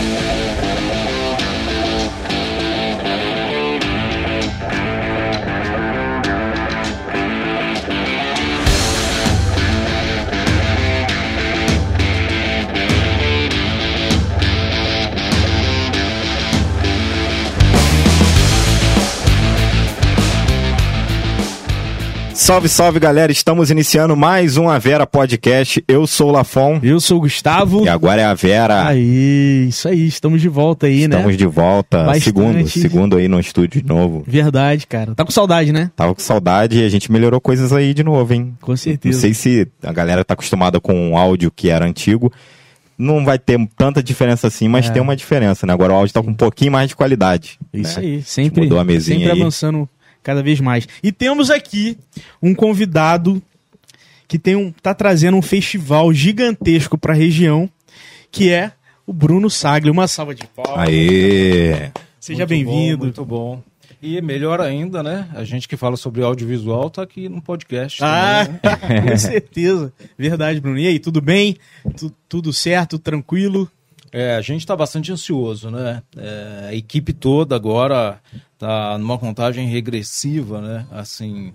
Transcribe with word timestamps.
Yeah. 0.00 0.47
Salve, 22.48 22.66
salve 22.70 22.98
galera, 22.98 23.30
estamos 23.30 23.70
iniciando 23.70 24.16
mais 24.16 24.56
um 24.56 24.70
A 24.70 24.78
Vera 24.78 25.06
Podcast. 25.06 25.84
Eu 25.86 26.06
sou 26.06 26.30
o 26.30 26.32
Lafon. 26.32 26.80
Eu 26.82 26.98
sou 26.98 27.18
o 27.18 27.20
Gustavo. 27.20 27.84
E 27.84 27.90
agora 27.90 28.22
é 28.22 28.24
a 28.24 28.32
Vera. 28.32 28.88
Aí, 28.88 29.66
isso 29.68 29.86
aí, 29.86 30.06
estamos 30.06 30.40
de 30.40 30.48
volta 30.48 30.86
aí, 30.86 31.02
estamos 31.02 31.10
né? 31.10 31.18
Estamos 31.18 31.36
de 31.36 31.46
volta, 31.46 32.04
Bastante. 32.04 32.24
segundo, 32.24 32.68
segundo 32.68 33.16
aí 33.18 33.28
no 33.28 33.38
estúdio 33.38 33.82
de 33.82 33.86
novo. 33.86 34.24
Verdade, 34.26 34.86
cara. 34.86 35.14
Tá 35.14 35.26
com 35.26 35.30
saudade, 35.30 35.74
né? 35.74 35.90
Tava 35.94 36.14
com 36.14 36.22
saudade 36.22 36.78
e 36.78 36.84
a 36.86 36.88
gente 36.88 37.12
melhorou 37.12 37.38
coisas 37.38 37.70
aí 37.70 37.92
de 37.92 38.02
novo, 38.02 38.32
hein? 38.32 38.56
Com 38.62 38.74
certeza. 38.74 39.14
Não 39.14 39.20
sei 39.20 39.34
se 39.34 39.68
a 39.82 39.92
galera 39.92 40.24
tá 40.24 40.32
acostumada 40.32 40.80
com 40.80 41.12
o 41.12 41.18
áudio 41.18 41.52
que 41.54 41.68
era 41.68 41.84
antigo. 41.84 42.32
Não 42.96 43.26
vai 43.26 43.38
ter 43.38 43.60
tanta 43.76 44.02
diferença 44.02 44.46
assim, 44.46 44.68
mas 44.68 44.88
é. 44.88 44.90
tem 44.90 45.02
uma 45.02 45.14
diferença, 45.14 45.66
né? 45.66 45.74
Agora 45.74 45.92
o 45.92 45.96
áudio 45.96 46.14
tá 46.14 46.22
com 46.22 46.30
um 46.30 46.34
pouquinho 46.34 46.72
mais 46.72 46.88
de 46.88 46.96
qualidade. 46.96 47.58
Isso 47.74 48.00
né? 48.00 48.06
aí, 48.06 48.22
sempre. 48.22 48.62
Mudou 48.62 48.78
a 48.78 48.84
mesinha 48.84 49.18
sempre 49.18 49.38
avançando 49.38 49.86
cada 50.22 50.42
vez 50.42 50.60
mais. 50.60 50.86
E 51.02 51.12
temos 51.12 51.50
aqui 51.50 51.96
um 52.42 52.54
convidado 52.54 53.42
que 54.26 54.38
tem 54.38 54.54
um, 54.54 54.70
tá 54.70 54.92
trazendo 54.92 55.36
um 55.36 55.42
festival 55.42 56.12
gigantesco 56.12 56.98
para 56.98 57.14
a 57.14 57.16
região, 57.16 57.68
que 58.30 58.50
é 58.50 58.72
o 59.06 59.12
Bruno 59.12 59.48
Sagli. 59.48 59.90
Uma 59.90 60.06
salva 60.06 60.34
de 60.34 60.46
palmas. 60.46 60.88
Aê! 60.88 61.90
Seja 62.20 62.44
bem-vindo. 62.44 63.04
Muito 63.04 63.24
bom. 63.24 63.62
E 64.00 64.20
melhor 64.20 64.60
ainda, 64.60 65.02
né? 65.02 65.28
A 65.34 65.42
gente 65.42 65.66
que 65.66 65.76
fala 65.76 65.96
sobre 65.96 66.22
audiovisual 66.22 66.88
tá 66.88 67.02
aqui 67.02 67.28
no 67.28 67.42
podcast. 67.42 68.00
Ah, 68.04 68.46
também, 68.62 69.00
né? 69.00 69.10
com 69.10 69.16
certeza. 69.16 69.92
Verdade, 70.16 70.60
Bruno. 70.60 70.78
E 70.78 70.86
aí, 70.86 70.98
tudo 71.00 71.20
bem? 71.20 71.56
Tu, 71.96 72.12
tudo 72.28 72.52
certo? 72.52 72.98
Tranquilo? 72.98 73.68
É, 74.12 74.36
a 74.36 74.40
gente 74.40 74.60
está 74.60 74.76
bastante 74.76 75.10
ansioso, 75.10 75.70
né? 75.70 76.02
É, 76.16 76.68
a 76.68 76.74
equipe 76.74 77.12
toda 77.12 77.56
agora 77.56 78.20
está 78.58 78.98
numa 78.98 79.16
contagem 79.16 79.68
regressiva, 79.68 80.60
né? 80.60 80.86
Assim, 80.90 81.52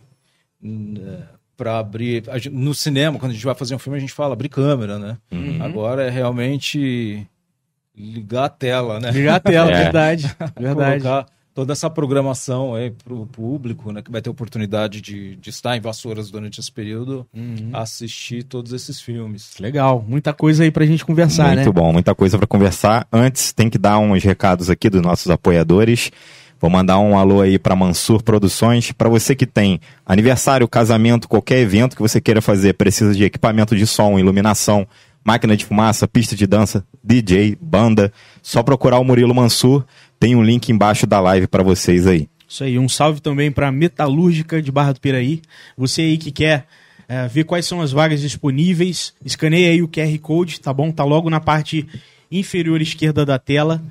é, 0.64 1.24
para 1.58 1.78
abrir. 1.78 2.24
no 2.52 2.74
cinema, 2.74 3.20
quando 3.20 3.32
a 3.32 3.34
gente 3.36 3.46
vai 3.46 3.54
fazer 3.54 3.76
um 3.76 3.80
filme, 3.80 3.98
a 3.98 4.02
gente 4.02 4.14
fala 4.14 4.34
abrir 4.34 4.50
câmera, 4.50 4.98
né? 4.98 5.18
Uhum. 5.32 5.62
Agora 5.62 6.04
é 6.04 6.10
realmente 6.10 7.28
ligar 7.96 8.46
a 8.46 8.50
tela, 8.50 9.00
né? 9.00 9.12
Ligar 9.12 9.36
a 9.36 9.40
tela, 9.40 9.70
é. 9.76 9.84
verdade. 9.84 10.36
verdade. 10.58 11.04
Colocar 11.04 11.28
toda 11.54 11.74
essa 11.74 11.90
programação 11.90 12.74
aí 12.74 12.90
para 12.90 13.14
o 13.14 13.28
público, 13.28 13.92
né, 13.92 14.02
que 14.02 14.12
vai 14.12 14.22
ter 14.22 14.30
oportunidade 14.30 15.02
de, 15.02 15.36
de 15.36 15.50
estar 15.52 15.78
em 15.78 15.82
Vassouras 15.82 16.32
durante 16.32 16.60
esse 16.60 16.72
período, 16.72 17.28
uhum. 17.32 17.70
assistir 17.74 18.44
todos 18.44 18.74
esses 18.74 19.00
filmes. 19.00 19.52
Legal, 19.60 20.04
muita 20.08 20.34
coisa 20.34 20.64
aí 20.64 20.72
para 20.72 20.84
a 20.84 20.88
gente 20.88 21.06
conversar, 21.06 21.48
Muito 21.48 21.58
né? 21.58 21.64
Muito 21.64 21.74
bom, 21.74 21.94
muita 21.94 22.16
coisa 22.16 22.40
para 22.40 22.48
conversar. 22.48 23.08
Antes, 23.12 23.54
tem 23.54 23.70
que 23.70 23.78
dar 23.78 24.00
uns 24.00 24.24
recados 24.24 24.70
aqui 24.70 24.90
dos 24.90 25.02
nossos 25.02 25.30
apoiadores. 25.30 26.12
Vou 26.64 26.70
mandar 26.70 26.98
um 26.98 27.18
alô 27.18 27.42
aí 27.42 27.60
para 27.60 27.76
Mansur 27.76 28.24
Produções. 28.24 28.94
Para 28.94 29.10
você 29.10 29.36
que 29.36 29.46
tem 29.46 29.82
aniversário, 30.06 30.66
casamento, 30.66 31.28
qualquer 31.28 31.60
evento 31.60 31.94
que 31.94 32.02
você 32.02 32.22
queira 32.22 32.42
fazer, 32.42 32.76
precisa 32.76 33.14
de 33.14 33.26
equipamento 33.26 33.76
de 33.76 33.86
som, 33.86 34.18
iluminação, 34.18 34.88
máquina 35.26 35.58
de 35.58 35.66
fumaça, 35.66 36.08
pista 36.08 36.38
de 36.38 36.48
dança, 36.48 36.86
DJ, 37.04 37.58
banda, 37.60 38.14
só 38.42 38.64
procurar 38.64 38.98
o 39.00 39.04
Murilo 39.04 39.36
Mansur. 39.36 39.84
Tem 40.18 40.38
um 40.38 40.42
link 40.42 40.70
embaixo 40.70 41.06
da 41.06 41.20
live 41.20 41.48
para 41.48 41.64
vocês 41.64 42.08
aí. 42.08 42.30
Isso 42.48 42.64
aí, 42.64 42.80
um 42.80 42.88
salve 42.88 43.20
também 43.20 43.52
para 43.52 43.70
Metalúrgica 43.70 44.62
de 44.62 44.72
Barra 44.72 44.94
do 44.94 45.02
Piraí. 45.02 45.42
Você 45.78 46.02
aí 46.04 46.18
que 46.18 46.32
quer 46.32 46.66
é, 47.10 47.28
ver 47.28 47.44
quais 47.44 47.66
são 47.66 47.82
as 47.82 47.92
vagas 47.92 48.22
disponíveis, 48.22 49.14
escaneie 49.26 49.66
aí 49.66 49.82
o 49.82 49.90
QR 49.90 50.18
Code, 50.20 50.62
tá 50.62 50.74
bom? 50.74 50.94
Tá 50.94 51.04
logo 51.04 51.30
na 51.30 51.42
parte 51.42 51.86
inferior 52.32 52.82
esquerda 52.82 53.26
da 53.26 53.38
tela 53.38 53.84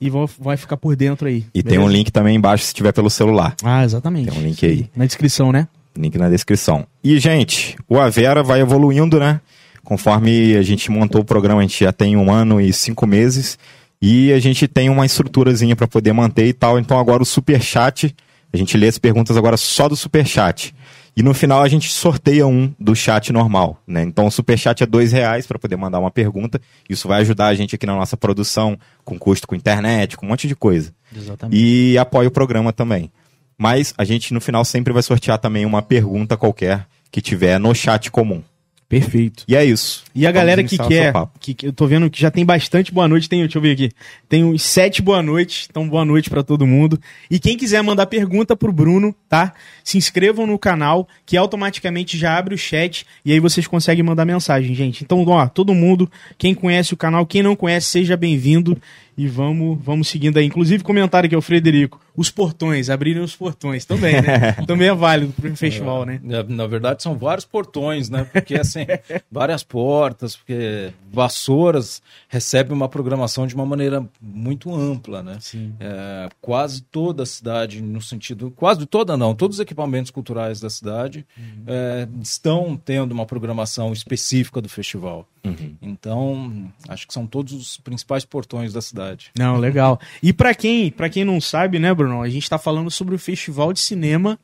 e 0.00 0.10
vai 0.38 0.56
ficar 0.56 0.76
por 0.76 0.94
dentro 0.96 1.28
aí. 1.28 1.44
E 1.54 1.62
beleza? 1.62 1.68
tem 1.68 1.78
um 1.78 1.88
link 1.88 2.10
também 2.10 2.36
embaixo 2.36 2.64
se 2.64 2.74
tiver 2.74 2.92
pelo 2.92 3.10
celular. 3.10 3.54
Ah, 3.62 3.84
exatamente. 3.84 4.30
Tem 4.30 4.38
um 4.38 4.42
link 4.42 4.64
aí. 4.64 4.90
Na 4.94 5.06
descrição, 5.06 5.52
né? 5.52 5.68
Link 5.96 6.18
na 6.18 6.28
descrição. 6.28 6.86
E, 7.02 7.18
gente, 7.18 7.76
o 7.88 7.98
Avera 7.98 8.42
vai 8.42 8.60
evoluindo, 8.60 9.18
né? 9.18 9.40
Conforme 9.84 10.56
a 10.56 10.62
gente 10.62 10.90
montou 10.90 11.20
o 11.20 11.24
programa, 11.24 11.60
a 11.60 11.62
gente 11.62 11.84
já 11.84 11.92
tem 11.92 12.16
um 12.16 12.32
ano 12.32 12.60
e 12.60 12.72
cinco 12.72 13.06
meses. 13.06 13.58
E 14.00 14.32
a 14.32 14.38
gente 14.38 14.66
tem 14.66 14.90
uma 14.90 15.06
estruturazinha 15.06 15.76
para 15.76 15.86
poder 15.86 16.12
manter 16.12 16.46
e 16.46 16.52
tal. 16.52 16.78
Então 16.78 16.98
agora 16.98 17.22
o 17.22 17.26
super 17.26 17.62
chat, 17.62 18.14
a 18.52 18.56
gente 18.56 18.76
lê 18.76 18.88
as 18.88 18.98
perguntas 18.98 19.36
agora 19.36 19.56
só 19.56 19.88
do 19.88 19.96
super 19.96 20.26
chat. 20.26 20.74
E 21.16 21.22
no 21.22 21.32
final 21.32 21.62
a 21.62 21.68
gente 21.68 21.88
sorteia 21.90 22.46
um 22.46 22.74
do 22.78 22.94
chat 22.94 23.32
normal, 23.32 23.80
né? 23.86 24.02
Então 24.02 24.26
o 24.26 24.30
super 24.30 24.58
chat 24.58 24.82
é 24.82 24.86
dois 24.86 25.12
reais 25.12 25.46
para 25.46 25.58
poder 25.58 25.76
mandar 25.76 26.00
uma 26.00 26.10
pergunta. 26.10 26.60
Isso 26.88 27.06
vai 27.06 27.20
ajudar 27.20 27.46
a 27.46 27.54
gente 27.54 27.74
aqui 27.74 27.86
na 27.86 27.94
nossa 27.94 28.16
produção, 28.16 28.76
com 29.04 29.18
custo 29.18 29.46
com 29.46 29.54
internet, 29.54 30.16
com 30.16 30.26
um 30.26 30.28
monte 30.30 30.48
de 30.48 30.56
coisa. 30.56 30.92
Exatamente. 31.14 31.56
E 31.56 31.96
apoia 31.98 32.28
o 32.28 32.32
programa 32.32 32.72
também. 32.72 33.12
Mas 33.56 33.94
a 33.96 34.04
gente 34.04 34.34
no 34.34 34.40
final 34.40 34.64
sempre 34.64 34.92
vai 34.92 35.02
sortear 35.02 35.38
também 35.38 35.64
uma 35.64 35.82
pergunta 35.82 36.36
qualquer 36.36 36.86
que 37.12 37.20
tiver 37.20 37.60
no 37.60 37.72
chat 37.72 38.10
comum. 38.10 38.42
Perfeito. 38.88 39.44
E 39.48 39.56
é 39.56 39.64
isso. 39.64 40.04
E 40.14 40.26
a 40.26 40.30
Vamos 40.30 40.40
galera 40.40 40.62
que 40.64 40.76
quer, 40.76 41.12
que, 41.40 41.54
que, 41.54 41.66
eu 41.66 41.72
tô 41.72 41.86
vendo 41.86 42.08
que 42.10 42.20
já 42.20 42.30
tem 42.30 42.44
bastante 42.44 42.92
boa 42.92 43.08
noite, 43.08 43.28
tem, 43.28 43.40
deixa 43.40 43.58
eu 43.58 43.62
ver 43.62 43.72
aqui, 43.72 43.90
tem 44.28 44.44
uns 44.44 44.62
sete 44.62 45.00
boa 45.00 45.22
noites, 45.22 45.66
então 45.70 45.88
boa 45.88 46.04
noite 46.04 46.28
para 46.28 46.42
todo 46.42 46.66
mundo. 46.66 47.00
E 47.30 47.38
quem 47.38 47.56
quiser 47.56 47.82
mandar 47.82 48.06
pergunta 48.06 48.54
pro 48.54 48.72
Bruno, 48.72 49.14
tá? 49.28 49.54
Se 49.82 49.96
inscrevam 49.96 50.46
no 50.46 50.58
canal, 50.58 51.08
que 51.24 51.36
automaticamente 51.36 52.18
já 52.18 52.36
abre 52.36 52.54
o 52.54 52.58
chat 52.58 53.06
e 53.24 53.32
aí 53.32 53.40
vocês 53.40 53.66
conseguem 53.66 54.04
mandar 54.04 54.24
mensagem, 54.24 54.74
gente. 54.74 55.02
Então, 55.02 55.24
ó, 55.26 55.46
todo 55.48 55.74
mundo, 55.74 56.10
quem 56.36 56.54
conhece 56.54 56.94
o 56.94 56.96
canal, 56.96 57.26
quem 57.26 57.42
não 57.42 57.56
conhece, 57.56 57.88
seja 57.88 58.16
bem-vindo 58.16 58.80
e 59.16 59.26
vamos, 59.28 59.78
vamos 59.82 60.08
seguindo 60.08 60.38
aí. 60.38 60.46
Inclusive, 60.46 60.82
comentário 60.82 61.26
aqui, 61.26 61.34
é 61.34 61.38
o 61.38 61.42
Frederico. 61.42 62.00
Os 62.16 62.30
portões, 62.30 62.90
abrirem 62.90 63.22
os 63.22 63.34
portões 63.34 63.84
também, 63.84 64.20
né? 64.20 64.52
também 64.66 64.88
é 64.88 64.94
válido 64.94 65.32
para 65.32 65.50
o 65.50 65.56
festival, 65.56 66.04
é, 66.04 66.18
né? 66.18 66.20
Na 66.48 66.66
verdade, 66.66 67.02
são 67.02 67.16
vários 67.16 67.44
portões, 67.44 68.08
né? 68.08 68.24
Porque, 68.24 68.54
assim, 68.54 68.86
várias 69.30 69.62
portas, 69.62 70.36
porque 70.36 70.92
Vassouras 71.12 72.02
recebe 72.28 72.72
uma 72.72 72.88
programação 72.88 73.46
de 73.46 73.54
uma 73.54 73.66
maneira 73.66 74.04
muito 74.20 74.74
ampla, 74.74 75.22
né? 75.22 75.38
Sim. 75.40 75.74
É, 75.80 76.28
quase 76.40 76.82
toda 76.82 77.24
a 77.24 77.26
cidade, 77.26 77.82
no 77.82 78.00
sentido. 78.00 78.52
Quase 78.54 78.86
toda, 78.86 79.16
não. 79.16 79.34
Todos 79.34 79.56
os 79.56 79.60
equipamentos 79.60 80.10
culturais 80.10 80.60
da 80.60 80.70
cidade 80.70 81.26
uhum. 81.36 81.64
é, 81.66 82.08
estão 82.22 82.76
tendo 82.76 83.12
uma 83.12 83.26
programação 83.26 83.92
específica 83.92 84.60
do 84.60 84.68
festival. 84.68 85.26
Uhum. 85.44 85.76
Então, 85.82 86.72
acho 86.88 87.06
que 87.06 87.12
são 87.12 87.26
todos 87.26 87.52
os 87.52 87.76
principais 87.78 88.24
portões 88.24 88.72
da 88.72 88.80
cidade. 88.80 89.03
Não, 89.36 89.56
legal. 89.56 90.00
E 90.22 90.32
para 90.32 90.54
quem, 90.54 90.90
para 90.90 91.08
quem 91.08 91.24
não 91.24 91.40
sabe, 91.40 91.78
né, 91.78 91.92
Bruno, 91.92 92.22
a 92.22 92.28
gente 92.28 92.42
está 92.42 92.58
falando 92.58 92.90
sobre 92.90 93.14
o 93.14 93.18
Festival 93.18 93.72
de 93.72 93.80
Cinema, 93.80 94.38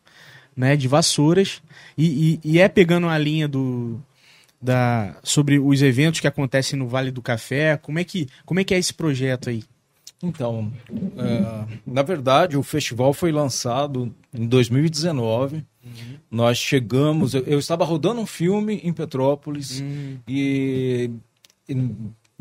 né, 0.56 0.76
de 0.76 0.88
Vassouras, 0.88 1.62
e, 1.96 2.40
e, 2.44 2.52
e, 2.52 2.58
é 2.58 2.68
pegando 2.68 3.08
a 3.08 3.16
linha 3.18 3.48
do 3.48 4.00
da 4.62 5.16
sobre 5.22 5.58
os 5.58 5.80
eventos 5.80 6.20
que 6.20 6.26
acontecem 6.26 6.78
no 6.78 6.86
Vale 6.86 7.10
do 7.10 7.22
Café. 7.22 7.78
Como 7.78 7.98
é 7.98 8.04
que 8.04 8.28
como 8.44 8.60
é 8.60 8.64
que 8.64 8.74
é 8.74 8.78
esse 8.78 8.92
projeto 8.92 9.48
aí? 9.48 9.64
Então, 10.22 10.70
é, 11.16 11.78
na 11.86 12.02
verdade, 12.02 12.56
o 12.56 12.62
festival 12.62 13.14
foi 13.14 13.32
lançado 13.32 14.14
em 14.34 14.46
2019 14.46 15.64
Uhum. 15.84 16.16
Nós 16.30 16.58
chegamos, 16.58 17.34
eu, 17.34 17.42
eu, 17.44 17.58
estava 17.58 17.84
rodando 17.84 18.20
um 18.20 18.26
filme 18.26 18.80
em 18.84 18.92
Petrópolis 18.92 19.80
uhum. 19.80 20.18
e, 20.28 21.10
e, 21.68 21.90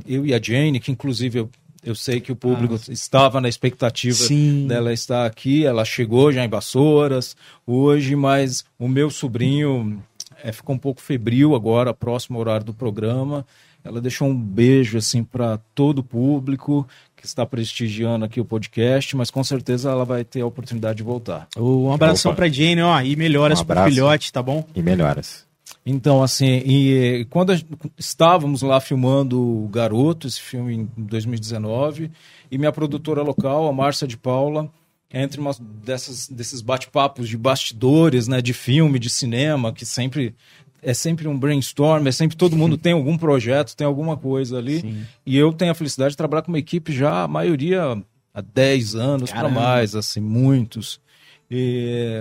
eu 0.06 0.26
e 0.26 0.34
a 0.34 0.42
Jane, 0.42 0.80
que 0.80 0.92
inclusive 0.92 1.40
eu, 1.40 1.50
eu 1.84 1.96
sei 1.96 2.20
que 2.20 2.32
o 2.32 2.36
público 2.36 2.76
ah, 2.76 2.92
estava 2.92 3.40
na 3.40 3.48
expectativa 3.48 4.18
sim. 4.18 4.68
dela 4.68 4.92
estar 4.92 5.26
aqui, 5.26 5.66
ela 5.66 5.86
chegou 5.86 6.32
já 6.32 6.44
em 6.44 6.50
Vassouras 6.50 7.36
hoje, 7.66 8.16
mas 8.16 8.66
o 8.78 8.88
meu 8.88 9.10
sobrinho 9.10 10.02
é, 10.44 10.52
ficou 10.52 10.76
um 10.76 10.80
pouco 10.80 11.02
febril 11.02 11.56
agora, 11.56 11.94
próximo 11.94 12.40
horário 12.40 12.66
do 12.66 12.74
programa. 12.74 13.46
Ela 13.84 14.02
deixou 14.02 14.28
um 14.28 14.36
beijo 14.36 14.98
assim 14.98 15.24
para 15.24 15.58
todo 15.74 16.00
o 16.00 16.04
público 16.04 16.86
que 17.16 17.26
está 17.26 17.46
prestigiando 17.46 18.26
aqui 18.26 18.40
o 18.40 18.46
podcast, 18.46 19.16
mas 19.16 19.32
com 19.32 19.44
certeza 19.44 19.90
ela 19.90 20.04
vai 20.04 20.24
ter 20.24 20.42
a 20.42 20.46
oportunidade 20.46 20.98
de 20.98 21.04
voltar. 21.04 21.48
Um 21.58 21.92
abração 21.92 22.36
para 22.36 22.50
Jane, 22.50 22.82
ó, 22.82 23.02
e 23.02 23.16
melhoras 23.16 23.62
um 23.62 23.66
pro 23.66 23.84
filhote, 23.86 24.32
tá 24.34 24.44
bom? 24.44 24.66
E 24.76 24.82
melhoras. 24.82 25.49
Então, 25.92 26.22
assim, 26.22 26.62
e 26.66 27.26
quando 27.32 27.52
estávamos 27.98 28.62
lá 28.62 28.80
filmando 28.80 29.42
o 29.42 29.68
Garoto, 29.70 30.28
esse 30.28 30.40
filme 30.40 30.76
em 30.76 30.90
2019, 30.96 32.12
e 32.52 32.58
minha 32.60 32.72
produtora 32.72 33.24
local, 33.24 33.68
a 33.68 33.74
Márcia 33.74 34.08
de 34.08 34.16
Paula, 34.16 34.72
entre 35.12 35.42
umas 35.42 35.58
dessas, 35.58 36.28
desses 36.28 36.62
bate-papos 36.62 37.28
de 37.28 37.36
bastidores, 37.36 38.28
né, 38.28 38.40
de 38.40 38.54
filme, 38.54 39.00
de 39.00 39.10
cinema, 39.10 39.74
que 39.74 39.84
sempre 39.84 40.36
é 40.80 40.94
sempre 40.94 41.28
um 41.28 41.38
brainstorm, 41.38 42.06
é 42.08 42.12
sempre 42.12 42.38
todo 42.38 42.56
mundo 42.56 42.78
tem 42.78 42.94
algum 42.94 43.18
projeto, 43.18 43.76
tem 43.76 43.88
alguma 43.88 44.16
coisa 44.16 44.60
ali. 44.60 44.82
Sim. 44.82 45.08
E 45.26 45.36
eu 45.36 45.52
tenho 45.52 45.72
a 45.72 45.76
felicidade 45.76 46.12
de 46.12 46.18
trabalhar 46.18 46.44
com 46.44 46.52
uma 46.52 46.60
equipe 46.60 46.94
já, 46.94 47.24
a 47.24 47.28
maioria 47.28 48.00
há 48.32 48.42
10 48.42 48.94
anos 48.94 49.32
para 49.32 49.50
mais, 49.50 49.96
assim, 49.96 50.20
muitos. 50.20 51.02
E, 51.50 52.20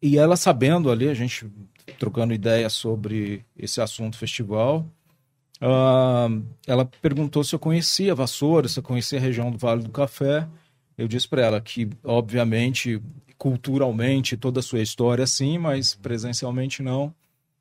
e 0.00 0.16
ela 0.16 0.36
sabendo 0.36 0.90
ali, 0.90 1.06
a 1.06 1.14
gente 1.14 1.46
trocando 1.98 2.32
ideia 2.32 2.68
sobre 2.68 3.44
esse 3.56 3.80
assunto 3.80 4.16
festival, 4.16 4.86
ah, 5.60 6.28
ela 6.66 6.84
perguntou 6.84 7.44
se 7.44 7.54
eu 7.54 7.58
conhecia 7.58 8.14
Vassoura, 8.14 8.66
se 8.66 8.80
eu 8.80 8.82
conhecia 8.82 9.18
a 9.18 9.22
região 9.22 9.50
do 9.50 9.58
Vale 9.58 9.82
do 9.82 9.90
Café. 9.90 10.46
Eu 10.98 11.06
disse 11.06 11.28
para 11.28 11.42
ela 11.42 11.60
que, 11.60 11.88
obviamente, 12.02 13.00
culturalmente, 13.38 14.36
toda 14.36 14.60
a 14.60 14.62
sua 14.62 14.80
história 14.80 15.26
sim, 15.26 15.58
mas 15.58 15.94
presencialmente 15.94 16.82
não. 16.82 17.14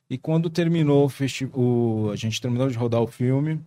E 0.09 0.17
quando 0.17 0.49
terminou 0.49 1.05
o 1.05 1.09
festi 1.09 1.45
o 1.53 2.09
a 2.11 2.15
gente 2.15 2.41
terminou 2.41 2.67
de 2.67 2.77
rodar 2.77 3.01
o 3.01 3.07
filme, 3.07 3.61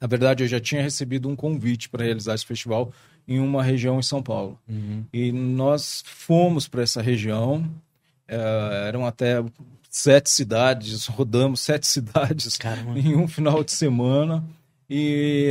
na 0.00 0.06
verdade 0.06 0.44
eu 0.44 0.48
já 0.48 0.58
tinha 0.58 0.82
recebido 0.82 1.28
um 1.28 1.36
convite 1.36 1.88
para 1.88 2.04
realizar 2.04 2.34
esse 2.34 2.46
festival 2.46 2.92
em 3.28 3.38
uma 3.38 3.62
região 3.62 3.98
em 3.98 4.02
São 4.02 4.22
Paulo. 4.22 4.58
E 5.12 5.30
nós 5.30 6.02
fomos 6.06 6.66
para 6.66 6.82
essa 6.82 7.02
região, 7.02 7.68
eh, 8.28 8.84
eram 8.88 9.06
até 9.06 9.42
sete 9.90 10.30
cidades, 10.30 11.06
rodamos 11.12 11.60
sete 11.60 11.86
cidades 11.86 12.56
Caramba. 12.56 12.98
em 12.98 13.14
um 13.16 13.28
final 13.28 13.62
de 13.62 13.72
semana 13.72 14.44
e, 14.88 15.50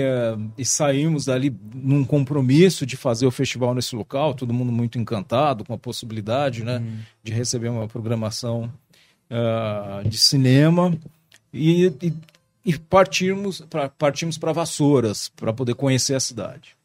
e 0.55 0.63
saímos 0.63 1.25
dali 1.25 1.55
num 1.73 2.05
compromisso 2.05 2.85
de 2.85 2.95
fazer 2.95 3.25
o 3.25 3.31
festival 3.31 3.73
nesse 3.73 3.95
local, 3.95 4.35
todo 4.35 4.53
mundo 4.53 4.71
muito 4.71 4.99
encantado 4.99 5.65
com 5.65 5.73
a 5.73 5.77
possibilidade 5.77 6.63
né, 6.63 6.83
de 7.23 7.33
receber 7.33 7.69
uma 7.69 7.87
programação 7.87 8.71
ah, 9.29 10.03
de 10.05 10.17
cinema 10.17 10.95
e, 11.51 11.87
e, 12.01 12.13
e 12.65 12.77
partirmos 12.77 13.61
para 13.61 13.89
partimos 13.89 14.37
para 14.37 14.51
Vassouras 14.51 15.29
para 15.29 15.51
poder 15.51 15.73
conhecer 15.73 16.13
a 16.13 16.19
cidade. 16.19 16.75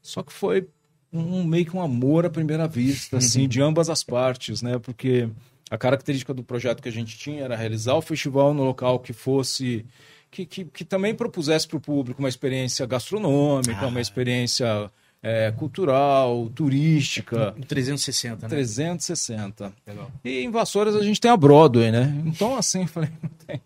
Só 0.00 0.22
que 0.22 0.32
foi 0.32 0.66
um 1.12 1.44
meio 1.44 1.66
que 1.66 1.76
um 1.76 1.82
amor 1.82 2.24
à 2.24 2.30
primeira 2.30 2.66
vista, 2.66 3.18
assim, 3.18 3.46
de 3.46 3.60
ambas 3.60 3.90
as 3.90 4.02
partes, 4.02 4.62
né? 4.62 4.78
Porque 4.78 5.28
a 5.70 5.76
característica 5.76 6.32
do 6.32 6.42
projeto 6.42 6.82
que 6.82 6.88
a 6.88 6.92
gente 6.92 7.18
tinha 7.18 7.44
era 7.44 7.56
realizar 7.56 7.94
o 7.94 8.02
festival 8.02 8.54
no 8.54 8.62
local 8.62 8.98
que 8.98 9.12
fosse 9.12 9.84
que, 10.30 10.46
que, 10.46 10.64
que 10.64 10.84
também 10.84 11.14
propusesse 11.14 11.68
para 11.68 11.76
o 11.76 11.80
público 11.80 12.20
uma 12.20 12.28
experiência 12.28 12.86
gastronômica, 12.86 13.86
uma 13.86 14.00
experiência 14.00 14.90
eh, 15.22 15.52
cultural, 15.56 16.50
turística. 16.54 17.54
Um 17.56 17.60
360, 17.60 18.42
né? 18.42 18.48
360. 18.48 19.72
Legal. 19.86 20.10
E 20.24 20.40
em 20.40 20.50
Vassouras 20.50 20.96
a 20.96 21.02
gente 21.02 21.20
tem 21.20 21.30
a 21.30 21.36
Broadway, 21.36 21.92
né? 21.92 22.22
Então, 22.26 22.56
assim, 22.56 22.86
falei, 22.88 23.10
não 23.22 23.30
tem, 23.46 23.60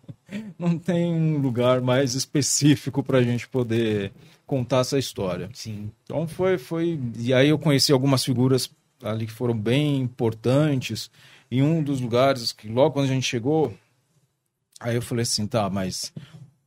não 0.59 0.77
tem 0.77 1.13
um 1.13 1.37
lugar 1.37 1.81
mais 1.81 2.15
específico 2.15 3.01
para 3.01 3.19
a 3.19 3.23
gente 3.23 3.47
poder 3.47 4.11
contar 4.47 4.79
essa 4.79 4.97
história. 4.97 5.49
Sim. 5.53 5.91
Então 6.03 6.27
foi, 6.27 6.57
foi. 6.57 6.99
E 7.19 7.33
aí 7.33 7.49
eu 7.49 7.59
conheci 7.59 7.91
algumas 7.91 8.23
figuras 8.23 8.71
ali 9.03 9.27
que 9.27 9.31
foram 9.31 9.55
bem 9.55 9.97
importantes. 9.97 11.11
Em 11.51 11.61
um 11.61 11.83
dos 11.83 12.01
lugares 12.01 12.51
que 12.51 12.67
logo 12.67 12.93
quando 12.93 13.05
a 13.05 13.13
gente 13.13 13.27
chegou, 13.27 13.73
aí 14.79 14.95
eu 14.95 15.01
falei 15.01 15.23
assim, 15.23 15.45
tá, 15.45 15.69
mas 15.69 16.11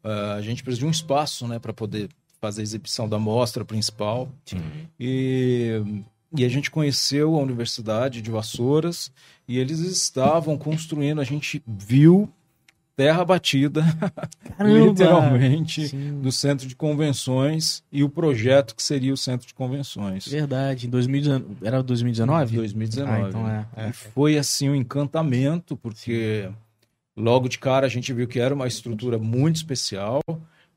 ah, 0.05 0.35
a 0.35 0.43
gente 0.43 0.63
precisa 0.63 0.81
de 0.81 0.87
um 0.87 0.91
espaço, 0.91 1.49
né, 1.49 1.59
para 1.59 1.73
poder 1.73 2.09
fazer 2.41 2.61
a 2.61 2.65
exibição 2.65 3.09
da 3.09 3.19
mostra 3.19 3.65
principal. 3.65 4.31
E, 4.99 5.83
e 6.35 6.45
a 6.45 6.49
gente 6.49 6.71
conheceu 6.71 7.35
a 7.35 7.43
Universidade 7.43 8.23
de 8.23 8.31
Vassouras 8.31 9.11
e 9.49 9.59
eles 9.59 9.81
estavam 9.81 10.57
construindo, 10.57 11.21
a 11.21 11.25
gente 11.25 11.63
viu 11.67 12.33
terra 13.01 13.25
batida, 13.25 13.83
literalmente, 14.61 15.89
Sim. 15.89 16.21
no 16.23 16.31
centro 16.31 16.69
de 16.69 16.77
convenções 16.77 17.83
e 17.91 18.05
o 18.05 18.11
projeto 18.11 18.77
que 18.77 18.83
seria 18.83 19.11
o 19.11 19.17
centro 19.17 19.47
de 19.47 19.55
convenções. 19.55 20.29
Verdade. 20.29 20.87
Em 20.87 20.91
2019. 20.91 21.57
Era 21.63 21.83
2019? 21.83 22.57
2019. 22.57 23.11
Ah, 23.11 23.27
então 23.27 23.49
é. 23.49 23.67
é. 23.75 23.89
E 23.89 23.93
foi 23.95 24.37
assim 24.37 24.69
um 24.69 24.75
encantamento, 24.75 25.79
porque 25.79 26.51
logo 27.17 27.49
de 27.49 27.59
cara 27.59 27.87
a 27.87 27.89
gente 27.89 28.13
viu 28.13 28.29
que 28.29 28.39
era 28.39 28.55
uma 28.55 28.69
estrutura 28.69 29.17
muito 29.17 29.57
especial. 29.57 30.21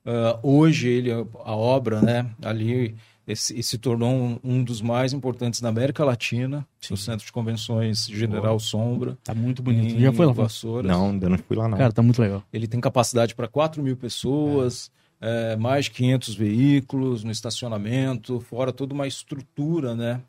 Ah, 0.05 0.39
hoje 0.41 0.87
ele, 0.87 1.11
a 1.11 1.55
obra, 1.55 2.01
né, 2.01 2.25
ali 2.41 2.95
esse, 3.27 3.61
se 3.63 3.77
tornou 3.77 4.11
um, 4.11 4.39
um 4.43 4.63
dos 4.63 4.81
mais 4.81 5.13
importantes 5.13 5.61
da 5.61 5.69
América 5.69 6.03
Latina, 6.03 6.67
no 6.89 6.97
Centro 6.97 7.25
de 7.25 7.31
Convenções 7.31 8.05
General 8.05 8.59
Sombra. 8.59 9.17
Tá 9.23 9.33
muito 9.33 9.63
bonito. 9.63 9.99
Já 9.99 10.11
foi 10.11 10.25
lá? 10.25 10.33
Vassouras. 10.33 10.91
Não, 10.91 11.09
ainda 11.11 11.29
não 11.29 11.37
fui 11.37 11.55
lá, 11.55 11.67
não. 11.67 11.77
Cara, 11.77 11.93
tá 11.93 12.01
muito 12.01 12.21
legal. 12.21 12.43
Ele 12.51 12.67
tem 12.67 12.81
capacidade 12.81 13.33
para 13.33 13.47
4 13.47 13.81
mil 13.81 13.95
pessoas, 13.95 14.91
é, 15.21 15.55
mais 15.55 15.85
de 15.85 15.91
500 15.91 16.35
veículos 16.35 17.23
no 17.23 17.31
estacionamento, 17.31 18.41
fora 18.41 18.73
toda 18.73 18.93
uma 18.93 19.07
estrutura 19.07 19.95
né, 19.95 20.19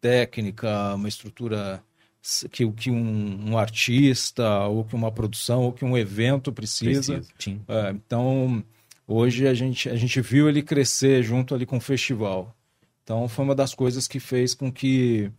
técnica, 0.00 0.94
uma 0.94 1.08
estrutura 1.08 1.82
que, 2.50 2.70
que 2.70 2.90
um, 2.90 3.50
um 3.50 3.58
artista, 3.58 4.64
ou 4.66 4.84
que 4.84 4.94
uma 4.94 5.10
produção, 5.10 5.62
ou 5.62 5.72
que 5.72 5.84
um 5.84 5.98
evento 5.98 6.52
precisa. 6.52 7.14
Precisa. 7.14 7.34
Sim. 7.38 7.60
É, 7.66 7.90
então, 7.90 8.64
hoje 9.06 9.46
a 9.46 9.54
gente, 9.54 9.88
a 9.88 9.96
gente 9.96 10.20
viu 10.20 10.48
ele 10.48 10.62
crescer 10.62 11.22
junto 11.22 11.54
ali 11.54 11.64
com 11.66 11.76
o 11.76 11.80
festival. 11.80 12.54
Então, 13.02 13.28
foi 13.28 13.44
uma 13.44 13.54
das 13.54 13.74
coisas 13.74 14.08
que 14.08 14.18
fez 14.18 14.54
com 14.54 14.72
que 14.72 15.30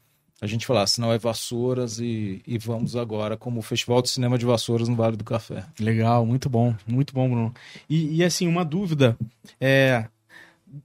a 0.42 0.46
gente 0.48 0.66
falasse, 0.66 1.00
não 1.02 1.12
é 1.12 1.18
Vassouras 1.18 1.98
e, 2.00 2.42
e 2.46 2.58
vamos 2.58 2.96
agora 2.96 3.38
como 3.38 3.60
o 3.60 3.64
Festival 3.64 4.02
de 4.02 4.10
Cinema 4.10 4.38
de 4.38 4.46
Vassouras 4.46 4.88
no 4.88 4.96
Vale 4.96 5.16
do 5.18 5.24
Café. 5.24 5.64
Legal, 5.80 6.26
muito 6.26 6.50
bom, 6.50 6.76
muito 6.86 7.14
bom, 7.14 7.28
Bruno. 7.30 7.54
E, 7.90 8.18
e, 8.18 8.24
assim, 8.24 8.46
uma 8.48 8.64
dúvida. 8.66 9.18
É, 9.60 10.06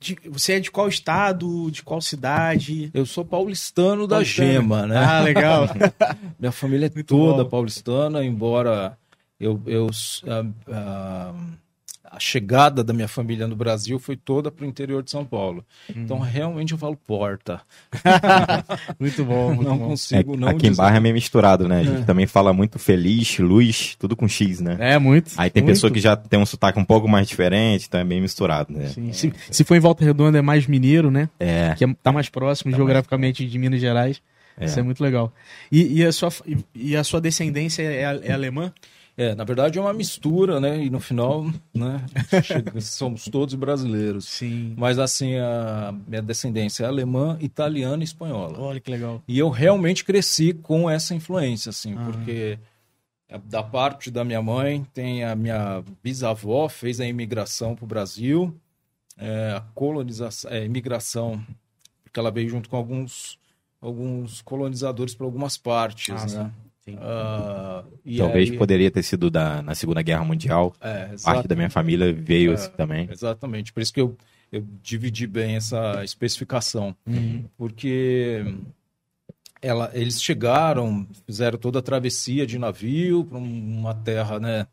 de- 0.00 0.16
você 0.30 0.54
é 0.54 0.60
de 0.60 0.70
qual 0.70 0.88
estado, 0.88 1.68
de 1.70 1.82
qual 1.82 2.00
cidade? 2.00 2.90
Eu 2.94 3.04
sou 3.04 3.24
paulistano 3.24 4.06
da 4.06 4.16
Paulistano. 4.16 4.48
Gema, 4.52 4.86
né? 4.86 4.96
Ah, 4.96 5.20
legal. 5.20 5.66
Minha 6.38 6.52
família 6.52 6.86
é 6.86 6.90
Muito 6.94 7.08
toda 7.08 7.42
bom. 7.44 7.50
paulistana, 7.50 8.24
embora 8.24 8.96
eu, 9.38 9.60
eu 9.66 9.90
ah, 10.28 10.46
ah, 10.68 11.34
a 12.10 12.18
chegada 12.18 12.82
da 12.82 12.92
minha 12.92 13.06
família 13.06 13.46
no 13.46 13.54
Brasil 13.54 13.98
foi 14.00 14.16
toda 14.16 14.50
para 14.50 14.64
o 14.64 14.68
interior 14.68 15.00
de 15.00 15.12
São 15.12 15.24
Paulo. 15.24 15.64
Então, 15.88 16.18
realmente 16.18 16.72
eu 16.72 16.78
falo 16.78 16.96
porta. 16.96 17.60
muito 18.98 19.24
bom, 19.24 19.54
muito 19.54 19.68
não 19.68 19.78
bom. 19.78 19.84
É, 19.84 19.88
consigo 19.88 20.36
não 20.36 20.48
aqui 20.48 20.66
em. 20.66 20.74
Barra 20.74 20.96
é 20.96 21.00
meio 21.00 21.14
misturado, 21.14 21.68
né? 21.68 21.80
A 21.80 21.84
gente 21.84 22.04
também 22.04 22.26
fala 22.26 22.52
muito 22.52 22.78
feliz, 22.80 23.38
luz, 23.38 23.94
tudo 23.96 24.16
com 24.16 24.26
X, 24.26 24.60
né? 24.60 24.76
É, 24.80 24.98
muito. 24.98 25.32
Aí 25.36 25.50
tem 25.50 25.62
muito. 25.62 25.74
pessoa 25.74 25.92
que 25.92 26.00
já 26.00 26.16
tem 26.16 26.40
um 26.40 26.46
sotaque 26.46 26.80
um 26.80 26.84
pouco 26.84 27.06
mais 27.06 27.28
diferente, 27.28 27.86
então 27.86 28.00
é 28.00 28.04
bem 28.04 28.20
misturado, 28.20 28.72
né? 28.72 28.88
Sim. 28.88 29.12
Se, 29.12 29.32
se 29.48 29.62
for 29.62 29.76
em 29.76 29.80
Volta 29.80 30.04
Redonda 30.04 30.36
é 30.38 30.42
mais 30.42 30.66
mineiro, 30.66 31.10
né? 31.12 31.28
É. 31.38 31.74
Que 31.78 31.84
é, 31.84 31.94
tá 32.02 32.10
mais 32.10 32.28
próximo 32.28 32.72
Tá 32.72 32.76
geograficamente 32.76 33.46
de 33.46 33.58
Minas 33.58 33.80
Gerais. 33.80 34.20
É. 34.58 34.64
Isso 34.64 34.78
é 34.78 34.82
muito 34.82 35.02
legal. 35.02 35.32
E, 35.70 36.00
e 36.00 36.04
a, 36.04 36.12
sua, 36.12 36.30
e, 36.44 36.58
e 36.74 36.96
a 36.96 37.04
sua 37.04 37.20
descendência 37.20 37.82
é, 37.82 38.20
é 38.24 38.32
alemã? 38.32 38.72
É, 39.22 39.34
na 39.34 39.44
verdade 39.44 39.78
é 39.78 39.82
uma 39.82 39.92
mistura, 39.92 40.58
né? 40.58 40.82
E 40.82 40.88
no 40.88 40.98
final, 40.98 41.44
né? 41.74 42.06
somos 42.80 43.26
todos 43.26 43.54
brasileiros. 43.54 44.24
Sim. 44.24 44.72
Mas 44.78 44.98
assim, 44.98 45.36
a 45.36 45.92
minha 46.08 46.22
descendência 46.22 46.84
é 46.84 46.86
alemã, 46.86 47.36
italiana 47.38 48.02
e 48.02 48.04
espanhola. 48.04 48.58
Olha 48.58 48.80
que 48.80 48.90
legal. 48.90 49.22
E 49.28 49.38
eu 49.38 49.50
realmente 49.50 50.04
cresci 50.06 50.54
com 50.54 50.88
essa 50.88 51.14
influência, 51.14 51.68
assim, 51.68 51.94
Ah. 51.98 52.04
porque 52.06 52.58
da 53.44 53.62
parte 53.62 54.10
da 54.10 54.24
minha 54.24 54.40
mãe, 54.40 54.86
tem 54.94 55.22
a 55.22 55.36
minha 55.36 55.84
bisavó, 56.02 56.66
fez 56.66 56.98
a 56.98 57.06
imigração 57.06 57.76
para 57.76 57.84
o 57.84 57.86
Brasil, 57.88 58.56
é, 59.18 59.52
a 59.54 59.60
colonização, 59.74 60.50
é, 60.50 60.64
imigração, 60.64 61.44
porque 62.02 62.18
ela 62.18 62.30
veio 62.30 62.48
junto 62.48 62.70
com 62.70 62.76
alguns, 62.78 63.38
alguns 63.82 64.40
colonizadores 64.40 65.14
para 65.14 65.26
algumas 65.26 65.58
partes, 65.58 66.08
Ah, 66.14 66.38
né? 66.38 66.44
Sim. 66.46 66.59
E 68.04 68.18
Talvez 68.18 68.50
aí- 68.50 68.56
poderia 68.58 68.90
ter 68.90 69.02
sido 69.02 69.30
da, 69.30 69.62
na 69.62 69.74
Segunda 69.74 70.02
Guerra 70.02 70.24
Mundial. 70.24 70.74
é, 70.80 71.14
Parte 71.22 71.46
da 71.48 71.54
minha 71.54 71.70
família 71.70 72.12
veio 72.12 72.50
É. 72.52 72.54
assim 72.54 72.70
também. 72.72 73.08
Exatamente, 73.10 73.72
por 73.72 73.80
isso 73.82 73.92
que 73.92 74.00
eu, 74.00 74.16
eu 74.50 74.64
dividi 74.82 75.26
bem 75.26 75.56
essa 75.56 76.02
especificação. 76.04 76.94
Uhum. 77.06 77.44
porque 77.56 78.44
ela, 79.62 79.90
eles 79.92 80.22
chegaram, 80.22 81.06
fizeram 81.26 81.58
toda 81.58 81.78
a 81.80 81.82
travessia 81.82 82.46
de 82.46 82.58
navio 82.58 83.24
para 83.24 83.36
uma 83.38 83.94
terra, 83.94 84.40
né, 84.40 84.66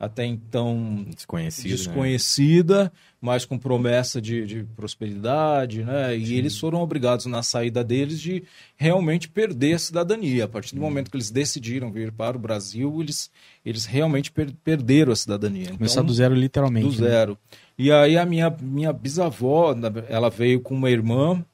até 0.00 0.24
então 0.24 1.04
Desconhecido. 1.12 1.70
né? 1.70 1.76
desconhecida, 1.76 2.92
mas 3.20 3.44
com 3.44 3.58
promessa 3.58 4.20
de, 4.22 4.46
de 4.46 4.62
prosperidade, 4.76 5.82
né? 5.82 6.16
E 6.16 6.34
eles 6.34 6.56
foram 6.56 6.80
obrigados 6.80 7.26
na 7.26 7.42
saída 7.42 7.82
deles 7.82 8.20
de 8.20 8.44
realmente 8.76 9.28
perder 9.28 9.74
a 9.74 9.78
cidadania. 9.78 10.44
A 10.44 10.48
partir 10.48 10.74
do 10.76 10.80
momento 10.80 11.10
que 11.10 11.16
eles 11.16 11.30
decidiram 11.32 11.90
vir 11.90 12.12
para 12.12 12.36
o 12.36 12.40
Brasil, 12.40 12.96
eles, 13.00 13.28
eles 13.66 13.84
realmente 13.86 14.30
per- 14.30 14.52
perderam 14.62 15.12
a 15.12 15.16
cidadania. 15.16 15.70
Começar 15.72 15.94
Então, 16.00 16.06
do 16.06 16.14
zero, 16.14 16.34
literalmente. 16.34 16.96
do 16.96 17.02
né? 17.02 17.08
zero. 17.10 17.36
E 17.76 17.90
aí 17.90 18.16
a 18.16 18.24
minha, 18.24 18.50
minha 18.60 18.92
bisavó, 18.92 19.74
ela 20.08 20.30
veio 20.30 20.60
com 20.60 20.74
uma 20.74 20.90
irmã, 20.90 21.44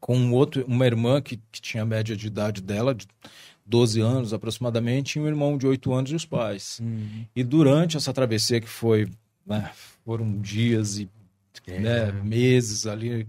com 0.00 0.32
outro, 0.32 0.64
uma 0.68 0.86
irmã 0.86 1.20
que, 1.20 1.38
que 1.50 1.60
tinha 1.60 1.82
a 1.82 1.86
média 1.86 2.14
de 2.16 2.26
idade 2.26 2.60
dela, 2.60 2.94
de 2.94 3.06
12 3.68 4.00
anos 4.00 4.32
aproximadamente, 4.32 5.18
e 5.18 5.22
um 5.22 5.26
irmão 5.26 5.58
de 5.58 5.66
8 5.66 5.92
anos 5.92 6.10
e 6.10 6.14
os 6.14 6.24
pais. 6.24 6.80
E 7.36 7.44
durante 7.44 7.96
essa 7.96 8.12
travessia, 8.12 8.60
que 8.60 8.68
foi, 8.68 9.08
né, 9.46 9.70
foram 10.04 10.40
dias 10.40 10.98
e 10.98 11.08
né, 11.66 12.10
meses 12.24 12.86
ali, 12.86 13.28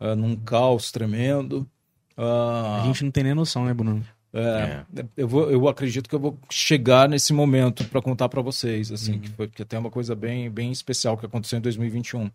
uh, 0.00 0.16
num 0.16 0.34
caos 0.34 0.90
tremendo. 0.90 1.68
Uh, 2.16 2.82
a 2.82 2.82
gente 2.86 3.04
não 3.04 3.10
tem 3.10 3.24
nem 3.24 3.34
noção, 3.34 3.64
né, 3.64 3.72
Bruno? 3.72 4.04
É, 4.32 4.84
é. 4.96 5.04
Eu, 5.16 5.28
vou, 5.28 5.50
eu 5.50 5.66
acredito 5.68 6.08
que 6.08 6.14
eu 6.14 6.20
vou 6.20 6.38
chegar 6.50 7.08
nesse 7.08 7.32
momento 7.32 7.84
para 7.84 8.02
contar 8.02 8.28
para 8.28 8.42
vocês, 8.42 8.90
assim, 8.90 9.14
uhum. 9.14 9.20
que 9.20 9.28
foi 9.30 9.48
que 9.48 9.64
tem 9.64 9.78
uma 9.78 9.90
coisa 9.90 10.14
bem, 10.14 10.50
bem 10.50 10.70
especial 10.72 11.16
que 11.16 11.24
aconteceu 11.24 11.58
em 11.58 11.62
2021. 11.62 12.30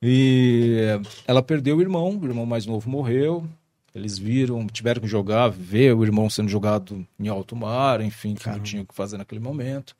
E 0.00 0.78
ela 1.26 1.42
perdeu 1.42 1.76
o 1.76 1.80
irmão, 1.80 2.18
o 2.18 2.24
irmão 2.24 2.46
mais 2.46 2.66
novo 2.66 2.88
morreu. 2.88 3.46
Eles 3.94 4.18
viram, 4.18 4.66
tiveram 4.66 5.00
que 5.00 5.06
jogar, 5.06 5.48
ver 5.48 5.94
o 5.94 6.04
irmão 6.04 6.28
sendo 6.28 6.48
jogado 6.48 7.06
em 7.18 7.28
alto 7.28 7.54
mar, 7.54 8.00
enfim, 8.00 8.34
que 8.34 8.48
não 8.48 8.60
tinha 8.60 8.82
o 8.82 8.86
que 8.86 8.94
fazer 8.94 9.16
naquele 9.16 9.40
momento. 9.40 9.96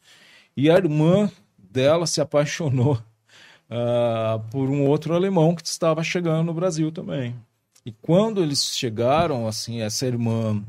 E 0.57 0.69
a 0.69 0.75
irmã 0.75 1.31
dela 1.57 2.07
se 2.07 2.21
apaixonou 2.21 2.95
uh, 2.95 4.41
por 4.51 4.69
um 4.69 4.85
outro 4.87 5.15
alemão 5.15 5.55
que 5.55 5.65
estava 5.65 6.03
chegando 6.03 6.47
no 6.47 6.55
Brasil 6.55 6.91
também. 6.91 7.37
E 7.87 7.93
quando 7.93 8.43
eles 8.43 8.65
chegaram, 8.77 9.47
assim, 9.47 9.81
essa 9.83 10.07
irmã 10.07 10.65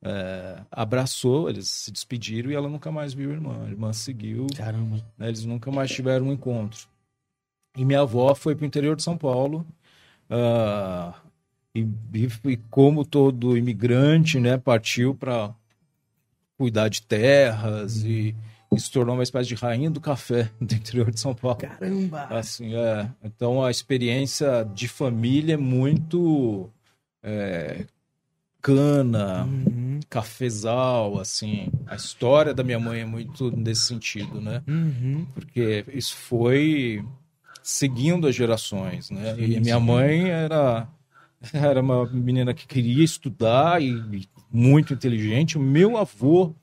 é, 0.00 0.60
abraçou, 0.70 1.48
eles 1.48 1.68
se 1.68 1.90
despediram 1.90 2.50
e 2.50 2.54
ela 2.54 2.68
nunca 2.68 2.92
mais 2.92 3.12
viu 3.12 3.30
a 3.30 3.32
irmã. 3.32 3.64
A 3.64 3.68
irmã 3.68 3.92
seguiu. 3.92 4.46
Caramba. 4.56 4.96
Né, 5.18 5.28
eles 5.28 5.44
nunca 5.44 5.70
mais 5.72 5.90
tiveram 5.90 6.26
um 6.26 6.32
encontro. 6.32 6.86
E 7.76 7.84
minha 7.84 8.00
avó 8.00 8.34
foi 8.34 8.54
para 8.54 8.62
o 8.62 8.66
interior 8.66 8.94
de 8.94 9.02
São 9.02 9.18
Paulo. 9.18 9.66
Uh, 10.30 11.12
e, 11.74 11.86
e, 12.44 12.56
como 12.70 13.04
todo 13.04 13.56
imigrante, 13.56 14.38
né, 14.38 14.56
partiu 14.56 15.14
para 15.14 15.54
cuidar 16.56 16.88
de 16.88 17.02
terras 17.02 18.04
e 18.04 18.34
e 18.74 18.80
se 18.80 18.90
tornou 18.90 19.14
uma 19.14 19.22
espécie 19.22 19.48
de 19.48 19.54
rainha 19.54 19.90
do 19.90 20.00
café 20.00 20.50
do 20.60 20.74
interior 20.74 21.10
de 21.10 21.20
São 21.20 21.34
Paulo. 21.34 21.58
Caramba! 21.58 22.24
Assim, 22.24 22.74
é. 22.74 23.08
Então 23.22 23.64
a 23.64 23.70
experiência 23.70 24.68
de 24.74 24.88
família 24.88 25.54
é 25.54 25.56
muito 25.56 26.68
é, 27.22 27.86
cana, 28.60 29.44
uhum. 29.44 30.00
cafezal, 30.08 31.18
assim. 31.18 31.70
A 31.86 31.94
história 31.94 32.52
da 32.52 32.64
minha 32.64 32.80
mãe 32.80 33.00
é 33.00 33.06
muito 33.06 33.50
nesse 33.50 33.82
sentido, 33.82 34.40
né? 34.40 34.62
Uhum. 34.66 35.26
Porque 35.34 35.84
isso 35.92 36.16
foi 36.16 37.04
seguindo 37.62 38.26
as 38.26 38.34
gerações, 38.34 39.10
né? 39.10 39.34
Sim, 39.34 39.42
e 39.42 39.60
minha 39.60 39.78
sim. 39.78 39.84
mãe 39.84 40.30
era 40.30 40.88
era 41.52 41.80
uma 41.80 42.06
menina 42.06 42.54
que 42.54 42.66
queria 42.66 43.04
estudar 43.04 43.82
e, 43.82 44.28
muito 44.50 44.94
inteligente. 44.94 45.58
O 45.58 45.60
meu 45.60 45.96
avô 45.96 46.54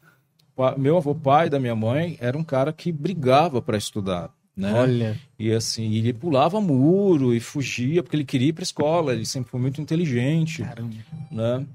meu 0.77 0.97
avô 0.97 1.15
pai 1.15 1.49
da 1.49 1.59
minha 1.59 1.75
mãe 1.75 2.17
era 2.19 2.37
um 2.37 2.43
cara 2.43 2.71
que 2.71 2.91
brigava 2.91 3.61
para 3.61 3.77
estudar. 3.77 4.31
Né? 4.55 4.71
Olha. 4.73 5.19
E 5.39 5.51
assim, 5.51 5.93
ele 5.95 6.13
pulava 6.13 6.61
muro 6.61 7.33
e 7.33 7.39
fugia 7.39 8.03
porque 8.03 8.15
ele 8.15 8.25
queria 8.25 8.49
ir 8.49 8.53
para 8.53 8.63
escola, 8.63 9.13
ele 9.13 9.25
sempre 9.25 9.49
foi 9.49 9.59
muito 9.59 9.81
inteligente. 9.81 10.61
Caramba. 10.61 10.95
Né? 11.31 11.65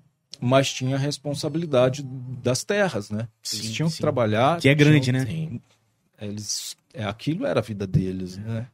Mas 0.41 0.73
tinha 0.73 0.97
a 0.97 0.99
responsabilidade 0.99 2.03
das 2.43 2.63
terras, 2.63 3.11
né? 3.11 3.27
Sim, 3.43 3.59
eles 3.59 3.73
tinham 3.73 3.89
sim. 3.89 3.97
que 3.97 4.01
trabalhar. 4.03 4.61
Que 4.61 4.69
é 4.69 4.75
grande, 4.75 5.01
tinham... 5.01 5.25
né? 5.25 5.27
Sim. 5.27 5.61
Eles, 6.21 6.77
é, 6.93 7.05
aquilo 7.05 7.47
era 7.47 7.61
a 7.61 7.63
vida 7.63 7.87
deles, 7.87 8.37
né? 8.37 8.67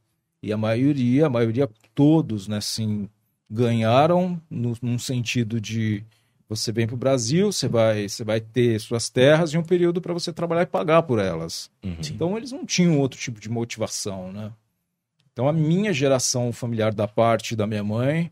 E 0.42 0.52
a 0.52 0.56
maioria, 0.56 1.26
a 1.26 1.30
maioria, 1.30 1.70
todos, 1.94 2.48
né, 2.48 2.56
assim, 2.56 3.08
ganharam 3.52 4.40
no, 4.48 4.74
num 4.80 4.98
sentido 4.98 5.60
de 5.60 6.02
você 6.48 6.72
vem 6.72 6.86
para 6.86 6.94
o 6.94 6.98
Brasil, 6.98 7.52
você 7.52 7.68
vai, 7.68 8.08
você 8.08 8.24
vai 8.24 8.40
ter 8.40 8.80
suas 8.80 9.10
terras 9.10 9.52
e 9.52 9.58
um 9.58 9.62
período 9.62 10.00
para 10.00 10.12
você 10.12 10.32
trabalhar 10.32 10.62
e 10.62 10.66
pagar 10.66 11.02
por 11.02 11.18
elas. 11.18 11.70
Uhum. 11.82 11.96
Então 12.00 12.36
eles 12.36 12.50
não 12.50 12.64
tinham 12.64 12.98
outro 12.98 13.18
tipo 13.18 13.40
de 13.40 13.50
motivação, 13.50 14.32
né? 14.32 14.50
Então 15.32 15.48
a 15.48 15.52
minha 15.52 15.92
geração 15.92 16.52
familiar 16.52 16.92
da 16.94 17.06
parte 17.06 17.54
da 17.54 17.66
minha 17.66 17.84
mãe 17.84 18.30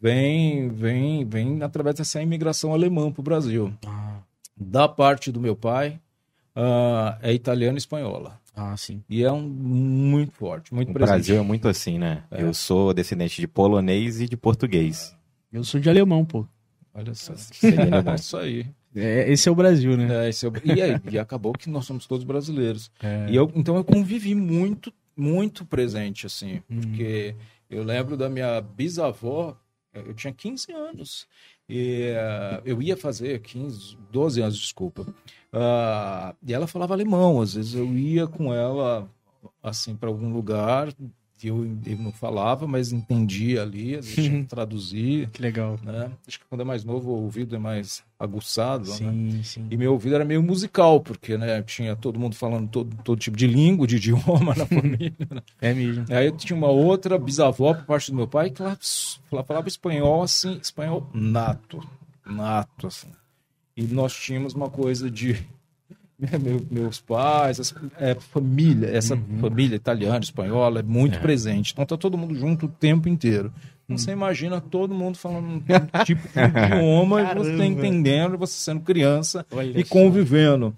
vem, 0.00 0.68
vem, 0.68 1.24
vem 1.24 1.62
através 1.62 1.96
dessa 1.96 2.22
imigração 2.22 2.72
alemã 2.72 3.10
para 3.10 3.20
o 3.20 3.24
Brasil. 3.24 3.72
Ah. 3.86 4.18
Da 4.56 4.88
parte 4.88 5.32
do 5.32 5.40
meu 5.40 5.56
pai 5.56 6.00
uh, 6.56 7.16
é 7.22 7.32
italiana 7.32 7.76
e 7.76 7.78
espanhola. 7.78 8.38
Ah, 8.54 8.76
sim. 8.76 9.02
E 9.08 9.24
é 9.24 9.32
um 9.32 9.42
muito 9.42 10.32
forte, 10.32 10.72
muito 10.72 10.90
o 10.90 10.92
presente. 10.94 11.14
Brasil 11.16 11.36
é 11.36 11.40
muito 11.42 11.66
assim, 11.68 11.98
né? 11.98 12.22
É. 12.30 12.42
Eu 12.42 12.54
sou 12.54 12.94
descendente 12.94 13.40
de 13.40 13.48
polonês 13.48 14.20
e 14.20 14.28
de 14.28 14.36
português. 14.36 15.14
Eu 15.52 15.64
sou 15.64 15.80
de 15.80 15.88
alemão, 15.90 16.24
pô. 16.24 16.46
Olha 16.94 17.14
só. 17.14 17.32
É 17.32 18.14
isso 18.14 18.36
aí. 18.38 18.66
É, 18.94 19.30
esse 19.32 19.48
é 19.48 19.52
o 19.52 19.54
Brasil, 19.56 19.96
né? 19.96 20.26
É, 20.26 20.28
esse 20.28 20.46
é 20.46 20.48
o- 20.48 20.52
e, 20.64 20.80
aí, 20.80 21.00
e 21.10 21.18
acabou 21.18 21.52
que 21.52 21.68
nós 21.68 21.84
somos 21.84 22.06
todos 22.06 22.24
brasileiros. 22.24 22.92
É. 23.02 23.26
E 23.28 23.34
eu, 23.34 23.50
então 23.56 23.74
eu 23.76 23.82
convivi 23.82 24.36
muito, 24.36 24.92
muito 25.16 25.64
presente, 25.64 26.26
assim, 26.26 26.62
Hum. 26.70 26.80
porque 26.80 27.34
eu 27.68 27.82
lembro 27.82 28.16
da 28.16 28.28
minha 28.30 28.60
bisavó, 28.60 29.56
eh, 29.92 30.04
eu 30.06 30.14
tinha 30.14 30.32
15 30.32 30.70
anos, 30.72 31.26
e 31.68 32.12
eh, 32.14 32.62
eu 32.64 32.80
ia 32.80 32.96
fazer 32.96 33.40
15, 33.40 33.96
12 34.12 34.40
anos, 34.40 34.56
desculpa. 34.56 35.04
Ah, 35.54 36.34
e 36.46 36.52
ela 36.52 36.66
falava 36.66 36.94
alemão, 36.94 37.40
às 37.40 37.54
vezes 37.54 37.74
eu 37.74 37.86
ia 37.96 38.26
com 38.26 38.52
ela, 38.52 39.08
assim, 39.62 39.94
para 39.94 40.08
algum 40.08 40.32
lugar, 40.32 40.88
eu, 41.42 41.66
eu 41.86 41.98
não 41.98 42.10
falava, 42.10 42.66
mas 42.66 42.90
entendia 42.90 43.62
ali, 43.62 43.94
às 43.96 44.06
vezes 44.06 44.24
tinha 44.24 44.40
que 44.42 44.48
traduzir, 44.48 45.28
Que 45.30 45.42
legal. 45.42 45.78
né? 45.82 46.10
Acho 46.26 46.40
que 46.40 46.46
quando 46.48 46.62
é 46.62 46.64
mais 46.64 46.84
novo 46.84 47.10
o 47.10 47.22
ouvido 47.22 47.54
é 47.54 47.58
mais 47.58 48.02
aguçado, 48.18 48.88
né? 48.88 48.96
Sim, 48.96 49.42
sim. 49.42 49.66
E 49.70 49.76
meu 49.76 49.92
ouvido 49.92 50.14
era 50.14 50.24
meio 50.24 50.42
musical, 50.42 51.00
porque 51.00 51.36
né, 51.36 51.60
tinha 51.62 51.94
todo 51.94 52.18
mundo 52.18 52.34
falando 52.34 52.68
todo, 52.68 52.96
todo 53.04 53.18
tipo 53.18 53.36
de 53.36 53.46
língua, 53.46 53.86
de 53.86 53.96
idioma 53.96 54.54
na 54.56 54.64
família. 54.66 55.12
né? 55.30 55.42
É 55.60 55.74
mesmo. 55.74 56.06
Aí 56.10 56.26
eu 56.26 56.32
tinha 56.32 56.56
uma 56.56 56.68
outra 56.68 57.18
bisavó 57.18 57.74
por 57.74 57.84
parte 57.84 58.10
do 58.10 58.16
meu 58.16 58.26
pai 58.26 58.48
que 58.50 58.62
ela, 58.62 58.78
ela 59.30 59.44
falava 59.44 59.68
espanhol 59.68 60.22
assim, 60.22 60.58
espanhol 60.62 61.06
nato, 61.12 61.86
nato, 62.24 62.86
assim. 62.86 63.08
E 63.76 63.82
nós 63.84 64.14
tínhamos 64.14 64.54
uma 64.54 64.70
coisa 64.70 65.10
de 65.10 65.44
meu- 66.18 66.64
meus 66.70 67.00
pais, 67.00 67.58
essa 67.58 67.74
é, 67.98 68.14
família, 68.14 68.88
essa 68.88 69.16
família 69.40 69.76
italiana, 69.76 70.20
espanhola 70.20 70.80
é 70.80 70.82
muito 70.82 71.18
presente. 71.20 71.72
Então 71.72 71.84
tá 71.84 71.96
todo 71.96 72.16
mundo 72.16 72.34
junto 72.34 72.66
o 72.66 72.68
tempo 72.68 73.08
inteiro. 73.08 73.52
Então 73.84 73.98
você 73.98 74.12
imagina 74.12 74.60
todo 74.60 74.94
mundo 74.94 75.18
falando 75.18 75.46
um 75.46 75.60
tipo 76.04 76.22
de 76.28 76.40
idioma 76.40 77.22
e 77.22 77.34
você 77.34 77.64
entendendo, 77.64 78.38
você 78.38 78.54
sendo 78.54 78.80
criança 78.80 79.44
Olha 79.50 79.78
e 79.78 79.84
convivendo. 79.84 80.74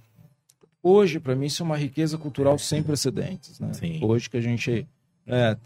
Hoje, 0.82 1.18
para 1.18 1.34
mim, 1.34 1.46
isso 1.46 1.62
é 1.62 1.66
uma 1.66 1.76
riqueza 1.76 2.16
cultural 2.16 2.58
sem 2.58 2.82
precedentes. 2.82 3.58
Né? 3.60 3.72
Sim. 3.74 3.98
Hoje 4.02 4.30
que 4.30 4.36
a 4.36 4.40
gente 4.40 4.86
né, 5.26 5.56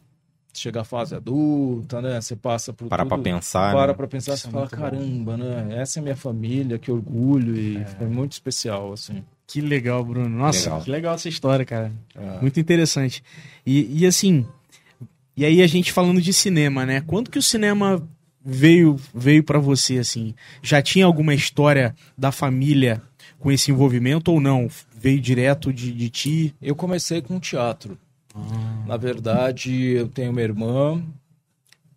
chega 0.54 0.80
à 0.80 0.84
fase 0.84 1.14
adulta, 1.14 2.00
né? 2.02 2.20
Você 2.20 2.34
passa 2.36 2.72
por 2.72 2.88
Parar 2.88 3.06
pra 3.06 3.16
tudo, 3.16 3.24
pensar. 3.24 3.72
para 3.72 3.88
né? 3.88 3.94
pra 3.94 4.06
pensar, 4.06 4.34
Isso 4.34 4.42
você 4.42 4.48
é 4.48 4.50
fala, 4.50 4.64
muito 4.64 4.76
bom. 4.76 4.82
caramba, 4.82 5.36
né? 5.36 5.76
Essa 5.80 5.98
é 5.98 6.02
minha 6.02 6.16
família, 6.16 6.78
que 6.78 6.90
orgulho 6.90 7.56
e 7.56 7.84
foi 7.98 8.06
muito 8.06 8.32
especial, 8.32 8.92
assim. 8.92 9.22
Que 9.46 9.60
legal, 9.60 10.04
Bruno. 10.04 10.28
Nossa, 10.28 10.64
Legal. 10.70 10.82
que 10.82 10.90
legal 10.90 11.14
essa 11.16 11.28
história, 11.28 11.64
cara. 11.64 11.92
É. 12.14 12.40
Muito 12.40 12.60
interessante. 12.60 13.22
E, 13.66 14.00
e 14.02 14.06
assim, 14.06 14.46
e 15.36 15.44
aí 15.44 15.60
a 15.62 15.66
gente 15.66 15.92
falando 15.92 16.20
de 16.20 16.32
cinema, 16.32 16.86
né? 16.86 17.00
Quando 17.00 17.30
que 17.30 17.38
o 17.38 17.42
cinema 17.42 18.00
veio 18.44 18.96
veio 19.14 19.42
para 19.42 19.58
você 19.58 19.98
assim? 19.98 20.34
Já 20.62 20.80
tinha 20.80 21.04
alguma 21.04 21.34
história 21.34 21.94
da 22.16 22.30
família 22.30 23.02
com 23.40 23.50
esse 23.50 23.70
envolvimento 23.72 24.30
ou 24.30 24.40
não? 24.40 24.68
Veio 24.96 25.20
direto 25.20 25.72
de, 25.72 25.90
de 25.92 26.08
ti? 26.10 26.54
Eu 26.62 26.76
comecei 26.76 27.20
com 27.20 27.40
teatro. 27.40 27.98
Na 28.86 28.96
verdade, 28.96 29.72
eu 29.92 30.08
tenho 30.08 30.30
uma 30.30 30.40
irmã 30.42 31.02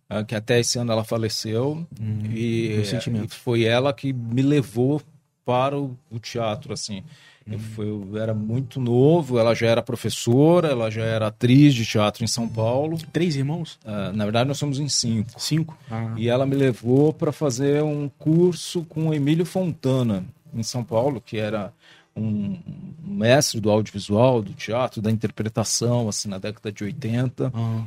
ah, 0.08 0.22
que 0.24 0.34
até 0.34 0.60
esse 0.60 0.78
ano 0.78 0.92
ela 0.92 1.04
faleceu 1.04 1.86
e, 2.32 2.72
meus 2.76 2.88
sentimentos. 2.88 3.36
e 3.36 3.40
foi 3.40 3.64
ela 3.64 3.92
que 3.92 4.12
me 4.12 4.42
levou 4.42 5.00
para 5.44 5.78
o, 5.78 5.96
o 6.10 6.18
teatro 6.18 6.72
assim. 6.72 7.02
Eu, 7.46 7.58
fui- 7.58 7.86
eu 7.86 8.16
era 8.16 8.32
muito 8.32 8.80
novo, 8.80 9.38
ela 9.38 9.54
já 9.54 9.66
era 9.66 9.82
professora, 9.82 10.68
ela 10.68 10.90
já 10.90 11.04
era 11.04 11.26
atriz 11.26 11.74
de 11.74 11.84
teatro 11.84 12.24
em 12.24 12.26
São 12.26 12.48
Paulo. 12.48 12.96
Três 13.12 13.36
irmãos? 13.36 13.78
Ah, 13.84 14.10
na 14.14 14.24
verdade, 14.24 14.48
nós 14.48 14.56
somos 14.56 14.78
em 14.80 14.88
cinco. 14.88 15.38
Cinco? 15.38 15.76
Ah. 15.90 16.14
E 16.16 16.26
ela 16.28 16.46
me 16.46 16.54
levou 16.54 17.12
para 17.12 17.32
fazer 17.32 17.82
um 17.82 18.08
curso 18.08 18.82
com 18.84 19.12
Emílio 19.12 19.44
Fontana, 19.44 20.24
em 20.54 20.62
São 20.62 20.82
Paulo, 20.82 21.20
que 21.20 21.36
era 21.36 21.70
um 22.16 22.58
mestre 23.02 23.60
do 23.60 23.70
audiovisual, 23.70 24.42
do 24.42 24.52
teatro, 24.54 25.00
da 25.02 25.10
interpretação, 25.10 26.08
assim, 26.08 26.28
na 26.28 26.38
década 26.38 26.70
de 26.72 26.84
80, 26.84 27.50
Ah. 27.54 27.84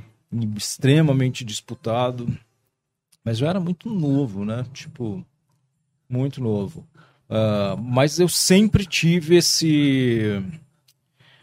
extremamente 0.56 1.44
disputado. 1.46 2.28
Mas 3.24 3.40
eu 3.42 3.48
era 3.48 3.60
muito 3.60 3.90
novo, 3.90 4.44
né? 4.46 4.66
Tipo, 4.74 5.26
muito 6.10 6.42
novo. 6.42 6.86
Ah, 7.30 7.76
mas 7.80 8.20
eu 8.20 8.30
sempre 8.30 8.86
tive 8.86 9.36
esse. 9.38 10.42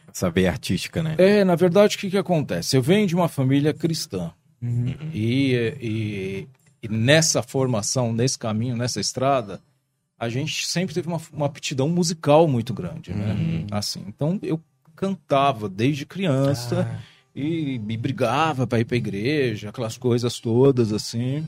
Essa 0.08 0.30
veia 0.30 0.50
artística, 0.50 1.02
né? 1.02 1.14
É, 1.18 1.44
na 1.44 1.56
verdade, 1.56 1.96
o 1.96 1.98
que, 1.98 2.08
que 2.10 2.16
acontece? 2.18 2.76
Eu 2.76 2.82
venho 2.82 3.06
de 3.06 3.14
uma 3.16 3.28
família 3.28 3.74
cristã. 3.74 4.32
Uhum. 4.62 4.94
E, 5.12 5.54
e- 5.80 6.48
e 6.82 6.88
nessa 6.88 7.42
formação, 7.42 8.12
nesse 8.12 8.38
caminho, 8.38 8.76
nessa 8.76 9.00
estrada, 9.00 9.60
a 10.24 10.28
gente 10.28 10.66
sempre 10.66 10.94
teve 10.94 11.06
uma, 11.08 11.20
uma 11.32 11.46
aptidão 11.46 11.88
musical 11.88 12.48
muito 12.48 12.72
grande, 12.74 13.12
né? 13.12 13.32
Uhum. 13.34 13.66
Assim, 13.70 14.04
então 14.08 14.38
eu 14.42 14.60
cantava 14.96 15.68
desde 15.68 16.06
criança 16.06 16.88
Ah. 16.88 17.00
e, 17.34 17.74
e 17.88 17.96
brigava 17.96 18.66
para 18.66 18.80
ir 18.80 18.84
para 18.84 18.96
igreja, 18.96 19.68
aquelas 19.70 19.96
coisas 19.96 20.38
todas 20.40 20.92
assim. 20.92 21.44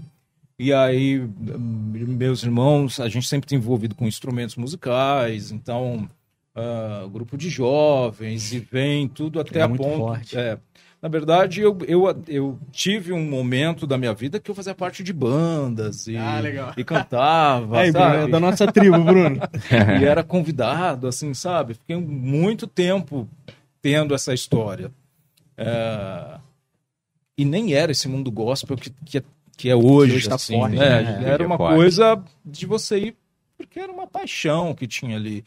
E 0.59 0.73
aí, 0.73 1.19
meus 1.39 2.43
irmãos, 2.43 2.99
a 2.99 3.09
gente 3.09 3.27
sempre 3.29 3.47
tem 3.49 3.59
envolvido 3.59 3.95
com 3.95 4.07
instrumentos 4.07 4.57
musicais, 4.57 5.53
então, 5.53 6.09
ah, 6.55 7.07
grupo 7.13 7.37
de 7.37 7.51
jovens, 7.51 8.53
e 8.53 8.59
vem 8.59 9.07
tudo 9.07 9.39
até 9.39 9.59
É 9.61 9.63
a 9.63 9.69
ponto. 9.69 9.83
forte. 9.99 10.37
é. 10.37 10.59
Na 11.07 11.09
verdade, 11.09 11.61
eu, 11.61 11.79
eu, 11.87 12.25
eu 12.27 12.59
tive 12.73 13.13
um 13.13 13.25
momento 13.25 13.87
da 13.87 13.97
minha 13.97 14.13
vida 14.13 14.41
que 14.41 14.51
eu 14.51 14.55
fazia 14.57 14.75
parte 14.75 15.05
de 15.05 15.13
bandas 15.13 16.09
e, 16.09 16.17
Ah, 16.17 16.41
legal. 16.41 16.73
e 16.77 16.83
cantava, 16.83 17.79
Aí, 17.79 17.93
Bruno, 17.93 18.07
sabe? 18.07 18.25
é 18.25 18.29
da 18.29 18.41
nossa 18.41 18.73
tribo, 18.73 18.99
Bruno. 19.05 19.39
e 20.01 20.05
era 20.05 20.25
convidado, 20.25 21.07
assim, 21.07 21.33
sabe? 21.33 21.75
Fiquei 21.75 21.95
muito 21.97 22.67
tempo 22.67 23.29
tendo 23.81 24.17
essa 24.17 24.35
história. 24.35 24.91
É, 25.57 26.39
E 27.39 27.45
nem 27.45 27.73
era 27.73 27.93
esse 27.93 28.09
mundo 28.09 28.29
gospel 28.33 28.77
que, 28.77 28.91
que, 29.05 29.19
é, 29.19 29.23
que 29.57 29.71
é 29.71 29.77
hoje. 29.77 30.17
hoje 30.17 30.29
tá 30.29 30.35
assim, 30.35 30.59
forte, 30.59 30.75
né? 30.75 31.03
né? 31.03 31.31
Era 31.31 31.47
uma 31.47 31.57
forte. 31.57 31.77
coisa 31.77 32.21
de 32.45 32.67
você 32.67 32.99
ir, 32.99 33.17
porque 33.57 33.79
era 33.79 33.93
uma 33.93 34.09
paixão 34.09 34.75
que 34.75 34.89
tinha 34.89 35.17
ali. 35.17 35.45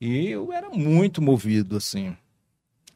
E 0.00 0.30
eu 0.30 0.52
era 0.52 0.68
muito 0.70 1.22
movido, 1.22 1.76
assim. 1.76 2.16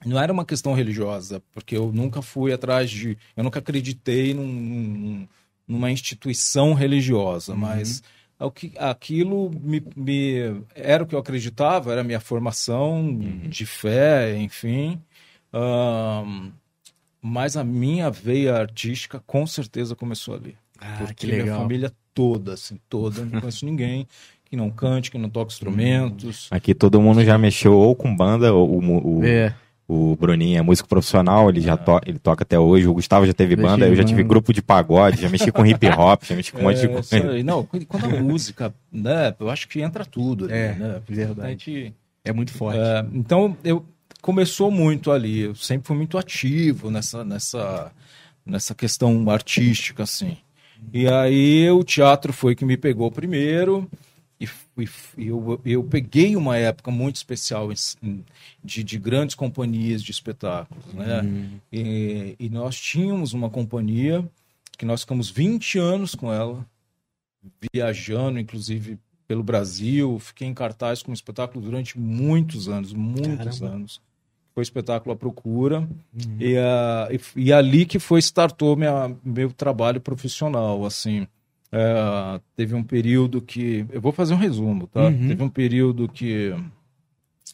Não 0.05 0.19
era 0.21 0.33
uma 0.33 0.45
questão 0.45 0.73
religiosa, 0.73 1.43
porque 1.53 1.77
eu 1.77 1.93
nunca 1.93 2.23
fui 2.23 2.53
atrás 2.53 2.91
de. 2.91 3.19
Eu 3.37 3.45
nunca 3.45 3.59
acreditei 3.59 4.33
num- 4.35 4.47
num- 4.47 5.29
numa 5.69 5.91
instituição 5.91 6.73
religiosa, 6.75 7.55
mas 7.55 8.03
o 8.39 8.51
que- 8.51 8.73
aquilo 8.79 9.51
me, 9.63 9.83
me- 9.95 10.63
era 10.75 11.05
o 11.05 11.07
que 11.07 11.15
eu 11.15 11.19
acreditava, 11.19 11.93
era 11.93 12.01
a 12.01 12.05
minha 12.05 12.19
formação 12.21 13.19
de 13.49 13.67
fé, 13.67 14.37
enfim. 14.39 14.99
Ahn, 15.53 16.51
mas 17.21 17.57
a 17.57 17.63
minha 17.65 18.11
veia 18.11 18.57
artística 18.57 19.23
com 19.27 19.47
certeza 19.47 19.95
começou 19.95 20.35
ali. 20.35 20.57
Ah, 20.81 20.95
porque 20.99 21.27
que 21.27 21.33
minha 21.33 21.45
família 21.59 21.93
toda, 22.15 22.55
assim, 22.55 22.79
toda, 22.89 23.25
não 23.25 23.41
conheço 23.41 23.65
ninguém 23.67 24.07
que 24.47 24.57
não 24.57 24.71
cante, 24.71 25.11
que 25.11 25.19
não 25.19 25.29
toque 25.29 25.53
instrumentos. 25.55 26.49
Aqui 26.51 26.75
todo 26.75 27.01
mundo 27.01 27.23
já 27.25 27.37
mexeu 27.37 27.75
ou 27.75 27.95
com 27.95 28.15
banda, 28.17 28.53
ou 28.55 28.79
o, 28.79 28.83
mu- 28.83 29.19
o, 29.21 29.25
É. 29.25 29.55
o 29.93 30.17
Bruninho 30.17 30.59
é 30.59 30.63
músico 30.63 30.89
profissional, 30.89 31.49
ele 31.49 31.61
já 31.61 31.77
to, 31.77 32.01
ele 32.07 32.19
toca 32.19 32.45
até 32.45 32.59
hoje. 32.59 32.87
O 32.87 32.95
Gustavo 32.95 33.27
já 33.27 33.33
teve 33.33 33.57
banda, 33.57 33.87
eu 33.89 33.97
já 33.97 34.05
tive 34.05 34.23
grupo 34.23 34.53
de 34.53 34.63
pagode, 34.63 35.21
já 35.23 35.29
mexi 35.29 35.51
com 35.51 35.67
hip 35.67 35.85
hop, 35.89 36.23
já 36.25 36.37
mexi 36.37 36.53
com 36.53 36.61
um 36.61 36.63
monte 36.71 36.79
de 36.81 36.87
É, 36.87 36.89
coisa. 36.89 37.43
Não, 37.43 37.65
quando 37.65 38.05
a 38.05 38.09
música, 38.21 38.73
né, 38.93 39.35
eu 39.41 39.51
acho 39.51 39.67
que 39.69 39.81
entra 39.81 40.05
tudo 40.05 40.51
É, 40.51 40.75
né? 40.75 41.03
verdade. 41.09 41.47
A 41.47 41.51
gente- 41.51 41.95
É 42.25 42.33
muito 42.33 42.53
forte. 42.53 42.79
É, 42.79 43.05
então, 43.13 43.57
eu 43.65 43.85
começou 44.23 44.71
muito 44.71 45.11
ali. 45.11 45.41
Eu 45.41 45.55
sempre 45.55 45.87
fui 45.89 45.97
muito 45.97 46.17
ativo 46.19 46.91
nessa, 46.91 47.25
nessa, 47.25 47.91
nessa 48.47 48.75
questão 48.75 49.29
artística, 49.31 50.03
assim. 50.03 50.37
E 50.93 51.09
aí 51.09 51.69
o 51.71 51.83
teatro 51.83 52.33
foi 52.33 52.55
que 52.55 52.65
me 52.65 52.77
pegou 52.77 53.11
primeiro. 53.11 53.91
E, 54.41 54.49
e 55.19 55.27
eu, 55.29 55.61
eu 55.67 55.85
peguei 55.85 56.35
uma 56.35 56.57
época 56.57 56.91
muito 56.91 57.17
especial 57.17 57.69
de, 58.65 58.83
de 58.83 58.99
grandes 58.99 59.35
companhias 59.35 60.03
de 60.03 60.11
espetáculos, 60.11 60.83
né? 60.95 61.61
E, 61.71 62.37
e 62.39 62.49
nós 62.49 62.75
tínhamos 62.81 63.35
uma 63.35 63.51
companhia 63.51 64.27
que 64.79 64.87
nós 64.87 65.03
ficamos 65.03 65.29
20 65.29 65.79
anos 65.79 66.15
com 66.15 66.33
ela, 66.33 66.65
viajando, 67.71 68.39
inclusive 68.39 68.99
pelo 69.29 69.43
Brasil. 69.43 70.19
Fiquei 70.19 70.49
em 70.49 70.55
cartaz 70.55 71.03
com 71.03 71.11
o 71.11 71.15
espetáculo 71.15 71.63
durante 71.63 71.99
muitos 71.99 72.67
anos, 72.67 72.95
muitos 72.95 73.61
Caramba. 73.61 73.77
anos. 73.77 74.01
Foi 74.55 74.63
espetáculo 74.63 75.13
à 75.13 75.17
procura. 75.17 75.87
E, 76.39 76.57
ah, 76.57 77.09
e, 77.11 77.21
e 77.45 77.53
ali 77.53 77.85
que 77.85 77.99
foi 77.99 78.21
startou 78.21 78.75
minha, 78.75 79.15
meu 79.23 79.53
trabalho 79.53 80.01
profissional, 80.01 80.87
assim. 80.87 81.29
É, 81.73 82.41
teve 82.57 82.75
um 82.75 82.83
período 82.83 83.41
que... 83.41 83.87
Eu 83.91 84.01
vou 84.01 84.13
fazer 84.13 84.35
um 84.35 84.39
resumo, 84.39 84.87
tá? 84.87 85.05
Uhum. 85.05 85.29
Teve 85.29 85.43
um 85.43 85.49
período 85.49 86.09
que 86.09 86.55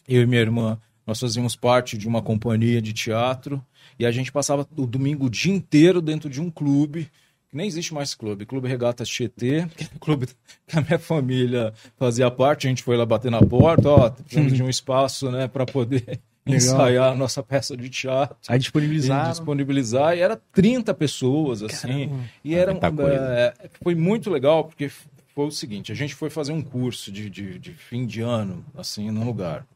eu 0.09 0.23
e 0.23 0.27
minha 0.27 0.41
irmã, 0.41 0.79
nós 1.07 1.21
fazíamos 1.21 1.55
parte 1.55 1.97
de 1.97 2.09
uma 2.09 2.23
companhia 2.23 2.81
de 2.83 2.93
teatro 2.93 3.65
e 3.99 4.05
a 4.05 4.11
gente 4.11 4.33
passava 4.33 4.67
o 4.77 4.87
domingo 4.87 5.27
o 5.27 5.31
dia 5.31 5.53
inteiro 5.53 6.01
dentro 6.01 6.29
de 6.29 6.41
um 6.41 6.51
clube, 6.51 7.11
que 7.49 7.57
nem 7.57 7.67
existe 7.67 7.95
mais 7.95 8.15
clube, 8.15 8.45
Clube 8.45 8.69
Regatas 8.69 9.09
Tietê, 9.09 9.67
que 9.77 9.85
é 9.85 9.89
um 9.95 9.99
clube 9.99 10.27
que 10.67 10.79
a 10.79 10.81
minha 10.81 10.99
família 10.99 11.73
fazia 11.97 12.31
parte, 12.31 12.67
a 12.67 12.71
gente 12.71 12.83
foi 12.83 12.97
lá 12.97 13.07
bater 13.07 13.31
na 13.31 13.41
porta, 13.41 13.89
ó, 13.89 14.11
precisamos 14.11 14.53
de 14.53 14.63
um 14.63 14.69
espaço, 14.69 15.31
né, 15.31 15.47
para 15.47 15.65
poder 15.65 16.21
Legal. 16.47 16.57
ensaiar 16.59 17.13
a 17.13 17.15
nossa 17.15 17.43
peça 17.43 17.77
de 17.77 17.89
teatro. 17.91 18.37
Aí 18.49 18.59
disponibilizaram. 18.59 19.31
disponibilizar, 19.31 20.17
e 20.17 20.21
era 20.21 20.37
30 20.53 20.95
pessoas, 20.95 21.63
assim. 21.63 22.09
Caramba. 22.09 22.25
E 22.45 22.55
era 22.55 22.73
um- 22.73 22.79
coisa. 22.79 23.15
é, 23.15 23.55
foi 23.83 23.95
muito 23.95 24.31
legal, 24.31 24.65
porque 24.65 24.89
foi 24.89 25.47
o 25.47 25.51
seguinte: 25.51 25.91
a 25.93 25.95
gente 25.95 26.15
foi 26.15 26.31
fazer 26.31 26.53
um 26.53 26.63
curso 26.63 27.11
de, 27.13 27.29
de, 27.29 27.59
de 27.59 27.73
fim 27.73 28.07
de 28.07 28.21
ano, 28.21 28.65
assim, 28.77 29.11
num 29.11 29.25
lugar. 29.25 29.67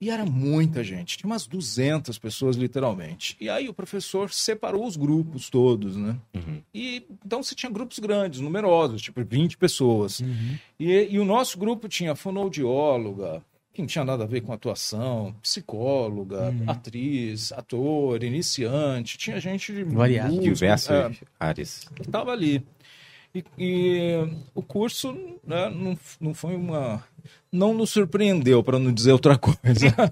E 0.00 0.10
era 0.10 0.24
muita 0.26 0.82
gente, 0.82 1.16
tinha 1.16 1.30
umas 1.30 1.46
200 1.46 2.18
pessoas, 2.18 2.56
literalmente. 2.56 3.36
E 3.40 3.48
aí 3.48 3.68
o 3.68 3.72
professor 3.72 4.32
separou 4.32 4.84
os 4.84 4.96
grupos 4.96 5.48
todos, 5.48 5.96
né? 5.96 6.16
E 6.74 7.06
então 7.24 7.40
você 7.40 7.54
tinha 7.54 7.70
grupos 7.70 8.00
grandes, 8.00 8.40
numerosos, 8.40 9.00
tipo 9.00 9.24
20 9.24 9.56
pessoas. 9.56 10.20
E, 10.76 11.06
e 11.08 11.20
o 11.20 11.24
nosso 11.24 11.56
grupo 11.56 11.88
tinha 11.88 12.16
fonoaudióloga, 12.16 13.44
que 13.72 13.80
não 13.80 13.86
tinha 13.86 14.04
nada 14.04 14.24
a 14.24 14.26
ver 14.26 14.42
com 14.42 14.52
atuação, 14.52 15.34
psicóloga, 15.40 16.54
atriz, 16.66 17.52
ator, 17.52 18.22
iniciante, 18.22 19.16
tinha 19.16 19.40
gente 19.40 19.72
de 19.72 19.82
Variado. 19.82 20.38
Diversas 20.40 20.90
é, 20.90 21.26
áreas. 21.40 21.86
estava 22.00 22.32
ali. 22.32 22.64
E, 23.34 23.44
e 23.58 24.28
o 24.54 24.62
curso 24.62 25.12
né, 25.44 25.70
não, 25.70 25.98
não 26.20 26.34
foi 26.34 26.54
uma. 26.54 27.02
Não 27.50 27.74
nos 27.74 27.90
surpreendeu, 27.90 28.62
para 28.64 28.78
não 28.78 28.92
dizer 28.92 29.12
outra 29.12 29.38
coisa. 29.38 30.10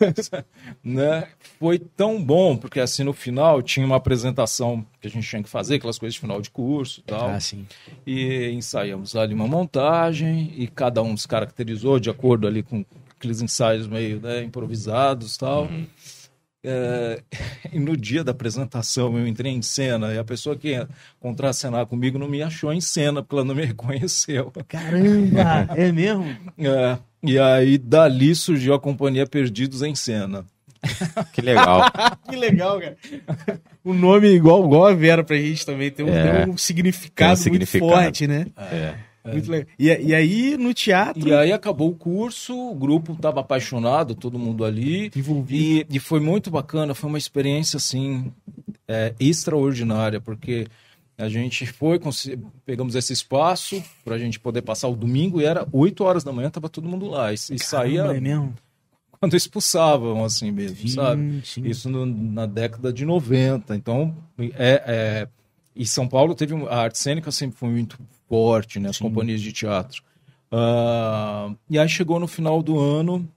Mas, 0.00 0.30
né, 0.82 1.28
foi 1.58 1.78
tão 1.78 2.22
bom, 2.22 2.56
porque 2.56 2.80
assim 2.80 3.02
no 3.02 3.12
final 3.12 3.60
tinha 3.60 3.84
uma 3.84 3.96
apresentação 3.96 4.86
que 5.00 5.08
a 5.08 5.10
gente 5.10 5.28
tinha 5.28 5.42
que 5.42 5.48
fazer, 5.48 5.76
aquelas 5.76 5.98
coisas 5.98 6.14
de 6.14 6.20
final 6.20 6.40
de 6.40 6.50
curso 6.50 7.00
e 7.00 7.02
tal. 7.02 7.28
Ah, 7.30 7.40
sim. 7.40 7.66
E 8.06 8.50
ensaiamos 8.50 9.16
ali 9.16 9.34
uma 9.34 9.48
montagem 9.48 10.52
e 10.56 10.68
cada 10.68 11.02
um 11.02 11.16
se 11.16 11.28
caracterizou 11.28 11.98
de 11.98 12.10
acordo 12.10 12.46
ali 12.46 12.62
com 12.62 12.84
aqueles 13.10 13.42
ensaios 13.42 13.86
meio 13.86 14.20
né, 14.20 14.42
improvisados 14.42 15.34
e 15.34 15.38
tal. 15.38 15.68
É, 16.64 17.20
e 17.72 17.78
no 17.78 17.94
dia 17.96 18.24
da 18.24 18.30
apresentação 18.32 19.16
eu 19.18 19.26
entrei 19.26 19.52
em 19.52 19.60
cena 19.60 20.14
e 20.14 20.18
a 20.18 20.24
pessoa 20.24 20.56
que 20.56 20.68
ia 20.68 20.88
contracenar 21.20 21.84
comigo 21.86 22.18
não 22.18 22.26
me 22.28 22.42
achou 22.42 22.72
em 22.72 22.80
cena 22.80 23.22
porque 23.22 23.34
ela 23.36 23.44
não 23.44 23.54
me 23.54 23.64
reconheceu. 23.66 24.50
Caramba! 24.66 25.68
é 25.76 25.92
mesmo? 25.92 26.24
É, 26.58 26.98
e 27.22 27.38
aí 27.38 27.76
dali 27.78 28.34
surgiu 28.34 28.72
a 28.74 28.80
companhia 28.80 29.26
Perdidos 29.26 29.82
em 29.82 29.94
Cena. 29.94 30.44
Que 31.32 31.40
legal. 31.40 31.82
Que 32.28 32.36
legal, 32.36 32.78
cara. 32.78 32.96
O 33.82 33.94
nome 33.94 34.28
igual, 34.28 34.62
igual 34.66 34.86
a 34.86 34.92
Vera 34.92 35.24
pra 35.24 35.34
gente 35.36 35.64
também 35.64 35.90
tem 35.90 36.04
um, 36.04 36.08
É. 36.14 36.44
tem 36.44 36.52
um 36.52 36.58
significado, 36.58 37.42
Tem 37.42 37.50
um 37.52 37.54
muito 37.56 37.66
significado. 37.66 38.02
forte, 38.02 38.26
né? 38.26 38.46
É. 38.70 38.94
Muito 39.32 39.50
legal. 39.50 39.66
E, 39.78 39.86
e 39.88 40.14
aí, 40.14 40.56
no 40.56 40.74
teatro, 40.74 41.28
E 41.28 41.32
aí 41.32 41.52
acabou 41.52 41.90
o 41.90 41.94
curso, 41.94 42.54
o 42.54 42.74
grupo 42.74 43.12
estava 43.12 43.40
apaixonado, 43.40 44.14
todo 44.14 44.38
mundo 44.38 44.64
ali. 44.64 45.10
envolvido. 45.16 45.90
E, 45.92 45.96
e 45.96 45.98
foi 45.98 46.20
muito 46.20 46.50
bacana, 46.50 46.94
foi 46.94 47.08
uma 47.08 47.18
experiência 47.18 47.76
assim 47.78 48.30
é, 48.86 49.14
extraordinária, 49.18 50.20
porque 50.20 50.66
a 51.16 51.28
gente 51.28 51.64
foi, 51.66 51.98
pegamos 52.66 52.94
esse 52.94 53.12
espaço 53.12 53.82
para 54.04 54.16
a 54.16 54.18
gente 54.18 54.38
poder 54.38 54.62
passar 54.62 54.88
o 54.88 54.96
domingo 54.96 55.40
e 55.40 55.44
era 55.44 55.66
8 55.72 56.04
horas 56.04 56.24
da 56.24 56.32
manhã, 56.32 56.50
tava 56.50 56.68
todo 56.68 56.88
mundo 56.88 57.08
lá. 57.08 57.32
E, 57.32 57.34
e 57.34 57.58
saía 57.58 58.02
Caramba, 58.02 58.16
é 58.16 58.20
mesmo? 58.20 58.54
quando 59.20 59.36
expulsavam, 59.36 60.22
assim 60.24 60.50
mesmo, 60.50 60.86
sabe? 60.88 61.22
Sim, 61.22 61.42
sim. 61.44 61.68
Isso 61.68 61.88
no- 61.88 62.04
na 62.04 62.44
década 62.46 62.92
de 62.92 63.06
90. 63.06 63.74
Então, 63.74 64.14
é, 64.38 64.82
é, 64.86 65.28
e 65.74 65.86
São 65.86 66.06
Paulo 66.06 66.34
teve 66.34 66.54
a 66.68 66.76
arte 66.76 66.98
cênica 66.98 67.30
sempre 67.32 67.56
foi 67.56 67.70
muito 67.70 67.98
forte, 68.34 68.80
né? 68.80 68.88
As 68.88 68.98
companhias 68.98 69.40
de 69.40 69.52
teatro. 69.52 70.02
Ah, 70.50 71.52
e 71.70 71.78
aí 71.78 71.88
chegou 71.88 72.18
no 72.18 72.26
final 72.26 72.62
do 72.62 72.78
ano 72.78 73.28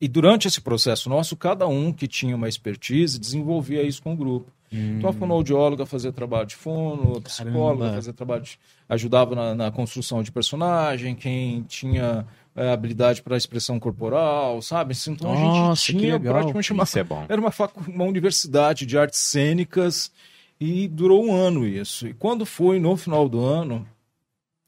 e 0.00 0.06
durante 0.08 0.46
esse 0.46 0.60
processo 0.60 1.08
nosso, 1.08 1.36
cada 1.36 1.66
um 1.66 1.92
que 1.92 2.06
tinha 2.06 2.36
uma 2.36 2.48
expertise 2.48 3.18
desenvolvia 3.18 3.82
isso 3.82 4.02
com 4.02 4.12
o 4.12 4.16
grupo. 4.16 4.50
Então 4.72 5.08
a 5.10 5.12
fonoaudióloga 5.12 5.86
fazia 5.86 6.12
trabalho 6.12 6.46
de 6.46 6.56
fono, 6.56 7.16
a 7.16 7.20
psicóloga 7.20 7.78
Caramba. 7.78 7.94
fazia 7.94 8.12
trabalho 8.12 8.42
de, 8.42 8.58
ajudava 8.88 9.34
na, 9.34 9.54
na 9.54 9.70
construção 9.70 10.22
de 10.24 10.30
personagem, 10.32 11.14
quem 11.14 11.62
tinha 11.62 12.26
é, 12.54 12.72
habilidade 12.72 13.22
para 13.22 13.36
expressão 13.36 13.78
corporal, 13.78 14.60
sabe? 14.60 14.92
Então 15.08 15.32
Nossa, 15.32 15.70
a 15.70 15.74
gente 15.76 15.98
tinha 16.00 16.14
legal. 16.14 16.34
praticamente 16.34 16.72
uma, 16.72 16.82
Isso 16.84 16.98
é 16.98 17.04
bom. 17.04 17.24
era 17.28 17.40
uma, 17.40 17.52
facu- 17.52 17.88
uma 17.88 18.04
universidade 18.04 18.84
de 18.84 18.98
artes 18.98 19.20
cênicas 19.20 20.10
e 20.60 20.88
durou 20.88 21.24
um 21.24 21.32
ano 21.34 21.64
isso. 21.66 22.08
E 22.08 22.12
quando 22.14 22.44
foi 22.44 22.80
no 22.80 22.96
final 22.96 23.28
do 23.28 23.40
ano, 23.40 23.86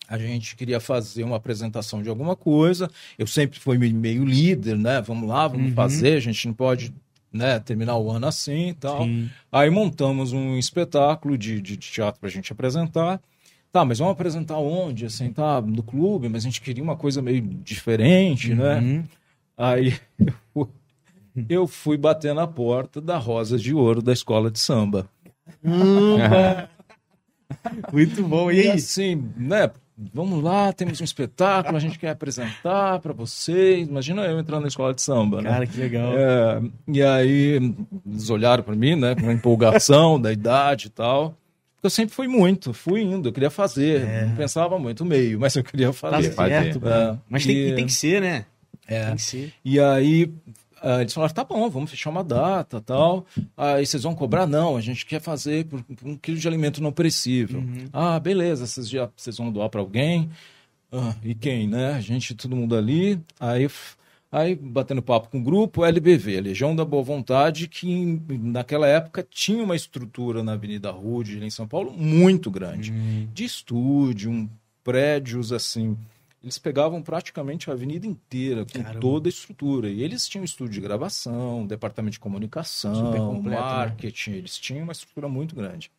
a 0.08 0.16
gente 0.18 0.56
queria 0.56 0.80
fazer 0.80 1.22
uma 1.22 1.36
apresentação 1.36 2.02
de 2.02 2.08
alguma 2.08 2.34
coisa. 2.34 2.90
Eu 3.18 3.26
sempre 3.26 3.60
fui 3.60 3.76
meio 3.76 4.24
líder, 4.24 4.76
né? 4.76 5.02
Vamos 5.02 5.28
lá, 5.28 5.46
vamos 5.46 5.68
Uhum. 5.68 5.74
fazer. 5.74 6.16
A 6.16 6.20
gente 6.20 6.46
não 6.46 6.54
pode 6.54 6.92
né, 7.30 7.60
terminar 7.60 7.98
o 7.98 8.10
ano 8.10 8.26
assim 8.26 8.70
e 8.70 8.74
tal. 8.74 9.04
Sim. 9.04 9.28
Aí 9.52 9.68
montamos 9.68 10.32
um 10.32 10.56
espetáculo 10.56 11.36
de, 11.36 11.60
de 11.60 11.76
teatro 11.76 12.18
para 12.18 12.28
a 12.28 12.32
gente 12.32 12.50
apresentar. 12.50 13.20
Tá, 13.70 13.84
mas 13.84 13.98
vamos 13.98 14.12
apresentar 14.12 14.56
onde? 14.56 15.04
Assim, 15.04 15.30
tá, 15.30 15.60
no 15.60 15.82
clube, 15.82 16.26
mas 16.30 16.42
a 16.42 16.48
gente 16.48 16.62
queria 16.62 16.82
uma 16.82 16.96
coisa 16.96 17.20
meio 17.20 17.42
diferente, 17.42 18.54
né? 18.54 18.78
Uhum. 18.78 19.04
Aí 19.58 19.94
eu 20.18 20.32
fui, 20.54 20.66
eu 21.50 21.66
fui 21.66 21.96
bater 21.98 22.34
na 22.34 22.46
porta 22.46 22.98
da 22.98 23.18
Rosa 23.18 23.58
de 23.58 23.74
Ouro 23.74 24.00
da 24.00 24.14
escola 24.14 24.50
de 24.50 24.58
samba. 24.58 25.06
Muito 27.92 28.22
bom. 28.22 28.50
E 28.50 28.56
E 28.56 28.60
aí? 28.62 28.68
assim, 28.70 29.22
né? 29.36 29.70
Vamos 30.14 30.44
lá, 30.44 30.72
temos 30.72 31.00
um 31.00 31.04
espetáculo, 31.04 31.76
a 31.76 31.80
gente 31.80 31.98
quer 31.98 32.10
apresentar 32.10 33.00
para 33.00 33.12
vocês. 33.12 33.88
Imagina 33.88 34.22
eu 34.26 34.38
entrando 34.38 34.62
na 34.62 34.68
escola 34.68 34.94
de 34.94 35.02
samba, 35.02 35.42
né? 35.42 35.50
Cara, 35.50 35.66
que 35.66 35.76
legal. 35.78 36.12
É, 36.16 36.62
e 36.86 37.02
aí 37.02 37.72
eles 38.06 38.30
olharam 38.30 38.62
para 38.62 38.76
mim, 38.76 38.94
né, 38.94 39.16
com 39.16 39.22
uma 39.22 39.32
empolgação 39.32 40.20
da 40.20 40.32
idade 40.32 40.86
e 40.86 40.90
tal. 40.90 41.34
Eu 41.82 41.90
sempre 41.90 42.14
fui 42.14 42.28
muito, 42.28 42.72
fui 42.72 43.02
indo, 43.02 43.28
eu 43.28 43.32
queria 43.32 43.50
fazer, 43.50 44.26
não 44.28 44.36
pensava 44.36 44.78
muito 44.78 45.04
meio, 45.04 45.38
mas 45.40 45.56
eu 45.56 45.64
queria 45.64 45.88
Tá 45.88 45.92
fazer. 45.92 46.32
certo. 46.32 46.88
É, 46.88 47.16
Mas 47.28 47.44
tem, 47.44 47.56
e- 47.56 47.68
e 47.70 47.74
tem 47.74 47.86
que 47.86 47.92
ser, 47.92 48.20
né? 48.20 48.44
É. 48.86 49.06
Tem 49.06 49.16
que 49.16 49.22
ser. 49.22 49.52
E 49.64 49.78
aí 49.80 50.32
ah, 50.82 51.00
eles 51.00 51.12
falaram, 51.12 51.34
tá 51.34 51.44
bom, 51.44 51.68
vamos 51.68 51.90
fechar 51.90 52.10
uma 52.10 52.24
data 52.24 52.80
tal. 52.80 53.26
Aí 53.56 53.84
vocês 53.84 54.02
vão 54.02 54.14
cobrar? 54.14 54.46
Não, 54.46 54.76
a 54.76 54.80
gente 54.80 55.04
quer 55.06 55.20
fazer 55.20 55.66
por, 55.66 55.82
por 55.82 56.08
um 56.08 56.16
quilo 56.16 56.36
de 56.36 56.48
alimento 56.48 56.82
não 56.82 56.92
perecível. 56.92 57.62
Ah, 57.92 58.18
beleza, 58.18 58.66
vocês, 58.66 58.88
já, 58.88 59.08
vocês 59.16 59.36
vão 59.36 59.50
doar 59.50 59.68
para 59.68 59.80
alguém? 59.80 60.30
Ah, 60.90 61.14
e 61.22 61.34
quem, 61.34 61.68
né? 61.68 61.94
A 61.94 62.00
gente, 62.00 62.34
todo 62.34 62.56
mundo 62.56 62.76
ali. 62.76 63.20
Aí, 63.38 63.68
aí 64.32 64.54
batendo 64.54 65.02
papo 65.02 65.28
com 65.28 65.38
o 65.38 65.42
grupo, 65.42 65.84
LBV, 65.84 66.40
Legião 66.40 66.74
da 66.74 66.84
Boa 66.84 67.02
Vontade, 67.02 67.68
que 67.68 68.20
naquela 68.28 68.86
época 68.86 69.26
tinha 69.28 69.62
uma 69.62 69.76
estrutura 69.76 70.42
na 70.42 70.52
Avenida 70.52 70.90
Rude, 70.90 71.44
em 71.44 71.50
São 71.50 71.68
Paulo, 71.68 71.92
muito 71.92 72.50
grande. 72.50 72.90
De 73.32 73.44
estúdio, 73.44 74.30
um, 74.30 74.48
prédios 74.82 75.52
assim. 75.52 75.96
Eles 76.42 76.56
pegavam 76.58 77.02
praticamente 77.02 77.68
a 77.68 77.72
avenida 77.72 78.06
inteira, 78.06 78.64
com 78.64 78.80
Caramba. 78.80 79.00
toda 79.00 79.28
a 79.28 79.30
estrutura. 79.30 79.88
E 79.88 80.02
eles 80.02 80.28
tinham 80.28 80.44
estúdio 80.44 80.74
de 80.74 80.80
gravação, 80.80 81.66
departamento 81.66 82.12
de 82.12 82.20
comunicação, 82.20 83.12
completo, 83.12 83.48
né? 83.48 83.56
marketing, 83.60 84.32
eles 84.32 84.56
tinham 84.56 84.84
uma 84.84 84.92
estrutura 84.92 85.28
muito 85.28 85.56
grande. 85.56 85.90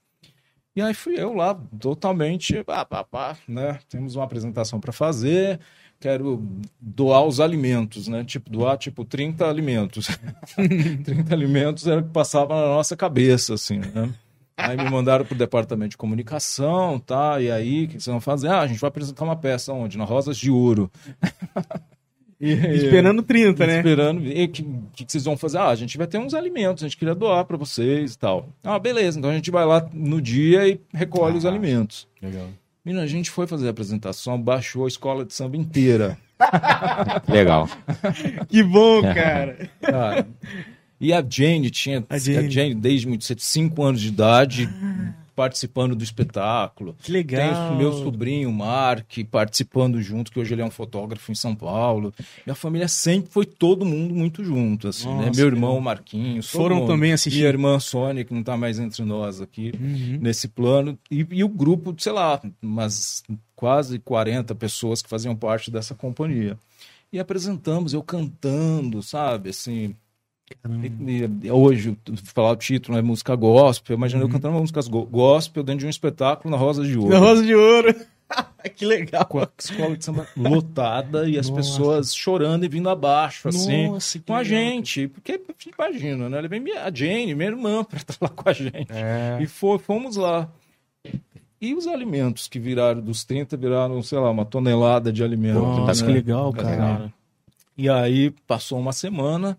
E 0.76 0.82
aí 0.82 0.94
fui 0.94 1.20
eu 1.20 1.34
lá, 1.34 1.60
totalmente, 1.78 2.64
pá, 2.64 2.86
pá, 2.86 3.04
pá, 3.04 3.38
né? 3.48 3.80
Temos 3.90 4.16
uma 4.16 4.24
apresentação 4.24 4.80
para 4.80 4.94
fazer, 4.94 5.60
quero 6.00 6.42
doar 6.80 7.26
os 7.26 7.42
alimentos, 7.42 8.08
né? 8.08 8.24
Tipo, 8.24 8.50
doar 8.50 8.78
tipo 8.78 9.04
30 9.04 9.50
alimentos. 9.50 10.08
30 11.04 11.34
alimentos 11.34 11.86
era 11.86 12.00
o 12.00 12.04
que 12.04 12.12
passava 12.12 12.56
na 12.56 12.68
nossa 12.68 12.96
cabeça, 12.96 13.56
assim, 13.56 13.80
né? 13.80 14.14
Aí 14.60 14.78
me 14.78 14.90
mandaram 14.90 15.26
pro 15.26 15.36
departamento 15.36 15.92
de 15.92 15.98
comunicação, 15.98 17.00
tá? 17.00 17.40
E 17.42 17.50
aí, 17.50 17.86
o 17.86 17.88
que 17.88 17.94
vocês 17.94 18.06
vão 18.06 18.20
fazer? 18.22 18.50
Ah, 18.50 18.60
a 18.62 18.68
gente 18.68 18.80
vai 18.80 18.90
apresentar 18.90 19.24
uma 19.24 19.36
peça 19.36 19.74
onde? 19.74 19.98
Na 19.98 20.04
Rosas 20.04 20.38
de 20.38 20.52
Ouro. 20.52 20.92
E- 22.42 22.54
Esperando 22.54 23.22
30, 23.22 23.68
né? 23.68 23.78
Esperando. 23.78 24.24
E 24.26 24.46
o 24.46 24.48
que, 24.48 24.64
que, 24.96 25.06
vocês 25.06 25.26
vão 25.26 25.36
fazer? 25.36 25.58
Ah, 25.58 25.68
a 25.68 25.76
gente 25.76 25.98
vai 25.98 26.08
ter 26.08 26.18
uns 26.18 26.34
alimentos, 26.34 26.82
a 26.82 26.88
gente 26.88 26.96
queria 26.96 27.14
doar 27.14 27.44
para 27.44 27.58
vocês 27.58 28.14
e 28.14 28.18
tal. 28.18 28.48
Ah, 28.64 28.80
beleza. 28.80 29.20
Então 29.20 29.30
a 29.30 29.34
gente 29.34 29.52
vai 29.52 29.66
lá 29.66 29.86
no 29.94 30.22
dia 30.22 30.66
e 30.66 30.80
recolhe 30.94 31.38
os 31.38 31.46
alimentos. 31.46 32.08
Legal. 32.22 32.48
Menina, 32.86 33.04
a 33.04 33.08
gente 33.08 33.30
foi 33.30 33.46
fazer 33.46 33.68
a 33.68 33.72
apresentação, 33.72 34.42
baixou 34.42 34.86
a 34.86 34.88
escola 34.88 35.26
de 35.26 35.34
samba 35.34 35.58
inteira. 35.58 36.18
Legal. 37.28 37.68
Que 38.48 38.64
bom, 38.64 39.02
cara. 39.02 39.70
Cara. 39.82 40.28
E 41.00 41.14
a 41.14 41.24
Jane 41.28 41.70
tinha, 41.70 42.06
A 42.10 42.16
a 42.16 42.18
Jane. 42.18 42.50
Jane, 42.52 42.76
desde 42.76 43.08
muito 43.08 43.24
cedo, 43.24 43.40
5 43.42 43.82
anos 43.84 44.02
de 44.02 44.10
idade, 44.10 44.70
participando 45.34 45.96
do 45.96 46.04
espetáculo. 46.04 46.94
Que 47.02 47.10
legal. 47.14 47.40
Tem 47.70 47.74
o 47.74 47.78
meu 47.78 47.94
sobrinho, 47.94 48.52
Mark, 48.52 49.10
participando 49.32 50.02
junto, 50.02 50.30
que 50.30 50.38
hoje 50.38 50.54
ele 50.54 50.62
é 50.62 50.66
um 50.66 50.70
fotógrafo 50.70 51.32
em 51.32 51.36
São 51.36 51.56
Paulo. 51.56 52.14
Minha 52.46 52.56
família 52.56 52.90
sempre 52.90 53.32
foi 53.32 53.46
todo 53.46 53.86
mundo 53.86 54.14
muito 54.14 54.44
junto, 54.44 54.90
assim, 54.90 55.08
né? 55.08 55.28
Nossa, 55.28 55.40
Meu 55.40 55.48
irmão, 55.48 55.80
Marquinhos. 55.80 56.52
todo 56.52 56.62
Foram 56.62 56.86
também 56.86 57.14
assistir. 57.14 57.38
Minha 57.38 57.48
irmã 57.50 57.80
Sônia, 57.80 58.26
que 58.26 58.34
não 58.34 58.42
está 58.42 58.58
mais 58.58 58.78
entre 58.80 59.02
nós 59.06 59.40
aqui, 59.40 59.72
Uhum. 59.80 60.20
nesse 60.22 60.50
plano. 60.50 61.00
E, 61.10 61.26
e 61.32 61.42
o 61.46 61.48
grupo, 61.48 61.96
sei 61.98 62.12
lá, 62.12 62.42
umas 62.62 63.24
quase 63.56 64.00
40 64.00 64.54
pessoas 64.56 65.02
que 65.02 65.08
faziam 65.10 65.34
parte 65.34 65.72
dessa 65.72 65.96
companhia. 65.96 66.58
E 67.14 67.18
apresentamos, 67.18 67.94
eu 67.94 68.04
cantando, 68.04 69.02
sabe, 69.02 69.52
assim... 69.52 69.96
E- 71.06 71.30
e 71.48 71.52
hoje, 71.52 71.98
falar 72.24 72.52
o 72.52 72.56
título 72.56 72.98
é 72.98 73.02
música 73.02 73.36
gospel. 73.36 73.96
Imagina 73.96 74.24
eu 74.24 74.30
cantando 74.30 74.56
uma 74.56 74.62
música 74.62 74.82
go- 74.90 75.06
gospel 75.06 75.64
dentro 75.64 75.82
de 75.82 75.86
um 75.86 75.90
espetáculo 75.90 76.52
na 76.52 76.58
Rosa 76.58 76.84
de 76.84 76.98
Ouro. 76.98 77.10
Da 77.12 77.20
Rosa 77.20 77.44
de 77.46 77.56
Ouro. 77.56 77.96
que 78.76 78.86
legal. 78.86 79.26
Com 79.26 79.40
a 79.40 79.50
escola 79.58 79.96
de 79.98 80.04
samba 80.06 80.28
lotada 80.36 81.28
e 81.30 81.38
as 81.38 81.50
Nossa. 81.50 81.62
pessoas 81.62 82.16
chorando 82.16 82.64
e 82.64 82.68
vindo 82.68 82.90
abaixo, 82.90 83.48
assim, 83.48 83.88
Nossa, 83.90 84.20
com 84.20 84.34
a 84.34 84.40
legal. 84.42 84.46
gente. 84.62 85.08
Porque, 85.08 85.42
imagina, 85.78 86.30
né? 86.30 86.42
Levei 86.42 86.60
minha, 86.60 86.84
a 86.84 86.92
Jane, 86.94 87.34
minha 87.36 87.50
irmã, 87.50 87.84
para 87.86 87.98
estar 87.98 88.16
lá 88.22 88.30
com 88.30 88.50
a 88.50 88.54
gente. 88.54 88.88
É. 88.92 89.38
E 89.42 89.48
foi, 89.48 89.78
fomos 89.80 90.16
lá. 90.16 90.50
E 91.62 91.74
os 91.74 91.88
alimentos 91.88 92.48
que 92.48 92.58
viraram 92.60 93.02
dos 93.02 93.24
30, 93.26 93.58
viraram, 93.58 94.02
sei 94.02 94.18
lá, 94.18 94.30
uma 94.32 94.46
tonelada 94.46 95.12
de 95.12 95.24
alimento. 95.24 95.60
Nossa, 95.60 96.06
né? 96.06 96.08
que 96.08 96.14
legal, 96.18 96.52
Legal. 96.52 96.66
cara. 96.78 97.14
E 97.78 97.90
aí 97.90 98.32
passou 98.48 98.80
uma 98.80 98.94
semana, 98.94 99.58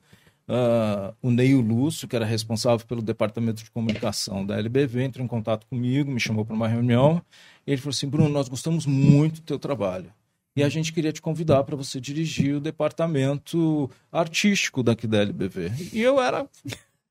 ah, 0.52 1.14
o 1.22 1.30
Neio 1.30 1.60
Lúcio, 1.60 2.08
que 2.08 2.16
era 2.16 2.24
responsável 2.24 2.84
pelo 2.84 3.00
departamento 3.00 3.62
de 3.62 3.70
comunicação 3.70 4.44
da 4.44 4.58
LBV, 4.58 5.04
entrou 5.04 5.24
em 5.24 5.28
contato 5.28 5.64
comigo, 5.68 6.10
me 6.10 6.18
chamou 6.18 6.44
para 6.44 6.56
uma 6.56 6.66
reunião. 6.66 7.22
E 7.64 7.70
ele 7.70 7.80
falou 7.80 7.90
assim: 7.90 8.08
Bruno, 8.08 8.28
nós 8.28 8.48
gostamos 8.48 8.84
muito 8.84 9.36
do 9.36 9.42
teu 9.46 9.58
trabalho. 9.60 10.12
E 10.56 10.64
a 10.64 10.68
gente 10.68 10.92
queria 10.92 11.12
te 11.12 11.22
convidar 11.22 11.62
para 11.62 11.76
você 11.76 12.00
dirigir 12.00 12.56
o 12.56 12.60
departamento 12.60 13.88
artístico 14.10 14.82
daqui 14.82 15.06
da 15.06 15.18
LBV. 15.18 15.70
E 15.92 16.00
eu 16.00 16.20
era. 16.20 16.46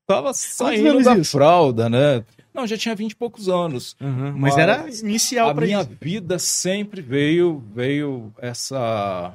Tava 0.06 0.34
saindo 0.34 1.02
da 1.02 1.16
isso? 1.16 1.30
fralda, 1.32 1.88
né? 1.88 2.22
Não, 2.52 2.66
já 2.66 2.76
tinha 2.76 2.94
20 2.96 3.12
e 3.12 3.16
poucos 3.16 3.48
anos. 3.48 3.96
Uhum. 4.00 4.32
Mas 4.32 4.54
Mas 4.54 4.58
era 4.58 4.88
inicial 4.90 5.50
a 5.50 5.54
pra 5.54 5.64
minha 5.64 5.80
isso. 5.80 5.90
vida 6.00 6.38
sempre 6.38 7.00
veio 7.00 7.62
veio 7.72 8.32
essa 8.38 9.32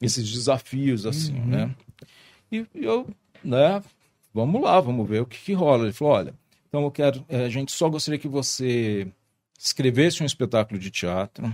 esses 0.00 0.30
desafios 0.32 1.04
assim 1.06 1.34
Uhum. 1.34 1.46
né 1.46 1.74
e 2.50 2.64
eu 2.74 3.06
né? 3.44 3.82
Vamos 4.34 4.62
lá 4.62 4.80
vamos 4.80 5.08
ver 5.08 5.20
o 5.22 5.26
que, 5.26 5.38
que 5.38 5.52
rola. 5.52 5.84
Ele 5.84 5.92
falou 5.92 6.14
olha 6.14 6.34
então 6.68 6.82
eu 6.84 6.90
quero 6.90 7.24
eh, 7.28 7.44
a 7.44 7.48
gente 7.48 7.70
só 7.72 7.88
gostaria 7.88 8.18
que 8.18 8.28
você 8.28 9.06
escrevesse 9.58 10.22
um 10.22 10.26
espetáculo 10.26 10.78
de 10.80 10.90
teatro. 10.90 11.52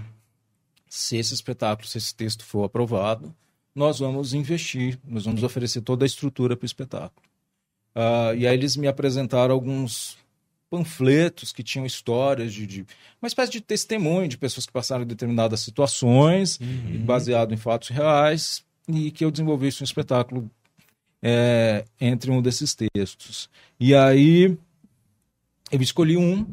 Se 0.88 1.16
esse 1.16 1.34
espetáculo 1.34 1.86
se 1.88 1.98
esse 1.98 2.14
texto 2.14 2.44
for 2.44 2.64
aprovado 2.64 3.34
nós 3.74 3.98
vamos 3.98 4.32
investir 4.34 4.98
nós 5.04 5.24
vamos 5.24 5.42
oferecer 5.42 5.80
toda 5.82 6.04
a 6.04 6.06
estrutura 6.06 6.56
para 6.56 6.64
o 6.64 6.66
espetáculo. 6.66 7.26
Ah, 7.94 8.32
e 8.36 8.46
aí 8.46 8.54
eles 8.54 8.76
me 8.76 8.86
apresentaram 8.86 9.54
alguns 9.54 10.16
panfletos 10.70 11.52
que 11.52 11.62
tinham 11.62 11.86
histórias 11.86 12.52
de, 12.52 12.66
de 12.66 12.86
uma 13.22 13.26
espécie 13.26 13.50
de 13.50 13.60
testemunho 13.60 14.28
de 14.28 14.36
pessoas 14.36 14.66
que 14.66 14.72
passaram 14.72 15.04
determinadas 15.04 15.60
situações 15.60 16.60
Uhum. 16.60 17.04
baseado 17.04 17.54
em 17.54 17.56
fatos 17.56 17.88
reais 17.88 18.62
e 18.86 19.10
que 19.10 19.24
eu 19.24 19.30
desenvolvesse 19.30 19.82
um 19.82 19.84
espetáculo 19.84 20.50
é, 21.22 21.84
entre 22.00 22.30
um 22.30 22.40
desses 22.40 22.74
textos 22.74 23.48
e 23.78 23.94
aí 23.94 24.56
eu 25.70 25.82
escolhi 25.82 26.16
um 26.16 26.44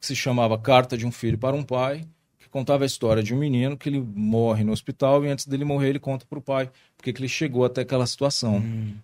que 0.00 0.06
se 0.06 0.16
chamava 0.16 0.58
Carta 0.58 0.96
de 0.98 1.06
um 1.06 1.12
Filho 1.12 1.38
para 1.38 1.54
um 1.54 1.62
Pai 1.62 2.04
que 2.38 2.48
contava 2.48 2.82
a 2.84 2.86
história 2.86 3.22
de 3.22 3.32
um 3.34 3.38
menino 3.38 3.76
que 3.76 3.88
ele 3.88 4.00
morre 4.00 4.64
no 4.64 4.72
hospital 4.72 5.24
e 5.24 5.28
antes 5.28 5.46
dele 5.46 5.64
morrer 5.64 5.90
ele 5.90 6.00
conta 6.00 6.26
para 6.26 6.38
o 6.38 6.42
pai 6.42 6.70
porque 6.96 7.12
que 7.12 7.20
ele 7.20 7.28
chegou 7.28 7.64
até 7.64 7.82
aquela 7.82 8.06
situação 8.06 8.58
Hum. 8.58 8.94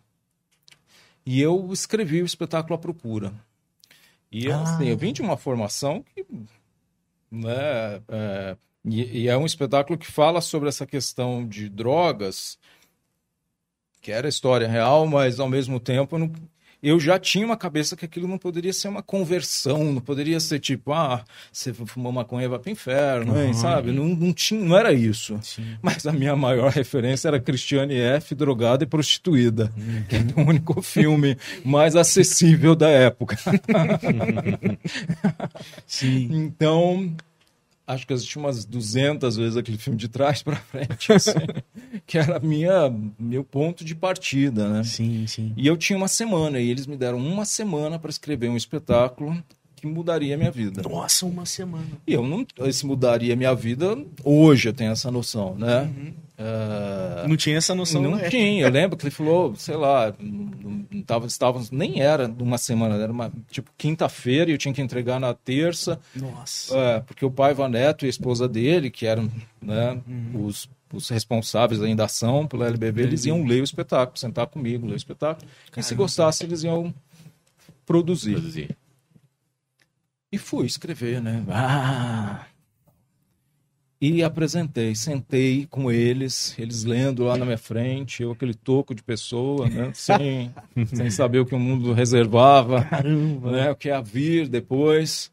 e 1.25 1.41
eu 1.41 1.71
escrevi 1.73 2.23
o 2.23 2.27
espetáculo 2.27 2.75
à 2.75 2.79
procura. 2.79 3.33
E 4.31 4.51
Ah. 4.51 4.63
assim, 4.63 4.89
eu 4.89 4.97
vim 4.99 5.13
de 5.13 5.23
uma 5.23 5.37
formação 5.37 6.03
que. 6.15 6.27
Né, 7.31 8.01
é, 8.09 8.57
e, 8.85 9.23
e 9.23 9.29
é 9.29 9.37
um 9.37 9.45
espetáculo 9.47 9.99
que 9.99 10.07
fala 10.11 10.41
sobre 10.41 10.69
essa 10.69 10.87
questão 10.87 11.47
de 11.47 11.69
drogas, 11.69 12.59
que 14.09 14.13
era 14.13 14.27
história 14.27 14.67
real, 14.67 15.07
mas 15.07 15.39
ao 15.39 15.51
mesmo 15.51 15.79
tempo 15.79 16.17
eu, 16.17 16.21
não- 16.21 16.33
eu 16.83 16.99
já 16.99 17.19
tinha 17.19 17.45
uma 17.45 17.59
cabeça 17.59 17.95
que 17.95 18.07
aquilo 18.07 18.27
não 18.27 18.39
poderia 18.39 18.73
ser 18.73 18.89
uma 18.89 19.03
conversão, 19.03 19.85
não 19.93 20.01
poderia 20.01 20.41
ser 20.41 20.61
tipo, 20.61 20.95
ah, 20.95 21.23
você 21.53 21.75
fumou 21.75 22.11
maconha 22.11 22.49
vai 22.49 22.59
pro 22.59 22.71
inferno, 22.71 23.35
Uhum. 23.35 23.53
sabe? 23.53 23.93
Não, 23.93 24.07
não, 24.07 24.33
tinha, 24.33 24.65
não 24.65 24.79
era 24.79 24.95
isso. 24.95 25.39
Sim. 25.43 25.77
Mas 25.83 26.07
a 26.07 26.13
minha 26.13 26.35
maior 26.35 26.71
referência 26.71 27.29
era 27.29 27.39
Cristiane 27.39 27.97
F., 28.01 28.35
drogada 28.35 28.83
e 28.83 28.87
prostituída. 28.87 29.71
Que 30.09 30.17
é 30.17 30.21
o 30.41 30.49
único 30.49 30.81
filme 30.81 31.37
mais 31.63 31.95
acessível 31.95 32.75
da 32.75 32.89
época. 32.89 33.37
Sim. 35.87 36.29
Então, 36.33 37.15
acho 37.89 38.07
que 38.07 38.13
assisti 38.13 38.37
umas 38.37 38.67
200 38.67 39.37
vezes 39.37 39.57
aquele 39.57 39.79
filme 39.79 39.99
de 39.99 40.09
trás 40.09 40.43
para 40.43 40.57
frente, 40.57 41.11
assim, 41.15 41.33
que 42.07 42.19
era 42.19 42.39
minha 42.39 42.95
meu 43.19 43.43
ponto 43.43 43.83
de 43.83 43.95
partida, 43.95 44.69
né? 44.69 44.85
Sim, 44.85 45.27
sim. 45.27 45.55
E 45.57 45.67
eu 45.67 45.77
tinha 45.77 45.97
uma 45.97 46.07
semana 46.07 46.61
e 46.61 46.69
eles 46.69 46.87
me 46.87 46.97
deram 46.97 47.19
uma 47.19 47.47
semana 47.47 47.99
para 47.99 48.11
escrever 48.11 48.51
um 48.51 48.57
espetáculo 48.57 49.43
que 49.75 49.87
mudaria 49.87 50.35
a 50.35 50.39
minha 50.39 50.51
vida. 50.51 50.83
Nossa, 50.83 51.25
uma 51.25 51.47
semana. 51.47 51.87
E 52.07 52.13
eu 52.13 52.23
não, 52.27 52.47
se 52.71 52.85
mudaria 52.85 53.33
a 53.33 53.37
minha 53.37 53.55
vida, 53.55 53.97
hoje 54.23 54.69
eu 54.69 54.75
tenho 54.75 54.93
essa 54.93 55.11
noção, 55.11 55.55
né? 55.55 55.83
Uhum. 55.83 56.13
Uh, 56.39 57.27
não 57.27 57.37
tinha 57.37 57.59
essa 57.59 57.75
noção, 57.75 58.01
Não 58.01 58.15
né? 58.15 58.31
tinha. 58.31 58.63
Eu 58.63 58.71
lembro 58.71 58.97
que 58.97 59.05
ele 59.05 59.11
falou, 59.11 59.57
sei 59.57 59.75
lá, 59.75 60.15
não, 60.21 60.87
não 60.89 61.03
tava, 61.03 61.27
estávamos, 61.27 61.73
nem 61.73 62.01
era 62.01 62.29
uma 62.29 62.57
semana, 62.57 62.95
era 62.95 63.11
uma, 63.11 63.33
tipo, 63.51 63.73
quinta-feira 63.77 64.49
e 64.49 64.55
eu 64.55 64.59
tinha 64.59 64.73
que 64.73 64.81
entregar 64.81 65.19
na 65.19 65.35
terça. 65.35 65.99
Nossa. 66.15 66.77
É, 66.79 67.01
porque 67.01 67.25
o 67.25 67.31
pai 67.31 67.53
Vaneto 67.55 68.05
e 68.05 68.07
a 68.07 68.09
esposa 68.09 68.49
dele, 68.49 68.89
que 68.89 69.05
eram 69.05 69.29
né, 69.61 70.01
uhum. 70.07 70.45
os, 70.45 70.71
os 70.93 71.09
responsáveis 71.09 71.81
da 71.97 72.05
ação 72.05 72.47
pela 72.47 72.69
LBV, 72.69 73.03
eles 73.03 73.25
iam 73.25 73.45
ler 73.45 73.61
o 73.61 73.65
espetáculo, 73.65 74.17
sentar 74.17 74.47
comigo, 74.47 74.87
ler 74.87 74.93
o 74.93 74.97
espetáculo. 74.97 75.45
Caramba. 75.73 75.81
E 75.81 75.83
se 75.83 75.95
gostasse, 75.97 76.45
eles 76.45 76.63
iam 76.63 76.95
produzir. 77.85 78.35
produzir. 78.35 78.77
E 80.31 80.39
fui 80.39 80.67
escrever, 80.67 81.21
né? 81.21 81.43
Ah! 81.49 82.47
E 84.01 84.23
apresentei, 84.23 84.95
sentei 84.95 85.67
com 85.67 85.91
eles, 85.91 86.57
eles 86.57 86.85
lendo 86.85 87.25
lá 87.25 87.37
na 87.37 87.45
minha 87.45 87.59
frente, 87.59 88.23
eu 88.23 88.31
aquele 88.31 88.55
toco 88.55 88.95
de 88.95 89.03
pessoa, 89.03 89.69
né? 89.69 89.91
Sem, 89.95 90.55
sem 90.87 91.11
saber 91.11 91.41
o 91.41 91.47
que 91.47 91.55
o 91.55 91.59
mundo 91.59 91.93
reservava, 91.93 92.85
Caramba. 92.85 93.51
né? 93.51 93.71
O 93.73 93.75
que 93.75 93.89
ia 93.89 94.01
vir 94.01 94.47
depois. 94.47 95.33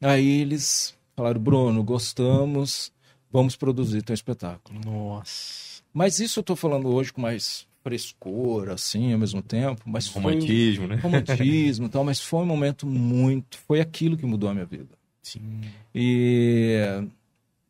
Aí 0.00 0.40
eles 0.40 0.96
falaram, 1.14 1.38
Bruno, 1.38 1.84
gostamos, 1.84 2.90
vamos 3.30 3.54
produzir 3.54 4.00
teu 4.02 4.14
espetáculo. 4.14 4.80
Nossa. 4.82 5.82
Mas 5.92 6.20
isso 6.20 6.40
eu 6.40 6.44
tô 6.44 6.56
falando 6.56 6.88
hoje 6.88 7.12
com 7.12 7.20
mais 7.20 7.66
frescor, 7.82 8.70
assim, 8.70 9.12
ao 9.12 9.18
mesmo 9.18 9.42
tempo. 9.42 9.82
Mas 9.84 10.06
romantismo, 10.06 10.86
foi, 10.86 10.96
né? 10.96 11.02
Romantismo 11.02 11.86
e 11.86 11.88
tal, 11.90 12.02
mas 12.02 12.20
foi 12.20 12.40
um 12.40 12.46
momento 12.46 12.86
muito. 12.86 13.58
Foi 13.58 13.80
aquilo 13.80 14.16
que 14.16 14.24
mudou 14.24 14.48
a 14.48 14.54
minha 14.54 14.66
vida. 14.66 14.88
Sim. 15.22 15.60
E. 15.94 17.02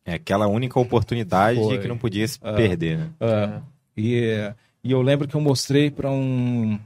É 0.05 0.13
aquela 0.13 0.47
única 0.47 0.79
oportunidade 0.79 1.59
Foi. 1.59 1.79
que 1.79 1.87
não 1.87 1.97
podia 1.97 2.27
se 2.27 2.39
É. 2.41 2.53
perder, 2.53 2.97
né? 2.97 3.09
É, 3.19 3.61
e, 3.95 4.53
e 4.83 4.91
eu 4.91 5.01
lembro 5.01 5.27
que 5.27 5.35
eu 5.35 5.41
mostrei 5.41 5.91
para 5.91 6.09
um. 6.09 6.79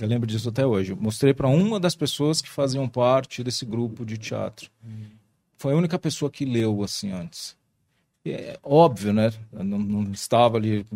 Eu 0.00 0.08
lembro 0.08 0.26
disso 0.26 0.48
até 0.48 0.66
hoje. 0.66 0.92
Eu 0.92 0.96
mostrei 0.96 1.34
para 1.34 1.48
uma 1.48 1.78
das 1.78 1.94
pessoas 1.94 2.40
que 2.40 2.48
faziam 2.48 2.88
parte 2.88 3.44
desse 3.44 3.64
grupo 3.64 4.04
de 4.06 4.16
teatro. 4.16 4.70
Foi 5.58 5.72
a 5.74 5.76
única 5.76 5.98
pessoa 5.98 6.30
que 6.30 6.44
leu 6.44 6.82
assim 6.82 7.12
antes. 7.12 7.56
E 8.24 8.30
é 8.32 8.58
óbvio, 8.62 9.12
né? 9.12 9.32
Eu 9.52 9.64
não, 9.64 9.78
não 9.78 10.12
estava 10.12 10.56
ali 10.56 10.86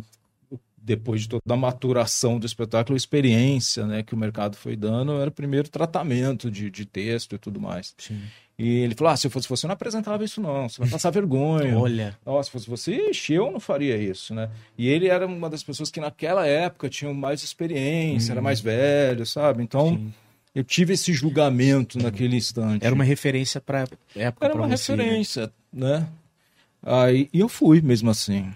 depois 0.87 1.23
de 1.23 1.29
toda 1.29 1.43
a 1.53 1.57
maturação 1.57 2.39
do 2.39 2.47
espetáculo, 2.47 2.95
a 2.95 2.97
experiência 2.97 3.85
né, 3.87 4.05
que 4.05 4.15
o 4.15 4.17
mercado 4.17 4.57
foi 4.57 4.77
dando 4.77 5.21
era 5.21 5.29
o 5.29 5.33
primeiro 5.33 5.69
tratamento 5.69 6.49
de, 6.49 6.71
de 6.71 6.87
texto 6.87 7.35
e 7.35 7.39
tudo 7.39 7.61
mais. 7.61 7.93
Sim. 7.99 8.23
E 8.59 8.79
ele 8.79 8.95
falou: 8.95 9.13
ah, 9.13 9.17
se 9.17 9.27
eu 9.27 9.31
fosse 9.31 9.49
você, 9.49 9.67
eu 9.67 9.69
não 9.69 9.75
apresentava 9.75 10.25
isso, 10.25 10.41
não. 10.41 10.69
Você 10.69 10.81
vai 10.81 10.89
passar 10.89 11.11
vergonha. 11.11 11.77
Olha. 11.79 12.19
Nossa, 12.25 12.45
se 12.45 12.51
fosse 12.51 12.69
você, 12.69 13.11
ixi, 13.11 13.35
eu 13.35 13.51
não 13.51 13.61
faria 13.61 13.97
isso, 13.99 14.35
né? 14.35 14.49
E 14.79 14.89
ele 14.89 15.09
era 15.09 15.27
uma 15.27 15.51
das 15.51 15.63
pessoas 15.63 15.91
que 15.91 16.01
naquela 16.01 16.47
época 16.47 16.89
tinham 16.89 17.13
mais 17.13 17.43
experiência, 17.43 18.33
era 18.33 18.41
mais 18.41 18.61
velho, 18.61 19.27
sabe? 19.27 19.63
Então, 19.63 19.91
Sim. 19.91 20.15
eu 20.55 20.65
tive 20.65 20.95
esse 20.95 21.13
julgamento 21.13 21.99
naquele 21.99 22.37
instante. 22.37 22.85
Era 22.85 22.95
uma 22.95 23.05
referência 23.05 23.61
pra 23.61 23.81
época 24.15 24.47
Era 24.47 24.55
uma 24.55 24.69
você, 24.69 24.97
né? 24.97 25.05
referência, 25.05 25.53
né? 25.71 26.09
Aí, 26.83 27.29
e 27.33 27.41
eu 27.41 27.49
fui 27.49 27.83
mesmo 27.83 28.09
assim. 28.09 28.51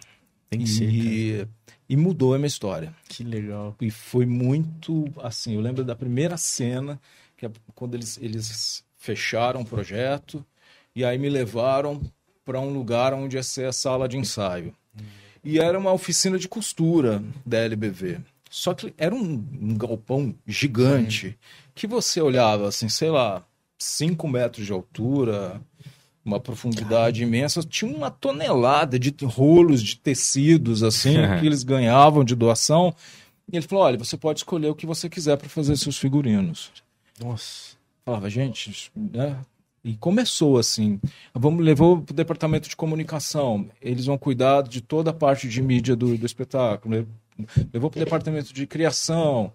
Tem 0.49 0.61
que 0.61 0.69
ser, 0.69 0.87
cara. 0.87 0.99
E, 0.99 1.47
e 1.91 1.97
mudou 1.97 2.33
a 2.33 2.39
minha 2.39 2.47
história. 2.47 2.95
Que 3.07 3.23
legal. 3.23 3.77
E 3.81 3.91
foi 3.91 4.25
muito 4.25 5.13
assim. 5.23 5.55
Eu 5.55 5.61
lembro 5.61 5.85
da 5.85 5.95
primeira 5.95 6.39
cena, 6.39 6.99
que 7.37 7.45
é 7.45 7.51
quando 7.75 7.95
eles, 7.95 8.19
eles 8.23 8.83
fecharam 9.01 9.63
o 9.63 9.65
projeto 9.65 10.45
e 10.95 11.05
aí 11.05 11.19
me 11.19 11.31
levaram 11.31 12.01
para 12.45 12.61
um 12.61 12.73
lugar 12.73 13.15
onde 13.15 13.37
ia 13.37 13.43
ser 13.43 13.67
a 13.67 13.73
sala 13.73 14.07
de 14.07 14.19
ensaio. 14.19 14.75
E 15.43 15.59
era 15.59 15.79
uma 15.79 15.91
oficina 15.91 16.39
de 16.39 16.47
costura 16.47 17.23
da 17.45 17.59
LBV. 17.59 18.19
Só 18.51 18.75
que 18.75 18.93
era 18.99 19.15
um, 19.15 19.45
um 19.61 19.75
galpão 19.75 20.35
gigante 20.47 21.39
que 21.75 21.87
você 21.87 22.21
olhava 22.21 22.69
assim, 22.69 22.91
sei 22.91 23.09
lá, 23.09 23.43
5 23.79 24.29
metros 24.29 24.67
de 24.67 24.73
altura, 24.73 25.63
uma 26.23 26.39
profundidade 26.39 27.23
imensa. 27.23 27.63
Tinha 27.63 27.97
uma 27.97 28.11
tonelada 28.11 28.99
de 28.99 29.15
rolos 29.25 29.83
de 29.83 29.97
tecidos 29.97 30.83
assim 30.83 31.15
que 31.41 31.47
eles 31.47 31.63
ganhavam 31.63 32.23
de 32.23 32.35
doação. 32.35 32.95
E 33.51 33.57
ele 33.57 33.67
falou: 33.67 33.85
olha, 33.85 33.97
você 33.97 34.17
pode 34.17 34.41
escolher 34.41 34.69
o 34.69 34.75
que 34.75 34.85
você 34.85 35.09
quiser 35.09 35.39
para 35.39 35.49
fazer 35.49 35.77
seus 35.79 35.97
figurinos. 35.97 36.71
Nossa. 37.19 37.80
Falava, 38.05 38.29
gente, 38.31 38.91
né? 38.97 39.37
E 39.83 39.95
começou 39.97 40.59
assim. 40.59 41.01
Vamos 41.35 41.65
levou 41.65 42.03
para 42.03 42.13
o 42.13 42.17
departamento 42.17 42.69
de 42.69 42.77
comunicação. 42.77 43.69
Eles 43.81 44.07
vão 44.07 44.19
cuidar 44.19 44.63
de 44.63 44.81
toda 44.81 45.11
a 45.11 45.15
parte 45.15 45.49
de 45.49 45.63
mídia 45.63 45.97
do, 45.97 46.19
do 46.19 46.27
espetáculo. 46.27 47.07
Levou 47.73 47.89
para 47.91 48.01
o 48.01 48.05
departamento 48.05 48.53
de 48.53 48.67
criação. 48.67 49.53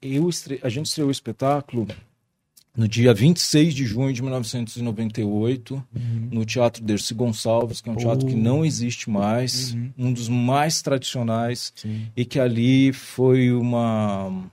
Eu 0.00 0.28
estre... 0.28 0.58
A 0.62 0.68
gente 0.68 0.86
estreou 0.86 1.08
o 1.08 1.12
espetáculo 1.12 1.86
no 2.76 2.86
dia 2.88 3.12
26 3.12 3.74
de 3.74 3.84
junho 3.84 4.12
de 4.12 4.22
1998, 4.22 5.84
no 6.30 6.44
Teatro 6.46 6.82
Dercy 6.84 7.12
Gonçalves, 7.12 7.80
que 7.80 7.88
é 7.88 7.92
um 7.92 7.96
teatro 7.96 8.24
que 8.26 8.34
Oh. 8.34 8.38
não 8.38 8.64
existe 8.64 9.10
mais, 9.10 9.74
Uhum. 9.74 9.92
um 9.98 10.12
dos 10.12 10.28
mais 10.28 10.80
tradicionais 10.80 11.72
Sim. 11.74 12.06
e 12.16 12.24
que 12.24 12.38
ali 12.38 12.92
foi 12.92 13.52
uma 13.52 14.48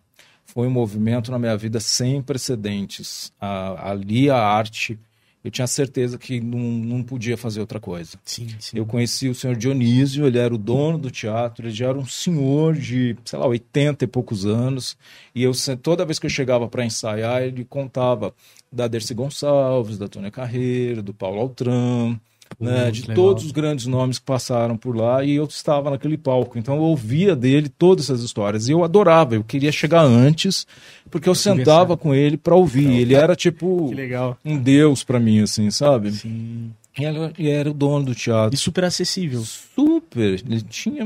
foi 0.56 0.68
um 0.68 0.72
movimento 0.72 1.32
na 1.32 1.38
minha 1.38 1.56
vida 1.58 1.82
sem 1.82 2.22
precedentes. 2.22 3.32
A- 3.39 3.91
ali 3.91 4.30
a 4.30 4.38
arte, 4.38 4.98
eu 5.44 5.52
tinha 5.52 5.68
certeza 5.68 6.18
que 6.18 6.39
não, 6.39 6.58
não 6.58 7.04
podia 7.04 7.36
fazer 7.36 7.60
outra 7.60 7.78
coisa. 7.80 8.18
Sim, 8.24 8.48
sim. 8.58 8.78
Eu 8.78 8.86
conheci 8.86 9.28
o 9.28 9.36
senhor 9.36 9.58
Dionísio, 9.58 10.26
ele 10.26 10.39
era 10.39 10.56
o 10.56 10.58
dono 10.58 10.98
do 10.98 11.12
teatro, 11.12 11.68
ele 11.68 11.76
já 11.76 11.89
era 11.89 11.98
um 11.98 12.06
senhor 12.08 12.74
de, 12.74 13.18
sei 13.26 13.38
lá, 13.38 13.46
80 13.46 14.06
e 14.06 14.08
poucos 14.08 14.46
anos, 14.46 14.98
e 15.36 15.44
eu 15.44 15.52
toda 15.84 16.06
vez 16.06 16.18
que 16.20 16.26
eu 16.26 16.30
chegava 16.30 16.70
para 16.70 16.86
ensaiar, 16.86 17.44
ele 17.44 17.65
contava 17.65 18.34
da 18.72 18.88
Dercy 18.88 19.13
Gonçalves, 19.13 19.98
da 19.98 20.08
Tônia 20.08 20.32
Carreiro, 20.32 21.04
do 21.04 21.13
Paulo 21.13 21.41
Altran, 21.41 22.18
né, 22.60 22.89
de 22.91 23.01
legal. 23.01 23.15
todos 23.15 23.45
os 23.45 23.51
grandes 23.51 23.86
nomes 23.86 24.19
que 24.19 24.25
passaram 24.25 24.77
por 24.77 24.95
lá, 24.95 25.23
e 25.23 25.36
eu 25.36 25.43
estava 25.45 25.89
naquele 25.89 26.17
palco, 26.17 26.58
então 26.58 26.75
eu 26.75 26.81
ouvia 26.84 27.36
dele 27.36 27.67
todas 27.69 28.05
essas 28.05 28.21
histórias, 28.23 28.67
e 28.67 28.71
eu 28.71 28.84
adorava, 28.84 29.36
eu 29.36 29.43
queria 29.43 29.71
chegar 29.71 30.01
antes, 30.03 30.65
porque 31.12 31.27
eu 31.27 31.36
sentava 31.36 31.97
com 31.97 32.13
ele 32.13 32.38
para 32.38 32.55
ouvir, 32.55 32.89
ele 32.91 33.13
era 33.15 33.36
tipo 33.36 33.91
um 34.45 34.58
deus 34.58 35.03
para 35.03 35.19
mim, 35.19 35.41
assim, 35.41 35.69
sabe? 35.71 36.12
Sim. 36.12 36.71
Ele- 36.97 37.49
era 37.51 37.69
o 37.69 37.73
dono 37.73 38.05
do 38.05 38.15
teatro 38.15 38.55
E 38.55 38.58
super 38.58 38.86
acessível. 38.86 39.43
super. 39.43 40.41
Ele 40.49 40.62
tinha. 40.62 41.03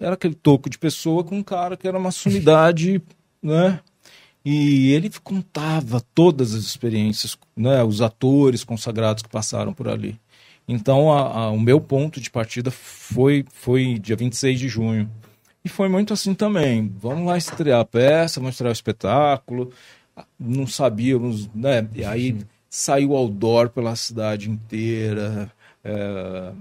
Era 0.00 0.14
aquele 0.14 0.34
toco 0.34 0.68
de 0.68 0.76
pessoa 0.76 1.22
com 1.22 1.38
um 1.38 1.42
cara 1.44 1.76
que 1.76 1.86
era 1.86 1.96
uma 1.96 2.10
sumidade, 2.10 3.00
né? 3.40 3.78
E 4.44 4.90
ele 4.90 5.08
contava 5.22 6.02
todas 6.12 6.52
as 6.56 6.64
experiências, 6.64 7.38
né? 7.56 7.84
Os 7.84 8.00
atores 8.02 8.64
consagrados 8.64 9.22
que 9.22 9.28
passaram 9.28 9.72
por 9.72 9.86
ali. 9.86 10.18
Então, 10.68 11.12
a- 11.12 11.28
a- 11.46 11.50
o 11.50 11.60
meu 11.60 11.80
ponto 11.80 12.20
de 12.20 12.30
partida 12.30 12.70
foi, 12.70 13.44
foi 13.52 13.98
dia 13.98 14.16
26 14.16 14.58
de 14.60 14.68
junho. 14.68 15.10
E 15.64 15.68
foi 15.68 15.88
muito 15.88 16.12
assim 16.12 16.34
também. 16.34 16.92
Vamos 17.00 17.26
lá 17.26 17.36
estrear 17.36 17.80
a 17.80 17.84
peça, 17.84 18.40
vamos 18.40 18.54
estrear 18.54 18.70
o 18.70 18.72
espetáculo. 18.72 19.70
Não 20.38 20.66
sabíamos, 20.66 21.48
né? 21.54 21.86
E 21.94 22.04
aí 22.04 22.36
saiu 22.68 23.14
outdoor 23.14 23.70
pela 23.70 23.94
cidade 23.96 24.50
inteira. 24.50 25.50
É... 25.84 26.52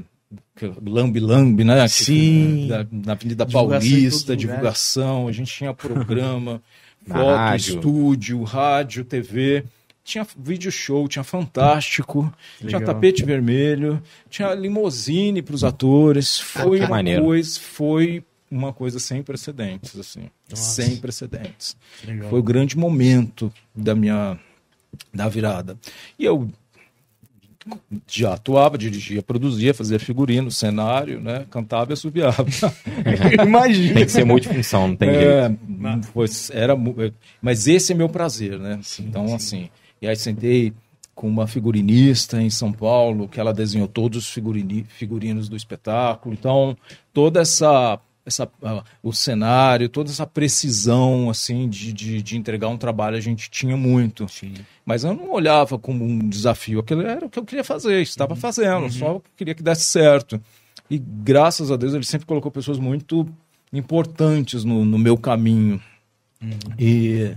Lambi 0.86 1.20
Lambi, 1.20 1.64
né? 1.64 1.88
Sim. 1.88 2.68
da- 2.68 2.86
na 2.92 3.14
Avenida 3.14 3.46
Divulgação 3.46 3.90
Paulista, 3.90 4.36
divulgação, 4.38 5.28
a 5.28 5.32
gente 5.32 5.52
tinha 5.54 5.74
programa, 5.74 6.62
Na 7.06 7.16
foto, 7.16 7.36
rádio. 7.36 7.76
estúdio, 7.76 8.44
rádio, 8.44 9.04
TV. 9.04 9.64
Tinha 10.04 10.26
vídeo 10.38 10.72
show, 10.72 11.08
tinha 11.08 11.24
Fantástico, 11.24 12.34
tinha 12.58 12.80
Legal. 12.80 12.94
tapete 12.94 13.24
vermelho, 13.24 14.02
tinha 14.30 14.54
limousine 14.54 15.42
para 15.42 15.56
os 15.56 15.64
atores. 15.64 16.40
Foi 16.40 16.80
que 16.80 16.86
uma 16.86 16.90
maneiro. 16.90 17.24
coisa, 17.24 17.60
foi 17.60 18.24
uma 18.50 18.74
coisa 18.74 19.00
sem 19.00 19.24
precedentes, 19.24 19.98
assim, 19.98 20.30
Nossa. 20.50 20.82
sem 20.82 20.98
precedentes. 20.98 21.78
Legal. 22.06 22.30
Foi 22.30 22.40
o 22.40 22.44
grande 22.44 22.78
momento 22.78 23.52
da 23.74 23.96
minha 23.96 24.38
da 25.14 25.30
virada. 25.30 25.78
E 26.20 26.26
eu 26.26 26.50
já 28.08 28.34
atuava, 28.34 28.78
dirigia, 28.78 29.22
produzia, 29.22 29.74
fazia 29.74 30.00
figurino, 30.00 30.50
cenário, 30.50 31.22
né? 31.22 31.46
Cantava 31.50 31.92
e 31.92 31.94
assobiava. 31.94 32.46
Imagina. 33.46 33.94
Tem 33.94 34.06
que 34.06 34.12
ser 34.12 34.26
multifunção, 34.26 34.90
não 34.90 34.96
tem 34.96 35.14
jeito. 35.14 35.28
É, 35.30 35.56
foi, 36.12 36.28
era, 36.52 36.76
mas 37.42 37.68
esse 37.68 37.92
é 37.92 37.96
meu 37.96 38.10
prazer, 38.10 38.60
né? 38.60 38.80
Então, 39.00 39.34
assim, 39.36 39.70
e 40.02 40.08
aí 40.08 40.16
sentei, 40.16 40.74
com 41.14 41.28
uma 41.28 41.46
figurinista 41.46 42.42
em 42.42 42.50
São 42.50 42.72
Paulo, 42.72 43.28
que 43.28 43.40
ela 43.40 43.54
desenhou 43.54 43.88
todos 43.88 44.26
os 44.26 44.30
figurini, 44.32 44.84
figurinos 44.90 45.48
do 45.48 45.56
espetáculo. 45.56 46.34
Então, 46.34 46.76
toda 47.14 47.42
essa 47.42 48.00
essa, 48.26 48.46
uh, 48.46 48.84
o 49.02 49.12
cenário, 49.12 49.90
toda 49.90 50.10
essa 50.10 50.28
precisão 50.28 51.30
assim 51.30 51.68
de, 51.68 51.92
de, 51.92 52.22
de, 52.22 52.38
entregar 52.38 52.68
um 52.68 52.78
trabalho 52.78 53.18
a 53.18 53.20
gente 53.20 53.50
tinha 53.50 53.76
muito. 53.76 54.28
Sim. 54.28 54.54
Mas 54.86 55.04
eu 55.04 55.14
não 55.14 55.32
olhava 55.32 55.78
como 55.78 56.06
um 56.06 56.30
desafio, 56.30 56.80
aquilo 56.80 57.02
era 57.02 57.26
o 57.26 57.30
que 57.30 57.40
eu 57.40 57.46
queria 57.46 57.64
fazer, 57.64 58.02
estava 58.02 58.34
uhum. 58.34 58.40
fazendo, 58.40 58.84
uhum. 58.84 58.92
só 58.92 59.22
queria 59.36 59.56
que 59.56 59.64
desse 59.64 59.84
certo. 59.84 60.42
E 60.90 60.98
graças 61.00 61.72
a 61.72 61.76
Deus 61.76 61.94
ele 61.94 62.04
sempre 62.04 62.28
colocou 62.28 62.52
pessoas 62.52 62.78
muito 62.78 63.28
importantes 63.74 64.64
no, 64.64 64.86
no 64.86 64.98
meu 64.98 65.18
caminho. 65.18 65.82
Uhum. 66.42 66.50
E, 66.78 67.36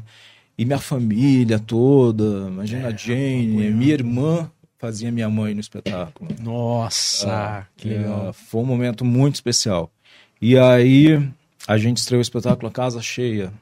e 0.57 0.65
minha 0.65 0.79
família 0.79 1.59
toda, 1.59 2.49
imagina 2.49 2.89
é, 2.89 2.93
a 2.93 2.97
Jane, 2.97 3.71
minha 3.73 3.93
irmã 3.93 4.51
fazia 4.79 5.11
minha 5.11 5.29
mãe 5.29 5.55
no 5.55 5.61
espetáculo. 5.61 6.31
Nossa, 6.41 7.29
ah, 7.31 7.67
que 7.77 7.89
legal. 7.89 8.29
É, 8.29 8.33
foi 8.33 8.61
um 8.61 8.67
momento 8.67 9.05
muito 9.05 9.37
especial. 9.37 9.91
E 10.41 10.59
aí 10.59 11.27
a 11.67 11.79
gente 11.79 11.97
estreou 11.99 12.19
o 12.19 12.23
espetáculo 12.23 12.69
A 12.69 12.71
Casa 12.71 13.01
Cheia. 13.01 13.53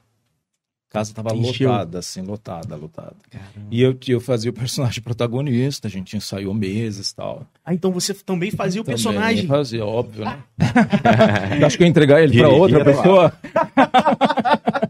A 0.92 0.98
casa 0.98 1.14
tava 1.14 1.34
Encheu. 1.34 1.70
lotada, 1.70 2.00
assim, 2.00 2.20
lotada, 2.20 2.76
lotada. 2.76 3.16
Caramba. 3.30 3.68
E 3.70 3.80
eu, 3.80 3.96
eu 4.08 4.20
fazia 4.20 4.50
o 4.50 4.54
personagem 4.54 5.00
protagonista, 5.02 5.88
a 5.88 5.90
gente 5.90 6.14
ensaiou 6.18 6.52
meses 6.52 7.10
e 7.10 7.16
tal. 7.16 7.46
Ah, 7.64 7.72
então 7.72 7.90
você 7.90 8.12
também 8.12 8.50
fazia 8.50 8.82
o 8.82 8.84
também 8.84 8.96
personagem? 8.96 9.46
fazia, 9.46 9.86
óbvio, 9.86 10.26
né? 10.26 10.42
Acho 11.64 11.78
que 11.78 11.82
eu 11.82 11.86
ia 11.86 11.90
entregar 11.90 12.22
ele 12.22 12.36
para 12.36 12.50
outra 12.50 12.84
pessoa. 12.84 13.32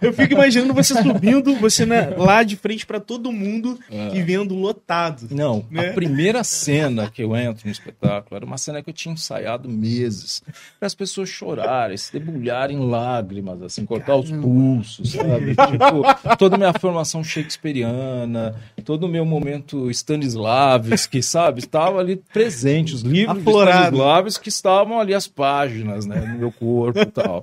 Eu 0.00 0.12
fico 0.12 0.32
imaginando 0.32 0.72
você 0.72 1.00
subindo, 1.00 1.54
você 1.56 1.84
né, 1.84 2.14
lá 2.16 2.42
de 2.42 2.56
frente 2.56 2.86
para 2.86 2.98
todo 2.98 3.30
mundo 3.30 3.78
é. 3.90 4.16
e 4.16 4.22
vendo 4.22 4.54
lotado. 4.54 5.28
Não, 5.30 5.64
né? 5.70 5.90
a 5.90 5.92
primeira 5.92 6.42
cena 6.42 7.10
que 7.10 7.22
eu 7.22 7.36
entro 7.36 7.66
no 7.66 7.70
espetáculo 7.70 8.36
era 8.36 8.44
uma 8.44 8.58
cena 8.58 8.82
que 8.82 8.90
eu 8.90 8.94
tinha 8.94 9.12
ensaiado 9.12 9.68
meses. 9.68 10.42
Para 10.78 10.86
as 10.86 10.94
pessoas 10.94 11.28
chorarem, 11.28 11.96
se 11.96 12.12
debulharem 12.12 12.78
lágrimas, 12.78 13.62
assim, 13.62 13.84
cortar 13.84 14.06
Caramba. 14.06 14.24
os 14.24 14.30
pulsos, 14.30 15.14
sabe? 15.32 15.54
tipo, 15.56 16.36
toda 16.36 16.56
a 16.56 16.58
minha 16.58 16.72
formação 16.72 17.22
shakespeariana, 17.24 18.54
todo 18.84 19.04
o 19.04 19.08
meu 19.08 19.24
momento 19.24 19.90
Stanislavski, 19.90 21.22
sabe? 21.22 21.60
Estava 21.60 21.98
ali 21.98 22.16
presente, 22.32 22.94
os 22.94 23.02
livros 23.02 23.38
Aflorado. 23.38 23.72
de 23.72 23.82
Stanislavski 23.82 24.48
estavam 24.48 25.00
ali 25.00 25.14
as 25.14 25.26
páginas, 25.26 26.06
né, 26.06 26.20
no 26.20 26.38
meu 26.38 26.52
corpo 26.52 26.98
e 27.00 27.06
tal. 27.06 27.42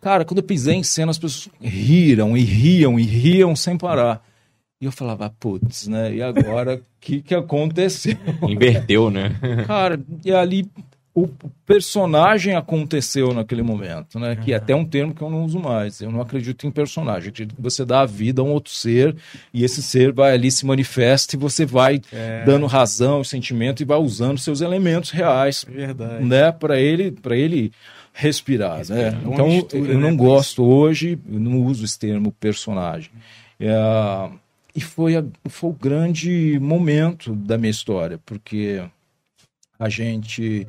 Cara, 0.00 0.24
quando 0.24 0.38
eu 0.38 0.44
pisei 0.44 0.74
em 0.74 0.82
cena, 0.82 1.10
as 1.10 1.18
pessoas 1.18 1.48
riram 1.60 2.36
e 2.36 2.40
riam 2.42 2.98
e 2.98 3.02
riam 3.02 3.54
sem 3.54 3.76
parar. 3.76 4.22
E 4.80 4.84
eu 4.84 4.92
falava, 4.92 5.28
putz, 5.40 5.88
né? 5.88 6.14
E 6.14 6.22
agora, 6.22 6.76
o 6.76 6.80
que, 7.00 7.20
que 7.20 7.34
aconteceu? 7.34 8.16
Inverteu, 8.48 9.10
né? 9.10 9.36
Cara, 9.66 10.00
e 10.24 10.32
ali 10.32 10.70
o 11.24 11.50
personagem 11.66 12.54
aconteceu 12.54 13.32
naquele 13.32 13.62
momento, 13.62 14.18
né? 14.18 14.36
Que 14.36 14.52
é 14.52 14.56
até 14.56 14.74
um 14.74 14.84
termo 14.84 15.14
que 15.14 15.22
eu 15.22 15.30
não 15.30 15.44
uso 15.44 15.58
mais. 15.58 16.00
Eu 16.00 16.10
não 16.10 16.20
acredito 16.20 16.66
em 16.66 16.70
personagem. 16.70 17.30
Acredito 17.30 17.56
que 17.56 17.62
você 17.62 17.84
dá 17.84 18.00
a 18.00 18.06
vida 18.06 18.40
a 18.40 18.44
um 18.44 18.50
outro 18.50 18.72
ser 18.72 19.16
e 19.52 19.64
esse 19.64 19.82
ser 19.82 20.12
vai 20.12 20.32
ali 20.32 20.50
se 20.50 20.64
manifesta 20.64 21.34
e 21.34 21.38
você 21.38 21.66
vai 21.66 22.00
é. 22.12 22.44
dando 22.44 22.66
razão, 22.66 23.24
sentimento 23.24 23.82
e 23.82 23.86
vai 23.86 23.98
usando 23.98 24.38
seus 24.38 24.60
elementos 24.60 25.10
reais, 25.10 25.64
Verdade. 25.68 26.24
né? 26.24 26.52
Para 26.52 26.78
ele, 26.78 27.10
para 27.10 27.36
ele 27.36 27.72
respirar, 28.12 28.86
né? 28.88 29.08
É 29.08 29.08
então 29.24 29.48
mistura, 29.48 29.92
eu 29.92 29.98
não 29.98 30.10
né, 30.10 30.16
gosto 30.16 30.64
hoje, 30.64 31.18
eu 31.30 31.40
não 31.40 31.62
uso 31.62 31.84
esse 31.84 31.98
termo 31.98 32.32
personagem. 32.32 33.10
É, 33.60 34.30
e 34.74 34.80
foi, 34.80 35.16
a, 35.16 35.24
foi 35.48 35.70
o 35.70 35.72
grande 35.72 36.58
momento 36.60 37.34
da 37.34 37.58
minha 37.58 37.70
história, 37.70 38.20
porque 38.24 38.82
a 39.78 39.88
gente 39.88 40.66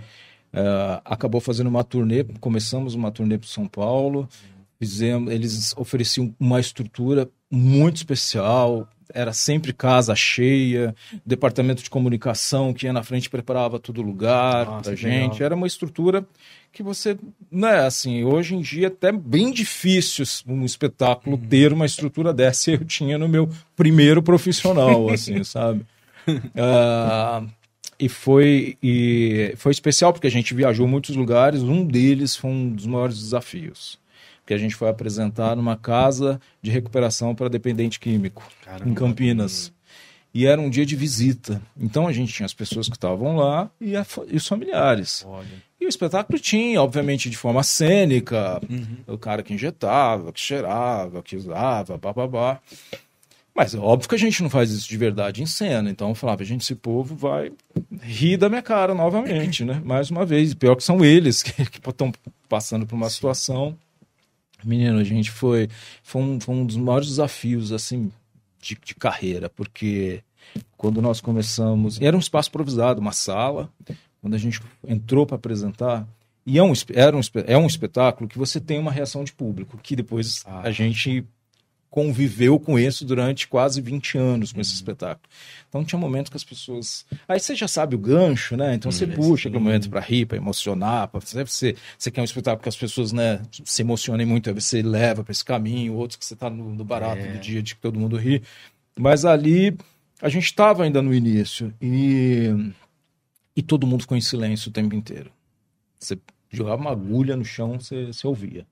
é, 0.53 1.01
acabou 1.05 1.41
fazendo 1.41 1.67
uma 1.67 1.83
turnê, 1.83 2.23
começamos 2.39 2.95
uma 2.95 3.11
turnê 3.11 3.37
para 3.37 3.47
São 3.47 3.67
Paulo, 3.67 4.27
fizemos, 4.79 5.31
eles 5.31 5.73
ofereciam 5.77 6.33
uma 6.39 6.59
estrutura 6.59 7.29
muito 7.51 7.97
especial, 7.97 8.87
era 9.13 9.33
sempre 9.33 9.73
casa 9.73 10.15
cheia, 10.15 10.95
departamento 11.25 11.81
de 11.81 11.89
comunicação 11.89 12.73
que 12.73 12.85
ia 12.85 12.93
na 12.93 13.03
frente 13.03 13.29
preparava 13.29 13.79
todo 13.79 14.01
lugar 14.01 14.81
para 14.81 14.95
gente. 14.95 15.33
Legal. 15.33 15.45
Era 15.45 15.55
uma 15.55 15.67
estrutura 15.67 16.25
que 16.71 16.83
você, 16.83 17.17
né, 17.51 17.79
assim, 17.79 18.23
hoje 18.23 18.55
em 18.55 18.61
dia 18.61 18.85
é 18.85 18.87
até 18.87 19.11
bem 19.11 19.51
difícil 19.51 20.23
um 20.47 20.63
espetáculo 20.63 21.35
uhum. 21.35 21.47
ter 21.47 21.73
uma 21.73 21.85
estrutura 21.85 22.31
dessa. 22.31 22.71
Eu 22.71 22.85
tinha 22.85 23.17
no 23.17 23.27
meu 23.27 23.49
primeiro 23.75 24.21
profissional, 24.21 25.09
assim, 25.09 25.41
sabe? 25.43 25.83
Uh, 26.27 27.49
e 27.99 28.07
foi 28.07 28.77
e 28.81 29.53
foi 29.57 29.71
especial 29.71 30.13
porque 30.13 30.27
a 30.27 30.31
gente 30.31 30.53
viajou 30.53 30.87
muitos 30.87 31.15
lugares. 31.15 31.61
Um 31.61 31.85
deles 31.85 32.35
foi 32.35 32.49
um 32.49 32.69
dos 32.69 32.85
maiores 32.85 33.19
desafios 33.19 33.99
que 34.49 34.53
a 34.55 34.57
gente 34.57 34.73
foi 34.73 34.89
apresentar 34.89 35.55
numa 35.55 35.77
casa 35.77 36.41
de 36.59 36.71
recuperação 36.71 37.35
para 37.35 37.49
dependente 37.49 37.99
químico 37.99 38.41
Caramba. 38.65 38.89
em 38.89 38.95
Campinas. 38.95 39.71
E 40.33 40.47
era 40.47 40.59
um 40.59 40.71
dia 40.71 40.87
de 40.87 40.95
visita. 40.95 41.61
Então 41.79 42.07
a 42.07 42.11
gente 42.11 42.33
tinha 42.33 42.47
as 42.47 42.53
pessoas 42.53 42.89
que 42.89 42.95
estavam 42.95 43.35
lá 43.35 43.69
e, 43.79 43.95
a, 43.95 44.03
e 44.27 44.35
os 44.35 44.47
familiares. 44.47 45.23
Olha. 45.27 45.45
E 45.79 45.85
o 45.85 45.87
espetáculo 45.89 46.39
tinha, 46.39 46.81
obviamente, 46.81 47.29
de 47.29 47.37
forma 47.37 47.61
cênica, 47.61 48.59
uhum. 48.67 48.97
o 49.13 49.19
cara 49.19 49.43
que 49.43 49.53
injetava, 49.53 50.33
que 50.33 50.39
cheirava, 50.39 51.21
que 51.21 51.35
usava, 51.35 51.95
babá. 51.97 52.59
Mas 53.59 53.75
é 53.75 53.77
óbvio 53.77 54.07
que 54.07 54.15
a 54.15 54.19
gente 54.19 54.41
não 54.41 54.49
faz 54.49 54.71
isso 54.71 54.87
de 54.87 54.95
verdade 54.95 55.43
em 55.43 55.45
cena. 55.45 55.89
Então 55.89 56.07
eu 56.07 56.15
falava, 56.15 56.45
gente, 56.45 56.61
esse 56.61 56.75
povo 56.75 57.13
vai 57.13 57.51
rir 58.01 58.37
da 58.37 58.47
minha 58.47 58.61
cara 58.61 58.95
novamente, 58.95 59.65
né? 59.65 59.81
Mais 59.83 60.09
uma 60.09 60.25
vez. 60.25 60.53
Pior 60.53 60.75
que 60.75 60.83
são 60.83 61.03
eles 61.03 61.43
que 61.43 61.61
estão 61.61 62.13
passando 62.47 62.87
por 62.87 62.95
uma 62.95 63.09
situação 63.09 63.77
Menino, 64.63 64.99
a 64.99 65.03
gente 65.03 65.31
foi. 65.31 65.69
Foi 66.03 66.21
um, 66.21 66.39
foi 66.39 66.55
um 66.55 66.65
dos 66.65 66.77
maiores 66.77 67.07
desafios, 67.07 67.71
assim, 67.71 68.11
de, 68.61 68.77
de 68.83 68.95
carreira, 68.95 69.49
porque 69.49 70.21
quando 70.77 71.01
nós 71.01 71.21
começamos. 71.21 72.01
Era 72.01 72.15
um 72.15 72.19
espaço 72.19 72.49
improvisado, 72.49 72.99
uma 72.99 73.11
sala. 73.11 73.69
Quando 74.21 74.33
a 74.33 74.37
gente 74.37 74.61
entrou 74.85 75.25
para 75.25 75.37
apresentar, 75.37 76.05
e 76.45 76.57
é 76.57 76.63
um, 76.63 76.73
era 76.93 77.15
um, 77.15 77.21
é 77.45 77.57
um 77.57 77.67
espetáculo 77.67 78.29
que 78.29 78.37
você 78.37 78.59
tem 78.59 78.77
uma 78.77 78.91
reação 78.91 79.23
de 79.23 79.31
público, 79.31 79.77
que 79.81 79.95
depois 79.95 80.43
ah. 80.45 80.61
a 80.63 80.71
gente 80.71 81.25
conviveu 81.89 82.59
com 82.59 82.77
isso 82.77 83.03
durante 83.03 83.47
quase 83.47 83.81
20 83.81 84.17
anos 84.17 84.51
com 84.51 84.57
uhum. 84.57 84.61
esse 84.61 84.73
espetáculo. 84.73 85.27
Então 85.67 85.83
tinha 85.83 85.99
momentos 85.99 86.29
que 86.29 86.37
as 86.37 86.43
pessoas. 86.43 87.05
Aí 87.27 87.39
você 87.39 87.55
já 87.55 87.67
sabe 87.67 87.95
o 87.95 87.99
gancho, 87.99 88.55
né? 88.55 88.75
Então 88.75 88.91
você 88.91 89.05
uhum, 89.05 89.13
puxa 89.13 89.49
aquele 89.49 89.63
momento 89.63 89.89
para 89.89 89.99
rir, 89.99 90.25
para 90.25 90.37
emocionar, 90.37 91.07
para 91.07 91.19
você, 91.19 91.75
você 91.97 92.11
quer 92.11 92.21
um 92.21 92.25
espetáculo 92.25 92.61
que 92.61 92.69
as 92.69 92.75
pessoas 92.75 93.11
né, 93.11 93.41
se 93.65 93.81
emocionem 93.81 94.25
muito, 94.25 94.49
aí 94.49 94.53
você 94.53 94.81
leva 94.81 95.23
para 95.23 95.31
esse 95.31 95.43
caminho, 95.43 95.95
outros 95.95 96.17
que 96.17 96.25
você 96.25 96.35
está 96.35 96.49
no, 96.49 96.75
no, 96.75 96.85
barato 96.85 97.21
é. 97.21 97.33
do 97.33 97.39
dia 97.39 97.61
de 97.63 97.75
que 97.75 97.81
todo 97.81 97.99
mundo 97.99 98.17
ri. 98.17 98.43
Mas 98.97 99.25
ali 99.25 99.75
a 100.21 100.29
gente 100.29 100.45
estava 100.45 100.83
ainda 100.83 101.01
no 101.01 101.13
início 101.13 101.73
e, 101.81 102.49
e 103.55 103.61
todo 103.63 103.87
mundo 103.87 104.01
ficou 104.01 104.17
em 104.17 104.21
silêncio 104.21 104.69
o 104.69 104.73
tempo 104.73 104.93
inteiro. 104.93 105.31
Você 105.97 106.19
jogava 106.51 106.81
uma 106.81 106.91
agulha 106.91 107.35
no 107.35 107.45
chão, 107.45 107.79
você, 107.79 108.07
você 108.07 108.27
ouvia. 108.27 108.65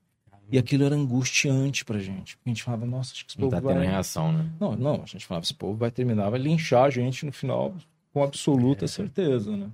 E 0.50 0.58
aquilo 0.58 0.84
era 0.84 0.94
angustiante 0.94 1.84
pra 1.84 1.98
gente. 1.98 2.38
A 2.44 2.48
gente 2.48 2.62
falava, 2.62 2.86
nossa, 2.86 3.12
acho 3.12 3.24
que 3.26 3.32
esse 3.32 3.40
não 3.40 3.50
povo 3.50 3.62
tá 3.62 3.74
vai... 3.74 3.86
reação, 3.86 4.32
né? 4.32 4.50
Não, 4.58 4.74
não, 4.74 5.02
a 5.02 5.06
gente 5.06 5.26
falava, 5.26 5.44
esse 5.44 5.54
povo 5.54 5.76
vai 5.76 5.90
terminar, 5.90 6.30
vai 6.30 6.40
linchar 6.40 6.84
a 6.84 6.90
gente 6.90 7.26
no 7.26 7.32
final 7.32 7.74
com 8.12 8.22
absoluta 8.22 8.86
é. 8.86 8.88
certeza, 8.88 9.56
né? 9.56 9.68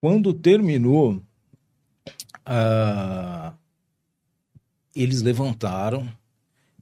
Quando 0.00 0.32
terminou, 0.32 1.22
uh, 2.46 3.52
eles 4.94 5.22
levantaram 5.22 6.08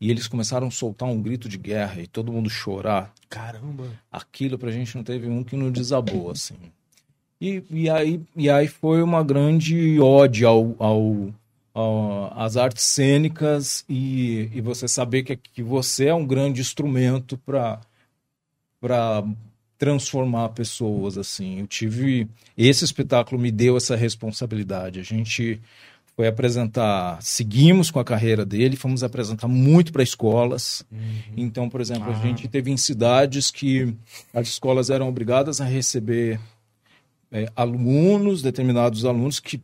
e 0.00 0.10
eles 0.10 0.28
começaram 0.28 0.68
a 0.68 0.70
soltar 0.70 1.08
um 1.08 1.20
grito 1.20 1.48
de 1.48 1.58
guerra 1.58 2.00
e 2.00 2.06
todo 2.06 2.32
mundo 2.32 2.48
chorar. 2.48 3.12
Caramba! 3.28 3.90
Aquilo 4.10 4.58
pra 4.58 4.70
gente 4.70 4.96
não 4.96 5.04
teve 5.04 5.28
um 5.28 5.42
que 5.42 5.56
não 5.56 5.70
desabou, 5.70 6.30
assim. 6.30 6.56
E, 7.40 7.62
e, 7.70 7.90
aí, 7.90 8.20
e 8.36 8.50
aí 8.50 8.66
foi 8.66 9.02
uma 9.02 9.22
grande 9.22 10.00
ode 10.00 10.44
ao, 10.44 10.74
ao 10.78 11.32
as 12.34 12.56
artes 12.56 12.84
cênicas 12.84 13.84
e, 13.88 14.50
e 14.54 14.60
você 14.60 14.88
saber 14.88 15.22
que, 15.22 15.36
que 15.36 15.62
você 15.62 16.06
é 16.06 16.14
um 16.14 16.26
grande 16.26 16.60
instrumento 16.60 17.36
para 17.38 17.80
para 18.80 19.24
transformar 19.76 20.50
pessoas 20.50 21.18
assim. 21.18 21.60
Eu 21.60 21.66
tive 21.66 22.28
esse 22.56 22.84
espetáculo 22.84 23.40
me 23.40 23.50
deu 23.50 23.76
essa 23.76 23.96
responsabilidade. 23.96 25.00
A 25.00 25.04
gente 25.04 25.60
foi 26.16 26.26
apresentar, 26.26 27.22
seguimos 27.22 27.92
com 27.92 28.00
a 28.00 28.04
carreira 28.04 28.44
dele, 28.44 28.76
fomos 28.76 29.04
apresentar 29.04 29.46
muito 29.46 29.92
para 29.92 30.02
escolas. 30.02 30.84
Uhum. 30.90 31.22
Então, 31.36 31.68
por 31.68 31.80
exemplo, 31.80 32.10
ah. 32.10 32.16
a 32.16 32.20
gente 32.20 32.48
teve 32.48 32.72
em 32.72 32.76
cidades 32.76 33.52
que 33.52 33.94
as 34.34 34.48
escolas 34.48 34.90
eram 34.90 35.08
obrigadas 35.08 35.60
a 35.60 35.64
receber 35.64 36.40
é, 37.30 37.48
alunos, 37.54 38.42
determinados 38.42 39.04
alunos 39.04 39.38
que 39.38 39.60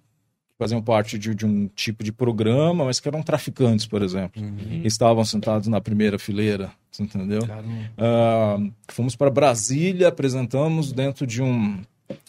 faziam 0.58 0.80
parte 0.80 1.18
de, 1.18 1.34
de, 1.34 1.44
um 1.44 1.68
tipo 1.68 2.04
de 2.04 2.12
programa, 2.12 2.84
mas 2.84 3.00
que 3.00 3.08
eram 3.08 3.22
traficantes, 3.22 3.86
por 3.86 4.02
exemplo. 4.02 4.42
Uhum. 4.42 4.82
Estavam 4.84 5.24
sentados 5.24 5.68
na 5.68 5.80
primeira 5.80 6.18
fileira. 6.18 6.72
entendeu? 6.98 7.42
Uh, 7.42 8.72
fomos 8.88 9.16
para 9.16 9.30
Brasília, 9.30 10.08
apresentamos 10.08 10.92
dentro 10.92 11.26
de 11.26 11.42
um 11.42 11.82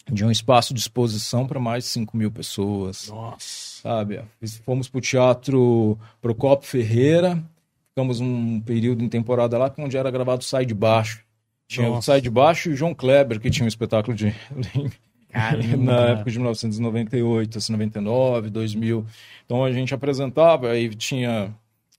de 0.10 0.24
um 0.24 0.32
espaço 0.32 0.74
de 0.74 0.80
exposição 0.80 1.46
para 1.48 1.60
mais 1.60 1.84
de 1.84 1.90
5 1.90 2.16
mil 2.16 2.32
pessoas. 2.32 3.10
Nossa. 3.10 3.82
Sabe? 3.82 4.22
Fomos 4.64 4.88
para 4.88 5.00
o 5.00 5.02
Teatro 5.02 6.00
Procopio 6.22 6.68
Ferreira, 6.68 7.44
ficamos 7.90 8.20
um 8.20 8.60
período 8.62 9.04
em 9.04 9.10
temporada 9.10 9.58
lá, 9.58 9.74
onde 9.78 9.98
era 9.98 10.10
gravado 10.10 10.44
Sai 10.44 10.66
de 10.66 10.74
Baixo. 10.74 11.24
Tinha 11.68 11.88
Nossa. 11.88 12.00
o 12.00 12.02
Sai 12.04 12.22
de 12.22 12.30
Baixo 12.30 12.70
e 12.70 12.74
o 12.74 12.76
João 12.76 12.94
Kleber, 12.94 13.40
que 13.40 13.50
tinha 13.50 13.66
um 13.66 13.68
espetáculo 13.68 14.16
de. 14.16 14.34
Caramba. 15.36 15.76
na 15.78 16.00
época 16.12 16.32
de 16.32 16.38
1998, 16.38 17.58
assim, 17.58 17.74
99, 17.74 18.50
2000. 18.50 19.06
Então 19.46 19.66
a 19.66 19.72
gente 19.72 19.94
apresentava, 19.94 20.70
aí 20.72 20.90
tinha 20.96 21.54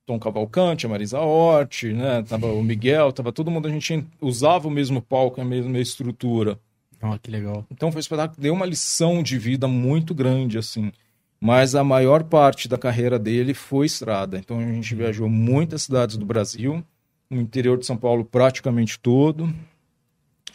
Tom 0.07 0.18
Cavalcante, 0.18 0.87
a 0.87 0.89
Marisa 0.89 1.20
Hort, 1.20 1.84
né? 1.84 2.22
Tava 2.22 2.47
o 2.47 2.62
Miguel, 2.62 3.12
tava 3.12 3.30
todo 3.32 3.51
mundo, 3.51 3.68
a 3.68 3.70
gente 3.70 4.03
usava 4.20 4.66
o 4.66 4.70
mesmo 4.70 5.03
palco, 5.03 5.41
a 5.41 5.45
mesma 5.45 5.78
estrutura. 5.78 6.59
Oh, 7.03 7.18
que 7.18 7.30
legal. 7.30 7.66
Então 7.70 7.93
foi 7.93 7.99
um 7.99 8.01
espetáculo 8.01 8.37
que 8.37 8.41
deu 8.41 8.55
uma 8.55 8.64
lição 8.64 9.22
de 9.22 9.39
vida 9.39 9.68
muito 9.68 10.14
grande, 10.14 10.57
assim. 10.57 10.91
Mas 11.39 11.74
a 11.74 11.84
maior 11.84 12.24
parte 12.24 12.66
da 12.66 12.78
carreira 12.78 13.18
dele 13.18 13.53
foi 13.53 13.84
estrada. 13.84 14.39
Então 14.39 14.59
a 14.59 14.62
gente 14.62 14.95
uhum. 14.95 14.99
viajou 14.99 15.28
muitas 15.28 15.82
cidades 15.82 16.16
do 16.16 16.24
Brasil, 16.24 16.82
no 17.28 17.43
interior 17.43 17.76
de 17.76 17.84
São 17.84 17.99
Paulo 17.99 18.24
praticamente 18.24 18.99
todo. 18.99 19.53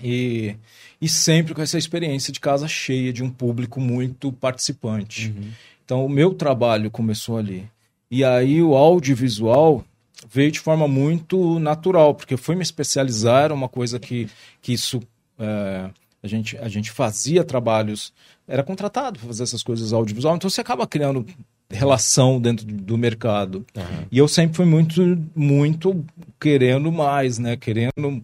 E, 0.04 0.56
e 1.00 1.08
sempre 1.08 1.54
com 1.54 1.62
essa 1.62 1.78
experiência 1.78 2.32
de 2.34 2.40
casa 2.40 2.68
cheia, 2.68 3.14
de 3.14 3.24
um 3.24 3.30
público 3.30 3.80
muito 3.80 4.32
participante. 4.32 5.34
Uhum. 5.36 5.50
Então 5.86 6.06
o 6.06 6.10
meu 6.10 6.34
trabalho 6.34 6.90
começou 6.90 7.38
ali. 7.38 7.68
E 8.10 8.24
aí 8.24 8.62
o 8.62 8.76
audiovisual 8.76 9.84
veio 10.30 10.52
de 10.52 10.60
forma 10.60 10.88
muito 10.88 11.60
natural, 11.60 12.14
porque 12.14 12.34
eu 12.34 12.38
fui 12.38 12.56
me 12.56 12.62
especializar, 12.62 13.46
era 13.46 13.54
uma 13.54 13.70
coisa 13.70 14.00
que, 14.00 14.30
que 14.62 14.74
isso 14.74 15.02
é, 15.40 15.90
a 16.22 16.28
gente, 16.28 16.58
a 16.58 16.68
gente 16.68 16.92
fazia 16.92 17.44
trabalhos, 17.44 18.14
era 18.48 18.64
contratado 18.64 19.20
para 19.20 19.28
fazer 19.28 19.44
essas 19.44 19.64
coisas 19.64 19.92
audiovisual, 19.92 20.36
então 20.36 20.50
você 20.50 20.62
acaba 20.62 20.86
criando 20.86 21.26
relação 21.70 22.40
dentro 22.40 22.66
do 22.66 22.98
mercado. 22.98 23.66
Uhum. 23.76 24.06
E 24.12 24.18
eu 24.18 24.28
sempre 24.28 24.58
fui 24.58 24.66
muito, 24.66 25.18
muito 25.36 26.06
querendo 26.40 26.92
mais, 26.92 27.40
né? 27.40 27.56
Querendo, 27.56 28.24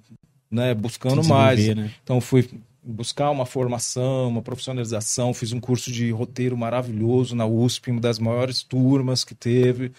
né? 0.50 0.74
Buscando 0.74 1.24
mais. 1.24 1.76
Né? 1.76 1.92
Então 2.04 2.20
fui 2.22 2.50
buscar 2.84 3.30
uma 3.32 3.46
formação, 3.46 4.30
uma 4.30 4.42
profissionalização, 4.42 5.34
fiz 5.34 5.52
um 5.52 5.60
curso 5.60 5.92
de 5.92 6.10
roteiro 6.12 6.58
maravilhoso 6.58 7.36
na 7.36 7.46
USP, 7.46 7.92
uma 7.92 8.00
das 8.00 8.18
maiores 8.18 8.64
turmas 8.64 9.26
que 9.26 9.36
teve. 9.36 9.92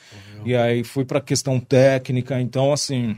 E 0.44 0.54
aí 0.54 0.82
fui 0.82 1.04
para 1.04 1.18
a 1.18 1.22
questão 1.22 1.60
técnica, 1.60 2.40
então 2.40 2.72
assim, 2.72 3.14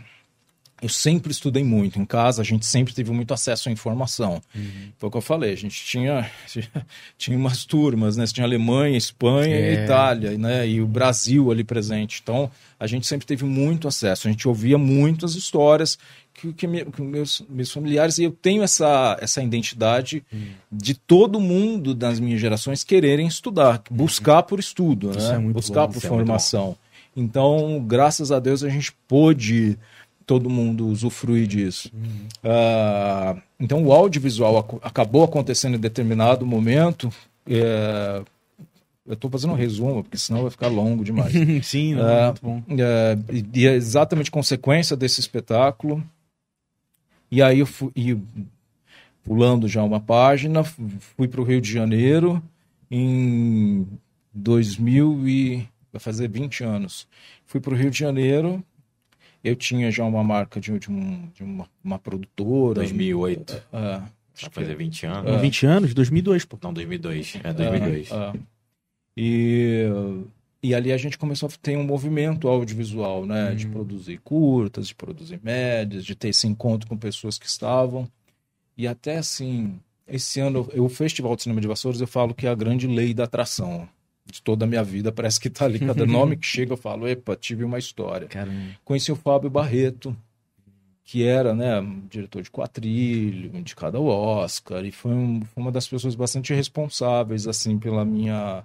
eu 0.83 0.89
sempre 0.89 1.31
estudei 1.31 1.62
muito 1.62 2.01
em 2.01 2.05
casa, 2.05 2.41
a 2.41 2.45
gente 2.45 2.64
sempre 2.64 2.95
teve 2.95 3.12
muito 3.12 3.35
acesso 3.35 3.68
à 3.68 3.72
informação. 3.72 4.43
Uhum. 4.55 4.93
Foi 4.99 5.09
o 5.09 5.12
que 5.12 5.18
eu 5.18 5.22
falei, 5.22 5.53
a 5.53 5.57
gente 5.57 5.85
tinha, 5.85 6.31
tinha 7.18 7.37
umas 7.37 7.64
turmas, 7.64 8.16
né? 8.16 8.26
Você 8.26 8.33
tinha 8.33 8.47
Alemanha, 8.47 8.97
Espanha 8.97 9.55
é. 9.55 9.74
e 9.74 9.85
Itália, 9.85 10.39
né? 10.39 10.66
E 10.66 10.81
o 10.81 10.87
Brasil 10.87 11.51
ali 11.51 11.62
presente. 11.62 12.20
Então, 12.22 12.51
a 12.78 12.87
gente 12.87 13.07
sempre 13.07 13.26
teve 13.26 13.45
muito 13.45 13.87
acesso, 13.87 14.26
a 14.26 14.31
gente 14.31 14.49
ouvia 14.49 14.78
muitas 14.78 15.35
histórias 15.35 15.99
que, 16.41 16.53
que, 16.53 16.66
me, 16.66 16.84
que 16.84 17.03
meus, 17.03 17.43
meus 17.49 17.70
familiares, 17.70 18.18
e 18.18 18.24
eu 18.24 18.30
tenho 18.30 18.62
essa, 18.62 19.16
essa 19.20 19.43
identidade 19.43 20.24
uhum. 20.32 20.49
de 20.72 20.95
todo 20.95 21.38
mundo 21.38 21.95
das 21.95 22.18
minhas 22.18 22.41
gerações 22.41 22.82
quererem 22.82 23.26
estudar, 23.26 23.82
buscar 23.91 24.43
por 24.43 24.59
estudo, 24.59 25.11
né? 25.11 25.34
É 25.34 25.38
buscar 25.38 25.86
bom, 25.86 25.93
por 25.93 26.05
é 26.05 26.09
formação. 26.09 26.76
É 26.86 27.20
então, 27.20 27.84
graças 27.86 28.32
a 28.32 28.38
Deus, 28.38 28.64
a 28.64 28.68
gente 28.68 28.93
pôde 29.07 29.78
todo 30.24 30.49
mundo 30.49 30.86
usufrui 30.86 31.47
disso. 31.47 31.91
Uhum. 31.93 32.28
Uh, 32.45 33.43
então, 33.59 33.84
o 33.84 33.93
audiovisual 33.93 34.59
ac 34.59 34.78
acabou 34.80 35.24
acontecendo 35.24 35.74
em 35.74 35.80
determinado 35.80 36.47
momento. 36.47 37.12
É, 37.49 38.22
eu 39.07 39.14
estou 39.14 39.28
fazendo 39.28 39.53
um 39.53 39.57
resumo, 39.57 40.05
porque 40.05 40.16
senão 40.16 40.43
vai 40.43 40.51
ficar 40.51 40.68
longo 40.68 41.05
demais. 41.05 41.32
Sim, 41.66 41.97
não, 41.97 42.09
é, 42.09 42.24
muito 42.26 42.43
bom. 42.43 42.62
É, 42.78 43.18
e 43.53 43.66
é 43.66 43.74
exatamente 43.74 44.30
consequência 44.30 44.97
desse 44.97 45.20
espetáculo. 45.20 46.03
E 47.31 47.43
aí 47.43 47.61
eu 47.61 47.66
fui, 47.66 47.93
e, 47.95 48.16
pulando 49.22 49.68
já 49.68 49.83
uma 49.83 50.01
página, 50.01 50.64
fui 50.64 51.28
para 51.28 51.41
o 51.41 51.45
Rio 51.45 51.61
de 51.61 51.72
Janeiro 51.72 52.43
em 52.91 53.87
2000 54.33 55.28
e 55.28 55.68
vai 55.93 56.01
fazer 56.01 56.28
20 56.28 56.64
anos. 56.64 57.07
Fui 57.45 57.61
para 57.61 57.72
o 57.72 57.76
Rio 57.76 57.91
de 57.91 57.99
Janeiro 57.99 58.64
eu 59.43 59.57
tinha 59.57 59.91
já 59.91 60.05
uma 60.05 60.22
marca 60.22 60.61
de, 60.61 60.78
de, 60.78 60.91
um, 60.91 61.28
de 61.35 61.43
uma, 61.43 61.66
uma 61.83 61.99
produtora. 61.99 62.74
2008. 62.74 63.62
É, 63.72 63.78
é 63.78 64.03
Vai 64.43 64.51
fazer 64.53 64.74
20 64.74 65.07
anos. 65.07 65.33
É. 65.33 65.39
20 65.39 65.66
anos? 65.66 65.95
2002, 65.95 66.45
pô. 66.45 66.59
Não, 66.62 66.72
2002. 66.72 67.39
É 67.43 67.53
2002. 67.53 68.11
É, 68.11 68.14
é. 68.14 68.33
E, 69.16 69.87
e 70.62 70.74
ali 70.74 70.92
a 70.92 70.96
gente 70.96 71.16
começou 71.16 71.48
a 71.48 71.52
ter 71.61 71.76
um 71.76 71.84
movimento 71.84 72.48
audiovisual, 72.48 73.24
né? 73.24 73.50
Hum. 73.50 73.56
De 73.56 73.66
produzir 73.66 74.18
curtas, 74.18 74.88
de 74.88 74.94
produzir 74.94 75.40
médias, 75.42 76.04
de 76.04 76.14
ter 76.14 76.28
esse 76.28 76.46
encontro 76.46 76.88
com 76.88 76.96
pessoas 76.96 77.38
que 77.38 77.46
estavam. 77.46 78.08
E 78.76 78.86
até 78.86 79.18
assim, 79.18 79.78
esse 80.06 80.40
ano, 80.40 80.68
o 80.76 80.88
Festival 80.88 81.34
de 81.36 81.42
Cinema 81.42 81.61
de 81.61 81.68
Vassouras, 81.68 82.00
eu 82.00 82.06
falo 82.06 82.34
que 82.34 82.46
é 82.46 82.50
a 82.50 82.54
grande 82.54 82.86
lei 82.86 83.14
da 83.14 83.24
atração 83.24 83.88
de 84.26 84.40
toda 84.42 84.64
a 84.64 84.68
minha 84.68 84.84
vida, 84.84 85.11
parece 85.11 85.40
que 85.40 85.48
está 85.48 85.64
ali. 85.64 85.78
Cada 85.78 86.04
nome 86.06 86.36
que 86.36 86.46
chega 86.46 86.72
eu 86.72 86.76
falo, 86.76 87.08
epa, 87.08 87.36
tive 87.36 87.64
uma 87.64 87.78
história. 87.78 88.28
Caramba. 88.28 88.76
Conheci 88.84 89.11
o 89.11 89.16
Fábio 89.16 89.50
Barreto, 89.50 90.16
que 91.04 91.24
era 91.24 91.54
né, 91.54 91.80
diretor 92.08 92.42
de 92.42 92.50
quadrilho, 92.50 93.50
indicado 93.56 93.96
ao 93.96 94.04
Oscar, 94.04 94.84
e 94.84 94.92
foi, 94.92 95.12
um, 95.12 95.42
foi, 95.42 95.62
uma 95.62 95.72
das 95.72 95.88
pessoas 95.88 96.14
bastante 96.14 96.54
responsáveis 96.54 97.48
assim 97.48 97.78
pela 97.78 98.04
minha, 98.04 98.62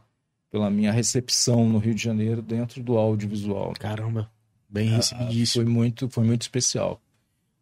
pela 0.55 0.69
minha 0.69 0.89
recepção 0.89 1.67
no 1.67 1.79
Rio 1.79 1.93
de 1.93 2.01
Janeiro 2.01 2.41
dentro 2.41 2.81
do 2.81 2.97
audiovisual. 2.97 3.73
Caramba, 3.77 4.31
bem 4.69 4.93
ah, 4.93 4.95
recebidíssimo. 4.95 5.65
foi, 5.65 5.73
muito, 5.73 6.09
foi 6.09 6.23
muito 6.23 6.43
especial. 6.43 7.01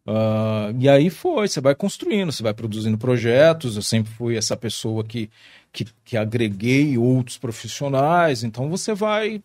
Uh, 0.06 0.70
e 0.78 0.88
aí 0.88 1.10
foi, 1.10 1.48
você 1.48 1.60
vai 1.60 1.74
construindo, 1.74 2.30
você 2.30 2.40
vai 2.40 2.54
produzindo 2.54 2.96
projetos. 2.96 3.74
Eu 3.74 3.82
sempre 3.82 4.12
fui 4.12 4.36
essa 4.36 4.56
pessoa 4.56 5.02
que, 5.02 5.28
que, 5.72 5.86
que 6.04 6.16
agreguei 6.16 6.96
outros 6.96 7.36
profissionais. 7.36 8.44
Então 8.44 8.70
você 8.70 8.94
vai 8.94 9.42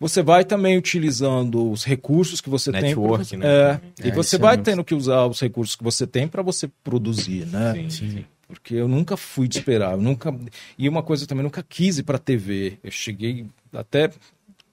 você 0.00 0.20
vai 0.20 0.44
também 0.44 0.76
utilizando 0.76 1.70
os 1.70 1.84
recursos 1.84 2.40
que 2.40 2.50
você 2.50 2.72
Network, 2.72 3.24
tem. 3.24 3.38
Né? 3.38 3.46
É, 3.46 3.80
é, 4.00 4.08
e 4.08 4.10
você 4.10 4.36
vai 4.36 4.58
tendo 4.58 4.82
que 4.82 4.96
usar 4.96 5.26
os 5.26 5.38
recursos 5.38 5.76
que 5.76 5.84
você 5.84 6.08
tem 6.08 6.26
para 6.26 6.42
você 6.42 6.66
produzir, 6.82 7.46
né? 7.46 7.72
Sim, 7.74 7.90
sim. 7.90 8.24
Porque 8.50 8.74
eu 8.74 8.88
nunca 8.88 9.16
fui 9.16 9.48
de 9.48 9.58
esperar, 9.58 9.92
eu 9.92 10.02
nunca 10.02 10.34
e 10.76 10.88
uma 10.88 11.02
coisa 11.02 11.26
também 11.26 11.44
nunca 11.44 11.64
quis 11.66 11.98
ir 11.98 12.02
para 12.02 12.18
TV. 12.18 12.78
Eu 12.82 12.90
cheguei 12.90 13.46
até 13.72 14.10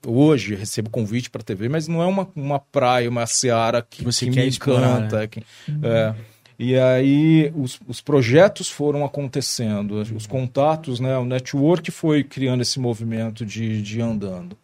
hoje 0.06 0.54
recebo 0.54 0.90
convite 0.90 1.30
para 1.30 1.42
TV, 1.42 1.68
mas 1.68 1.88
não 1.88 2.02
é 2.02 2.06
uma, 2.06 2.28
uma 2.34 2.58
praia, 2.58 3.08
uma 3.08 3.26
seara 3.26 3.82
que, 3.82 4.04
Você 4.04 4.26
que 4.26 4.30
me 4.30 4.46
explorar, 4.46 4.98
encanta. 4.98 5.18
Né? 5.20 5.26
Que, 5.26 5.44
é, 5.82 6.14
e 6.58 6.76
aí 6.76 7.52
os, 7.54 7.80
os 7.86 8.00
projetos 8.00 8.68
foram 8.68 9.04
acontecendo, 9.04 9.92
os 10.14 10.26
contatos, 10.26 10.98
né, 10.98 11.16
o 11.16 11.24
network 11.24 11.90
foi 11.90 12.24
criando 12.24 12.62
esse 12.62 12.80
movimento 12.80 13.46
de, 13.46 13.80
de 13.80 14.00
andando. 14.00 14.56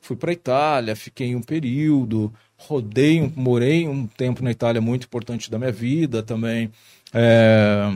Fui 0.00 0.16
para 0.16 0.32
Itália, 0.32 0.94
fiquei 0.94 1.34
um 1.34 1.42
período, 1.42 2.32
rodei, 2.56 3.32
morei 3.34 3.86
um 3.86 4.06
tempo 4.06 4.42
na 4.42 4.50
Itália 4.50 4.80
muito 4.80 5.04
importante 5.04 5.50
da 5.50 5.58
minha 5.58 5.72
vida 5.72 6.22
também. 6.22 6.70
É, 7.12 7.92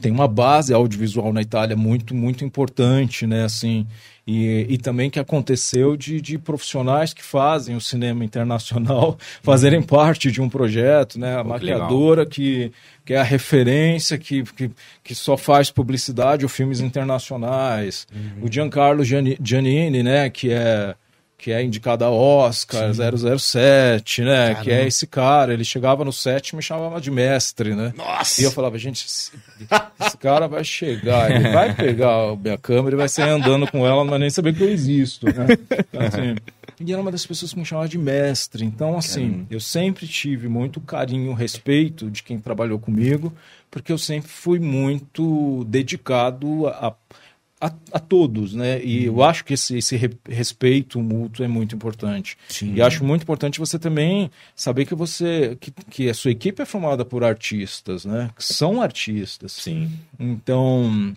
tem 0.00 0.12
uma 0.12 0.28
base 0.28 0.72
audiovisual 0.72 1.32
na 1.32 1.42
Itália 1.42 1.76
muito 1.76 2.14
muito 2.14 2.44
importante, 2.44 3.26
né? 3.26 3.44
Assim, 3.44 3.86
e, 4.26 4.66
e 4.70 4.78
também 4.78 5.10
que 5.10 5.20
aconteceu 5.20 5.96
de, 5.96 6.20
de 6.20 6.38
profissionais 6.38 7.12
que 7.12 7.22
fazem 7.22 7.76
o 7.76 7.80
cinema 7.80 8.24
internacional 8.24 9.18
fazerem 9.42 9.80
uhum. 9.80 9.86
parte 9.86 10.30
de 10.30 10.40
um 10.40 10.48
projeto, 10.48 11.18
né? 11.18 11.38
A 11.38 11.44
maquiadora 11.44 12.24
que, 12.24 12.72
que 13.04 13.12
é 13.12 13.18
a 13.18 13.22
referência, 13.22 14.16
que, 14.16 14.42
que, 14.42 14.70
que 15.02 15.14
só 15.14 15.36
faz 15.36 15.70
publicidade 15.70 16.44
ou 16.44 16.48
filmes 16.48 16.80
internacionais. 16.80 18.06
Uhum. 18.14 18.46
O 18.46 18.52
Giancarlo 18.52 19.04
Giannini, 19.04 20.02
né? 20.02 20.30
Que 20.30 20.50
é 20.50 20.94
que 21.36 21.52
é 21.52 21.62
indicado 21.62 22.04
a 22.04 22.10
Oscar, 22.10 22.94
Sim. 22.94 23.38
007, 23.38 24.22
né? 24.22 24.36
Caramba. 24.36 24.60
Que 24.62 24.70
é 24.70 24.86
esse 24.86 25.06
cara. 25.06 25.52
Ele 25.52 25.64
chegava 25.64 26.04
no 26.04 26.12
set 26.12 26.48
e 26.48 26.56
me 26.56 26.62
chamava 26.62 27.00
de 27.00 27.10
mestre, 27.10 27.74
né? 27.74 27.92
Nossa! 27.96 28.40
E 28.40 28.44
eu 28.44 28.50
falava, 28.50 28.78
gente, 28.78 29.04
esse, 29.04 29.32
esse 30.00 30.16
cara 30.16 30.46
vai 30.46 30.64
chegar, 30.64 31.30
ele 31.30 31.50
vai 31.50 31.74
pegar 31.74 32.30
a 32.30 32.36
minha 32.36 32.56
câmera 32.56 32.96
e 32.96 32.98
vai 32.98 33.08
sair 33.08 33.30
andando 33.30 33.70
com 33.70 33.86
ela, 33.86 34.02
não 34.02 34.10
vai 34.10 34.18
nem 34.18 34.30
saber 34.30 34.54
que 34.54 34.62
eu 34.62 34.70
existo, 34.70 35.26
né? 35.26 35.46
Assim, 36.06 36.36
e 36.80 36.92
era 36.92 37.00
uma 37.00 37.10
das 37.12 37.26
pessoas 37.26 37.52
que 37.52 37.58
me 37.58 37.64
chamava 37.64 37.88
de 37.88 37.98
mestre. 37.98 38.64
Então, 38.64 38.96
assim, 38.96 39.30
Caramba. 39.30 39.46
eu 39.50 39.60
sempre 39.60 40.06
tive 40.06 40.48
muito 40.48 40.80
carinho, 40.80 41.32
respeito 41.32 42.10
de 42.10 42.22
quem 42.22 42.38
trabalhou 42.38 42.78
comigo, 42.78 43.32
porque 43.70 43.92
eu 43.92 43.98
sempre 43.98 44.30
fui 44.30 44.58
muito 44.58 45.64
dedicado 45.64 46.66
a 46.68 46.84
a, 46.88 46.94
a, 47.92 47.98
todos, 47.98 48.54
né? 48.54 48.82
E 48.82 49.06
eu 49.06 49.22
acho 49.22 49.44
que 49.44 49.54
esse, 49.54 49.78
esse 49.78 49.98
respeito 50.28 51.00
mútuo 51.00 51.44
é 51.44 51.48
muito 51.48 51.74
importante. 51.74 52.36
Sim. 52.48 52.74
E 52.74 52.82
acho 52.82 53.04
muito 53.04 53.22
importante 53.22 53.58
você 53.58 53.78
também 53.78 54.30
saber 54.54 54.84
que 54.84 54.94
você 54.94 55.56
que, 55.60 55.72
que 55.90 56.08
a 56.08 56.14
sua 56.14 56.30
equipe 56.30 56.60
é 56.60 56.64
formada 56.66 57.04
por 57.04 57.24
artistas, 57.24 58.04
né? 58.04 58.30
Que 58.36 58.44
são 58.44 58.82
artistas. 58.82 59.52
Sim. 59.52 59.90
Então, 60.18 61.14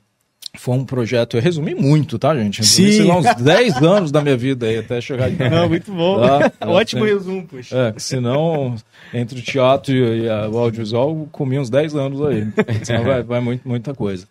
foi 0.55 0.75
um 0.75 0.85
projeto, 0.85 1.37
eu 1.37 1.41
resumi 1.41 1.75
muito, 1.75 2.17
tá, 2.17 2.35
gente? 2.35 2.65
Sim. 2.65 2.91
Sei 2.91 3.03
lá, 3.03 3.17
uns 3.17 3.35
10 3.35 3.75
anos 3.83 4.11
da 4.11 4.21
minha 4.21 4.37
vida 4.37 4.67
aí, 4.67 4.77
até 4.77 5.01
chegar 5.01 5.27
aqui. 5.27 5.49
Não, 5.49 5.67
muito 5.67 5.91
bom. 5.91 6.21
Tá? 6.21 6.51
Ótimo 6.67 7.03
assim, 7.03 7.13
resumo, 7.13 7.47
poxa. 7.47 7.77
É, 7.77 7.93
senão, 7.97 8.75
entre 9.13 9.39
o 9.39 9.41
teatro 9.41 9.93
e, 9.93 10.25
e 10.25 10.29
o 10.29 10.57
audiovisual, 10.57 11.27
comi 11.31 11.59
uns 11.59 11.69
10 11.69 11.95
anos 11.95 12.21
aí. 12.21 12.47
Senão 12.83 13.03
vai, 13.03 13.23
vai 13.23 13.41
muito, 13.41 13.67
muita 13.67 13.93
coisa. 13.93 14.27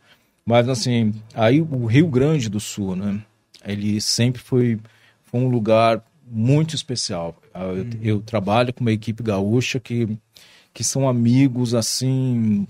Mas 0.46 0.68
assim, 0.68 1.12
aí 1.34 1.60
o 1.60 1.86
Rio 1.86 2.06
Grande 2.06 2.48
do 2.48 2.60
Sul, 2.60 2.94
né? 2.94 3.20
Ele 3.64 4.00
sempre 4.00 4.40
foi, 4.40 4.78
foi 5.24 5.40
um 5.40 5.48
lugar 5.48 6.00
muito 6.24 6.76
especial. 6.76 7.36
Eu, 7.52 7.60
uhum. 7.60 7.90
eu, 8.00 8.20
trabalho 8.20 8.72
com 8.72 8.82
uma 8.82 8.92
equipe 8.92 9.22
gaúcha 9.24 9.80
que, 9.80 10.08
que 10.72 10.84
são 10.84 11.08
amigos 11.08 11.74
assim 11.74 12.66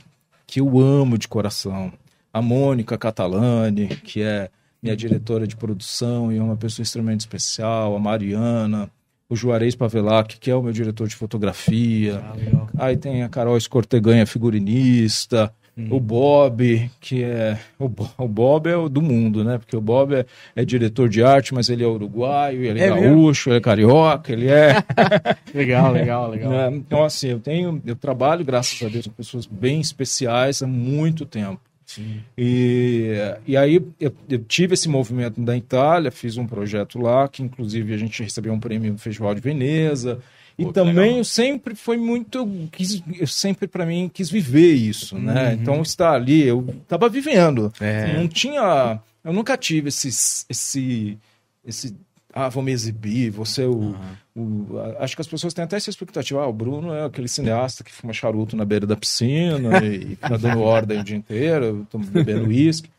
que 0.46 0.60
eu 0.60 0.80
amo 0.80 1.18
de 1.18 1.28
coração. 1.28 1.92
A 2.32 2.40
Mônica 2.40 2.96
Catalani, 2.96 3.88
que 3.88 4.22
é 4.22 4.48
minha 4.82 4.96
diretora 4.96 5.46
de 5.46 5.56
produção 5.56 6.32
e 6.32 6.38
é 6.38 6.42
uma 6.42 6.56
pessoa 6.56 6.82
extremamente 6.82 7.20
especial, 7.20 7.94
a 7.94 7.98
Mariana, 7.98 8.90
o 9.28 9.36
Juarez 9.36 9.74
Pavelac, 9.74 10.38
que 10.38 10.50
é 10.50 10.54
o 10.54 10.62
meu 10.62 10.72
diretor 10.72 11.08
de 11.08 11.16
fotografia. 11.16 12.22
Ah, 12.78 12.86
Aí 12.86 12.96
tem 12.96 13.22
a 13.22 13.28
Carol 13.28 13.56
Escorteganha, 13.56 14.26
figurinista. 14.26 15.52
Hum. 15.78 15.88
O 15.90 16.00
Bob, 16.00 16.90
que 17.00 17.22
é. 17.22 17.58
O, 17.78 17.84
o, 18.16 18.26
Bob 18.26 18.66
é 18.66 18.76
o 18.76 18.88
do 18.88 19.02
mundo, 19.02 19.44
né? 19.44 19.58
Porque 19.58 19.76
o 19.76 19.80
Bob 19.80 20.14
é, 20.14 20.24
é 20.54 20.64
diretor 20.64 21.06
de 21.06 21.22
arte, 21.22 21.52
mas 21.52 21.68
ele 21.68 21.84
é 21.84 21.86
uruguaio, 21.86 22.64
ele 22.64 22.80
é, 22.80 22.86
é 22.86 22.88
gaúcho, 22.88 23.50
ele 23.50 23.58
é 23.58 23.60
carioca, 23.60 24.32
ele 24.32 24.48
é. 24.48 24.82
legal, 25.54 25.92
legal, 25.92 26.30
legal. 26.30 26.50
É, 26.50 26.70
então, 26.70 27.04
assim, 27.04 27.28
eu 27.28 27.38
tenho. 27.38 27.82
Eu 27.84 27.94
trabalho, 27.94 28.42
graças 28.42 28.82
a 28.82 28.88
Deus, 28.88 29.06
com 29.06 29.12
pessoas 29.12 29.44
bem 29.44 29.78
especiais 29.78 30.62
há 30.62 30.66
muito 30.66 31.26
tempo. 31.26 31.60
Sim. 31.84 32.20
E, 32.36 33.12
e 33.46 33.54
aí 33.54 33.76
eu, 34.00 34.12
eu, 34.28 34.38
tive 34.38 34.74
esse 34.74 34.88
movimento 34.88 35.40
da 35.42 35.56
Itália, 35.56 36.10
fiz 36.10 36.38
um 36.38 36.46
projeto 36.46 36.98
lá, 36.98 37.28
que 37.28 37.42
inclusive 37.42 37.92
a 37.92 37.98
gente 37.98 38.22
recebeu 38.22 38.52
um 38.52 38.58
prêmio 38.58 38.92
no 38.92 38.98
Festival 38.98 39.34
de 39.34 39.42
Veneza. 39.42 40.20
E 40.58 40.64
Pô, 40.64 40.72
também 40.72 40.94
legal. 40.94 41.18
eu 41.18 41.24
sempre 41.24 41.74
foi 41.74 41.98
muito. 41.98 42.46
Quis, 42.72 43.02
eu 43.18 43.26
sempre, 43.26 43.68
para 43.68 43.84
mim, 43.84 44.10
quis 44.12 44.30
viver 44.30 44.72
isso, 44.72 45.18
né? 45.18 45.48
Uhum. 45.48 45.52
Então, 45.52 45.82
estar 45.82 46.12
ali, 46.12 46.42
eu 46.42 46.66
tava 46.88 47.08
vivendo. 47.08 47.72
É. 47.78 48.14
Não 48.14 48.26
tinha. 48.26 48.98
Eu 49.22 49.32
nunca 49.32 49.56
tive 49.56 49.88
esse. 49.88 50.08
esse, 50.48 51.18
esse 51.64 51.94
ah, 52.32 52.48
vou 52.50 52.62
me 52.62 52.70
exibir, 52.70 53.30
você 53.30 53.64
o, 53.64 53.96
uhum. 54.34 54.66
o, 54.70 54.78
Acho 54.98 55.16
que 55.16 55.22
as 55.22 55.26
pessoas 55.26 55.54
têm 55.54 55.64
até 55.64 55.76
essa 55.76 55.88
expectativa. 55.90 56.42
Ah, 56.42 56.46
o 56.46 56.52
Bruno 56.52 56.92
é 56.92 57.04
aquele 57.04 57.28
cineasta 57.28 57.82
que 57.82 57.92
fuma 57.92 58.12
charuto 58.12 58.56
na 58.56 58.64
beira 58.64 58.86
da 58.86 58.96
piscina 58.96 59.82
e, 59.84 60.12
e 60.12 60.16
fica 60.20 60.38
dando 60.38 60.60
ordem 60.60 61.00
o 61.00 61.04
dia 61.04 61.16
inteiro, 61.16 61.86
bebendo 62.10 62.48
uísque. 62.48 62.90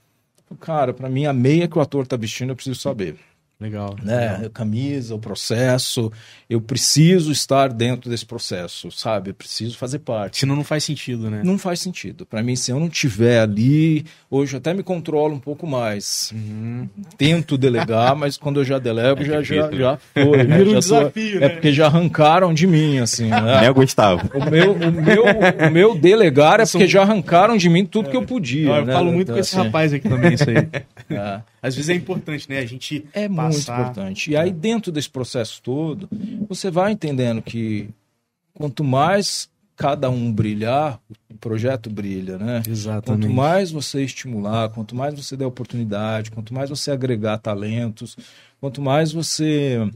Cara, 0.59 0.93
para 0.93 1.09
mim, 1.09 1.25
a 1.25 1.33
meia 1.33 1.67
que 1.67 1.77
o 1.77 1.81
ator 1.81 2.07
tá 2.07 2.15
vestindo, 2.15 2.49
eu 2.49 2.55
preciso 2.55 2.79
saber. 2.79 3.15
Legal. 3.59 3.95
Né? 4.03 4.33
Legal. 4.33 4.49
Camisa, 4.51 5.15
o 5.15 5.19
processo. 5.19 6.11
Eu 6.47 6.61
preciso 6.61 7.31
estar 7.31 7.73
dentro 7.73 8.07
desse 8.07 8.25
processo, 8.25 8.91
sabe? 8.91 9.31
Eu 9.31 9.33
preciso 9.33 9.75
fazer 9.75 9.99
parte. 9.99 10.37
Senão 10.37 10.55
não 10.55 10.63
faz 10.63 10.83
sentido, 10.83 11.29
né? 11.29 11.41
Não 11.43 11.57
faz 11.57 11.79
sentido. 11.79 12.23
Para 12.23 12.43
mim, 12.43 12.55
se 12.55 12.71
eu 12.71 12.79
não 12.79 12.87
tiver 12.87 13.39
ali, 13.39 14.05
hoje 14.29 14.53
eu 14.53 14.59
até 14.59 14.75
me 14.75 14.83
controlo 14.83 15.33
um 15.33 15.39
pouco 15.39 15.65
mais. 15.65 16.31
Uhum. 16.35 16.87
Tento 17.17 17.57
delegar, 17.57 18.15
mas 18.15 18.37
quando 18.37 18.59
eu 18.59 18.63
já 18.63 18.77
delego, 18.77 19.23
é 19.23 19.25
já, 19.25 19.41
já, 19.41 19.71
já 19.71 19.97
foi. 20.13 20.43
Né? 20.43 20.63
Já 20.63 20.71
um 20.71 20.79
desafio, 20.79 21.33
tô... 21.33 21.39
né? 21.39 21.45
É 21.45 21.49
porque 21.49 21.73
já 21.73 21.87
arrancaram 21.87 22.53
de 22.53 22.67
mim, 22.67 22.99
assim. 22.99 23.27
Né? 23.27 23.61
Né, 23.61 23.73
Gustavo? 23.73 24.29
O 24.35 24.49
meu, 24.51 24.73
o, 24.73 24.91
meu, 24.91 25.23
o 25.67 25.71
meu 25.71 25.97
delegar 25.97 26.59
é 26.59 26.65
porque 26.65 26.87
já 26.87 27.01
arrancaram 27.01 27.57
de 27.57 27.69
mim 27.69 27.85
tudo 27.85 28.09
é. 28.09 28.11
que 28.11 28.17
eu 28.17 28.23
podia. 28.23 28.69
Eu 28.69 28.85
né? 28.85 28.93
falo 28.93 29.11
muito 29.11 29.23
então, 29.23 29.35
com 29.35 29.41
esse 29.41 29.55
assim... 29.55 29.65
rapaz 29.65 29.93
aqui 29.93 30.07
também, 30.07 30.33
isso 30.35 30.47
aí. 30.47 30.57
É. 31.09 31.41
Às 31.67 31.75
vezes 31.75 31.89
é 31.89 31.93
importante, 31.93 32.49
né? 32.49 32.59
A 32.59 32.65
gente 32.65 33.05
é 33.13 33.27
passar... 33.27 33.77
muito 33.77 33.89
importante. 33.91 34.31
E 34.31 34.37
aí 34.37 34.51
dentro 34.51 34.91
desse 34.91 35.09
processo 35.09 35.61
todo, 35.61 36.09
você 36.47 36.71
vai 36.71 36.91
entendendo 36.91 37.41
que 37.41 37.89
quanto 38.53 38.83
mais 38.83 39.49
cada 39.77 40.09
um 40.09 40.33
brilhar, 40.33 40.99
o 41.29 41.35
projeto 41.35 41.87
brilha, 41.87 42.39
né? 42.39 42.63
Exatamente. 42.67 43.27
Quanto 43.27 43.33
mais 43.33 43.69
você 43.69 44.03
estimular, 44.03 44.69
quanto 44.69 44.95
mais 44.95 45.13
você 45.13 45.37
der 45.37 45.45
oportunidade, 45.45 46.31
quanto 46.31 46.51
mais 46.51 46.71
você 46.71 46.89
agregar 46.89 47.37
talentos, 47.37 48.17
quanto 48.59 48.81
mais 48.81 49.11
você 49.11 49.87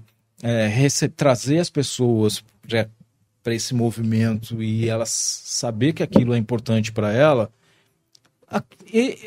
é, 0.44 0.70
trazer 1.16 1.58
as 1.58 1.70
pessoas 1.70 2.44
para 3.44 3.56
esse 3.56 3.74
movimento 3.74 4.62
e 4.62 4.88
elas 4.88 5.10
saber 5.10 5.94
que 5.94 6.04
aquilo 6.04 6.36
é 6.36 6.38
importante 6.38 6.92
para 6.92 7.12
ela, 7.12 7.52
a, 8.48 8.62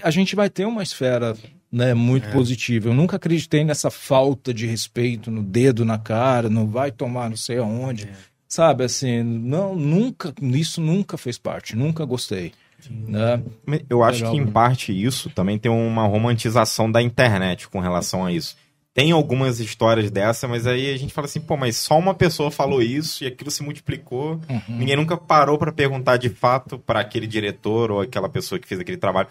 a 0.04 0.10
gente 0.10 0.36
vai 0.36 0.48
ter 0.48 0.66
uma 0.66 0.84
esfera 0.84 1.36
né, 1.74 1.92
muito 1.92 2.28
é. 2.28 2.30
positivo. 2.30 2.88
Eu 2.88 2.94
nunca 2.94 3.16
acreditei 3.16 3.64
nessa 3.64 3.90
falta 3.90 4.54
de 4.54 4.64
respeito 4.64 5.28
no 5.28 5.42
dedo 5.42 5.84
na 5.84 5.98
cara, 5.98 6.48
não 6.48 6.68
vai 6.68 6.92
tomar 6.92 7.28
não 7.28 7.36
sei 7.36 7.58
aonde. 7.58 8.04
É. 8.04 8.12
Sabe, 8.48 8.84
assim, 8.84 9.24
não, 9.24 9.74
nunca, 9.74 10.32
isso 10.40 10.80
nunca 10.80 11.18
fez 11.18 11.36
parte, 11.36 11.74
nunca 11.74 12.04
gostei. 12.04 12.52
Né? 12.88 13.42
Eu 13.90 14.04
acho 14.04 14.18
Legal, 14.18 14.32
que 14.32 14.38
em 14.38 14.46
parte 14.46 14.92
isso 14.92 15.28
também 15.30 15.58
tem 15.58 15.72
uma 15.72 16.06
romantização 16.06 16.90
da 16.90 17.02
internet 17.02 17.68
com 17.68 17.80
relação 17.80 18.24
a 18.24 18.30
isso. 18.30 18.56
Tem 18.94 19.10
algumas 19.10 19.58
histórias 19.58 20.08
dessa, 20.08 20.46
mas 20.46 20.68
aí 20.68 20.94
a 20.94 20.96
gente 20.96 21.12
fala 21.12 21.24
assim, 21.24 21.40
pô, 21.40 21.56
mas 21.56 21.76
só 21.76 21.98
uma 21.98 22.14
pessoa 22.14 22.48
falou 22.48 22.80
isso 22.80 23.24
e 23.24 23.26
aquilo 23.26 23.50
se 23.50 23.60
multiplicou. 23.60 24.40
Uhum. 24.48 24.62
Ninguém 24.68 24.94
nunca 24.94 25.16
parou 25.16 25.58
para 25.58 25.72
perguntar 25.72 26.16
de 26.16 26.28
fato 26.28 26.78
para 26.78 27.00
aquele 27.00 27.26
diretor 27.26 27.90
ou 27.90 28.00
aquela 28.00 28.28
pessoa 28.28 28.56
que 28.56 28.68
fez 28.68 28.80
aquele 28.80 28.96
trabalho 28.96 29.26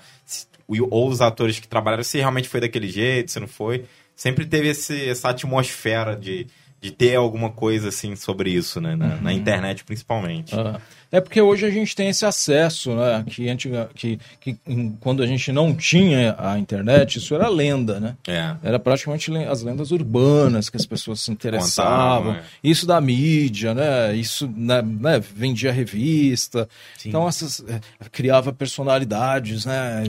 ou 0.68 1.08
os 1.08 1.22
atores 1.22 1.60
que 1.60 1.68
trabalharam, 1.68 2.04
se 2.04 2.18
realmente 2.18 2.50
foi 2.50 2.60
daquele 2.60 2.90
jeito, 2.90 3.32
se 3.32 3.40
não 3.40 3.48
foi. 3.48 3.86
Sempre 4.16 4.46
teve 4.46 4.68
esse, 4.68 5.08
essa 5.08 5.30
atmosfera 5.30 6.14
de, 6.14 6.46
de 6.84 6.92
ter 6.92 7.16
alguma 7.16 7.50
coisa 7.50 7.88
assim 7.88 8.14
sobre 8.14 8.52
isso, 8.52 8.82
né? 8.82 8.94
Na, 8.94 9.06
uhum. 9.06 9.22
na 9.22 9.34
internet, 9.34 9.86
principalmente. 9.86 10.54
Ah. 10.54 10.82
É 11.10 11.22
porque 11.22 11.40
hoje 11.40 11.66
a 11.66 11.70
gente 11.70 11.96
tem 11.96 12.10
esse 12.10 12.26
acesso, 12.26 12.94
né? 12.94 13.24
Que, 13.26 13.48
antiga, 13.48 13.90
que, 13.96 14.20
que 14.42 14.58
quando 15.00 15.24
a 15.24 15.28
gente 15.28 15.50
não 15.54 15.74
tinha 15.74 16.36
a 16.38 16.60
internet, 16.60 17.20
isso 17.20 17.34
era 17.34 17.48
lenda, 17.48 18.02
né? 18.02 18.18
É. 18.28 18.56
Era 18.62 18.80
praticamente 18.80 19.32
as 19.46 19.62
lendas 19.62 19.92
urbanas 19.92 20.70
que 20.70 20.76
as 20.76 20.86
pessoas 20.86 21.22
se 21.22 21.32
interessavam. 21.32 22.32
Contavam, 22.32 22.34
é. 22.34 22.44
Isso 22.62 22.86
da 22.86 23.00
mídia, 23.00 23.74
né? 23.74 24.14
Isso 24.14 24.52
né, 24.54 24.82
né? 24.82 25.20
vendia 25.20 25.72
revista. 25.72 26.68
Sim. 26.98 27.10
Então, 27.10 27.30
essas, 27.30 27.64
é, 27.66 27.80
criava 28.12 28.52
personalidades, 28.52 29.66
né? 29.66 30.04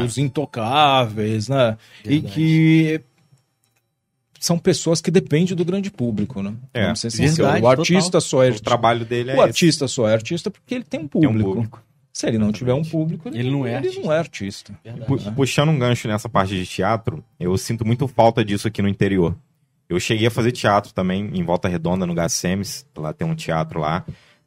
É. 0.00 0.02
Os 0.02 0.18
intocáveis, 0.18 1.48
né? 1.48 1.76
Verdade. 2.02 2.26
E 2.26 2.30
que 2.32 3.00
são 4.46 4.58
pessoas 4.58 5.00
que 5.00 5.10
dependem 5.10 5.56
do 5.56 5.64
grande 5.64 5.90
público, 5.90 6.42
né? 6.42 6.54
É, 6.72 6.84
Vamos 6.84 7.00
ser 7.00 7.10
sinceros. 7.10 7.60
O 7.60 7.68
artista 7.68 8.12
total. 8.12 8.20
só 8.20 8.44
é 8.44 8.50
o 8.50 8.60
trabalho 8.60 9.04
dele 9.04 9.32
é 9.32 9.36
O 9.36 9.40
artista 9.40 9.84
esse. 9.84 9.94
só 9.94 10.08
é 10.08 10.12
artista 10.12 10.50
porque 10.50 10.74
ele 10.74 10.84
tem 10.84 11.00
um 11.00 11.08
público. 11.08 11.34
Tem 11.34 11.42
um 11.42 11.44
público. 11.52 11.82
Se 12.12 12.26
ele 12.26 12.38
não 12.38 12.50
tiver 12.50 12.72
um 12.72 12.82
público, 12.82 13.28
ele, 13.28 13.40
ele 13.40 13.50
não 13.50 13.66
é 13.66 13.76
ele 13.76 13.76
artista. 13.76 14.00
Não 14.02 14.12
é 14.12 14.18
artista. 14.18 15.32
Puxando 15.32 15.68
um 15.68 15.78
gancho 15.78 16.08
nessa 16.08 16.28
parte 16.28 16.54
de 16.54 16.64
teatro, 16.64 17.22
eu 17.38 17.56
sinto 17.58 17.84
muito 17.84 18.08
falta 18.08 18.44
disso 18.44 18.68
aqui 18.68 18.80
no 18.80 18.88
interior. 18.88 19.36
Eu 19.88 20.00
cheguei 20.00 20.28
a 20.28 20.30
fazer 20.30 20.52
teatro 20.52 20.94
também 20.94 21.30
em 21.34 21.44
Volta 21.44 21.68
Redonda, 21.68 22.06
no 22.06 22.14
Gacemes, 22.14 22.86
lá 22.96 23.12
tem 23.12 23.26
um 23.26 23.34
teatro 23.34 23.80
lá. 23.80 24.04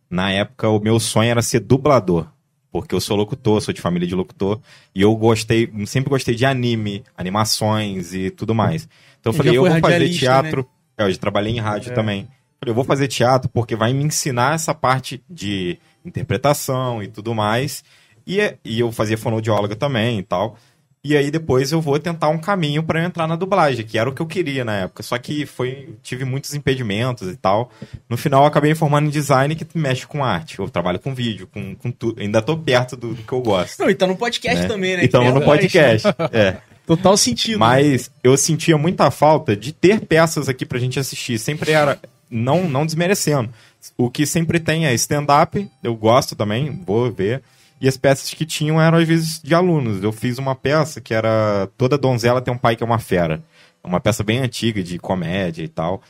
Na 0.10 0.32
época, 0.32 0.68
o 0.70 0.80
meu 0.80 1.00
sonho 1.00 1.30
era 1.30 1.42
ser 1.42 1.60
dublador 1.60 2.28
porque 2.72 2.94
eu 2.94 3.02
sou 3.02 3.18
locutor, 3.18 3.62
sou 3.62 3.74
de 3.74 3.82
família 3.82 4.08
de 4.08 4.14
locutor, 4.16 4.60
e 4.94 5.02
eu 5.02 5.16
gostei, 5.16 5.72
sempre 5.86 6.10
gostei 6.10 6.36
de 6.36 6.46
anime, 6.46 7.04
animações 7.18 8.14
e 8.14 8.30
tudo 8.30 8.54
mais. 8.54 8.88
Então 9.20 9.32
eu 9.32 9.34
falei, 9.34 9.58
eu 9.58 9.68
vou 9.68 9.80
fazer 9.80 10.10
teatro. 10.10 10.62
Né? 10.98 11.06
É, 11.06 11.08
eu 11.08 11.12
já 11.12 11.18
trabalhei 11.20 11.54
em 11.54 11.60
rádio 11.60 11.92
é. 11.92 11.96
também. 11.96 12.28
Falei, 12.60 12.72
eu 12.72 12.76
vou 12.76 12.84
fazer 12.84 13.08
teatro 13.08 13.50
porque 13.50 13.76
vai 13.76 13.94
me 13.94 14.04
ensinar 14.04 14.56
essa 14.56 14.74
parte 14.74 15.24
de 15.30 15.78
interpretação 16.06 17.02
e 17.02 17.08
tudo 17.08 17.34
mais. 17.34 17.84
E, 18.28 18.40
é, 18.40 18.58
e 18.64 18.80
eu 18.80 18.92
fazia 18.92 19.18
fonoaudióloga 19.18 19.76
também 19.76 20.20
e 20.20 20.24
tal. 20.24 20.58
E 21.02 21.16
aí 21.16 21.32
depois 21.32 21.72
eu 21.72 21.80
vou 21.80 21.98
tentar 21.98 22.28
um 22.28 22.38
caminho 22.38 22.84
para 22.84 23.02
entrar 23.02 23.26
na 23.26 23.38
dublagem, 23.38 23.86
que 23.86 23.98
era 23.98 24.10
o 24.10 24.14
que 24.14 24.22
eu 24.22 24.26
queria 24.26 24.66
na 24.66 24.80
época. 24.80 25.02
Só 25.02 25.18
que 25.18 25.46
foi 25.46 25.96
tive 26.04 26.26
muitos 26.26 26.54
impedimentos 26.54 27.30
e 27.30 27.38
tal. 27.38 27.72
No 28.10 28.18
final 28.18 28.42
eu 28.42 28.48
acabei 28.48 28.76
formando 28.76 29.08
em 29.08 29.10
design 29.10 29.56
que 29.56 29.66
mexe 29.74 30.06
com 30.06 30.24
arte. 30.24 30.60
Eu 30.60 30.70
trabalho 30.70 31.00
com 31.00 31.16
vídeo, 31.16 31.48
com, 31.48 31.74
com 31.76 31.90
tudo. 31.90 32.22
Ainda 32.22 32.42
tô 32.42 32.58
perto 32.58 32.98
do, 32.98 33.14
do, 33.14 33.24
que 33.24 33.32
eu 33.32 33.42
gosto. 33.42 33.80
Não, 33.80 33.90
e 33.90 33.96
tá 33.96 34.06
no 34.06 34.18
podcast 34.18 34.62
né? 34.62 34.68
também, 34.68 34.98
né? 34.98 35.06
Então 35.06 35.24
no 35.34 35.42
podcast. 35.42 36.06
é. 36.34 36.58
Total 36.90 37.16
sentido. 37.16 37.60
Né? 37.60 37.66
Mas 37.68 38.10
eu 38.24 38.36
sentia 38.36 38.76
muita 38.76 39.12
falta 39.12 39.56
de 39.56 39.72
ter 39.72 40.02
peças 40.02 40.50
aqui 40.50 40.66
pra 40.66 40.80
gente 40.80 41.00
assistir. 41.00 41.38
Sempre 41.38 41.72
era. 41.72 42.00
Não, 42.32 42.68
não 42.68 42.84
desmerecendo. 42.84 43.54
O 43.96 44.10
que 44.10 44.26
sempre 44.26 44.60
tem 44.60 44.88
é 44.88 44.94
stand-up, 44.96 45.70
eu 45.84 45.96
gosto 45.96 46.36
também, 46.36 46.82
vou 46.84 47.12
ver. 47.12 47.44
e 47.80 47.88
as 47.88 47.96
peças 47.96 48.34
que 48.34 48.44
tinham 48.44 48.82
eram 48.82 48.98
às 48.98 49.08
vezes 49.08 49.40
de 49.40 49.54
alunos. 49.54 50.02
Eu 50.04 50.12
fiz 50.12 50.40
uma 50.40 50.56
peça 50.56 51.00
que 51.00 51.14
era 51.14 51.70
Toda 51.78 51.96
Donzela 51.96 52.42
tem 52.42 52.52
um 52.52 52.58
pai 52.58 52.76
que 52.76 52.82
é 52.82 52.86
uma 52.88 52.98
fera. 52.98 53.44
Uma 53.84 54.00
peça 54.00 54.24
bem 54.24 54.40
antiga 54.40 54.82
de 54.82 54.98
comédia 54.98 55.62
e 55.62 55.68
tal. 55.68 56.02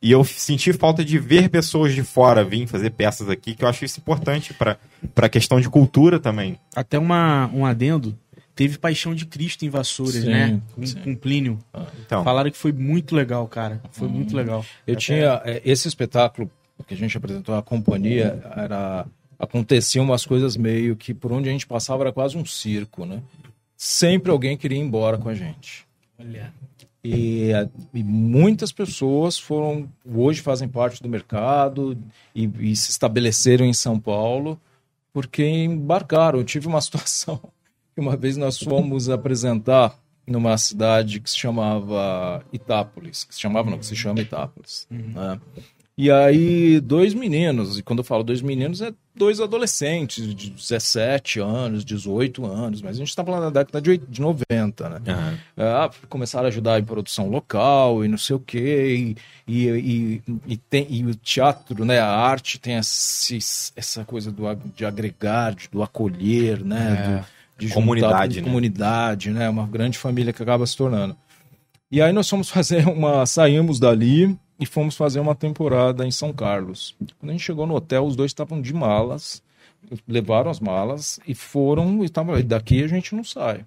E 0.00 0.12
eu 0.12 0.22
senti 0.22 0.72
falta 0.72 1.04
de 1.04 1.18
ver 1.18 1.48
pessoas 1.48 1.92
de 1.92 2.04
fora 2.04 2.44
vir 2.44 2.68
fazer 2.68 2.90
peças 2.90 3.28
aqui, 3.28 3.56
que 3.56 3.64
eu 3.64 3.68
acho 3.68 3.84
isso 3.84 3.98
importante 3.98 4.54
para 4.54 4.78
a 5.16 5.28
questão 5.28 5.60
de 5.60 5.68
cultura 5.68 6.20
também. 6.20 6.56
Até 6.76 6.96
uma, 6.96 7.50
um 7.52 7.66
adendo, 7.66 8.16
teve 8.58 8.76
Paixão 8.76 9.14
de 9.14 9.24
Cristo 9.24 9.64
em 9.64 9.68
Vassouras, 9.68 10.14
sim, 10.14 10.30
né? 10.30 10.60
Com, 10.74 10.82
com 11.04 11.14
Plínio. 11.14 11.60
Ah, 11.72 11.86
então. 12.04 12.24
Falaram 12.24 12.50
que 12.50 12.56
foi 12.56 12.72
muito 12.72 13.14
legal, 13.14 13.46
cara. 13.46 13.80
Foi 13.92 14.08
hum. 14.08 14.10
muito 14.10 14.36
legal. 14.36 14.66
Eu 14.84 14.94
Até... 14.94 15.00
tinha 15.00 15.40
é, 15.44 15.62
esse 15.64 15.86
espetáculo 15.86 16.50
que 16.84 16.92
a 16.92 16.96
gente 16.96 17.16
apresentou 17.16 17.54
a 17.54 17.62
companhia 17.62 18.42
era 18.56 19.06
aconteciam 19.38 20.04
umas 20.04 20.26
coisas 20.26 20.56
meio 20.56 20.96
que 20.96 21.14
por 21.14 21.30
onde 21.30 21.48
a 21.48 21.52
gente 21.52 21.68
passava 21.68 22.02
era 22.02 22.12
quase 22.12 22.36
um 22.36 22.44
circo, 22.44 23.06
né? 23.06 23.22
Sempre 23.76 24.32
alguém 24.32 24.56
queria 24.56 24.78
ir 24.78 24.82
embora 24.82 25.18
com 25.18 25.28
a 25.28 25.34
gente. 25.34 25.86
Olha. 26.18 26.52
E, 27.04 27.50
e, 27.94 28.02
muitas 28.02 28.72
pessoas 28.72 29.38
foram 29.38 29.88
hoje 30.04 30.40
fazem 30.40 30.66
parte 30.66 31.00
do 31.00 31.08
mercado 31.08 31.96
e, 32.34 32.50
e, 32.58 32.74
se 32.74 32.90
estabeleceram 32.90 33.64
em 33.64 33.72
São 33.72 34.00
Paulo 34.00 34.60
porque 35.12 35.46
embarcaram. 35.46 36.40
Eu 36.40 36.44
tive 36.44 36.66
uma 36.66 36.80
situação 36.82 37.40
uma 38.00 38.16
vez 38.16 38.36
nós 38.36 38.58
fomos 38.58 39.08
apresentar 39.08 39.98
numa 40.26 40.56
cidade 40.58 41.20
que 41.20 41.30
se 41.30 41.38
chamava 41.38 42.44
Itápolis, 42.52 43.24
que 43.24 43.34
se 43.34 43.40
chamava 43.40 43.70
não, 43.70 43.78
que 43.78 43.86
se 43.86 43.96
chama 43.96 44.20
Itápolis. 44.20 44.86
Uhum. 44.90 45.12
Né? 45.14 45.40
E 46.00 46.12
aí, 46.12 46.78
dois 46.78 47.12
meninos, 47.12 47.76
e 47.76 47.82
quando 47.82 47.98
eu 47.98 48.04
falo 48.04 48.22
dois 48.22 48.40
meninos, 48.40 48.80
é 48.80 48.92
dois 49.16 49.40
adolescentes 49.40 50.32
de 50.32 50.48
17 50.48 51.40
anos, 51.40 51.84
18 51.84 52.46
anos, 52.46 52.80
mas 52.80 52.94
a 52.94 52.98
gente 53.00 53.08
está 53.08 53.24
falando 53.24 53.52
da 53.52 53.64
década 53.64 53.82
de, 53.82 53.98
de 53.98 54.20
90, 54.20 54.88
né? 54.90 55.00
Uhum. 55.56 55.90
Começaram 56.08 56.44
a 56.44 56.50
ajudar 56.50 56.78
em 56.78 56.84
produção 56.84 57.28
local 57.28 58.04
e 58.04 58.08
não 58.08 58.16
sei 58.16 58.36
o 58.36 58.38
quê, 58.38 59.16
e, 59.48 59.52
e, 59.52 59.68
e, 59.68 60.22
e, 60.46 60.56
tem, 60.56 60.86
e 60.88 61.04
o 61.04 61.16
teatro, 61.16 61.84
né, 61.84 61.98
a 61.98 62.08
arte 62.08 62.60
tem 62.60 62.76
esse, 62.76 63.38
essa 63.74 64.04
coisa 64.04 64.30
do, 64.30 64.44
de 64.76 64.84
agregar, 64.84 65.52
de, 65.56 65.68
do 65.68 65.82
acolher, 65.82 66.64
né? 66.64 66.96
É. 66.96 67.18
Do, 67.18 67.37
de 67.58 67.72
comunidade, 67.72 68.34
juntar, 68.34 68.40
né? 68.40 68.46
comunidade, 68.46 69.30
né? 69.30 69.48
Uma 69.48 69.66
grande 69.66 69.98
família 69.98 70.32
que 70.32 70.42
acaba 70.42 70.64
se 70.66 70.76
tornando. 70.76 71.16
E 71.90 72.00
aí 72.00 72.12
nós 72.12 72.28
fomos 72.28 72.48
fazer 72.50 72.86
uma, 72.86 73.26
saímos 73.26 73.80
dali 73.80 74.38
e 74.60 74.64
fomos 74.66 74.96
fazer 74.96 75.20
uma 75.20 75.34
temporada 75.34 76.06
em 76.06 76.10
São 76.10 76.32
Carlos. 76.32 76.94
Quando 77.18 77.30
a 77.30 77.32
gente 77.32 77.44
chegou 77.44 77.66
no 77.66 77.74
hotel, 77.74 78.06
os 78.06 78.14
dois 78.14 78.30
estavam 78.30 78.60
de 78.60 78.72
malas, 78.72 79.42
levaram 80.06 80.50
as 80.50 80.60
malas 80.60 81.18
e 81.26 81.34
foram 81.34 82.04
e 82.04 82.08
tava, 82.08 82.42
daqui 82.42 82.82
a 82.82 82.88
gente 82.88 83.14
não 83.14 83.24
sai. 83.24 83.64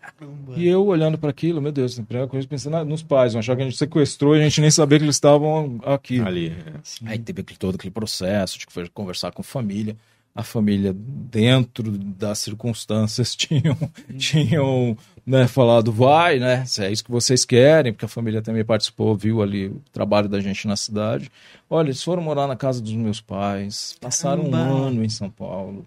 Caramba. 0.00 0.54
E 0.56 0.66
eu 0.66 0.84
olhando 0.84 1.16
para 1.16 1.30
aquilo, 1.30 1.60
meu 1.60 1.70
Deus, 1.70 1.98
a 1.98 2.02
primeira 2.02 2.28
coisa 2.28 2.46
pensando 2.48 2.84
nos 2.84 3.02
pais, 3.02 3.36
achava 3.36 3.56
que 3.56 3.62
a 3.62 3.66
gente 3.66 3.78
sequestrou 3.78 4.36
e 4.36 4.40
a 4.40 4.44
gente 4.44 4.60
nem 4.60 4.70
sabia 4.70 4.98
que 4.98 5.04
eles 5.04 5.16
estavam 5.16 5.78
aqui. 5.84 6.20
Ali. 6.20 6.48
É. 6.48 7.10
Aí 7.10 7.18
teve 7.18 7.42
todo 7.42 7.76
aquele 7.76 7.92
processo 7.92 8.58
de 8.58 8.66
conversar 8.92 9.32
com 9.32 9.42
a 9.42 9.44
família 9.44 9.96
a 10.34 10.42
família, 10.42 10.94
dentro 10.94 11.90
das 11.90 12.38
circunstâncias, 12.38 13.34
tinham, 13.36 13.76
tinham 14.16 14.96
né, 15.26 15.46
falado, 15.46 15.92
vai, 15.92 16.38
né? 16.38 16.64
Se 16.64 16.84
é 16.84 16.90
isso 16.90 17.04
que 17.04 17.10
vocês 17.10 17.44
querem, 17.44 17.92
porque 17.92 18.06
a 18.06 18.08
família 18.08 18.40
também 18.40 18.64
participou, 18.64 19.14
viu 19.14 19.42
ali 19.42 19.66
o 19.66 19.82
trabalho 19.92 20.28
da 20.28 20.40
gente 20.40 20.66
na 20.66 20.76
cidade. 20.76 21.30
Olha, 21.68 21.88
eles 21.88 22.02
foram 22.02 22.22
morar 22.22 22.46
na 22.46 22.56
casa 22.56 22.80
dos 22.80 22.92
meus 22.94 23.20
pais, 23.20 23.96
passaram 24.00 24.50
Caramba. 24.50 24.74
um 24.74 24.82
ano 24.84 25.04
em 25.04 25.08
São 25.08 25.30
Paulo, 25.30 25.86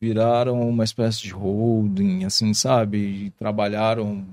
viraram 0.00 0.68
uma 0.68 0.84
espécie 0.84 1.22
de 1.22 1.30
holding, 1.30 2.24
assim, 2.24 2.52
sabe? 2.52 2.98
E 2.98 3.30
trabalharam 3.30 4.24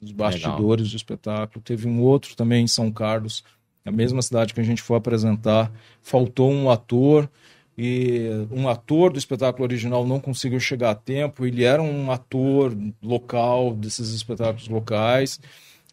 os 0.00 0.12
bastidores 0.12 0.86
Legal. 0.86 0.90
do 0.90 0.96
espetáculo. 0.96 1.62
Teve 1.62 1.88
um 1.88 2.00
outro 2.00 2.34
também 2.36 2.64
em 2.64 2.68
São 2.68 2.90
Carlos, 2.90 3.44
a 3.84 3.90
mesma 3.90 4.22
cidade 4.22 4.54
que 4.54 4.60
a 4.60 4.64
gente 4.64 4.82
foi 4.82 4.96
apresentar. 4.96 5.70
Faltou 6.02 6.50
um 6.50 6.70
ator 6.70 7.28
e 7.80 8.28
um 8.50 8.68
ator 8.68 9.12
do 9.12 9.20
espetáculo 9.20 9.62
original 9.62 10.04
não 10.04 10.18
conseguiu 10.18 10.58
chegar 10.58 10.90
a 10.90 10.94
tempo. 10.96 11.46
Ele 11.46 11.62
era 11.62 11.80
um 11.80 12.10
ator 12.10 12.76
local 13.00 13.72
desses 13.72 14.12
espetáculos 14.12 14.66
locais. 14.66 15.38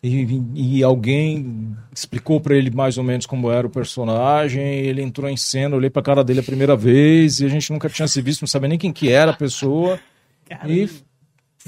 E, 0.02 0.42
e 0.56 0.84
alguém 0.84 1.78
explicou 1.94 2.42
para 2.42 2.56
ele 2.56 2.72
mais 2.72 2.98
ou 2.98 3.04
menos 3.04 3.28
como 3.28 3.52
era 3.52 3.68
o 3.68 3.70
personagem. 3.70 4.64
Ele 4.64 5.04
entrou 5.04 5.30
em 5.30 5.38
cena, 5.38 5.76
olhei 5.76 5.92
para 5.92 6.00
a 6.00 6.06
cara 6.06 6.24
dele 6.24 6.40
a 6.40 6.44
primeira 6.44 6.76
vez 6.76 7.40
e 7.40 7.46
a 7.46 7.50
gente 7.50 7.72
nunca 7.72 7.88
tinha 7.88 8.08
se 8.08 8.20
visto, 8.20 8.42
não 8.42 8.48
sabia 8.48 8.70
nem 8.70 8.80
quem 8.80 8.92
que 8.92 9.12
era 9.12 9.30
a 9.30 9.36
pessoa. 9.36 10.00
Caramba. 10.50 10.74
E 10.74 10.90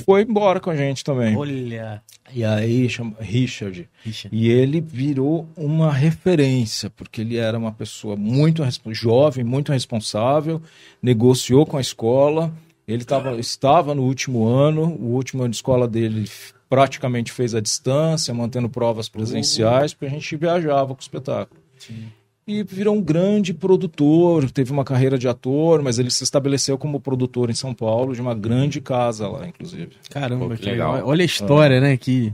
foi 0.03 0.21
embora 0.21 0.59
com 0.59 0.69
a 0.69 0.75
gente 0.75 1.03
também. 1.03 1.35
Olha. 1.35 2.01
E 2.33 2.43
aí 2.43 2.89
chama 2.89 3.15
Richard. 3.19 3.89
Richard. 4.03 4.35
E 4.35 4.49
ele 4.49 4.81
virou 4.81 5.47
uma 5.55 5.91
referência, 5.91 6.89
porque 6.89 7.21
ele 7.21 7.37
era 7.37 7.57
uma 7.57 7.71
pessoa 7.71 8.15
muito 8.15 8.63
jovem, 8.91 9.43
muito 9.43 9.71
responsável, 9.71 10.61
negociou 11.01 11.65
com 11.65 11.77
a 11.77 11.81
escola. 11.81 12.53
Ele 12.87 13.03
tava, 13.03 13.37
estava 13.39 13.95
no 13.95 14.03
último 14.03 14.45
ano, 14.45 14.85
o 14.85 15.13
último 15.15 15.43
ano 15.43 15.51
de 15.51 15.57
escola 15.57 15.87
dele 15.87 16.29
praticamente 16.69 17.31
fez 17.31 17.55
a 17.55 17.59
distância, 17.59 18.33
mantendo 18.33 18.69
provas 18.69 19.09
presenciais, 19.09 19.93
porque 19.93 20.05
a 20.05 20.09
gente 20.09 20.35
viajava 20.35 20.93
com 20.93 20.99
o 20.99 21.03
espetáculo. 21.03 21.59
Sim 21.79 22.07
e 22.47 22.63
virou 22.63 22.95
um 22.95 23.01
grande 23.01 23.53
produtor. 23.53 24.49
Teve 24.49 24.71
uma 24.71 24.85
carreira 24.85 25.17
de 25.17 25.27
ator, 25.27 25.83
mas 25.83 25.99
ele 25.99 26.09
se 26.09 26.23
estabeleceu 26.23 26.77
como 26.77 27.01
produtor 27.01 27.49
em 27.49 27.53
São 27.53 27.73
Paulo, 27.73 28.15
de 28.15 28.21
uma 28.21 28.33
grande 28.33 28.79
casa 28.79 29.27
lá, 29.27 29.47
inclusive. 29.47 29.91
Caramba, 30.09 30.47
Pô, 30.47 30.55
que 30.55 30.65
legal. 30.65 30.93
legal. 30.93 31.07
Olha 31.09 31.23
a 31.23 31.25
história, 31.25 31.75
é. 31.75 31.81
né? 31.81 31.97
Que 31.97 32.33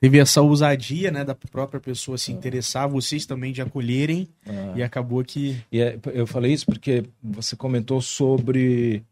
teve 0.00 0.18
essa 0.18 0.40
ousadia, 0.40 1.10
né, 1.10 1.24
da 1.24 1.34
própria 1.34 1.80
pessoa 1.80 2.16
se 2.16 2.30
interessar, 2.30 2.88
vocês 2.88 3.26
também 3.26 3.52
de 3.52 3.60
acolherem, 3.60 4.28
é. 4.46 4.72
e 4.76 4.82
acabou 4.82 5.24
que. 5.24 5.56
E 5.72 5.80
é, 5.80 5.98
eu 6.12 6.26
falei 6.26 6.52
isso 6.52 6.66
porque 6.66 7.04
você 7.20 7.56
comentou 7.56 8.00
sobre 8.00 9.02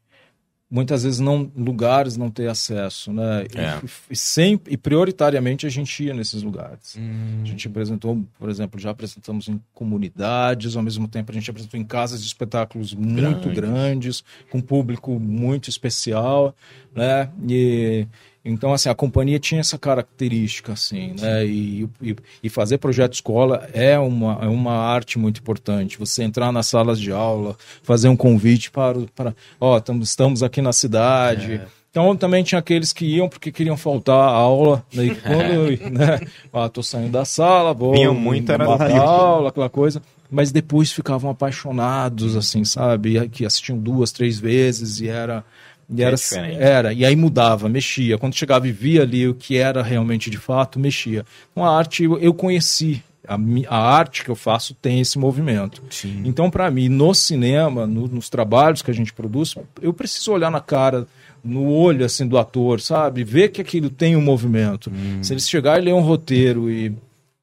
muitas 0.72 1.02
vezes 1.02 1.20
não 1.20 1.52
lugares 1.54 2.16
não 2.16 2.30
ter 2.30 2.48
acesso, 2.48 3.12
né? 3.12 3.44
É. 3.54 3.78
E, 3.84 4.12
e, 4.14 4.16
sempre 4.16 4.72
e 4.72 4.76
prioritariamente 4.78 5.66
a 5.66 5.68
gente 5.68 6.02
ia 6.02 6.14
nesses 6.14 6.42
lugares. 6.42 6.96
Hum. 6.98 7.42
A 7.42 7.46
gente 7.46 7.68
apresentou, 7.68 8.24
por 8.38 8.48
exemplo, 8.48 8.80
já 8.80 8.90
apresentamos 8.90 9.48
em 9.48 9.60
comunidades, 9.74 10.74
ao 10.74 10.82
mesmo 10.82 11.06
tempo 11.06 11.30
a 11.30 11.34
gente 11.34 11.50
apresentou 11.50 11.78
em 11.78 11.84
casas 11.84 12.22
de 12.22 12.26
espetáculos 12.26 12.94
muito 12.94 13.50
grandes, 13.50 13.54
grandes 13.54 14.24
com 14.50 14.62
público 14.62 15.20
muito 15.20 15.68
especial, 15.68 16.56
né? 16.94 17.28
E 17.46 18.06
então, 18.44 18.72
assim, 18.72 18.88
a 18.88 18.94
companhia 18.94 19.38
tinha 19.38 19.60
essa 19.60 19.78
característica, 19.78 20.72
assim, 20.72 21.14
né? 21.20 21.46
E, 21.46 21.88
e, 22.00 22.16
e, 22.42 22.48
fazer 22.48 22.78
projeto 22.78 23.14
escola 23.14 23.68
é 23.72 23.96
uma, 23.96 24.38
é 24.42 24.48
uma 24.48 24.74
arte 24.74 25.16
muito 25.16 25.40
importante. 25.40 25.96
Você 25.96 26.24
entrar 26.24 26.50
nas 26.50 26.66
salas 26.66 26.98
de 26.98 27.12
aula, 27.12 27.56
fazer 27.84 28.08
um 28.08 28.16
convite 28.16 28.70
para, 28.70 28.98
para 29.14 29.34
ó, 29.60 29.78
estamos, 29.78 30.08
estamos 30.08 30.42
aqui 30.42 30.60
na 30.60 30.72
cidade. 30.72 31.52
É. 31.52 31.66
Então, 31.88 32.16
também 32.16 32.42
tinha 32.42 32.58
aqueles 32.58 32.92
que 32.92 33.04
iam 33.04 33.28
porque 33.28 33.52
queriam 33.52 33.76
faltar 33.76 34.16
a 34.16 34.32
aula. 34.32 34.84
Né? 34.92 35.14
quando, 35.22 35.90
né? 35.92 36.20
Ah, 36.52 36.68
tô 36.68 36.82
saindo 36.82 37.12
da 37.12 37.24
sala, 37.24 37.72
vou... 37.72 37.92
Vinha 37.92 38.12
muito, 38.12 38.50
era 38.50 38.64
aula, 38.64 39.50
aquela 39.50 39.70
coisa 39.70 40.02
mas 40.32 40.50
depois 40.50 40.90
ficavam 40.90 41.30
apaixonados, 41.30 42.36
assim, 42.36 42.64
sabe? 42.64 43.28
Que 43.28 43.44
assistiam 43.44 43.76
duas, 43.78 44.12
três 44.12 44.38
vezes 44.38 44.98
e 44.98 45.06
era 45.06 45.44
e 45.88 46.02
era, 46.02 46.16
é 46.16 46.54
era, 46.54 46.92
e 46.92 47.04
aí 47.04 47.14
mudava, 47.14 47.68
mexia. 47.68 48.18
Quando 48.18 48.34
chegava 48.34 48.66
e 48.66 48.72
via 48.72 49.02
ali 49.02 49.28
o 49.28 49.34
que 49.34 49.56
era 49.56 49.82
realmente 49.82 50.30
de 50.30 50.38
fato, 50.38 50.78
mexia. 50.78 51.24
Então 51.50 51.64
a 51.64 51.76
arte 51.76 52.04
eu 52.04 52.34
conheci. 52.34 53.02
A, 53.26 53.38
a 53.68 53.78
arte 53.78 54.24
que 54.24 54.30
eu 54.30 54.34
faço 54.34 54.74
tem 54.74 55.00
esse 55.00 55.16
movimento. 55.16 55.80
Sim. 55.90 56.22
Então, 56.24 56.50
para 56.50 56.68
mim, 56.72 56.88
no 56.88 57.14
cinema, 57.14 57.86
no, 57.86 58.08
nos 58.08 58.28
trabalhos 58.28 58.82
que 58.82 58.90
a 58.90 58.94
gente 58.94 59.12
produz, 59.12 59.54
eu 59.80 59.92
preciso 59.92 60.32
olhar 60.32 60.50
na 60.50 60.60
cara, 60.60 61.06
no 61.44 61.70
olho 61.70 62.04
assim 62.04 62.26
do 62.26 62.36
ator, 62.36 62.80
sabe? 62.80 63.22
Ver 63.22 63.50
que 63.50 63.60
aquilo 63.60 63.88
tem 63.88 64.16
um 64.16 64.20
movimento. 64.20 64.90
Hum. 64.90 65.22
Se 65.22 65.32
eles 65.32 65.48
chegar 65.48 65.78
e 65.78 65.84
ler 65.84 65.94
um 65.94 66.00
roteiro 66.00 66.68
e 66.68 66.92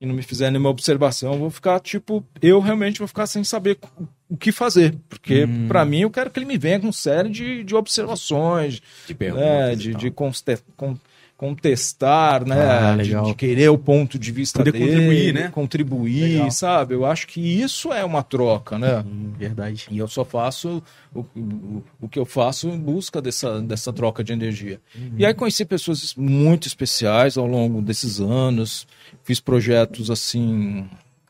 e 0.01 0.05
não 0.05 0.15
me 0.15 0.21
fizer 0.21 0.49
nenhuma 0.49 0.69
observação, 0.69 1.33
eu 1.33 1.39
vou 1.39 1.49
ficar, 1.49 1.79
tipo, 1.81 2.23
eu 2.41 2.59
realmente 2.61 2.99
vou 2.99 3.07
ficar 3.07 3.27
sem 3.27 3.43
saber 3.43 3.77
o 4.29 4.37
que 4.37 4.51
fazer. 4.51 4.95
Porque, 5.09 5.45
hum. 5.45 5.67
para 5.67 5.83
mim, 5.83 6.01
eu 6.01 6.11
quero 6.11 6.29
que 6.29 6.39
ele 6.39 6.45
me 6.45 6.57
venha 6.57 6.79
com 6.79 6.91
série 6.91 7.29
de, 7.29 7.63
de 7.63 7.75
observações, 7.75 8.81
de, 9.07 9.31
né, 9.31 9.75
de, 9.75 9.95
de 9.95 10.13
contestar, 11.35 12.45
né? 12.45 12.61
Ah, 12.61 12.95
de, 12.97 13.15
de, 13.15 13.33
querer 13.33 13.69
o 13.69 13.77
ponto 13.77 14.19
de 14.19 14.29
vista 14.29 14.59
Poder 14.59 14.73
dele, 14.73 14.85
contribuir, 14.85 15.33
né? 15.33 15.47
Contribuir, 15.47 16.33
legal. 16.33 16.51
sabe? 16.51 16.93
Eu 16.93 17.05
acho 17.05 17.25
que 17.27 17.39
isso 17.39 17.91
é 17.93 18.03
uma 18.03 18.21
troca, 18.21 18.77
né? 18.77 18.99
Hum, 18.99 19.31
verdade. 19.37 19.87
E 19.89 19.97
eu 19.97 20.07
só 20.07 20.25
faço 20.25 20.83
o, 21.15 21.21
o, 21.21 21.83
o, 22.01 22.09
que 22.09 22.19
eu 22.19 22.25
faço 22.25 22.67
em 22.67 22.77
busca 22.77 23.21
dessa, 23.21 23.61
dessa 23.61 23.93
troca 23.93 24.21
de 24.21 24.33
energia. 24.33 24.81
Uhum. 24.93 25.13
E 25.17 25.25
aí 25.25 25.33
conheci 25.33 25.63
pessoas 25.63 26.13
muito 26.13 26.67
especiais 26.67 27.37
ao 27.37 27.47
longo 27.47 27.81
desses 27.81 28.19
anos. 28.19 28.85
Fiz 29.23 29.39
projetos 29.39 30.11
assim 30.11 30.89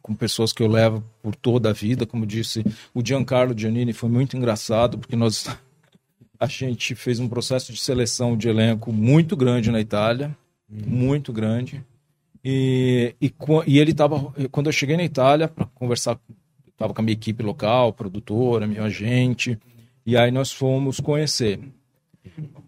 com 0.09 0.15
pessoas 0.15 0.51
que 0.51 0.63
eu 0.63 0.67
levo 0.67 1.03
por 1.21 1.35
toda 1.35 1.69
a 1.69 1.73
vida, 1.73 2.03
como 2.03 2.25
disse 2.25 2.65
o 2.95 3.05
Giancarlo 3.05 3.55
Giannini, 3.55 3.93
foi 3.93 4.09
muito 4.09 4.35
engraçado 4.35 4.97
porque 4.97 5.15
nós 5.15 5.47
a 6.39 6.47
gente 6.47 6.95
fez 6.95 7.19
um 7.19 7.29
processo 7.29 7.71
de 7.71 7.79
seleção 7.79 8.35
de 8.35 8.49
elenco 8.49 8.91
muito 8.91 9.37
grande 9.37 9.69
na 9.69 9.79
Itália, 9.79 10.35
muito 10.67 11.31
grande. 11.31 11.85
E, 12.43 13.13
e, 13.21 13.31
e 13.67 13.77
ele 13.77 13.91
estava, 13.91 14.33
quando 14.49 14.65
eu 14.65 14.73
cheguei 14.73 14.97
na 14.97 15.03
Itália 15.03 15.47
para 15.47 15.65
conversar, 15.75 16.19
estava 16.67 16.91
com 16.91 17.01
a 17.01 17.03
minha 17.03 17.13
equipe 17.13 17.43
local, 17.43 17.93
produtora, 17.93 18.65
meu 18.65 18.83
agente, 18.83 19.59
e 20.03 20.17
aí 20.17 20.31
nós 20.31 20.51
fomos 20.51 20.99
conhecer. 20.99 21.59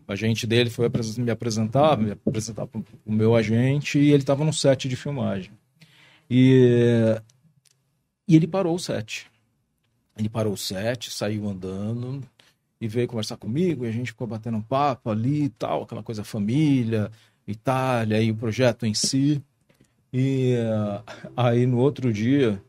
O 0.08 0.12
agente 0.12 0.46
dele 0.46 0.70
foi 0.70 0.88
me 1.18 1.32
apresentar, 1.32 1.98
me 1.98 2.12
apresentar 2.12 2.68
para 2.68 2.82
o 3.04 3.12
meu 3.12 3.36
agente, 3.36 3.98
e 3.98 4.12
ele 4.12 4.22
estava 4.22 4.46
no 4.46 4.54
set 4.54 4.88
de 4.88 4.96
filmagem. 4.96 5.52
E, 6.34 7.20
e 8.32 8.36
ele 8.38 8.48
parou 8.48 8.74
o 8.74 8.80
set. 8.80 9.30
Ele 10.18 10.30
parou 10.30 10.54
o 10.54 10.58
set, 10.58 11.12
saiu 11.12 11.50
andando 11.50 12.24
e 12.80 12.88
veio 12.88 13.06
conversar 13.06 13.36
comigo, 13.36 13.84
e 13.84 13.90
a 13.90 13.92
gente 13.92 14.12
ficou 14.12 14.26
batendo 14.26 14.56
um 14.56 14.62
papo 14.62 15.10
ali 15.10 15.44
e 15.44 15.50
tal, 15.50 15.84
aquela 15.84 16.02
coisa 16.02 16.24
família, 16.24 17.12
Itália, 17.46 18.22
e 18.22 18.32
o 18.32 18.36
projeto 18.36 18.86
em 18.86 18.94
si. 18.94 19.44
E 20.14 20.56
uh, 20.56 21.32
aí 21.36 21.66
no 21.66 21.78
outro 21.78 22.14
dia, 22.14 22.64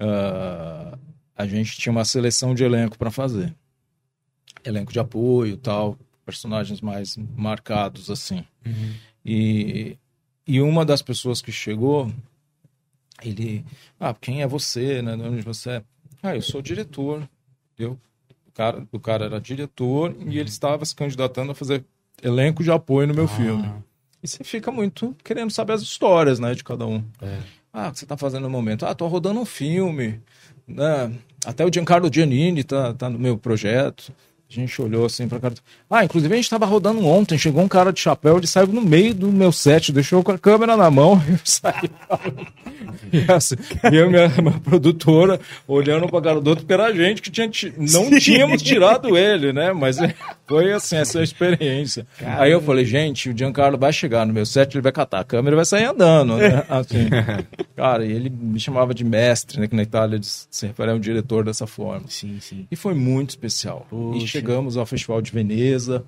uh, 0.00 0.98
a 1.36 1.46
gente 1.46 1.78
tinha 1.78 1.92
uma 1.92 2.04
seleção 2.04 2.52
de 2.52 2.64
elenco 2.64 2.98
para 2.98 3.12
fazer. 3.12 3.54
Elenco 4.64 4.92
de 4.92 4.98
apoio 4.98 5.56
tal, 5.56 5.96
personagens 6.26 6.80
mais 6.80 7.16
marcados 7.36 8.10
assim. 8.10 8.44
Uhum. 8.66 8.94
E, 9.24 9.96
e 10.44 10.60
uma 10.60 10.84
das 10.84 11.02
pessoas 11.02 11.40
que 11.40 11.52
chegou, 11.52 12.12
ele, 13.22 13.64
ah, 13.98 14.14
quem 14.14 14.42
é 14.42 14.46
você, 14.46 15.02
né? 15.02 15.14
Onde 15.14 15.42
você 15.42 15.70
é? 15.70 15.82
Ah, 16.22 16.34
eu 16.34 16.42
sou 16.42 16.62
diretor. 16.62 17.28
Eu, 17.78 17.98
o 18.46 18.52
cara, 18.52 18.86
o 18.90 19.00
cara 19.00 19.24
era 19.26 19.40
diretor 19.40 20.10
uhum. 20.10 20.30
e 20.30 20.38
ele 20.38 20.48
estava 20.48 20.84
se 20.84 20.94
candidatando 20.94 21.52
a 21.52 21.54
fazer 21.54 21.84
elenco 22.22 22.62
de 22.62 22.70
apoio 22.70 23.06
no 23.08 23.14
meu 23.14 23.24
ah. 23.24 23.28
filme. 23.28 23.72
E 24.22 24.26
você 24.26 24.42
fica 24.42 24.72
muito 24.72 25.14
querendo 25.22 25.50
saber 25.50 25.74
as 25.74 25.82
histórias, 25.82 26.40
né, 26.40 26.54
de 26.54 26.64
cada 26.64 26.86
um. 26.86 27.04
É. 27.22 27.38
Ah, 27.72 27.88
o 27.88 27.92
que 27.92 27.98
você 27.98 28.04
está 28.04 28.16
fazendo 28.16 28.42
no 28.42 28.50
momento? 28.50 28.84
Ah, 28.84 28.94
tô 28.94 29.06
rodando 29.06 29.38
um 29.38 29.44
filme. 29.44 30.20
Né? 30.66 31.12
Até 31.46 31.64
o 31.64 31.72
Giancarlo 31.72 32.12
Giannini 32.12 32.64
tá, 32.64 32.92
tá 32.94 33.08
no 33.08 33.18
meu 33.18 33.38
projeto. 33.38 34.12
A 34.50 34.54
gente 34.54 34.80
olhou 34.80 35.04
assim 35.04 35.28
pra 35.28 35.38
cara. 35.38 35.54
Ah, 35.90 36.04
inclusive 36.04 36.32
a 36.32 36.36
gente 36.36 36.48
tava 36.48 36.64
rodando 36.64 37.04
ontem, 37.06 37.36
chegou 37.36 37.62
um 37.62 37.68
cara 37.68 37.92
de 37.92 38.00
chapéu, 38.00 38.38
ele 38.38 38.46
saiu 38.46 38.68
no 38.68 38.80
meio 38.80 39.14
do 39.14 39.30
meu 39.30 39.52
set, 39.52 39.92
deixou 39.92 40.22
com 40.22 40.32
a 40.32 40.38
câmera 40.38 40.74
na 40.74 40.90
mão 40.90 41.22
e 41.28 41.32
eu 41.32 41.38
saí. 41.44 41.90
e 43.12 43.30
assim, 43.30 43.56
eu 43.92 44.10
minha, 44.10 44.28
minha 44.28 44.58
produtora 44.60 45.38
olhando 45.66 46.08
pra 46.08 46.22
cara 46.22 46.40
do 46.40 46.48
outro, 46.48 46.64
porque 46.64 46.72
era 46.72 46.86
a 46.86 46.92
gente 46.94 47.20
que 47.20 47.30
tinha, 47.30 47.50
não 47.76 48.06
Sim. 48.06 48.18
tínhamos 48.18 48.62
tirado 48.62 49.18
ele, 49.18 49.52
né? 49.52 49.74
Mas 49.74 49.98
foi 50.46 50.72
assim, 50.72 50.96
essa 50.96 51.22
experiência. 51.22 52.06
Caramba. 52.18 52.42
Aí 52.42 52.50
eu 52.50 52.62
falei, 52.62 52.86
gente, 52.86 53.28
o 53.28 53.36
Giancarlo 53.36 53.76
vai 53.76 53.92
chegar 53.92 54.26
no 54.26 54.32
meu 54.32 54.46
set, 54.46 54.74
ele 54.74 54.82
vai 54.82 54.92
catar 54.92 55.20
a 55.20 55.24
câmera 55.24 55.54
e 55.54 55.56
vai 55.56 55.66
sair 55.66 55.84
andando, 55.84 56.38
né? 56.38 56.64
Assim. 56.70 57.10
Cara, 57.76 58.04
e 58.04 58.12
ele 58.12 58.30
me 58.30 58.58
chamava 58.58 58.94
de 58.94 59.04
mestre, 59.04 59.60
né? 59.60 59.68
Que 59.68 59.76
na 59.76 59.82
Itália 59.82 60.18
se 60.22 60.66
refere 60.66 60.90
a 60.90 60.94
um 60.94 61.00
diretor 61.00 61.44
dessa 61.44 61.66
forma. 61.66 62.06
Sim, 62.08 62.38
sim. 62.40 62.66
E 62.70 62.76
foi 62.76 62.94
muito 62.94 63.30
especial. 63.30 63.86
Puxa 63.90 64.37
chegamos 64.40 64.76
ao 64.76 64.86
Festival 64.86 65.20
de 65.20 65.30
Veneza 65.30 66.04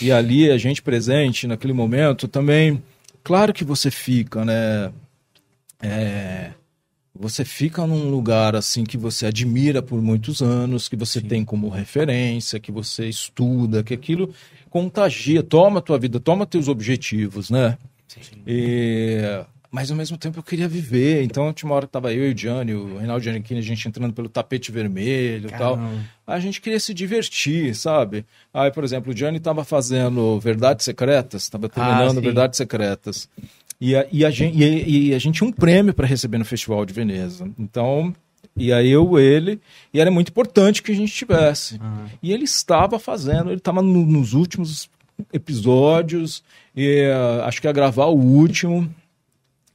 e 0.00 0.10
ali 0.10 0.50
a 0.50 0.58
gente 0.58 0.82
presente 0.82 1.46
naquele 1.46 1.72
momento 1.72 2.26
também, 2.26 2.82
claro 3.22 3.52
que 3.52 3.64
você 3.64 3.90
fica, 3.90 4.44
né? 4.44 4.92
É, 5.80 6.50
você 7.14 7.44
fica 7.44 7.86
num 7.86 8.10
lugar 8.10 8.56
assim 8.56 8.84
que 8.84 8.96
você 8.96 9.26
admira 9.26 9.80
por 9.80 10.02
muitos 10.02 10.42
anos, 10.42 10.88
que 10.88 10.96
você 10.96 11.20
Sim. 11.20 11.28
tem 11.28 11.44
como 11.44 11.68
referência, 11.68 12.58
que 12.58 12.72
você 12.72 13.08
estuda, 13.08 13.84
que 13.84 13.94
aquilo 13.94 14.34
contagia, 14.68 15.42
toma 15.42 15.78
a 15.78 15.82
tua 15.82 15.98
vida, 15.98 16.18
toma 16.18 16.44
teus 16.44 16.66
objetivos, 16.66 17.50
né? 17.50 17.78
Sim. 18.08 18.42
E 18.46 19.44
mas 19.74 19.90
ao 19.90 19.96
mesmo 19.96 20.16
tempo 20.16 20.38
eu 20.38 20.42
queria 20.44 20.68
viver. 20.68 21.24
Então, 21.24 21.52
tinha 21.52 21.68
uma 21.68 21.74
hora 21.74 21.84
que 21.84 21.92
tava 21.92 22.14
eu 22.14 22.28
e 22.28 22.32
o 22.32 22.38
Gianni, 22.38 22.74
o 22.74 22.96
Reinaldo 22.96 23.24
Giannichini, 23.24 23.58
a 23.58 23.62
gente 23.62 23.88
entrando 23.88 24.14
pelo 24.14 24.28
tapete 24.28 24.70
vermelho 24.70 25.48
e 25.48 25.50
tal. 25.50 25.76
A 26.24 26.38
gente 26.38 26.60
queria 26.60 26.78
se 26.78 26.94
divertir, 26.94 27.74
sabe? 27.74 28.24
Aí, 28.52 28.70
por 28.70 28.84
exemplo, 28.84 29.12
o 29.12 29.16
Gianni 29.16 29.40
tava 29.40 29.64
fazendo 29.64 30.38
Verdades 30.38 30.84
Secretas, 30.84 31.42
estava 31.42 31.68
terminando 31.68 32.18
ah, 32.18 32.20
Verdades 32.20 32.56
Secretas. 32.56 33.28
E 33.80 33.96
a, 33.96 34.06
e, 34.12 34.24
a 34.24 34.30
gente, 34.30 34.56
e, 34.56 35.08
e 35.08 35.14
a 35.14 35.18
gente 35.18 35.38
tinha 35.38 35.48
um 35.48 35.52
prêmio 35.52 35.92
para 35.92 36.06
receber 36.06 36.38
no 36.38 36.44
Festival 36.44 36.86
de 36.86 36.94
Veneza. 36.94 37.50
Então, 37.58 38.14
e 38.56 38.72
aí 38.72 38.88
eu, 38.88 39.18
ele, 39.18 39.60
e 39.92 39.98
era 40.00 40.08
muito 40.08 40.28
importante 40.28 40.84
que 40.84 40.92
a 40.92 40.94
gente 40.94 41.12
tivesse. 41.12 41.80
Uhum. 41.82 42.06
E 42.22 42.32
ele 42.32 42.44
estava 42.44 42.96
fazendo, 43.00 43.48
ele 43.48 43.58
estava 43.58 43.82
no, 43.82 44.06
nos 44.06 44.34
últimos 44.34 44.88
episódios, 45.32 46.44
e 46.76 47.08
uh, 47.08 47.42
acho 47.42 47.60
que 47.60 47.66
ia 47.66 47.72
gravar 47.72 48.06
o 48.06 48.16
último. 48.16 48.88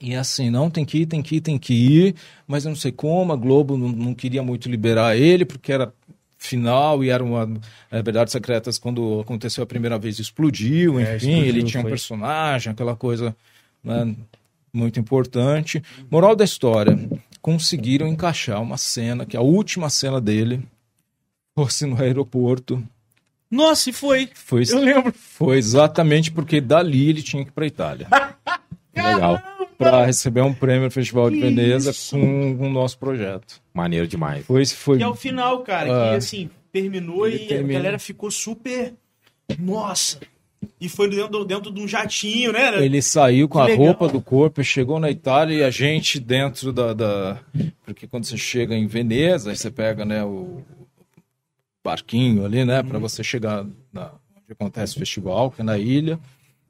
E 0.02 0.16
assim, 0.16 0.50
não, 0.50 0.70
tem 0.70 0.86
que 0.86 1.00
ir, 1.00 1.06
tem 1.06 1.22
que 1.22 1.36
ir, 1.36 1.42
tem 1.42 1.58
que 1.58 1.74
ir, 1.74 2.16
mas 2.48 2.64
eu 2.64 2.70
não 2.70 2.76
sei 2.76 2.92
como, 2.92 3.34
a 3.34 3.36
Globo 3.36 3.78
não, 3.78 3.90
não 3.90 4.14
queria 4.14 4.42
muito 4.42 4.70
liberar 4.70 5.18
ele, 5.18 5.44
porque 5.44 5.74
era 5.74 5.94
final 6.38 7.04
e 7.04 7.10
era 7.10 7.22
uma 7.22 7.60
é, 7.92 8.02
Verdades 8.02 8.32
Secretas 8.32 8.80
quando 8.80 9.20
aconteceu 9.20 9.62
a 9.62 9.68
primeira 9.68 10.00
vez 10.00 10.18
explodiu, 10.18 10.98
é, 10.98 11.02
enfim, 11.02 11.12
é, 11.12 11.16
explodiu, 11.18 11.46
ele 11.46 11.64
tinha 11.64 11.82
foi. 11.82 11.90
um 11.90 11.92
personagem, 11.92 12.72
aquela 12.72 12.96
coisa 12.96 13.36
né, 13.84 14.16
muito 14.72 15.02
importante. 15.02 15.84
Moral 16.10 16.34
da 16.34 16.46
história, 16.46 16.98
conseguiram 17.42 18.08
encaixar 18.08 18.62
uma 18.62 18.78
cena, 18.78 19.26
que 19.26 19.36
a 19.36 19.42
última 19.42 19.90
cena 19.90 20.22
dele 20.22 20.62
fosse 21.54 21.86
no 21.86 22.02
aeroporto. 22.02 22.82
Nossa, 23.52 23.90
e 23.90 23.94
foi. 23.94 24.30
foi 24.34 24.64
eu 24.70 24.80
lembro. 24.80 25.12
Foi 25.14 25.58
exatamente 25.58 26.32
porque 26.32 26.62
dali 26.62 27.10
ele 27.10 27.22
tinha 27.22 27.44
que 27.44 27.50
ir 27.50 27.54
para 27.54 27.68
Itália. 27.68 28.08
Legal 28.96 29.59
para 29.80 30.06
receber 30.06 30.42
um 30.42 30.54
prêmio 30.54 30.84
no 30.84 30.92
Festival 30.92 31.30
de 31.30 31.40
Veneza 31.40 31.94
com, 32.12 32.58
com 32.58 32.68
o 32.68 32.70
nosso 32.70 32.98
projeto. 32.98 33.62
Maneiro 33.74 34.06
demais. 34.06 34.46
Foi, 34.46 34.66
foi... 34.66 34.98
Que 34.98 35.04
é 35.04 35.08
o 35.08 35.16
final, 35.16 35.64
cara, 35.64 35.86
que 35.86 35.92
ah. 35.92 36.16
assim, 36.16 36.50
terminou 36.70 37.30
e 37.30 37.48
termina. 37.48 37.80
a 37.80 37.82
galera 37.82 38.00
ficou 38.00 38.30
super. 38.30 38.94
Nossa! 39.58 40.20
E 40.82 40.90
foi 40.90 41.10
dentro, 41.10 41.46
dentro 41.46 41.72
de 41.72 41.80
um 41.80 41.88
jatinho, 41.88 42.52
né? 42.52 42.84
Ele 42.84 43.02
saiu 43.02 43.48
com 43.48 43.60
que 43.60 43.64
a 43.64 43.68
legal. 43.68 43.86
roupa 43.86 44.10
do 44.10 44.22
corpo, 44.22 44.62
chegou 44.62 45.00
na 45.00 45.10
Itália 45.10 45.56
e 45.56 45.64
a 45.64 45.72
gente 45.72 46.20
dentro 46.20 46.74
da, 46.74 46.94
da. 46.94 47.40
Porque 47.86 48.06
quando 48.06 48.26
você 48.26 48.36
chega 48.38 48.76
em 48.76 48.86
Veneza, 48.86 49.52
aí 49.52 49.56
você 49.56 49.72
pega 49.72 50.04
né, 50.04 50.22
o 50.26 50.62
barquinho 51.82 52.44
ali, 52.44 52.66
né? 52.66 52.84
Para 52.84 52.98
uhum. 52.98 53.02
você 53.02 53.24
chegar 53.24 53.66
na, 53.94 54.12
onde 54.36 54.52
acontece 54.52 54.98
o 54.98 55.00
festival, 55.00 55.50
que 55.50 55.62
é 55.62 55.64
na 55.64 55.78
ilha. 55.78 56.20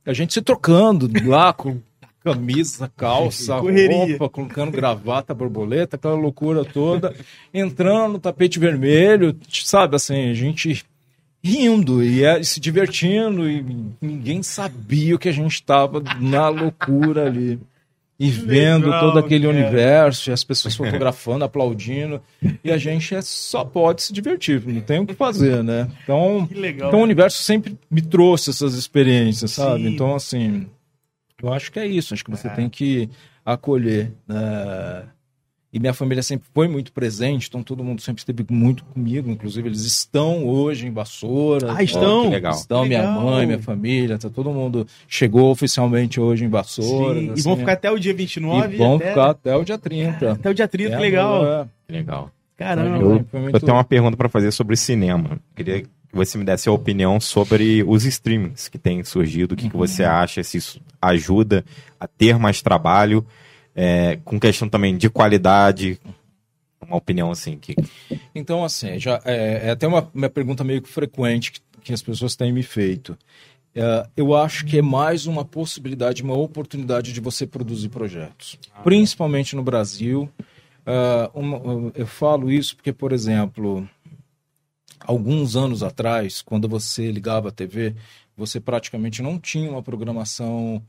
A 0.05 0.13
gente 0.13 0.35
se 0.35 0.41
trocando 0.43 1.09
lá 1.27 1.51
com 1.51 1.81
camisa, 2.23 2.91
calça, 2.95 3.55
roupa, 3.59 4.29
colocando 4.29 4.71
gravata, 4.71 5.33
borboleta, 5.33 5.95
aquela 5.95 6.15
loucura 6.15 6.65
toda, 6.65 7.15
entrando 7.53 8.13
no 8.13 8.19
tapete 8.19 8.59
vermelho, 8.59 9.35
sabe, 9.49 9.95
assim, 9.95 10.29
a 10.29 10.33
gente 10.33 10.83
rindo 11.43 12.03
e 12.03 12.23
é, 12.23 12.43
se 12.43 12.59
divertindo 12.59 13.49
e 13.49 13.65
ninguém 14.01 14.43
sabia 14.43 15.15
o 15.15 15.19
que 15.19 15.29
a 15.29 15.33
gente 15.33 15.53
estava 15.53 16.01
na 16.19 16.49
loucura 16.49 17.25
ali. 17.25 17.59
E 18.21 18.29
vendo 18.29 18.87
Legal, 18.87 18.99
todo 18.99 19.19
aquele 19.19 19.45
cara. 19.47 19.57
universo, 19.57 20.29
e 20.29 20.33
as 20.33 20.43
pessoas 20.43 20.75
fotografando, 20.75 21.45
aplaudindo, 21.45 22.21
e 22.61 22.69
a 22.69 22.77
gente 22.77 23.15
é, 23.15 23.21
só 23.21 23.63
pode 23.63 24.03
se 24.03 24.11
divertir, 24.11 24.61
não 24.67 24.81
tem 24.81 24.99
o 24.99 25.05
que 25.05 25.13
fazer, 25.13 25.63
né? 25.63 25.87
Então, 26.03 26.45
legal, 26.51 26.89
então 26.89 26.99
o 26.99 27.03
universo 27.03 27.41
sempre 27.41 27.77
me 27.89 28.01
trouxe 28.01 28.49
essas 28.49 28.73
experiências, 28.73 29.51
sabe? 29.51 29.83
Sim. 29.83 29.93
Então, 29.93 30.15
assim, 30.15 30.67
eu 31.41 31.53
acho 31.53 31.71
que 31.71 31.79
é 31.79 31.85
isso, 31.85 32.13
acho 32.13 32.23
que 32.23 32.31
você 32.31 32.47
é. 32.47 32.51
tem 32.51 32.69
que 32.69 33.09
acolher. 33.45 34.11
Né? 34.27 35.03
E 35.71 35.79
minha 35.79 35.93
família 35.93 36.23
sempre 36.23 36.47
foi 36.51 36.67
muito 36.67 36.91
presente, 36.91 37.47
então 37.47 37.61
todo 37.61 37.83
mundo 37.83 38.01
sempre 38.01 38.21
esteve 38.21 38.43
muito 38.49 38.83
comigo. 38.85 39.29
Inclusive, 39.29 39.69
eles 39.69 39.85
estão 39.85 40.47
hoje 40.47 40.87
em 40.87 40.91
Vassoura. 40.91 41.75
Ah, 41.77 41.83
estão? 41.83 42.25
Oh, 42.25 42.29
legal. 42.29 42.53
Estão, 42.53 42.81
legal. 42.81 43.11
minha 43.11 43.23
mãe, 43.23 43.45
minha 43.45 43.59
família, 43.59 44.17
tá, 44.17 44.31
todo 44.31 44.51
mundo 44.51 44.87
chegou 45.07 45.51
oficialmente 45.51 46.19
hoje 46.19 46.45
em 46.45 46.49
Vassoura. 46.49 47.19
Assim. 47.19 47.33
E 47.37 47.41
vão 47.43 47.55
ficar 47.55 47.73
até 47.73 47.91
o 47.91 47.99
dia 47.99 48.15
29? 48.15 48.73
E 48.73 48.77
vão 48.77 48.95
até... 48.95 49.09
ficar 49.09 49.29
até 49.29 49.55
o 49.55 49.63
dia 49.63 49.77
30. 49.77 50.31
até 50.31 50.49
o 50.49 50.53
dia 50.55 50.67
30, 50.67 50.95
é, 50.95 50.99
legal. 50.99 51.45
É. 51.45 51.67
Legal. 51.87 52.31
Caramba. 52.57 52.97
Eu, 52.97 53.09
muito... 53.09 53.55
eu 53.55 53.59
tenho 53.59 53.73
uma 53.73 53.83
pergunta 53.83 54.17
para 54.17 54.27
fazer 54.27 54.51
sobre 54.51 54.75
cinema. 54.75 55.39
Queria 55.55 55.83
que 56.09 56.15
você 56.15 56.37
me 56.37 56.43
desse 56.43 56.67
a 56.67 56.71
opinião 56.71 57.19
sobre 57.19 57.83
os 57.87 58.03
streamings 58.05 58.67
que 58.67 58.77
têm 58.77 59.03
surgido, 59.03 59.53
o 59.53 59.55
que, 59.55 59.65
uhum. 59.65 59.69
que 59.69 59.77
você 59.77 60.03
acha, 60.03 60.43
se 60.43 60.57
isso 60.57 60.81
ajuda 61.01 61.63
a 61.99 62.07
ter 62.07 62.37
mais 62.37 62.61
trabalho, 62.61 63.25
é, 63.75 64.17
com 64.25 64.39
questão 64.39 64.67
também 64.67 64.97
de 64.97 65.09
qualidade, 65.09 65.99
uma 66.85 66.97
opinião 66.97 67.31
assim. 67.31 67.57
Que... 67.57 67.75
Então, 68.33 68.63
assim, 68.63 68.99
já, 68.99 69.21
é, 69.23 69.67
é 69.67 69.69
até 69.71 69.87
uma, 69.87 70.09
uma 70.13 70.29
pergunta 70.29 70.63
meio 70.63 70.81
que 70.81 70.89
frequente 70.89 71.51
que, 71.51 71.61
que 71.83 71.93
as 71.93 72.01
pessoas 72.01 72.35
têm 72.35 72.51
me 72.51 72.63
feito. 72.63 73.17
É, 73.75 74.07
eu 74.17 74.35
acho 74.35 74.65
que 74.65 74.79
é 74.79 74.81
mais 74.81 75.27
uma 75.27 75.45
possibilidade, 75.45 76.23
uma 76.23 76.37
oportunidade 76.37 77.13
de 77.13 77.19
você 77.19 77.45
produzir 77.45 77.89
projetos, 77.89 78.57
ah, 78.73 78.81
principalmente 78.81 79.55
no 79.55 79.63
Brasil. 79.63 80.29
Uh, 80.79 81.39
uma, 81.39 81.91
eu 81.93 82.07
falo 82.07 82.51
isso 82.51 82.75
porque, 82.75 82.91
por 82.91 83.11
exemplo, 83.11 83.87
alguns 84.99 85.55
anos 85.55 85.83
atrás, 85.83 86.41
quando 86.41 86.67
você 86.67 87.11
ligava 87.11 87.49
a 87.49 87.51
TV, 87.51 87.95
você 88.35 88.59
praticamente 88.59 89.21
não 89.21 89.39
tinha 89.39 89.69
uma 89.69 89.83
programação 89.83 90.81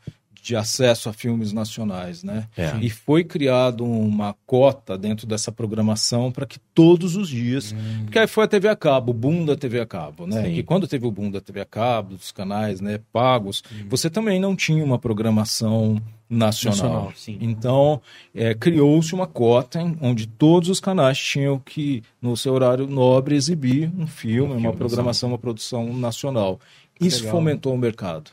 de 0.43 0.57
acesso 0.57 1.09
a 1.09 1.13
filmes 1.13 1.53
nacionais, 1.53 2.23
né? 2.23 2.49
É. 2.57 2.77
E 2.81 2.89
foi 2.91 3.23
criado 3.25 3.85
uma 3.85 4.35
cota 4.47 4.97
dentro 4.97 5.27
dessa 5.27 5.53
programação 5.53 6.33
para 6.33 6.47
que 6.47 6.59
todos 6.75 7.17
os 7.17 7.29
dias, 7.29 7.73
Hum. 7.73 8.05
porque 8.05 8.19
aí 8.19 8.27
foi 8.27 8.45
a 8.45 8.49
TV 8.49 8.69
a 8.69 8.77
cabo, 8.77 9.11
o 9.11 9.15
boom 9.15 9.45
da 9.45 9.57
TV 9.57 9.81
a 9.81 9.87
cabo, 9.87 10.27
né? 10.27 10.43
Sim. 10.45 10.55
Que 10.55 10.63
quando 10.63 10.87
teve 10.89 11.07
o 11.07 11.11
boom 11.11 11.31
da 11.31 11.41
TV 11.41 11.61
a 11.61 11.65
cabo, 11.65 12.17
dos 12.17 12.33
canais, 12.33 12.81
né, 12.81 13.01
pagos, 13.13 13.63
Hum. 13.73 13.87
você 13.89 14.09
também 14.09 14.41
não 14.41 14.55
tinha 14.57 14.85
uma 14.85 14.99
programação 14.99 16.01
nacional. 16.29 17.07
Nacional. 17.07 17.13
Então, 17.41 18.01
é, 18.35 18.55
criou-se 18.55 19.13
uma 19.15 19.27
cota 19.27 19.81
em- 19.81 19.97
onde 20.01 20.29
todos 20.29 20.69
os 20.69 20.79
canais 20.79 21.19
tinham 21.19 21.59
que, 21.59 22.03
no 22.23 22.37
seu 22.37 22.53
horário 22.55 22.87
nobre, 22.87 23.35
exibir 23.35 23.91
um 23.99 24.07
filme, 24.07 24.53
uma 24.53 24.61
filme 24.61 24.77
programação, 24.77 25.29
uma 25.31 25.39
produção 25.39 25.93
nacional. 25.93 26.61
Isso 27.01 27.21
legal. 27.25 27.33
fomentou 27.33 27.75
o 27.75 27.79
mercado. 27.79 28.31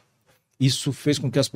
Isso 0.59 0.91
fez 0.93 1.17
com 1.17 1.29
que 1.31 1.39
as 1.39 1.47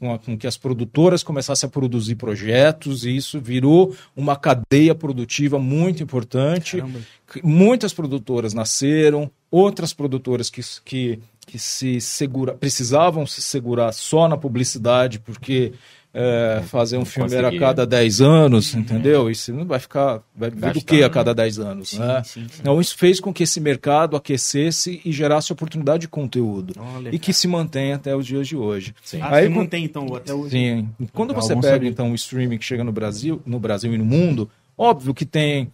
com, 0.00 0.14
a- 0.14 0.18
com 0.18 0.36
que 0.36 0.46
as 0.46 0.56
produtoras 0.56 1.22
começassem 1.22 1.66
a 1.66 1.70
produzir 1.70 2.16
projetos 2.16 3.04
e 3.04 3.14
isso 3.14 3.38
virou 3.38 3.94
uma 4.16 4.34
cadeia 4.34 4.94
produtiva 4.94 5.58
muito 5.58 6.02
importante. 6.02 6.78
Caramba. 6.78 6.98
Muitas 7.44 7.92
produtoras 7.92 8.54
nasceram, 8.54 9.30
outras 9.50 9.92
produtoras 9.92 10.48
que, 10.50 10.62
que, 10.84 11.20
que 11.46 11.58
se 11.58 12.00
segura, 12.00 12.54
precisavam 12.54 13.26
se 13.26 13.40
segurar 13.42 13.92
só 13.92 14.26
na 14.26 14.36
publicidade, 14.36 15.20
porque 15.20 15.72
é, 16.12 16.62
fazer 16.66 16.98
um 16.98 17.04
filme 17.04 17.34
a 17.36 17.58
cada 17.58 17.86
10 17.86 18.20
anos, 18.20 18.74
entendeu? 18.74 19.30
E 19.30 19.34
você 19.34 19.52
não 19.52 19.64
vai 19.64 19.78
ficar. 19.78 20.22
Vai 20.34 20.50
viver 20.50 20.72
do 20.72 20.84
que 20.84 21.02
a 21.02 21.08
né? 21.08 21.08
cada 21.08 21.32
10 21.32 21.58
anos? 21.60 21.92
né? 21.98 22.22
sim, 22.24 22.46
sim. 22.48 22.60
Então, 22.60 22.80
isso 22.80 22.96
fez 22.96 23.20
com 23.20 23.32
que 23.32 23.44
esse 23.44 23.60
mercado 23.60 24.16
aquecesse 24.16 25.00
e 25.04 25.12
gerasse 25.12 25.52
oportunidade 25.52 26.02
de 26.02 26.08
conteúdo. 26.08 26.74
Olha, 26.78 27.14
e 27.14 27.18
que 27.18 27.32
se 27.32 27.46
mantém 27.46 27.92
até 27.92 28.14
os 28.14 28.26
dias 28.26 28.48
de 28.48 28.56
hoje. 28.56 28.94
Sim. 29.02 29.20
Ah, 29.22 29.36
Aí, 29.36 29.44
se 29.44 29.50
mantém, 29.50 29.84
então, 29.84 30.12
até 30.14 30.34
hoje. 30.34 30.50
Sim. 30.50 30.88
Quando 31.12 31.30
Legal, 31.30 31.42
você 31.42 31.54
pega, 31.54 31.68
saber. 31.68 31.86
então, 31.86 32.10
o 32.10 32.14
streaming 32.14 32.58
que 32.58 32.64
chega 32.64 32.82
no 32.82 32.92
Brasil, 32.92 33.40
no 33.46 33.60
Brasil 33.60 33.94
e 33.94 33.98
no 33.98 34.04
mundo, 34.04 34.50
óbvio 34.76 35.14
que 35.14 35.24
tem. 35.24 35.70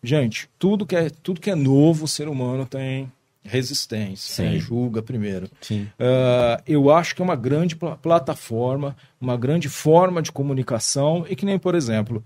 Gente, 0.00 0.48
tudo 0.60 0.86
que 0.86 0.94
é, 0.94 1.10
tudo 1.10 1.40
que 1.40 1.50
é 1.50 1.56
novo, 1.56 2.04
o 2.04 2.08
ser 2.08 2.28
humano 2.28 2.64
tem 2.64 3.10
resistência. 3.44 4.44
Né? 4.50 4.58
Julga 4.58 5.02
primeiro. 5.02 5.48
Ah, 5.98 6.62
eu 6.66 6.90
acho 6.90 7.14
que 7.14 7.22
é 7.22 7.24
uma 7.24 7.36
grande 7.36 7.76
pla- 7.76 7.96
plataforma, 7.96 8.96
uma 9.20 9.36
grande 9.36 9.68
forma 9.68 10.22
de 10.22 10.30
comunicação 10.32 11.26
e 11.28 11.34
que 11.36 11.44
nem, 11.44 11.58
por 11.58 11.74
exemplo, 11.74 12.22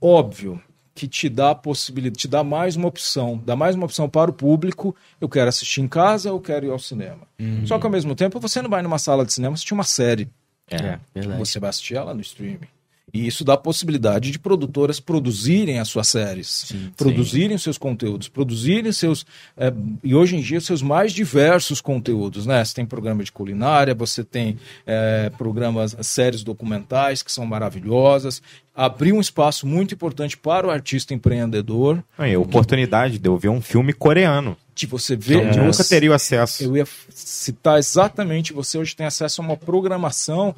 óbvio 0.00 0.60
que 0.94 1.06
te 1.08 1.28
dá 1.28 1.50
a 1.50 1.54
possibilidade, 1.54 2.18
te 2.20 2.28
dá 2.28 2.44
mais 2.44 2.76
uma 2.76 2.88
opção, 2.88 3.40
dá 3.44 3.56
mais 3.56 3.74
uma 3.74 3.86
opção 3.86 4.08
para 4.08 4.30
o 4.30 4.34
público, 4.34 4.94
eu 5.20 5.28
quero 5.28 5.48
assistir 5.48 5.80
em 5.80 5.88
casa, 5.88 6.28
eu 6.28 6.38
quero 6.40 6.66
ir 6.66 6.70
ao 6.70 6.78
cinema. 6.78 7.26
Só 7.64 7.78
que 7.78 7.86
ao 7.86 7.92
mesmo 7.92 8.14
tempo 8.14 8.38
você 8.38 8.60
não 8.60 8.68
vai 8.68 8.82
numa 8.82 8.98
sala 8.98 9.24
de 9.24 9.32
cinema 9.32 9.54
assistir 9.54 9.72
uma 9.72 9.84
série, 9.84 10.28
É. 10.70 10.98
verdade. 11.14 11.38
você 11.38 11.58
vai 11.58 11.70
assistir 11.70 11.94
ela 11.94 12.12
no 12.12 12.20
streaming. 12.20 12.68
E 13.12 13.26
isso 13.26 13.44
dá 13.44 13.54
a 13.54 13.56
possibilidade 13.56 14.30
de 14.30 14.38
produtoras 14.38 15.00
produzirem 15.00 15.78
as 15.78 15.88
suas 15.88 16.08
séries, 16.08 16.72
produzirem 16.96 17.58
seus 17.58 17.78
conteúdos, 17.78 18.28
produzirem 18.28 18.92
seus. 18.92 19.26
eh, 19.56 19.72
e 20.02 20.14
hoje 20.14 20.36
em 20.36 20.40
dia, 20.40 20.60
seus 20.60 20.82
mais 20.82 21.12
diversos 21.12 21.80
conteúdos. 21.80 22.46
Né? 22.46 22.64
Você 22.64 22.74
tem 22.74 22.86
programa 22.86 23.24
de 23.24 23.32
culinária, 23.32 23.94
você 23.94 24.22
tem 24.22 24.56
eh, 24.86 25.30
programas, 25.36 25.96
séries 26.02 26.42
documentais 26.42 27.22
que 27.22 27.32
são 27.32 27.44
maravilhosas. 27.44 28.42
Abriu 28.82 29.14
um 29.16 29.20
espaço 29.20 29.66
muito 29.66 29.92
importante 29.94 30.36
para 30.38 30.66
o 30.66 30.70
artista 30.70 31.12
empreendedor, 31.12 32.02
Aí, 32.16 32.34
a 32.34 32.40
oportunidade 32.40 33.18
de 33.18 33.28
eu 33.28 33.36
ver 33.36 33.48
um 33.50 33.60
filme 33.60 33.92
coreano. 33.92 34.56
de 34.74 34.86
você 34.86 35.14
Que 35.14 35.22
ver. 35.22 35.34
eu 35.36 35.44
nunca 35.64 35.72
você- 35.74 35.94
teria 35.94 36.14
acesso. 36.14 36.64
eu 36.64 36.74
ia 36.74 36.86
citar 37.10 37.78
exatamente, 37.78 38.54
você 38.54 38.78
hoje 38.78 38.96
tem 38.96 39.04
acesso 39.04 39.42
a 39.42 39.44
uma 39.44 39.56
programação 39.56 40.54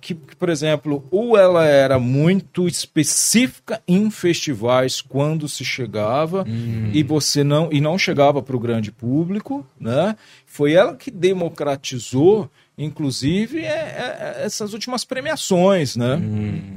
que, 0.00 0.14
que, 0.14 0.34
por 0.36 0.48
exemplo, 0.48 1.04
ou 1.10 1.36
ela 1.36 1.66
era 1.66 1.98
muito 1.98 2.66
específica 2.66 3.82
em 3.86 4.10
festivais 4.10 5.02
quando 5.02 5.46
se 5.46 5.62
chegava 5.62 6.46
e 6.94 7.02
você 7.02 7.44
não 7.44 7.68
e 7.70 7.80
não 7.82 7.98
chegava 7.98 8.40
para 8.42 8.56
o 8.56 8.60
grande 8.60 8.90
público, 8.90 9.66
né? 9.78 10.16
Foi 10.46 10.72
ela 10.72 10.94
que 10.94 11.10
democratizou, 11.10 12.50
inclusive, 12.84 13.58
é- 13.60 13.68
é- 13.68 14.34
é 14.38 14.44
essas 14.44 14.72
últimas 14.72 15.04
premiações, 15.04 15.94
né? 15.96 16.20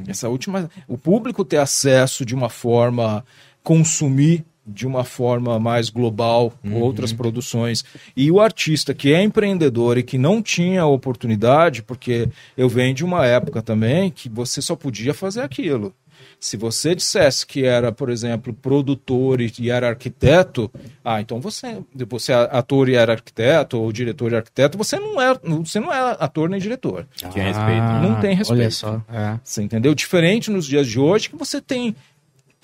Essa 0.08 0.28
última, 0.30 0.70
o 0.88 0.98
público 0.98 1.44
ter 1.46 1.58
acesso 1.58 2.26
de 2.26 2.36
uma 2.36 2.50
forma 2.50 3.26
consumir 3.64 4.44
de 4.66 4.88
uma 4.88 5.04
forma 5.04 5.60
mais 5.60 5.90
global 5.90 6.54
outras 6.74 7.12
produções. 7.12 7.84
E 8.16 8.32
o 8.32 8.40
artista 8.40 8.94
que 8.94 9.12
é 9.14 9.22
empreendedor 9.22 9.98
e 9.98 10.04
que 10.04 10.18
não 10.18 10.42
tinha 10.42 10.86
oportunidade 10.86 11.84
porque 11.84 12.30
eu 12.56 12.70
venho 12.70 12.94
de 12.94 13.04
uma 13.04 13.26
época 13.26 13.62
também 13.62 14.10
que 14.10 14.30
você 14.30 14.62
só 14.62 14.74
podia 14.76 15.14
fazer 15.14 15.42
aquilo 15.42 15.94
se 16.44 16.58
você 16.58 16.94
dissesse 16.94 17.48
que 17.48 17.64
era, 17.64 17.90
por 17.90 18.10
exemplo, 18.10 18.54
produtor 18.54 19.40
e, 19.40 19.72
era 19.72 19.88
arquiteto, 19.88 20.70
ah, 21.02 21.22
então 21.22 21.40
você, 21.40 21.82
você 22.06 22.34
é 22.34 22.36
ator 22.52 22.90
e 22.90 22.96
era 22.96 23.14
arquiteto, 23.14 23.80
ou 23.80 23.90
diretor 23.94 24.34
e 24.34 24.36
arquiteto, 24.36 24.78
você 24.78 25.00
não 25.00 25.22
é, 25.22 25.34
você 25.42 25.80
não 25.80 25.92
é 25.92 26.18
ator 26.20 26.50
nem 26.50 26.60
diretor. 26.60 27.08
Tinha 27.16 27.46
respeito. 27.46 27.82
Ah, 27.82 28.02
Não 28.02 28.20
tem 28.20 28.36
respeito. 28.36 28.60
Olha 28.60 28.72
só. 28.72 29.02
É. 29.10 29.40
Você 29.42 29.64
entendeu? 29.64 29.96
Diferente 29.96 30.52
nos 30.52 30.66
dias 30.66 30.86
de 30.86 31.00
hoje 31.00 31.30
que 31.30 31.38
você 31.38 31.62
tem 31.62 31.96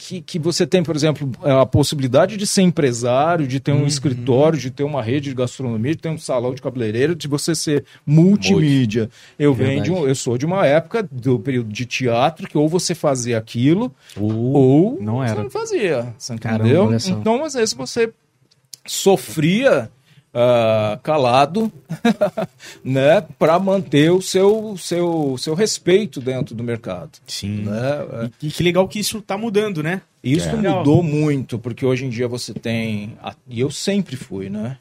que, 0.01 0.21
que 0.21 0.39
você 0.39 0.65
tem, 0.65 0.81
por 0.81 0.95
exemplo, 0.95 1.29
a 1.43 1.65
possibilidade 1.65 2.37
de 2.37 2.47
ser 2.47 2.61
empresário, 2.61 3.45
de 3.45 3.59
ter 3.59 3.73
um 3.73 3.85
escritório, 3.85 4.57
de 4.57 4.71
ter 4.71 4.83
uma 4.83 5.03
rede 5.03 5.29
de 5.29 5.35
gastronomia, 5.35 5.93
de 5.93 6.01
ter 6.01 6.07
um 6.09 6.17
salão 6.17 6.53
de 6.55 6.61
cabeleireiro, 6.61 7.13
de 7.13 7.27
você 7.27 7.53
ser 7.53 7.83
multimídia. 8.07 9.09
Eu 9.37 9.53
venho 9.53 9.83
um- 9.91 10.07
eu 10.07 10.15
sou 10.15 10.37
de 10.37 10.45
uma 10.45 10.65
época 10.65 11.03
do 11.11 11.37
período 11.37 11.69
de 11.71 11.85
teatro 11.85 12.47
que 12.47 12.57
ou 12.57 12.69
você 12.69 12.95
fazia 12.95 13.37
aquilo 13.37 13.93
ou 14.63 14.97
não 15.01 15.17
você 15.17 15.31
era. 15.31 15.43
não 15.43 15.49
fazia. 15.49 16.13
Você 16.17 16.37
Caramba, 16.37 16.63
entendeu? 16.63 16.89
Então, 17.19 17.43
às 17.43 17.53
vezes, 17.53 17.73
você 17.73 18.09
sofria 18.85 19.89
ah, 20.33 20.99
calado, 21.01 21.71
né, 22.83 23.21
para 23.37 23.57
manter 23.59 24.11
o 24.11 24.21
seu, 24.21 24.75
seu, 24.77 25.35
seu 25.37 25.53
respeito 25.53 26.19
dentro 26.21 26.53
do 26.55 26.63
mercado. 26.63 27.11
Sim. 27.25 27.63
Né? 27.63 28.29
E 28.41 28.49
que 28.49 28.63
legal 28.63 28.87
que 28.87 28.99
isso 28.99 29.21
tá 29.21 29.37
mudando, 29.37 29.81
né? 29.81 30.01
Isso 30.23 30.49
É. 30.49 30.55
mudou 30.55 31.01
muito, 31.01 31.57
porque 31.57 31.85
hoje 31.85 32.05
em 32.05 32.09
dia 32.09 32.27
você 32.27 32.53
tem. 32.53 33.17
E 33.47 33.59
eu 33.59 33.71
sempre 33.71 34.15
fui, 34.15 34.49
né? 34.49 34.77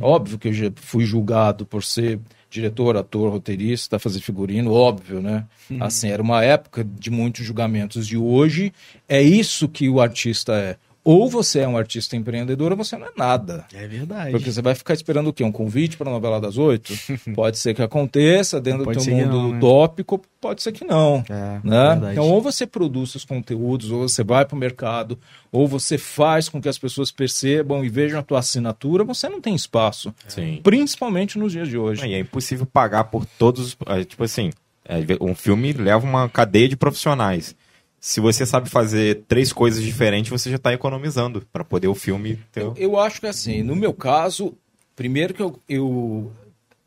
Óbvio 0.00 0.36
que 0.36 0.48
eu 0.48 0.52
já 0.52 0.72
fui 0.74 1.04
julgado 1.04 1.64
por 1.64 1.84
ser 1.84 2.18
diretor, 2.50 2.96
ator, 2.96 3.30
roteirista, 3.30 4.00
fazer 4.00 4.18
figurino, 4.18 4.72
óbvio, 4.72 5.22
né? 5.22 5.44
Assim, 5.78 6.08
era 6.08 6.20
uma 6.20 6.42
época 6.42 6.82
de 6.84 7.08
muitos 7.08 7.46
julgamentos. 7.46 8.08
E 8.08 8.16
hoje 8.16 8.72
é 9.08 9.22
isso 9.22 9.68
que 9.68 9.88
o 9.88 10.00
artista 10.00 10.54
é. 10.54 10.76
Ou 11.10 11.28
você 11.28 11.60
é 11.60 11.68
um 11.68 11.76
artista 11.76 12.14
empreendedor 12.16 12.70
ou 12.70 12.76
você 12.76 12.96
não 12.96 13.06
é 13.08 13.10
nada. 13.16 13.64
É 13.74 13.86
verdade. 13.88 14.30
Porque 14.30 14.52
você 14.52 14.62
vai 14.62 14.74
ficar 14.74 14.94
esperando 14.94 15.28
o 15.28 15.32
quê? 15.32 15.42
Um 15.42 15.50
convite 15.50 15.96
para 15.96 16.08
a 16.08 16.12
novela 16.12 16.40
das 16.40 16.56
oito? 16.56 16.92
pode 17.34 17.58
ser 17.58 17.74
que 17.74 17.82
aconteça 17.82 18.60
dentro 18.60 18.84
Pode 18.84 18.98
do 18.98 19.04
teu 19.04 19.14
mundo 19.14 19.32
não, 19.36 19.50
né? 19.50 19.56
utópico, 19.58 20.22
pode 20.40 20.62
ser 20.62 20.70
que 20.72 20.84
não. 20.84 21.24
É, 21.28 21.60
né? 21.64 21.88
verdade. 21.90 22.12
Então, 22.12 22.28
ou 22.28 22.40
você 22.40 22.66
produz 22.66 23.10
seus 23.10 23.24
conteúdos, 23.24 23.90
ou 23.90 24.08
você 24.08 24.22
vai 24.22 24.44
para 24.44 24.54
o 24.54 24.58
mercado, 24.58 25.18
ou 25.50 25.66
você 25.66 25.98
faz 25.98 26.48
com 26.48 26.60
que 26.62 26.68
as 26.68 26.78
pessoas 26.78 27.10
percebam 27.10 27.84
e 27.84 27.88
vejam 27.88 28.20
a 28.20 28.22
tua 28.22 28.38
assinatura, 28.38 29.02
você 29.02 29.28
não 29.28 29.40
tem 29.40 29.54
espaço. 29.54 30.14
Sim. 30.28 30.60
Principalmente 30.62 31.38
nos 31.38 31.52
dias 31.52 31.68
de 31.68 31.76
hoje. 31.76 32.06
E 32.06 32.14
é 32.14 32.20
impossível 32.20 32.66
pagar 32.66 33.04
por 33.04 33.26
todos. 33.26 33.66
os- 33.66 33.76
é, 33.86 34.04
Tipo 34.04 34.22
assim, 34.24 34.50
é, 34.84 34.98
um 35.20 35.34
filme 35.34 35.72
leva 35.72 36.06
uma 36.06 36.28
cadeia 36.28 36.68
de 36.68 36.76
profissionais. 36.76 37.54
Se 38.00 38.18
você 38.18 38.46
sabe 38.46 38.70
fazer 38.70 39.22
três 39.28 39.52
coisas 39.52 39.82
diferentes, 39.82 40.30
você 40.30 40.48
já 40.48 40.56
está 40.56 40.72
economizando 40.72 41.46
para 41.52 41.62
poder 41.62 41.88
o 41.88 41.94
filme 41.94 42.38
ter. 42.50 42.62
Eu, 42.62 42.74
eu 42.78 42.98
acho 42.98 43.20
que 43.20 43.26
assim, 43.26 43.62
no 43.62 43.76
meu 43.76 43.92
caso, 43.92 44.54
primeiro 44.96 45.34
que 45.34 45.42
eu, 45.42 45.60
eu 45.68 46.32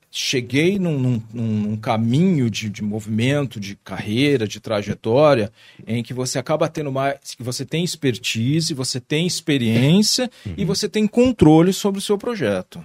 cheguei 0.10 0.78
num, 0.78 0.98
num- 1.00 1.22
num 1.34 1.78
caminho 1.78 2.50
de, 2.50 2.70
de 2.70 2.84
movimento, 2.84 3.60
de 3.60 3.76
carreira, 3.84 4.48
de 4.48 4.60
trajetória, 4.60 5.52
em 5.88 6.02
que 6.04 6.14
você 6.14 6.38
acaba 6.40 6.68
tendo 6.68 6.92
mais. 6.92 7.20
que 7.36 7.44
você 7.44 7.64
tem 7.66 7.84
expertise, 7.84 8.74
você 8.74 9.00
tem 9.00 9.26
experiência 9.28 10.30
e 10.58 10.66
você 10.66 10.88
tem 10.90 11.06
controle 11.08 11.74
sobre 11.74 12.00
o 12.00 12.02
seu 12.02 12.18
projeto. 12.18 12.84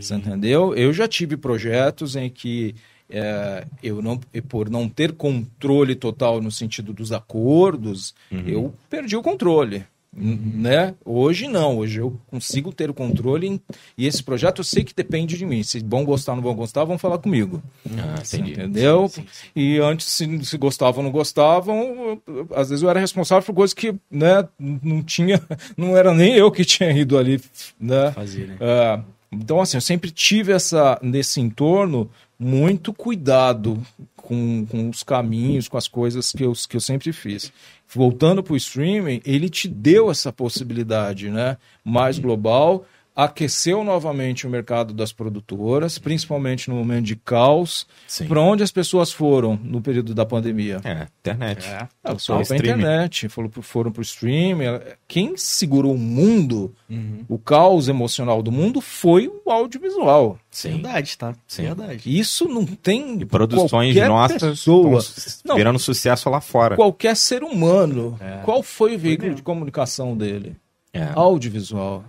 Você 0.00 0.14
entendeu? 0.14 0.74
Eu 0.76 0.92
já 0.92 1.06
tive 1.08 1.36
projetos 1.36 2.14
em 2.16 2.30
que. 2.30 2.74
É, 3.10 3.66
eu 3.82 4.00
não, 4.02 4.18
e 4.32 4.40
por 4.40 4.68
não 4.70 4.88
ter 4.88 5.12
controle 5.12 5.94
total 5.94 6.40
no 6.40 6.50
sentido 6.50 6.92
dos 6.92 7.12
acordos, 7.12 8.14
eu 8.30 8.74
perdi 8.88 9.16
o 9.16 9.22
controle. 9.22 9.84
né? 10.16 10.94
Hoje 11.04 11.48
não, 11.48 11.76
hoje 11.78 12.00
eu 12.00 12.16
consigo 12.28 12.72
ter 12.72 12.88
o 12.88 12.94
controle 12.94 13.60
e 13.98 14.06
esse 14.06 14.22
projeto 14.22 14.58
eu 14.60 14.64
sei 14.64 14.84
que 14.84 14.94
depende 14.94 15.36
de 15.36 15.44
mim. 15.44 15.62
Se 15.64 15.80
vão 15.84 16.04
gostar 16.04 16.32
ou 16.32 16.36
não 16.36 16.42
vão 16.44 16.54
gostar, 16.54 16.84
vão 16.84 16.96
falar 16.96 17.18
comigo. 17.18 17.60
Ah, 17.98 18.22
entendi. 18.24 18.52
Entendeu? 18.52 19.08
Sim, 19.08 19.22
sim, 19.22 19.28
sim. 19.32 19.48
E 19.56 19.78
antes, 19.80 20.06
se, 20.06 20.44
se 20.44 20.56
gostavam 20.56 20.98
ou 21.00 21.04
não 21.04 21.10
gostavam, 21.10 22.20
eu- 22.28 22.48
às 22.54 22.68
vezes 22.70 22.82
eu 22.82 22.88
era 22.90 23.00
responsável 23.00 23.44
por 23.44 23.54
coisas 23.54 23.74
que, 23.74 23.92
né, 24.10 24.46
não 24.58 25.02
tinha, 25.02 25.42
não 25.76 25.96
era 25.96 26.14
nem 26.14 26.34
eu 26.34 26.50
que 26.50 26.64
tinha 26.64 26.90
ido 26.92 27.18
ali, 27.18 27.40
né? 27.80 28.12
Fazer, 28.12 28.46
né? 28.46 28.56
É, 28.60 29.00
então, 29.32 29.60
assim, 29.60 29.76
eu 29.76 29.80
sempre 29.80 30.12
tive 30.12 30.52
essa, 30.52 30.96
nesse 31.02 31.40
entorno 31.40 32.08
muito 32.44 32.92
cuidado 32.92 33.82
com, 34.16 34.66
com 34.66 34.90
os 34.90 35.02
caminhos, 35.02 35.66
com 35.66 35.78
as 35.78 35.88
coisas 35.88 36.30
que 36.30 36.44
eu, 36.44 36.52
que 36.68 36.76
eu 36.76 36.80
sempre 36.80 37.12
fiz. 37.12 37.50
Voltando 37.88 38.42
para 38.42 38.52
o 38.52 38.56
streaming, 38.56 39.22
ele 39.24 39.48
te 39.48 39.66
deu 39.66 40.10
essa 40.10 40.32
possibilidade 40.32 41.30
né, 41.30 41.56
mais 41.82 42.18
global, 42.18 42.84
aqueceu 43.14 43.84
novamente 43.84 44.46
o 44.46 44.50
mercado 44.50 44.92
das 44.92 45.12
produtoras, 45.12 45.98
principalmente 45.98 46.68
no 46.68 46.74
momento 46.76 47.04
de 47.04 47.16
caos. 47.16 47.86
Sim. 48.08 48.26
Para 48.26 48.40
onde 48.40 48.62
as 48.62 48.72
pessoas 48.72 49.12
foram 49.12 49.58
no 49.62 49.80
período 49.80 50.14
da 50.14 50.26
pandemia? 50.26 50.80
É, 50.84 51.06
internet. 51.20 51.66
É. 51.66 51.86
Ah, 52.02 52.18
Só 52.18 52.34
foram 52.34 52.44
para 52.46 52.56
streaming. 52.56 52.80
internet, 52.82 53.28
foram 53.28 53.92
para 53.92 54.00
o 54.00 54.02
streaming. 54.02 54.64
Quem 55.06 55.36
segurou 55.36 55.94
o 55.94 55.98
mundo, 55.98 56.74
Uhum. 56.90 57.24
o 57.28 57.38
caos 57.38 57.88
emocional 57.88 58.42
do 58.42 58.50
mundo, 58.52 58.80
foi 58.80 59.30
o 59.44 59.50
audiovisual. 59.50 60.38
Verdade, 60.62 61.16
tá? 61.18 61.34
Sim. 61.46 61.62
Verdade. 61.62 62.18
Isso 62.18 62.46
não 62.48 62.64
tem 62.66 63.20
E 63.20 63.24
produções 63.24 63.94
nossas 63.96 64.42
pessoa, 64.42 65.00
Não. 65.44 65.56
virando 65.56 65.78
sucesso 65.78 66.28
lá 66.30 66.40
fora. 66.40 66.76
qualquer 66.76 67.16
ser 67.16 67.42
humano. 67.42 68.16
É. 68.20 68.40
Qual 68.44 68.62
foi 68.62 68.94
o 68.96 68.98
veículo 68.98 69.34
de 69.34 69.42
comunicação 69.42 70.16
dele? 70.16 70.56
É. 70.92 71.08
Audiovisual. 71.14 72.04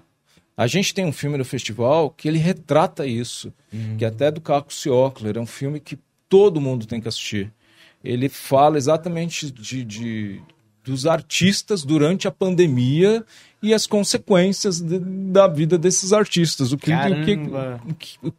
A 0.57 0.67
gente 0.67 0.93
tem 0.93 1.05
um 1.05 1.11
filme 1.11 1.37
no 1.37 1.43
festival 1.45 2.09
que 2.09 2.27
ele 2.27 2.37
retrata 2.37 3.05
isso, 3.05 3.51
que 3.97 4.05
é 4.05 4.07
até 4.07 4.31
do 4.31 4.39
Caco 4.39 4.73
Ciocler, 4.73 5.35
é 5.37 5.39
um 5.39 5.45
filme 5.45 5.79
que 5.79 5.97
todo 6.29 6.61
mundo 6.61 6.85
tem 6.85 7.01
que 7.01 7.07
assistir. 7.07 7.51
Ele 8.03 8.29
fala 8.29 8.77
exatamente 8.77 9.51
de, 9.51 9.83
de- 9.83 10.41
dos 10.83 11.05
artistas 11.07 11.83
durante 11.83 12.27
a 12.27 12.31
pandemia 12.31 13.25
e 13.61 13.73
as 13.73 13.85
consequências 13.87 14.79
de- 14.79 14.99
da 14.99 15.47
vida 15.47 15.77
desses 15.77 16.13
artistas. 16.13 16.71
O 16.71 16.77
que, 16.77 16.91
o 16.93 17.25
que, 17.25 18.19
o 18.23 18.31
que, 18.31 18.33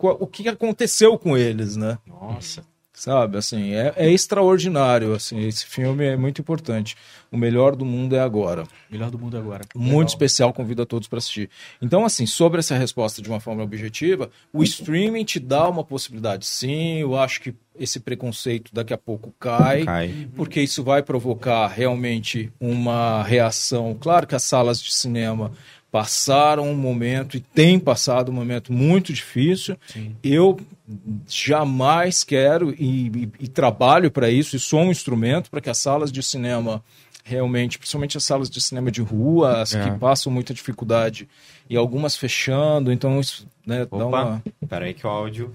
o 0.00 0.26
que 0.26 0.48
aconteceu 0.48 1.18
com 1.18 1.36
eles, 1.36 1.76
né? 1.76 1.98
Nossa. 2.06 2.62
Sabe, 2.98 3.38
assim, 3.38 3.74
é, 3.74 3.92
é 3.96 4.10
extraordinário, 4.10 5.14
assim, 5.14 5.46
esse 5.46 5.64
filme 5.64 6.04
é 6.04 6.16
muito 6.16 6.40
importante. 6.40 6.96
O 7.30 7.36
melhor 7.36 7.76
do 7.76 7.84
mundo 7.84 8.16
é 8.16 8.18
agora. 8.18 8.64
Melhor 8.90 9.08
do 9.08 9.16
mundo 9.16 9.38
agora. 9.38 9.64
Muito 9.72 10.08
especial, 10.08 10.52
convido 10.52 10.82
a 10.82 10.86
todos 10.86 11.06
para 11.06 11.18
assistir. 11.18 11.48
Então, 11.80 12.04
assim, 12.04 12.26
sobre 12.26 12.58
essa 12.58 12.76
resposta 12.76 13.22
de 13.22 13.28
uma 13.28 13.38
forma 13.38 13.62
objetiva, 13.62 14.28
o 14.52 14.64
streaming 14.64 15.24
te 15.24 15.38
dá 15.38 15.68
uma 15.68 15.84
possibilidade, 15.84 16.44
sim. 16.44 16.96
Eu 16.96 17.16
acho 17.16 17.40
que 17.40 17.54
esse 17.78 18.00
preconceito 18.00 18.74
daqui 18.74 18.92
a 18.92 18.98
pouco 18.98 19.32
cai, 19.38 19.84
Cai. 19.84 20.28
porque 20.34 20.60
isso 20.60 20.82
vai 20.82 21.00
provocar 21.00 21.68
realmente 21.68 22.52
uma 22.58 23.22
reação. 23.22 23.96
Claro 24.00 24.26
que 24.26 24.34
as 24.34 24.42
salas 24.42 24.82
de 24.82 24.92
cinema 24.92 25.52
passaram 25.90 26.68
um 26.70 26.74
momento 26.74 27.36
e 27.36 27.40
têm 27.40 27.78
passado 27.78 28.30
um 28.30 28.34
momento 28.34 28.72
muito 28.72 29.12
difícil. 29.12 29.76
Sim. 29.86 30.14
Eu 30.22 30.58
jamais 31.26 32.24
quero 32.24 32.74
e, 32.78 33.06
e- 33.08 33.32
e 33.40 33.48
trabalho 33.48 34.10
para 34.10 34.30
isso 34.30 34.56
e 34.56 34.58
sou 34.58 34.80
um 34.80 34.90
instrumento 34.90 35.50
para 35.50 35.60
que 35.60 35.70
as 35.70 35.78
salas 35.78 36.10
de 36.12 36.22
cinema 36.22 36.82
realmente, 37.24 37.78
principalmente 37.78 38.16
as 38.16 38.24
salas 38.24 38.48
de 38.48 38.58
cinema 38.60 38.90
de 38.90 39.02
rua, 39.02 39.60
as 39.60 39.74
É. 39.74 39.82
que 39.90 39.98
passam 39.98 40.32
muita 40.32 40.54
dificuldade 40.54 41.28
e 41.68 41.76
algumas 41.76 42.16
fechando, 42.16 42.90
então 42.90 43.20
isso 43.20 43.46
né, 43.66 43.86
dá, 43.90 44.06
Opa. 44.06 44.24
uma, 44.24 44.42
Peraí 44.66 44.94
que 44.94 45.06
o 45.06 45.10
áudio... 45.10 45.52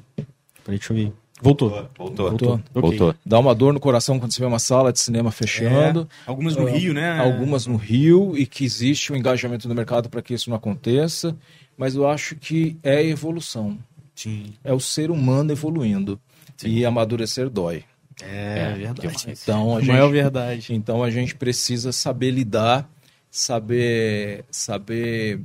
Peraí, 0.64 0.78
deixa 0.78 0.94
eu 0.94 0.98
ver. 0.98 1.14
Voltou. 1.44 1.70
Voltou. 1.98 2.30
Voltou. 2.30 2.62
Voltou. 2.74 3.16
dá 3.26 3.38
uma 3.38 3.54
dor 3.54 3.74
no 3.74 3.80
coração 3.80 4.18
quando 4.18 4.32
você 4.32 4.40
vê 4.40 4.46
uma 4.46 4.60
sala 4.60 4.94
de 4.94 5.00
cinema 5.00 5.30
fechando. 5.32 6.08
É. 6.26 6.30
Algumas 6.30 6.56
no 6.56 6.66
Ah, 6.68 6.72
Rio, 6.72 6.94
né? 6.94 7.20
algumas 7.20 7.68
no 7.68 7.76
Rio 7.76 8.38
e 8.38 8.46
que 8.46 8.64
existe 8.64 9.12
um 9.12 9.16
engajamento 9.16 9.68
do 9.68 9.76
mercado 9.76 10.10
para 10.10 10.22
que 10.22 10.34
isso 10.34 10.50
não 10.50 10.56
aconteça, 10.56 11.36
mas 11.78 11.96
eu 11.96 12.08
acho 12.08 12.36
que 12.38 12.78
é 12.82 13.04
evolução, 13.06 13.78
Sim. 14.16 14.54
é 14.64 14.72
o 14.74 14.80
ser 14.80 15.12
humano 15.12 15.52
evoluindo 15.52 16.18
e 16.64 16.86
amadurecer 16.86 17.50
dói. 17.50 17.84
É, 18.22 18.72
É, 18.72 18.74
verdade. 18.78 19.26
Então 19.28 19.76
a, 19.76 19.80
A 19.80 19.82
maior 19.84 20.06
gente, 20.06 20.14
verdade. 20.14 20.74
então 20.76 21.04
a 21.04 21.10
gente 21.10 21.36
precisa 21.36 21.92
saber 21.92 22.32
lidar, 22.32 22.88
saber 23.30 24.46
saber 24.50 25.42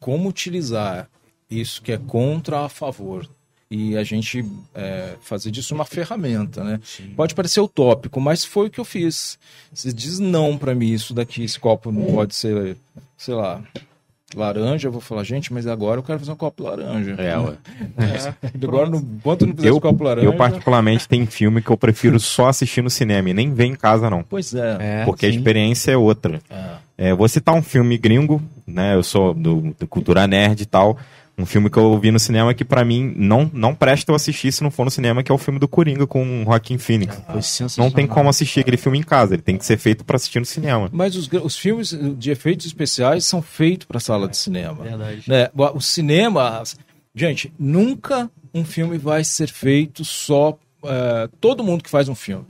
como 0.00 0.28
utilizar 0.28 1.08
isso 1.50 1.80
que 1.82 1.92
é 1.92 1.98
contra 1.98 2.60
a 2.64 2.68
favor 2.68 3.28
e 3.72 3.96
a 3.96 4.04
gente 4.04 4.44
é, 4.74 5.14
fazer 5.22 5.50
disso 5.50 5.74
uma 5.74 5.86
ferramenta, 5.86 6.62
né? 6.62 6.78
Sim. 6.84 7.14
Pode 7.16 7.34
parecer 7.34 7.58
utópico, 7.58 8.20
mas 8.20 8.44
foi 8.44 8.66
o 8.66 8.70
que 8.70 8.78
eu 8.78 8.84
fiz. 8.84 9.38
Você 9.72 9.90
diz 9.90 10.18
não 10.18 10.58
pra 10.58 10.74
mim, 10.74 10.92
isso 10.92 11.14
daqui, 11.14 11.42
esse 11.42 11.58
copo 11.58 11.90
não 11.90 12.04
pode 12.04 12.34
ser, 12.34 12.76
sei 13.16 13.32
lá, 13.34 13.62
laranja. 14.36 14.88
Eu 14.88 14.92
vou 14.92 15.00
falar, 15.00 15.24
gente, 15.24 15.50
mas 15.54 15.66
agora 15.66 16.00
eu 16.00 16.02
quero 16.02 16.18
fazer 16.18 16.32
um 16.32 16.36
copo 16.36 16.64
laranja. 16.64 17.12
É, 17.12 17.38
ué. 17.38 17.54
Agora, 18.62 18.90
no, 18.90 18.98
enquanto 18.98 19.46
não 19.46 19.54
fizer 19.56 19.70
Eu, 19.70 19.80
copo 19.80 20.04
laranja. 20.04 20.26
eu, 20.26 20.36
particularmente, 20.36 21.08
tem 21.08 21.24
filme 21.24 21.62
que 21.62 21.70
eu 21.70 21.76
prefiro 21.78 22.20
só 22.20 22.48
assistir 22.48 22.82
no 22.82 22.90
cinema 22.90 23.30
e 23.30 23.34
nem 23.34 23.54
ver 23.54 23.64
em 23.64 23.74
casa, 23.74 24.10
não. 24.10 24.22
Pois 24.22 24.54
é. 24.54 24.76
É, 24.80 25.04
Porque 25.06 25.24
a 25.24 25.30
sim. 25.30 25.36
experiência 25.38 25.92
é 25.92 25.96
outra. 25.96 26.40
É. 26.50 26.82
É, 26.98 27.14
vou 27.14 27.26
citar 27.26 27.54
um 27.54 27.62
filme 27.62 27.96
gringo, 27.96 28.40
né? 28.66 28.94
Eu 28.94 29.02
sou 29.02 29.32
do, 29.32 29.74
do 29.78 29.86
Cultura 29.86 30.26
Nerd 30.26 30.62
e 30.62 30.66
tal. 30.66 30.98
Um 31.38 31.46
filme 31.46 31.70
que 31.70 31.78
eu 31.78 31.98
vi 31.98 32.10
no 32.10 32.18
cinema 32.18 32.52
que, 32.52 32.64
pra 32.64 32.84
mim, 32.84 33.12
não, 33.16 33.50
não 33.54 33.74
presta 33.74 34.12
eu 34.12 34.16
assistir 34.16 34.52
se 34.52 34.62
não 34.62 34.70
for 34.70 34.84
no 34.84 34.90
cinema, 34.90 35.22
que 35.22 35.32
é 35.32 35.34
o 35.34 35.38
filme 35.38 35.58
do 35.58 35.66
Coringa 35.66 36.06
com 36.06 36.42
o 36.42 36.44
Joaquim 36.44 36.76
Phoenix. 36.76 37.18
Foi 37.30 37.42
sensacional. 37.42 37.88
Não 37.90 37.94
tem 37.94 38.06
como 38.06 38.28
assistir 38.28 38.60
aquele 38.60 38.76
filme 38.76 38.98
em 38.98 39.02
casa, 39.02 39.34
ele 39.34 39.42
tem 39.42 39.56
que 39.56 39.64
ser 39.64 39.78
feito 39.78 40.04
pra 40.04 40.16
assistir 40.16 40.38
no 40.38 40.44
cinema. 40.44 40.90
Mas 40.92 41.16
os, 41.16 41.28
os 41.28 41.56
filmes 41.56 41.98
de 42.18 42.30
efeitos 42.30 42.66
especiais 42.66 43.24
são 43.24 43.40
feitos 43.40 43.86
para 43.86 43.98
sala 43.98 44.28
de 44.28 44.36
cinema. 44.36 44.84
Verdade. 44.84 45.22
né? 45.26 45.48
O 45.54 45.78
o 45.78 45.80
cinema, 45.80 46.62
gente, 47.14 47.52
nunca 47.58 48.30
um 48.54 48.64
filme 48.64 48.98
vai 48.98 49.24
ser 49.24 49.48
feito 49.48 50.04
só. 50.04 50.58
é, 50.84 51.28
todo 51.40 51.64
mundo 51.64 51.82
que 51.82 51.90
faz 51.90 52.08
um 52.08 52.14
filme. 52.14 52.44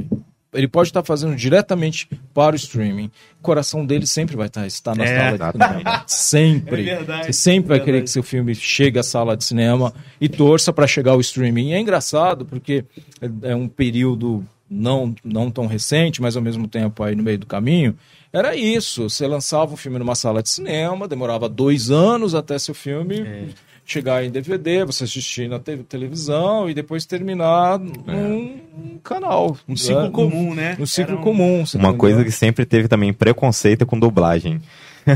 Ele 0.53 0.69
pode 0.69 0.91
estar 0.91 1.03
fazendo 1.03 1.35
diretamente 1.35 2.09
para 2.35 2.53
o 2.55 2.57
streaming. 2.57 3.11
O 3.39 3.43
coração 3.43 3.87
dele 3.87 4.07
sempre 4.07 4.37
vai 4.37 4.49
estar, 4.49 4.67
estar 4.67 4.95
na 4.95 5.05
É, 5.05 5.37
sala 5.39 5.53
de 5.53 5.59
cinema. 5.59 6.05
Sempre. 6.07 6.89
É 6.91 6.97
verdade, 6.97 7.27
Você 7.27 7.33
sempre 7.33 7.69
vai 7.69 7.77
é 7.79 7.81
querer 7.81 7.93
verdade. 7.93 8.05
que 8.05 8.11
seu 8.11 8.23
filme 8.23 8.55
chegue 8.55 8.99
à 8.99 9.03
sala 9.03 9.37
de 9.37 9.45
cinema 9.45 9.95
e 10.21 10.29
torça 10.29 10.73
para 10.73 10.87
chegar 10.87 11.13
ao 11.13 11.21
streaming. 11.21 11.69
E 11.71 11.73
é 11.73 11.81
engraçado 11.81 12.45
porque 12.45 12.85
é, 13.21 13.51
é 13.51 13.57
um 13.57 13.67
período 13.67 14.45
não, 14.69 15.15
não 15.25 15.51
tão 15.51 15.67
recente, 15.67 16.21
mas 16.21 16.37
ao 16.37 16.43
mesmo 16.43 16.69
tempo 16.69 17.03
aí 17.03 17.15
no 17.15 17.23
meio 17.23 17.39
do 17.39 17.47
caminho. 17.47 17.97
Era 18.33 18.55
isso. 18.57 19.09
Você 19.11 19.27
lançava 19.27 19.73
um 19.73 19.77
filme 19.77 19.99
numa 19.99 20.15
sala 20.15 20.43
de 20.43 20.49
cinema, 20.51 21.07
demorava 21.09 21.49
dois 21.49 21.91
anos 21.91 22.35
até 22.35 22.59
seu 22.59 22.75
filme 22.75 23.21
É. 23.21 23.45
chegar 23.85 24.25
em 24.25 24.31
DVD, 24.31 24.85
você 24.85 25.05
assistir 25.05 25.49
na 25.49 25.59
te- 25.59 25.77
televisão 25.79 26.71
e 26.71 26.75
depois 26.75 27.05
terminar 27.05 27.79
num 27.79 28.99
canal. 29.03 29.57
Um 29.69 29.77
ciclo 29.77 30.03
né? 30.05 30.11
comum, 30.11 30.55
né? 30.55 30.77
Um 30.79 30.87
ciclo 30.87 31.17
um- 31.19 31.23
comum. 31.23 31.55
Uma 31.57 31.63
entendeu? 31.63 31.95
coisa 31.97 32.25
que 32.25 32.31
sempre 32.31 32.65
teve 32.65 32.89
também 32.89 33.13
preconceito 33.13 33.85
com 33.87 33.99
dublagem. 33.99 34.61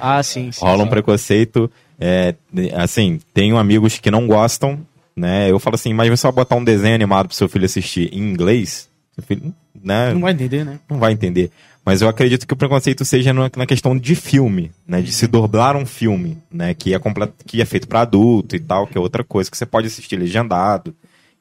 Ah, 0.00 0.22
sim. 0.22 0.50
sim. 0.50 0.64
Rola 0.64 0.84
um 0.84 0.88
preconceito. 0.88 1.70
é, 2.00 2.34
assim, 2.74 3.20
tenho 3.32 3.56
amigos 3.56 3.98
que 3.98 4.10
não 4.10 4.26
gostam, 4.26 4.80
né? 5.14 5.50
Eu 5.50 5.58
falo 5.58 5.74
assim, 5.74 5.92
mas 5.94 6.08
você 6.10 6.26
vai 6.26 6.32
botar 6.32 6.56
um 6.56 6.64
desenho 6.64 6.94
animado 6.94 7.28
pro 7.28 7.36
seu 7.36 7.48
filho 7.48 7.64
assistir 7.66 8.10
em 8.12 8.18
inglês? 8.20 8.88
Seu 9.14 9.22
filho, 9.22 9.54
né? 9.82 10.12
Não 10.12 10.20
vai 10.20 10.32
entender, 10.32 10.64
né? 10.64 10.80
não 10.88 10.98
vai 10.98 11.12
entender. 11.12 11.50
Mas 11.84 12.00
eu 12.00 12.08
acredito 12.08 12.46
que 12.46 12.54
o 12.54 12.56
preconceito 12.56 13.04
seja 13.04 13.32
na 13.32 13.66
questão 13.66 13.96
de 13.98 14.14
filme, 14.14 14.70
né? 14.86 15.02
De 15.02 15.12
se 15.12 15.26
dublar 15.26 15.76
um 15.76 15.84
filme, 15.84 16.38
né? 16.50 16.72
Que 16.72 16.94
é, 16.94 16.98
comple- 16.98 17.32
que 17.46 17.60
é 17.60 17.64
feito 17.64 17.86
para 17.86 18.00
adulto 18.00 18.56
e 18.56 18.60
tal, 18.60 18.86
que 18.86 18.96
é 18.96 19.00
outra 19.00 19.22
coisa, 19.22 19.50
que 19.50 19.56
você 19.56 19.66
pode 19.66 19.86
assistir 19.88 20.16
legendado 20.16 20.94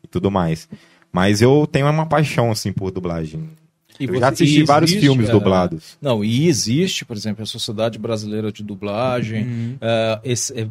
e 0.03 0.07
tudo 0.07 0.29
mais. 0.29 0.67
Mas 1.11 1.41
eu 1.41 1.65
tenho 1.71 1.89
uma 1.89 2.05
paixão, 2.05 2.51
assim, 2.51 2.73
por 2.73 2.91
dublagem. 2.91 3.49
E 3.99 4.03
eu 4.05 4.13
você- 4.15 4.19
já 4.19 4.29
assisti 4.29 4.59
e 4.59 4.63
vários 4.63 4.91
existe, 4.91 5.05
filmes 5.05 5.29
é, 5.29 5.31
dublados. 5.31 5.97
Não, 6.01 6.25
e 6.25 6.47
existe, 6.47 7.05
por 7.05 7.15
exemplo, 7.15 7.43
a 7.43 7.45
Sociedade 7.45 7.97
Brasileira 7.99 8.51
de 8.51 8.63
Dublagem, 8.63 9.43
Uhum. 9.45 9.77
é, 9.79 10.19
esse- 10.25 10.59
é, 10.59 10.67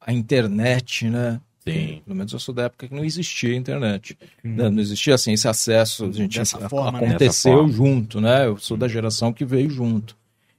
a 0.00 0.12
internet, 0.12 1.08
né? 1.08 1.40
Sim. 1.68 2.02
Pelo 2.04 2.16
menos 2.16 2.32
eu 2.32 2.38
sou 2.38 2.54
da 2.54 2.64
época 2.64 2.86
que 2.88 2.94
não 2.94 3.04
existia 3.04 3.54
internet. 3.56 4.16
né? 4.44 4.68
Não 4.70 4.80
existia 4.80 5.14
assim, 5.14 5.32
esse 5.32 5.48
acesso, 5.48 6.04
a 6.06 6.12
gente 6.12 6.38
Dessa 6.38 6.64
a- 6.64 6.68
forma, 6.68 7.00
né? 7.00 7.08
aconteceu 7.08 7.68
junto, 7.68 8.20
né? 8.20 8.46
Eu 8.46 8.56
sou 8.58 8.76
da 8.76 8.86
geração 8.86 9.32
que 9.32 9.44
veio 9.44 9.68
junto. 9.68 10.16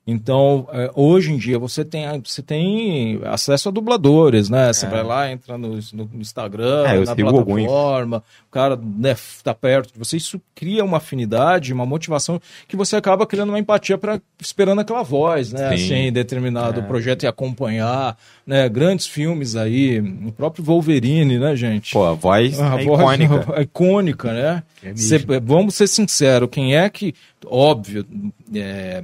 Então, 0.10 0.70
é, 0.72 0.89
hoje 0.95 1.34
em 1.34 1.38
dia, 1.38 1.60
você 1.60 1.84
tem, 1.84 2.05
você 2.26 2.41
tem 2.41 3.20
acesso 3.26 3.68
a 3.68 3.72
dubladores, 3.74 4.49
né? 4.49 4.72
Você 4.72 4.86
É. 4.86 4.89
vai 4.89 5.03
lá, 5.03 5.30
entra 5.30 5.58
no, 5.58 5.78
no 5.93 6.10
Instagram, 6.16 6.86
É, 6.88 6.99
na 6.99 7.14
sigo 7.14 7.28
alguns. 7.28 7.64
plataforma, 7.66 8.24
o 8.47 8.51
cara 8.51 8.78
né, 8.78 9.16
tá 9.43 9.53
perto 9.53 9.91
de 9.91 9.99
você. 9.99 10.16
Isso 10.16 10.39
cria 10.55 10.86
uma 10.86 10.95
afinidade, 10.97 11.74
uma 11.74 11.86
motivação 11.86 12.39
que 12.70 12.78
você 12.78 12.95
acaba 12.95 13.28
criando 13.28 13.49
uma 13.49 13.60
empatia 13.60 13.97
para 13.97 14.22
esperando 14.41 14.80
aquela 14.80 15.03
voz, 15.03 15.51
né? 15.51 15.76
Sim. 15.78 15.84
Assim, 16.05 16.12
determinado 16.14 16.80
É. 16.80 16.84
projeto 16.84 17.24
e 17.24 17.28
acompanhar, 17.28 18.18
né? 18.45 18.70
Grandes 18.70 19.08
filmes 19.08 19.58
aí, 19.58 19.99
o 20.26 20.32
próprio 20.32 20.64
Wolverine, 20.64 21.38
né, 21.38 21.53
gente? 21.58 21.91
Pô, 21.91 22.05
a 22.05 22.14
voz 22.14 22.58
A 22.62 22.80
é 22.80 22.86
voz 22.86 22.99
icônica. 23.01 23.53
é 23.60 23.62
icônica, 23.62 24.34
né? 24.34 24.64
É. 24.82 24.95
Cê- 24.95 25.20
vamos 25.43 25.76
ser 25.76 25.88
sinceros, 25.88 26.47
quem 26.49 26.78
é 26.78 26.89
que. 26.89 27.14
Óbvio, 27.45 28.05
é, 28.55 29.03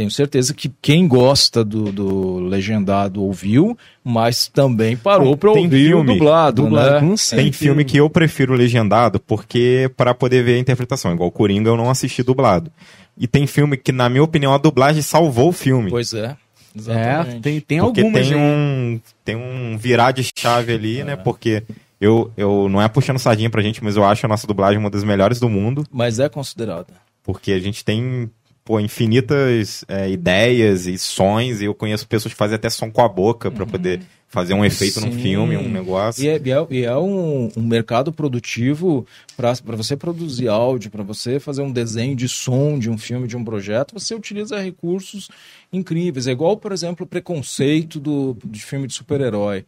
tenho 0.00 0.10
certeza 0.10 0.54
que 0.54 0.72
quem 0.80 1.06
gosta 1.06 1.62
do, 1.62 1.92
do 1.92 2.38
legendado 2.38 3.22
ouviu, 3.22 3.76
mas 4.02 4.48
também 4.48 4.96
parou 4.96 5.36
para 5.36 5.50
ouvir 5.50 5.88
filme, 5.88 6.12
o 6.12 6.14
dublado, 6.14 6.62
dublado, 6.62 7.06
né? 7.06 7.14
Tem 7.28 7.52
filme 7.52 7.84
que 7.84 7.98
eu 7.98 8.08
prefiro 8.08 8.54
legendado 8.54 9.20
porque 9.20 9.90
para 9.98 10.14
poder 10.14 10.42
ver 10.42 10.54
a 10.54 10.58
interpretação. 10.58 11.12
Igual 11.12 11.30
Coringa 11.30 11.68
eu 11.68 11.76
não 11.76 11.90
assisti 11.90 12.22
dublado. 12.22 12.72
E 13.14 13.26
tem 13.26 13.46
filme 13.46 13.76
que, 13.76 13.92
na 13.92 14.08
minha 14.08 14.22
opinião, 14.22 14.54
a 14.54 14.58
dublagem 14.58 15.02
salvou 15.02 15.50
o 15.50 15.52
filme. 15.52 15.90
Pois 15.90 16.14
é. 16.14 16.34
Exatamente. 16.74 17.36
É, 17.36 17.40
tem, 17.40 17.60
tem 17.60 17.80
porque 17.80 18.00
algumas 18.00 18.26
tem 18.26 18.36
um, 18.38 19.00
tem 19.22 19.36
um 19.36 19.76
virar 19.76 20.12
de 20.12 20.26
chave 20.34 20.72
ali, 20.72 21.04
né? 21.04 21.14
Porque 21.14 21.62
eu, 22.00 22.32
eu 22.38 22.70
não 22.70 22.80
é 22.80 22.88
puxando 22.88 23.18
sardinha 23.18 23.50
pra 23.50 23.60
gente, 23.60 23.84
mas 23.84 23.96
eu 23.96 24.04
acho 24.04 24.24
a 24.24 24.28
nossa 24.30 24.46
dublagem 24.46 24.78
uma 24.78 24.88
das 24.88 25.04
melhores 25.04 25.38
do 25.38 25.50
mundo. 25.50 25.84
Mas 25.92 26.18
é 26.18 26.26
considerada. 26.30 26.94
Porque 27.22 27.52
a 27.52 27.58
gente 27.58 27.84
tem 27.84 28.30
pô, 28.70 28.78
infinitas 28.78 29.84
é, 29.88 30.08
ideias 30.08 30.86
e 30.86 30.96
sons, 30.96 31.60
e 31.60 31.64
eu 31.64 31.74
conheço 31.74 32.06
pessoas 32.06 32.32
que 32.32 32.38
fazem 32.38 32.54
até 32.54 32.70
som 32.70 32.88
com 32.88 33.02
a 33.02 33.08
boca 33.08 33.50
pra 33.50 33.66
poder 33.66 34.00
fazer 34.28 34.54
um 34.54 34.64
efeito 34.64 35.00
num 35.00 35.08
Uhum. 35.08 35.12
Sim. 35.14 35.18
filme, 35.18 35.56
um 35.56 35.68
negócio. 35.68 36.22
E 36.22 36.28
é, 36.28 36.40
e 36.44 36.52
é- 36.52 36.66
e 36.70 36.84
é 36.84 36.96
um, 36.96 37.50
um 37.56 37.62
mercado 37.66 38.12
produtivo 38.12 39.04
para 39.36 39.54
você 39.76 39.96
produzir 39.96 40.46
áudio, 40.46 40.88
para 40.88 41.02
você 41.02 41.40
fazer 41.40 41.62
um 41.62 41.72
desenho 41.72 42.14
de 42.14 42.28
som 42.28 42.78
de 42.78 42.88
um 42.88 42.96
filme, 42.96 43.26
de 43.26 43.36
um 43.36 43.42
projeto, 43.44 43.92
você 43.92 44.14
utiliza 44.14 44.56
recursos 44.60 45.28
incríveis. 45.72 46.28
É 46.28 46.30
igual, 46.30 46.56
por 46.56 46.70
exemplo, 46.70 47.04
o 47.04 47.08
preconceito 47.08 47.98
do, 47.98 48.36
de 48.44 48.62
filme 48.64 48.86
de 48.86 48.94
super-herói. 48.94 49.64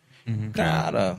Cara, 0.52 1.18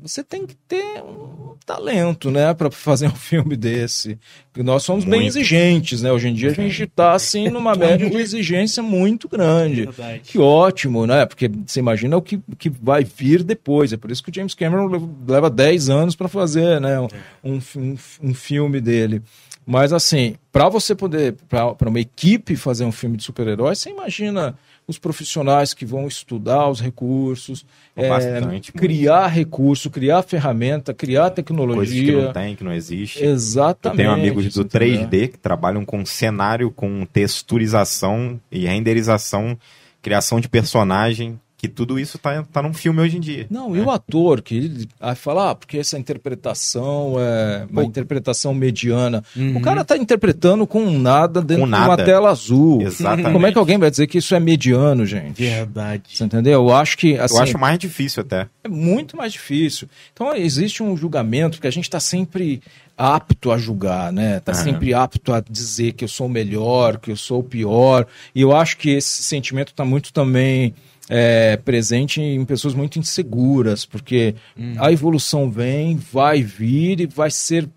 você 0.00 0.22
tem 0.22 0.46
que 0.46 0.54
ter 0.54 1.02
um 1.02 1.54
talento, 1.66 2.30
né, 2.30 2.54
para 2.54 2.70
fazer 2.70 3.08
um 3.08 3.14
filme 3.16 3.56
desse. 3.56 4.18
Porque 4.52 4.62
nós 4.62 4.82
somos 4.82 5.04
bem 5.04 5.20
Muito. 5.22 5.28
exigentes, 5.36 6.02
né? 6.02 6.12
Hoje 6.12 6.28
em 6.28 6.34
dia 6.34 6.50
a 6.50 6.54
gente 6.54 6.84
está 6.84 7.12
assim 7.12 7.48
numa 7.48 7.74
média 7.76 8.08
de 8.08 8.16
exigência 8.16 8.82
muito 8.82 9.28
grande. 9.28 9.84
Verdade. 9.86 10.20
Que 10.24 10.38
ótimo, 10.38 11.06
né? 11.06 11.26
Porque 11.26 11.50
você 11.66 11.80
imagina 11.80 12.16
o 12.16 12.22
que, 12.22 12.40
que 12.58 12.70
vai 12.70 13.04
vir 13.04 13.42
depois. 13.42 13.92
É 13.92 13.96
por 13.96 14.10
isso 14.10 14.22
que 14.22 14.30
o 14.30 14.34
James 14.34 14.54
Cameron 14.54 14.86
lev- 14.86 15.08
leva 15.28 15.50
10 15.50 15.88
anos 15.90 16.14
para 16.16 16.28
fazer 16.28 16.80
né, 16.80 16.98
um, 17.00 17.08
um, 17.76 17.96
um 18.22 18.34
filme 18.34 18.80
dele. 18.80 19.20
Mas 19.66 19.92
assim, 19.92 20.36
para 20.50 20.68
você 20.70 20.94
poder, 20.94 21.34
para 21.48 21.88
uma 21.90 22.00
equipe 22.00 22.56
fazer 22.56 22.84
um 22.86 22.92
filme 22.92 23.18
de 23.18 23.24
super-herói, 23.24 23.74
você 23.74 23.90
imagina 23.90 24.56
os 24.88 24.98
profissionais 24.98 25.74
que 25.74 25.84
vão 25.84 26.08
estudar 26.08 26.66
os 26.68 26.80
recursos, 26.80 27.64
é, 27.94 28.08
Bastante, 28.08 28.46
muito. 28.46 28.72
criar 28.72 29.26
recurso, 29.26 29.90
criar 29.90 30.22
ferramenta, 30.22 30.94
criar 30.94 31.24
Coisas 31.24 31.34
que 31.34 31.42
tecnologia. 31.42 32.24
não 32.24 32.32
tem, 32.32 32.56
que 32.56 32.64
não 32.64 32.72
existe. 32.72 33.22
Exatamente. 33.22 34.00
Eu 34.00 34.06
tenho 34.08 34.18
amigos 34.18 34.54
do 34.54 34.62
entendeu? 34.62 35.06
3D 35.06 35.28
que 35.28 35.38
trabalham 35.38 35.84
com 35.84 36.06
cenário, 36.06 36.70
com 36.70 37.04
texturização 37.04 38.40
e 38.50 38.66
renderização, 38.66 39.58
criação 40.00 40.40
de 40.40 40.48
personagem, 40.48 41.38
que 41.58 41.66
tudo 41.66 41.98
isso 41.98 42.16
tá, 42.18 42.44
tá 42.52 42.62
num 42.62 42.72
filme 42.72 43.00
hoje 43.00 43.16
em 43.16 43.20
dia. 43.20 43.44
Não, 43.50 43.76
e 43.76 43.80
o 43.80 43.90
ator 43.90 44.40
que 44.40 44.56
ele 44.56 44.88
aí 45.00 45.16
fala, 45.16 45.50
ah, 45.50 45.54
porque 45.56 45.76
essa 45.76 45.98
interpretação 45.98 47.16
é 47.18 47.66
uma 47.68 47.82
Pô. 47.82 47.88
interpretação 47.88 48.54
mediana. 48.54 49.24
Uhum. 49.36 49.56
O 49.56 49.60
cara 49.60 49.84
tá 49.84 49.96
interpretando 49.96 50.66
com 50.68 50.88
nada 50.88 51.42
dentro 51.42 51.64
Com 51.64 51.68
de 51.68 51.74
uma 51.74 51.88
nada. 51.88 52.04
tela 52.04 52.30
azul. 52.30 52.80
Exatamente. 52.82 53.32
Como 53.32 53.44
é 53.44 53.50
que 53.52 53.58
alguém 53.58 53.76
vai 53.76 53.90
dizer 53.90 54.06
que 54.06 54.18
isso 54.18 54.36
é 54.36 54.40
mediano, 54.40 55.04
gente? 55.04 55.42
Verdade. 55.42 56.02
Você 56.12 56.22
entendeu? 56.24 56.52
Eu 56.68 56.72
acho 56.74 56.96
que 56.96 57.18
assim, 57.18 57.34
Eu 57.36 57.42
acho 57.42 57.58
mais 57.58 57.76
difícil 57.76 58.22
até. 58.22 58.46
é 58.62 58.68
muito 58.68 59.16
mais 59.16 59.32
difícil. 59.32 59.88
Então 60.12 60.32
existe 60.36 60.80
um 60.80 60.96
julgamento, 60.96 61.56
porque 61.56 61.66
a 61.66 61.72
gente 61.72 61.84
está 61.84 61.98
sempre 61.98 62.62
apto 62.96 63.50
a 63.50 63.58
julgar, 63.58 64.12
né? 64.12 64.36
Está 64.38 64.52
Aham. 64.52 64.62
sempre 64.64 64.94
apto 64.94 65.32
a 65.32 65.40
dizer 65.40 65.92
que 65.92 66.04
eu 66.04 66.08
sou 66.08 66.26
o 66.26 66.30
melhor, 66.30 66.98
que 66.98 67.10
eu 67.10 67.16
sou 67.16 67.40
o 67.40 67.44
pior. 67.44 68.06
E 68.34 68.40
eu 68.42 68.54
acho 68.56 68.76
que 68.76 68.90
esse 68.90 69.22
sentimento 69.24 69.68
está 69.72 69.84
muito 69.84 70.12
também 70.12 70.72
é, 71.08 71.56
presente 71.56 72.20
em 72.20 72.44
pessoas 72.44 72.74
muito 72.74 72.98
inseguras, 72.98 73.84
porque 73.86 74.34
a 74.78 74.92
evolução 74.92 75.50
vem, 75.50 75.96
vai 75.96 76.42
vir 76.42 77.00
e 77.00 77.06
vai 77.06 77.30
ser 77.30 77.68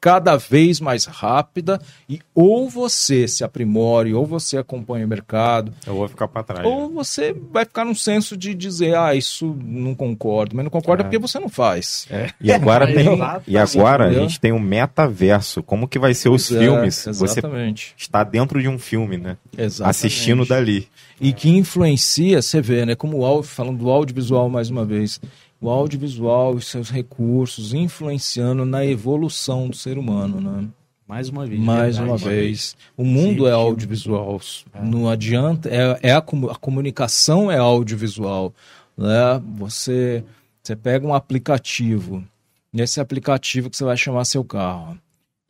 cada 0.00 0.36
vez 0.36 0.80
mais 0.80 1.04
rápida 1.04 1.78
e 2.08 2.20
ou 2.34 2.70
você 2.70 3.28
se 3.28 3.44
aprimore 3.44 4.14
ou 4.14 4.24
você 4.24 4.56
acompanha 4.56 5.04
o 5.04 5.08
mercado 5.08 5.72
Eu 5.86 5.94
vou 5.94 6.08
ficar 6.08 6.26
pra 6.26 6.42
trás. 6.42 6.64
ou 6.66 6.88
você 6.90 7.34
vai 7.52 7.64
ficar 7.66 7.84
num 7.84 7.94
senso 7.94 8.36
de 8.36 8.54
dizer, 8.54 8.96
ah, 8.96 9.14
isso 9.14 9.54
não 9.62 9.94
concordo, 9.94 10.56
mas 10.56 10.64
não 10.64 10.70
concorda 10.70 11.02
É. 11.02 11.04
porque 11.04 11.18
você 11.18 11.38
não 11.38 11.48
faz. 11.50 12.08
E 12.40 12.50
agora 12.50 12.86
tem, 12.86 13.12
Exato. 13.14 13.42
e 13.46 13.58
agora 13.58 14.06
a 14.06 14.12
gente 14.12 14.40
tem 14.40 14.52
um 14.52 14.58
metaverso. 14.58 15.62
Como 15.62 15.86
que 15.86 15.98
vai 15.98 16.14
ser 16.14 16.28
os 16.30 16.48
Pois 16.48 16.60
é, 16.60 16.64
filmes? 16.64 16.94
Você 17.04 17.10
Exatamente. 17.40 17.94
está 17.96 18.24
dentro 18.24 18.60
de 18.62 18.68
um 18.68 18.78
filme, 18.78 19.16
né? 19.18 19.36
Exatamente. 19.56 19.90
Assistindo 19.90 20.44
dali. 20.46 20.88
E 21.20 21.32
que 21.34 21.50
influencia, 21.50 22.40
você 22.40 22.62
vê, 22.62 22.86
né? 22.86 22.94
Como 22.94 23.18
o 23.18 23.24
áudio, 23.26 23.50
falando 23.50 23.78
do 23.78 23.90
audiovisual 23.90 24.48
mais 24.48 24.70
uma 24.70 24.84
vez, 24.86 25.20
o 25.60 25.68
audiovisual 25.68 26.56
e 26.56 26.62
seus 26.62 26.90
recursos 26.90 27.74
influenciando 27.74 28.64
na 28.64 28.84
evolução 28.84 29.68
do 29.68 29.76
ser 29.76 29.98
humano, 29.98 30.40
né? 30.40 30.68
Mais 31.06 31.28
uma 31.28 31.44
vez. 31.44 31.60
Mais 31.60 31.96
verdade. 31.96 32.08
uma 32.08 32.30
vez. 32.30 32.76
O 32.96 33.04
mundo 33.04 33.46
é 33.48 33.50
Sim, 33.50 33.56
audiovisual. 33.56 34.40
Não 34.80 35.08
adianta. 35.08 35.68
É, 35.68 36.10
é 36.10 36.12
a, 36.12 36.18
a 36.18 36.54
comunicação 36.54 37.50
é 37.50 37.58
audiovisual. 37.58 38.54
Né? 38.96 39.42
Você, 39.56 40.22
você 40.62 40.76
pega 40.76 41.04
um 41.04 41.12
aplicativo. 41.12 42.24
Nesse 42.72 43.00
aplicativo 43.00 43.68
que 43.68 43.76
você 43.76 43.82
vai 43.82 43.96
chamar 43.96 44.24
seu 44.24 44.44
carro. 44.44 44.96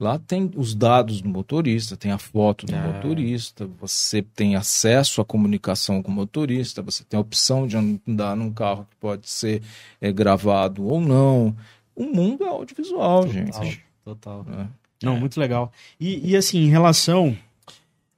Lá 0.01 0.19
tem 0.19 0.51
os 0.57 0.75
dados 0.75 1.21
do 1.21 1.29
motorista, 1.29 1.95
tem 1.95 2.11
a 2.11 2.17
foto 2.17 2.65
do 2.65 2.75
É. 2.75 2.81
motorista, 2.95 3.67
você 3.79 4.23
tem 4.23 4.57
acesso 4.57 5.21
à 5.21 5.25
comunicação 5.27 6.03
com 6.03 6.11
o 6.11 6.15
motorista, 6.15 6.81
você 6.81 7.05
tem 7.05 7.19
a 7.19 7.21
opção 7.21 7.67
de 7.67 7.77
andar 7.77 8.35
num 8.35 8.51
carro 8.51 8.87
que 8.91 8.97
pode 8.97 9.29
ser 9.29 9.63
é, 10.01 10.11
gravado 10.11 10.87
ou 10.87 11.03
não. 11.03 11.55
O 11.95 12.05
mundo 12.05 12.45
é 12.45 12.49
audiovisual, 12.49 13.27
Total, 13.27 13.33
gente. 13.33 13.85
Total. 14.03 14.45
né? 14.45 14.69
Não, 15.03 15.21
muito 15.21 15.39
legal. 15.39 15.71
E, 16.01 16.31
e, 16.31 16.35
assim, 16.37 16.61
em 16.61 16.69
relação 16.71 17.37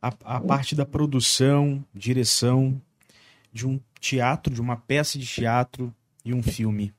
à, 0.00 0.12
à 0.24 0.40
parte 0.40 0.76
da 0.76 0.86
produção, 0.86 1.84
direção 1.92 2.80
de 3.52 3.66
um 3.66 3.80
teatro, 4.00 4.54
de 4.54 4.60
uma 4.60 4.76
peça 4.76 5.18
de 5.18 5.26
teatro 5.26 5.92
e 6.24 6.32
um 6.32 6.42
filme, 6.44 6.92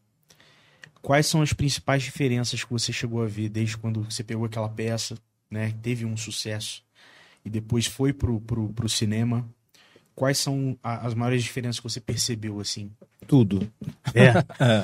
quais 1.04 1.28
são 1.28 1.42
as 1.44 1.54
principais 1.54 2.02
diferenças 2.02 2.64
que 2.64 2.72
você 2.72 2.92
chegou 2.92 3.22
a 3.22 3.28
ver 3.28 3.50
desde 3.50 3.78
quando 3.78 4.02
você 4.04 4.24
pegou 4.24 4.46
aquela 4.46 4.70
peça, 4.70 5.16
né, 5.52 5.72
teve 5.84 6.06
um 6.06 6.18
sucesso 6.18 6.82
e 7.46 7.50
depois 7.50 7.86
foi 7.86 8.12
pro, 8.14 8.40
pro, 8.42 8.70
pro 8.70 8.90
cinema? 8.90 9.48
Quais 10.16 10.38
são 10.38 10.78
a- 10.82 11.06
as 11.06 11.14
maiores 11.14 11.44
diferenças 11.44 11.80
que 11.80 11.90
você 11.90 12.00
percebeu, 12.00 12.60
assim? 12.60 12.90
Tudo. 13.28 13.68
É. 14.14 14.32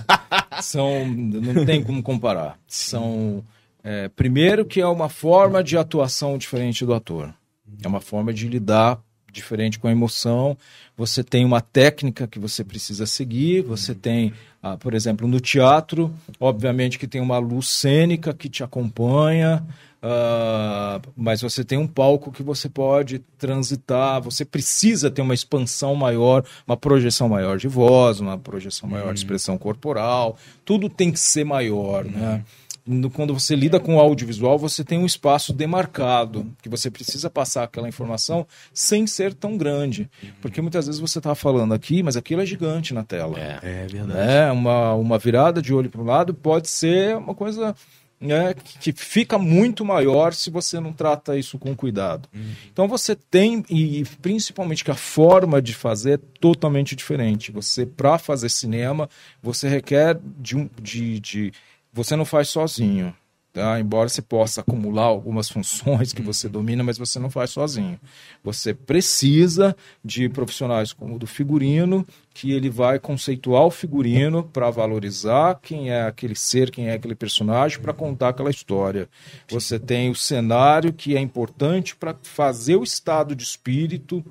São, 0.62 1.08
não 1.08 1.66
tem 1.66 1.84
como 1.84 2.02
comparar. 2.04 2.60
São, 2.68 3.44
é, 3.84 4.10
primeiro 4.10 4.66
que 4.66 4.82
é 4.82 4.88
uma 4.88 5.08
forma 5.08 5.64
de 5.64 5.78
atuação 5.78 6.38
diferente 6.38 6.86
do 6.86 6.94
ator. 6.94 7.34
É 7.82 7.88
uma 7.88 8.02
forma 8.02 8.34
de 8.34 8.48
lidar 8.48 9.00
diferente 9.32 9.78
com 9.78 9.88
a 9.88 9.92
emoção. 9.92 10.58
Você 10.98 11.24
tem 11.24 11.46
uma 11.46 11.62
técnica 11.62 12.28
que 12.28 12.40
você 12.40 12.64
precisa 12.64 13.06
seguir. 13.06 13.62
Você 13.62 13.94
tem, 13.94 14.34
ah, 14.62 14.78
por 14.78 14.93
exemplo, 14.93 15.28
no 15.28 15.39
teatro, 15.39 16.14
obviamente 16.39 16.99
que 16.99 17.07
tem 17.07 17.22
uma 17.22 17.38
luz 17.38 17.69
cênica 17.69 18.34
que 18.34 18.49
te 18.49 18.64
acompanha. 18.64 19.65
ah, 20.02 21.02
mas 21.15 21.41
você 21.41 21.64
tem 21.64 21.77
um 21.77 21.88
palco 21.88 22.31
que 22.31 22.44
você 22.44 22.69
pode 22.69 23.19
transitar, 23.38 24.22
você 24.22 24.45
precisa 24.45 25.10
ter 25.11 25.22
uma 25.22 25.34
expansão 25.34 25.95
maior, 25.95 26.44
uma 26.68 26.77
projeção 26.77 27.27
maior 27.30 27.57
de 27.57 27.68
voz, 27.68 28.19
uma 28.19 28.38
projeção 28.38 28.88
maior 28.90 29.14
de 29.14 29.19
expressão 29.19 29.57
corporal, 29.57 30.38
tudo 30.64 30.90
tem 30.90 31.11
que 31.11 31.19
ser 31.19 31.44
maior, 31.44 32.06
né? 32.06 32.44
No- 32.90 33.10
Quando 33.10 33.34
você 33.34 33.56
lida 33.56 33.80
com 33.80 33.95
o 33.95 33.99
audiovisual, 33.99 34.57
você 34.57 34.84
tem 34.84 34.98
um 34.98 35.06
espaço 35.06 35.53
demarcado, 35.53 36.52
que 36.61 36.68
você 36.70 36.90
precisa 36.90 37.30
passar 37.30 37.64
aquela 37.64 37.88
informação 37.88 38.48
sem 38.74 39.06
ser 39.06 39.34
tão 39.34 39.57
grande. 39.57 40.10
Porque 40.41 40.61
muitas 40.61 40.88
vezes 40.88 40.99
você 40.99 41.20
está 41.20 41.36
falando 41.36 41.74
aqui, 41.74 42.02
mas 42.02 42.18
aquilo 42.18 42.41
é 42.41 42.45
gigante 42.45 42.94
na 42.94 43.03
tela. 43.03 43.38
É 43.40 43.86
verdade. 43.88 44.20
É, 44.20 44.52
uma, 44.52 44.94
uma 44.95 45.18
virada 45.18 45.61
de 45.61 45.74
olho 45.74 45.90
para 45.90 46.02
o 46.02 46.06
lado 46.06 46.34
pode 46.34 46.68
ser 46.68 47.16
uma 47.16 47.36
coisa 47.36 47.76
né, 48.20 48.53
que 48.82 48.91
fica 48.91 49.38
muito 49.38 49.86
maior 49.86 50.34
se 50.34 50.49
você 50.49 50.80
não 50.80 50.91
trata 50.91 51.38
isso 51.38 51.57
com 51.57 51.74
cuidado. 51.76 52.28
Uhum. 52.34 52.52
Então 52.72 52.88
você 52.88 53.16
tem, 53.16 53.64
e 53.70 54.03
principalmente 54.22 54.84
que 54.84 54.91
a 54.91 54.95
forma 54.95 55.61
de 55.61 55.74
fazer 55.74 56.14
é 56.16 56.20
totalmente 56.40 56.95
diferente. 56.95 57.52
Você, 57.52 57.86
para 57.86 58.18
fazer 58.18 58.49
cinema, 58.49 59.10
você 59.41 59.70
requer 59.70 60.20
de 60.38 60.57
um. 60.57 60.70
De, 60.82 61.20
de, 61.20 61.53
você 61.91 62.16
não 62.16 62.26
faz 62.26 62.49
sozinho. 62.49 63.14
Tá? 63.52 63.80
Embora 63.80 64.07
você 64.07 64.22
possa 64.22 64.61
acumular 64.61 65.06
algumas 65.06 65.49
funções 65.52 66.14
que 66.14 66.22
você 66.22 66.48
domina, 66.48 66.84
mas 66.84 66.98
você 66.98 67.18
não 67.18 67.32
faz 67.32 67.49
sozinho. 67.49 67.99
Você 68.44 68.74
precisa 68.74 69.76
de 70.06 70.30
profissionais 70.30 70.94
como 70.94 71.16
o 71.16 71.20
do 71.20 71.26
figurino, 71.26 72.06
que 72.32 72.52
ele 72.52 72.70
vai 72.70 72.99
conceituar 72.99 73.64
o 73.66 73.72
figurino 73.72 74.44
para 74.44 74.70
valorizar 74.70 75.60
quem 75.61 75.90
é 75.90 76.03
aquele 76.03 76.36
ser, 76.36 76.70
quem 76.70 76.90
é 76.90 76.94
aquele 76.94 77.16
personagem, 77.16 77.80
para 77.80 77.91
contar 77.91 78.30
aquela 78.30 78.52
história. 78.52 79.10
Você 79.49 79.80
tem 79.80 80.11
o 80.11 80.16
cenário, 80.16 80.94
que 80.94 81.18
é 81.18 81.20
importante 81.20 81.95
para 81.95 82.16
fazer 82.22 82.76
o 82.76 82.84
estado 82.84 83.36
de 83.36 83.44
espírito 83.44 84.24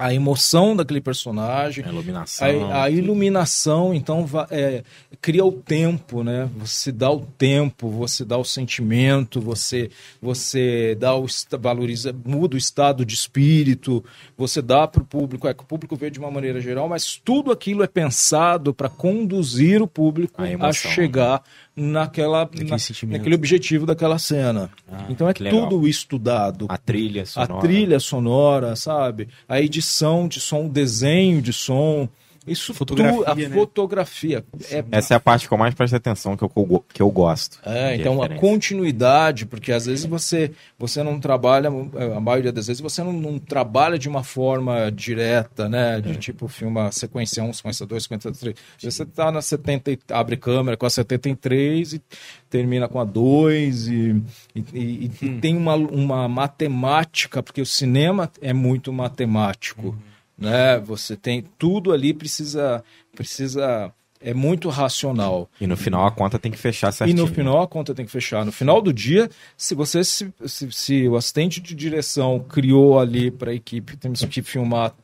a 0.00 0.14
emoção 0.14 0.74
daquele 0.74 1.00
personagem, 1.00 1.84
a 1.84 1.90
iluminação, 1.90 2.70
a, 2.72 2.84
a 2.84 2.90
iluminação 2.90 3.92
então 3.92 4.26
é, 4.50 4.82
cria 5.20 5.44
o 5.44 5.52
tempo, 5.52 6.24
né? 6.24 6.48
Você 6.56 6.90
dá 6.90 7.10
o 7.10 7.20
tempo, 7.20 7.90
você 7.90 8.24
dá 8.24 8.38
o 8.38 8.44
sentimento, 8.44 9.42
você 9.42 9.90
você 10.20 10.96
dá 10.98 11.14
o 11.14 11.26
valoriza, 11.60 12.14
muda 12.24 12.54
o 12.54 12.58
estado 12.58 13.04
de 13.04 13.14
espírito, 13.14 14.02
você 14.38 14.62
dá 14.62 14.88
para 14.88 15.02
o 15.02 15.06
público, 15.06 15.46
é 15.46 15.52
que 15.52 15.62
o 15.62 15.66
público 15.66 15.94
vê 15.96 16.08
de 16.08 16.18
uma 16.18 16.30
maneira 16.30 16.62
geral, 16.62 16.88
mas 16.88 17.20
tudo 17.22 17.52
aquilo 17.52 17.82
é 17.82 17.86
pensado 17.86 18.72
para 18.72 18.88
conduzir 18.88 19.82
o 19.82 19.86
público 19.86 20.40
a, 20.42 20.68
a 20.68 20.72
chegar 20.72 21.42
naquela 21.80 22.48
na, 22.52 22.76
naquele 23.08 23.34
objetivo 23.34 23.86
daquela 23.86 24.18
cena. 24.18 24.70
Ah, 24.90 25.06
então 25.08 25.28
é 25.28 25.32
tudo 25.32 25.88
estudado. 25.88 26.66
A 26.68 26.76
trilha 26.76 27.24
sonora. 27.24 27.54
A 27.54 27.60
trilha 27.60 28.00
sonora, 28.00 28.76
sabe? 28.76 29.28
A 29.48 29.60
edição 29.60 30.28
de 30.28 30.40
som, 30.40 30.66
o 30.66 30.68
desenho 30.68 31.40
de 31.40 31.52
som. 31.52 32.08
Isso 32.46 32.72
fotografia, 32.72 33.24
tu, 33.24 33.30
a 33.30 33.34
né? 33.34 33.48
fotografia. 33.50 34.44
É... 34.70 34.82
Essa 34.92 35.14
é 35.14 35.16
a 35.16 35.20
parte 35.20 35.46
que 35.46 35.52
eu 35.52 35.58
mais 35.58 35.74
presto 35.74 35.94
atenção, 35.94 36.36
que 36.36 36.42
eu, 36.42 36.84
que 36.92 37.02
eu 37.02 37.10
gosto. 37.10 37.60
É, 37.64 37.96
então 37.96 38.22
a 38.22 38.30
continuidade, 38.30 39.44
porque 39.44 39.70
às 39.70 39.84
vezes 39.84 40.06
você, 40.06 40.50
você 40.78 41.02
não 41.02 41.20
trabalha, 41.20 41.68
a 41.68 42.20
maioria 42.20 42.50
das 42.50 42.66
vezes 42.66 42.80
você 42.80 43.02
não, 43.02 43.12
não 43.12 43.38
trabalha 43.38 43.98
de 43.98 44.08
uma 44.08 44.24
forma 44.24 44.90
direta, 44.90 45.68
né? 45.68 46.00
De 46.00 46.12
é. 46.12 46.14
tipo 46.14 46.48
filma 46.48 46.90
sequência 46.90 47.44
1, 47.44 47.52
sequência 47.52 47.86
2, 47.86 48.02
sequência 48.02 48.32
3. 48.32 48.56
Você 48.82 49.04
tá 49.04 49.30
na 49.30 49.42
70, 49.42 49.98
abre 50.10 50.38
câmera 50.38 50.78
com 50.78 50.86
a 50.86 50.90
73 50.90 51.92
e 51.92 52.02
termina 52.48 52.88
com 52.88 52.98
a 52.98 53.04
2 53.04 53.88
e, 53.88 53.92
e, 54.54 54.64
e, 54.72 55.10
hum. 55.22 55.26
e 55.26 55.40
tem 55.40 55.56
uma, 55.56 55.74
uma 55.74 56.26
matemática, 56.26 57.42
porque 57.42 57.60
o 57.60 57.66
cinema 57.66 58.30
é 58.40 58.54
muito 58.54 58.90
matemático. 58.92 59.88
Hum 59.88 60.10
né? 60.40 60.78
Você 60.80 61.16
tem 61.16 61.44
tudo 61.58 61.92
ali 61.92 62.14
precisa 62.14 62.82
precisa 63.14 63.92
é 64.20 64.34
muito 64.34 64.68
racional. 64.68 65.48
E 65.60 65.66
no 65.66 65.76
final 65.76 66.06
a 66.06 66.10
conta 66.10 66.38
tem 66.38 66.52
que 66.52 66.58
fechar 66.58 66.92
certinho. 66.92 67.18
E 67.18 67.20
no 67.20 67.26
final 67.26 67.62
a 67.62 67.66
conta 67.66 67.94
tem 67.94 68.04
que 68.04 68.10
fechar. 68.10 68.44
No 68.44 68.52
final 68.52 68.82
do 68.82 68.92
dia, 68.92 69.30
se 69.56 69.74
você 69.74 70.04
se, 70.04 70.30
se, 70.46 70.70
se 70.70 71.08
o 71.08 71.16
assistente 71.16 71.60
de 71.60 71.74
direção 71.74 72.38
criou 72.40 73.00
ali 73.00 73.30
para 73.30 73.50
a 73.50 73.54
equipe, 73.54 73.96
temos 73.96 74.22
que 74.24 74.42
filmar 74.42 74.94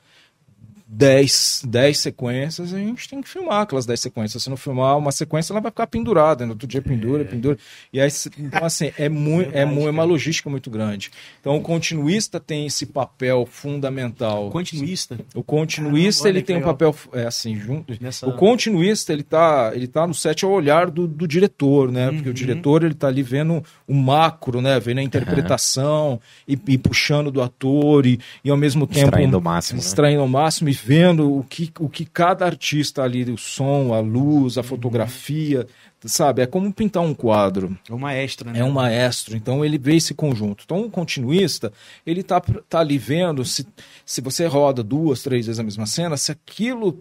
10, 0.88 1.62
10 1.66 1.98
sequências, 1.98 2.72
a 2.72 2.78
gente 2.78 3.08
tem 3.08 3.20
que 3.20 3.28
filmar 3.28 3.62
aquelas 3.62 3.84
10 3.86 3.98
sequências. 3.98 4.44
Se 4.44 4.48
não 4.48 4.56
filmar 4.56 4.96
uma 4.96 5.10
sequência, 5.10 5.52
ela 5.52 5.60
vai 5.60 5.72
ficar 5.72 5.88
pendurada. 5.88 6.46
No 6.46 6.52
outro 6.52 6.66
dia 6.66 6.80
pendura, 6.80 7.22
é. 7.22 7.26
pendura. 7.26 7.58
E 7.92 8.00
aí, 8.00 8.08
então, 8.38 8.64
assim, 8.64 8.92
é, 8.96 9.08
muito, 9.08 9.52
é, 9.52 9.62
é 9.62 9.64
uma 9.64 10.04
logística 10.04 10.48
muito 10.48 10.70
grande. 10.70 11.10
Então, 11.40 11.56
o 11.56 11.60
continuista 11.60 12.38
tem 12.38 12.66
esse 12.66 12.86
papel 12.86 13.44
fundamental. 13.50 14.46
O 14.46 14.50
continuista? 14.50 15.18
O 15.34 15.42
continuista, 15.42 16.22
Caramba, 16.22 16.38
ele 16.38 16.46
tem 16.46 16.56
um 16.56 16.62
papel, 16.62 16.94
é 17.12 17.26
assim, 17.26 17.56
junto. 17.56 17.92
Nessa... 18.00 18.28
O 18.28 18.34
continuista, 18.34 19.12
ele 19.12 19.24
tá, 19.24 19.72
ele 19.74 19.88
tá 19.88 20.06
no 20.06 20.14
set 20.14 20.44
ao 20.44 20.52
olhar 20.52 20.88
do, 20.88 21.08
do 21.08 21.26
diretor, 21.26 21.90
né? 21.90 22.12
Porque 22.12 22.28
uhum. 22.28 22.30
o 22.30 22.34
diretor, 22.34 22.84
ele 22.84 22.94
tá 22.94 23.08
ali 23.08 23.24
vendo 23.24 23.60
o 23.88 23.94
macro, 23.94 24.60
né? 24.60 24.78
Vendo 24.78 24.98
a 24.98 25.02
interpretação 25.02 26.12
uhum. 26.12 26.18
e, 26.46 26.58
e, 26.68 26.78
puxando 26.78 27.32
do 27.32 27.42
ator 27.42 28.06
e, 28.06 28.20
e 28.44 28.50
ao 28.50 28.56
mesmo 28.56 28.86
tempo... 28.86 29.06
Extraindo 29.06 29.38
o 29.38 29.42
máximo. 29.42 29.80
Extraindo 29.80 30.20
né? 30.20 30.26
o 30.26 30.28
máximo 30.28 30.68
e 30.68 30.75
vendo 30.76 31.38
o 31.38 31.42
que, 31.42 31.72
o 31.78 31.88
que 31.88 32.04
cada 32.04 32.44
artista 32.44 33.02
ali, 33.02 33.30
o 33.30 33.38
som, 33.38 33.92
a 33.92 34.00
luz, 34.00 34.58
a 34.58 34.62
fotografia, 34.62 35.66
sabe? 36.04 36.42
É 36.42 36.46
como 36.46 36.72
pintar 36.72 37.02
um 37.02 37.14
quadro. 37.14 37.76
É 37.88 37.92
um 37.92 37.98
maestro, 37.98 38.50
né? 38.50 38.60
É 38.60 38.64
um 38.64 38.70
maestro. 38.70 39.36
Então 39.36 39.64
ele 39.64 39.78
vê 39.78 39.96
esse 39.96 40.14
conjunto. 40.14 40.62
Então 40.64 40.82
o 40.82 40.90
continuista, 40.90 41.72
ele 42.06 42.22
tá, 42.22 42.40
tá 42.68 42.80
ali 42.80 42.98
vendo 42.98 43.44
se, 43.44 43.66
se 44.04 44.20
você 44.20 44.46
roda 44.46 44.82
duas, 44.82 45.22
três 45.22 45.46
vezes 45.46 45.58
a 45.58 45.64
mesma 45.64 45.86
cena, 45.86 46.16
se 46.16 46.32
aquilo 46.32 47.00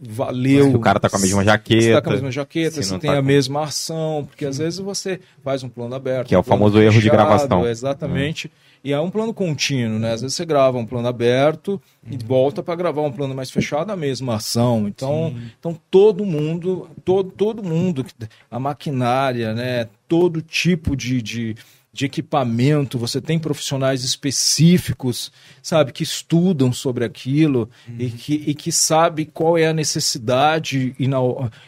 valeu. 0.00 0.74
o 0.74 0.80
cara 0.80 1.00
tá 1.00 1.08
com 1.08 1.16
a 1.16 1.20
mesma 1.20 1.44
jaqueta. 1.44 1.82
Se 1.82 1.92
tá 1.92 2.02
com 2.02 2.10
a 2.10 2.12
mesma 2.12 2.30
jaqueta, 2.30 2.82
se, 2.82 2.82
se 2.84 2.98
tem 2.98 3.10
tá 3.10 3.18
a 3.18 3.20
com... 3.20 3.26
mesma 3.26 3.64
ação, 3.64 4.26
porque 4.28 4.44
às 4.44 4.58
vezes 4.58 4.78
você 4.78 5.20
faz 5.42 5.62
um 5.62 5.68
plano 5.68 5.94
aberto. 5.94 6.28
Que 6.28 6.34
é 6.34 6.38
o 6.38 6.42
famoso 6.42 6.78
erro 6.78 7.00
de 7.00 7.08
gravação. 7.08 7.66
Exatamente. 7.66 8.48
Hum. 8.48 8.65
E 8.86 8.92
é 8.92 9.00
um 9.00 9.10
plano 9.10 9.34
contínuo, 9.34 9.98
né? 9.98 10.12
Às 10.12 10.20
vezes 10.20 10.36
você 10.36 10.46
grava 10.46 10.78
um 10.78 10.86
plano 10.86 11.08
aberto 11.08 11.82
e 12.08 12.12
uhum. 12.12 12.18
volta 12.24 12.62
para 12.62 12.76
gravar 12.76 13.02
um 13.02 13.10
plano 13.10 13.34
mais 13.34 13.50
fechado, 13.50 13.90
a 13.90 13.96
mesma 13.96 14.36
ação. 14.36 14.86
Então, 14.86 15.34
então 15.58 15.76
todo 15.90 16.24
mundo, 16.24 16.88
todo, 17.04 17.32
todo 17.32 17.64
mundo, 17.64 18.06
a 18.48 18.60
maquinária, 18.60 19.52
né? 19.54 19.88
Todo 20.06 20.40
tipo 20.40 20.94
de, 20.94 21.20
de 21.20 21.56
de 21.96 22.04
equipamento, 22.04 22.98
você 22.98 23.20
tem 23.20 23.38
profissionais 23.38 24.04
específicos, 24.04 25.32
sabe, 25.62 25.92
que 25.92 26.02
estudam 26.02 26.70
sobre 26.72 27.04
aquilo 27.04 27.70
uhum. 27.88 27.96
e, 27.98 28.10
que, 28.10 28.34
e 28.46 28.54
que 28.54 28.70
sabe 28.70 29.24
qual 29.24 29.56
é 29.56 29.66
a 29.66 29.72
necessidade 29.72 30.94
e, 30.98 31.08
na, 31.08 31.16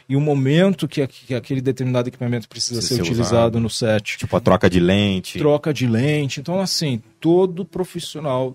e 0.07 0.15
o 0.15 0.21
momento 0.21 0.87
que, 0.87 1.05
que 1.07 1.35
aquele 1.35 1.63
determinado 1.63 2.09
equipamento 2.09 2.47
precisa 2.47 2.83
ser, 2.83 2.97
ser 2.97 3.01
utilizado 3.01 3.57
usado. 3.57 3.61
no 3.61 3.71
set. 3.71 4.19
Tipo 4.19 4.37
a 4.37 4.41
troca 4.41 4.69
de 4.69 4.79
lente. 4.79 5.39
Troca 5.39 5.73
de 5.73 5.87
lente. 5.87 6.41
Então, 6.41 6.61
assim, 6.61 7.03
todo 7.19 7.65
profissional 7.65 8.55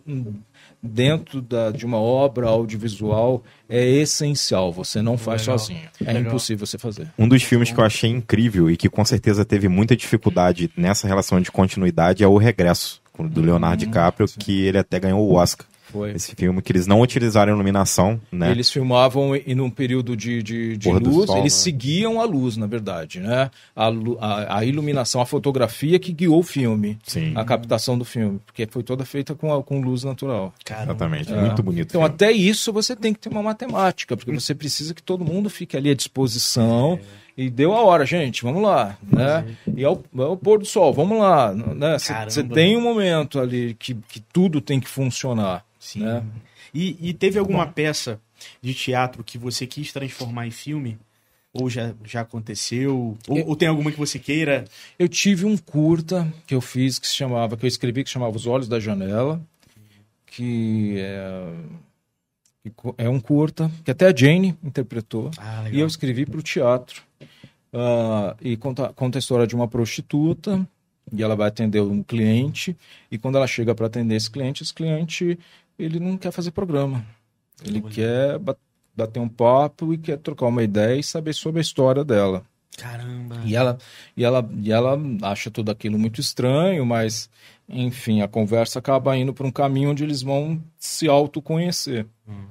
dentro 0.83 1.41
da, 1.41 1.71
de 1.71 1.85
uma 1.85 1.97
obra 1.97 2.47
audiovisual 2.47 3.41
é 3.69 3.85
essencial. 3.85 4.73
Você 4.73 5.01
não 5.01 5.17
faz 5.17 5.41
Legal. 5.43 5.57
sozinho. 5.57 5.89
É 6.01 6.11
Legal. 6.11 6.23
impossível 6.23 6.67
você 6.67 6.77
fazer. 6.77 7.07
Um 7.17 7.27
dos 7.27 7.41
filmes 7.41 7.71
que 7.71 7.79
eu 7.79 7.85
achei 7.85 8.09
incrível 8.09 8.69
e 8.69 8.75
que 8.75 8.89
com 8.89 9.05
certeza 9.05 9.45
teve 9.45 9.69
muita 9.69 9.95
dificuldade 9.95 10.69
nessa 10.75 11.07
relação 11.07 11.39
de 11.39 11.49
continuidade 11.49 12.23
é 12.23 12.27
O 12.27 12.37
Regresso, 12.37 13.01
do 13.17 13.41
Leonardo 13.41 13.83
hum, 13.83 13.87
DiCaprio, 13.87 14.27
sim. 14.27 14.35
que 14.37 14.61
ele 14.65 14.77
até 14.77 14.99
ganhou 14.99 15.21
o 15.21 15.35
Oscar. 15.35 15.65
Foi. 15.93 16.11
Esse 16.13 16.33
filme 16.35 16.59
que 16.59 16.71
eles 16.71 16.87
não 16.87 17.01
utilizaram 17.01 17.53
iluminação, 17.53 18.19
né? 18.31 18.49
Eles 18.49 18.67
filmavam 18.71 19.35
em 19.35 19.61
um 19.61 19.69
período 19.69 20.17
de, 20.17 20.41
de, 20.41 20.75
de 20.75 20.91
luz, 20.91 21.27
sol, 21.27 21.37
eles 21.37 21.53
né? 21.55 21.61
seguiam 21.61 22.19
a 22.19 22.25
luz, 22.25 22.57
na 22.57 22.65
verdade, 22.65 23.19
né? 23.19 23.51
A, 23.75 23.89
a, 24.19 24.57
a, 24.57 24.65
iluminação, 24.65 25.21
a 25.21 25.25
fotografia 25.25 25.99
que 25.99 26.11
guiou 26.11 26.39
o 26.39 26.43
filme, 26.43 26.97
Sim. 27.03 27.33
a 27.35 27.45
captação 27.45 27.95
do 27.95 28.03
filme, 28.03 28.39
porque 28.43 28.65
foi 28.65 28.81
toda 28.81 29.05
feita 29.05 29.35
com, 29.35 29.53
a, 29.53 29.61
com 29.61 29.79
luz 29.81 30.03
natural. 30.03 30.51
Caramba. 30.65 30.93
Exatamente, 30.93 31.31
é. 31.31 31.39
muito 31.39 31.61
bonito. 31.61 31.89
Então, 31.89 32.01
filme. 32.01 32.15
até 32.15 32.31
isso 32.31 32.73
você 32.73 32.95
tem 32.95 33.13
que 33.13 33.19
ter 33.19 33.29
uma 33.29 33.43
matemática, 33.43 34.17
porque 34.17 34.31
você 34.31 34.55
precisa 34.55 34.95
que 34.95 35.03
todo 35.03 35.23
mundo 35.23 35.47
fique 35.47 35.77
ali 35.77 35.91
à 35.91 35.93
disposição. 35.93 36.99
É 37.19 37.23
e 37.35 37.49
deu 37.49 37.73
a 37.73 37.81
hora, 37.81 38.05
gente, 38.05 38.43
vamos 38.43 38.61
lá, 38.61 38.95
né? 39.01 39.55
E 39.75 39.83
é 39.83 39.89
o, 39.89 39.99
é 40.19 40.25
o 40.25 40.37
pôr 40.37 40.59
do 40.59 40.65
sol, 40.65 40.93
vamos 40.93 41.17
lá, 41.17 41.51
né? 41.51 41.97
Você 41.97 42.43
tem 42.43 42.77
um 42.77 42.81
momento 42.81 43.39
ali 43.39 43.75
que, 43.79 43.95
que 44.07 44.19
tudo 44.19 44.61
tem 44.61 44.79
que 44.79 44.87
funcionar. 44.87 45.65
Sim. 45.83 45.99
Né? 45.99 46.23
E, 46.73 47.09
e 47.09 47.13
teve 47.13 47.37
alguma 47.37 47.67
peça 47.67 48.19
de 48.61 48.73
teatro 48.73 49.23
que 49.23 49.37
você 49.37 49.67
quis 49.67 49.91
transformar 49.91 50.47
em 50.47 50.51
filme? 50.51 50.97
Ou 51.53 51.69
já, 51.69 51.93
já 52.03 52.21
aconteceu? 52.21 53.17
Ou, 53.27 53.37
eu, 53.37 53.47
ou, 53.47 53.55
tem 53.55 53.67
alguma 53.67 53.91
que 53.91 53.99
você 53.99 54.17
queira? 54.17 54.65
Eu 54.97 55.07
tive 55.07 55.45
um 55.45 55.55
curta 55.55 56.31
que 56.47 56.55
eu 56.55 56.61
fiz 56.61 56.97
que 56.97 57.07
se 57.07 57.13
chamava, 57.13 57.57
que 57.57 57.65
eu 57.65 57.67
escrevi 57.67 58.01
que 58.01 58.09
se 58.09 58.13
chamava 58.13 58.35
Os 58.35 58.47
Olhos 58.47 58.67
da 58.67 58.79
Janela, 58.79 59.39
que 60.25 60.95
é, 60.97 61.53
é 62.97 63.09
um 63.09 63.19
curta 63.19 63.69
que 63.83 63.91
até 63.91 64.07
a 64.07 64.15
Jane 64.15 64.57
interpretou 64.63 65.29
ah, 65.37 65.69
e 65.69 65.79
eu 65.79 65.85
escrevi 65.85 66.25
para 66.25 66.39
o 66.39 66.41
teatro 66.41 67.03
uh, 67.71 68.35
e 68.41 68.57
conta, 68.57 68.91
conta 68.93 69.17
a 69.17 69.19
história 69.19 69.45
de 69.45 69.55
uma 69.55 69.67
prostituta 69.67 70.67
e 71.11 71.21
ela 71.21 71.35
vai 71.35 71.49
atender 71.49 71.81
um 71.81 72.01
cliente 72.01 72.75
e 73.11 73.17
quando 73.19 73.35
ela 73.35 73.45
chega 73.45 73.75
para 73.75 73.85
atender 73.85 74.15
esse 74.15 74.31
cliente, 74.31 74.63
esse 74.63 74.73
cliente 74.73 75.37
ele 75.77 75.99
não 75.99 76.17
quer 76.17 76.31
fazer 76.31 76.51
programa. 76.51 77.05
Ele 77.63 77.81
Olha. 77.83 77.93
quer 77.93 78.39
bater 78.95 79.19
um 79.19 79.29
papo 79.29 79.93
e 79.93 79.97
quer 79.97 80.17
trocar 80.17 80.47
uma 80.47 80.63
ideia 80.63 80.99
e 80.99 81.03
saber 81.03 81.33
sobre 81.33 81.59
a 81.59 81.61
história 81.61 82.03
dela. 82.03 82.43
Caramba. 82.77 83.41
E 83.45 83.55
ela, 83.55 83.77
e 84.17 84.23
ela, 84.23 84.49
e 84.61 84.71
ela 84.71 84.99
acha 85.21 85.51
tudo 85.51 85.71
aquilo 85.71 85.97
muito 85.99 86.19
estranho, 86.19 86.85
mas, 86.85 87.29
enfim, 87.69 88.21
a 88.21 88.27
conversa 88.27 88.79
acaba 88.79 89.15
indo 89.15 89.33
para 89.33 89.45
um 89.45 89.51
caminho 89.51 89.91
onde 89.91 90.03
eles 90.03 90.21
vão 90.21 90.61
se 90.77 91.07
autoconhecer. 91.07 92.07
Hum. 92.27 92.45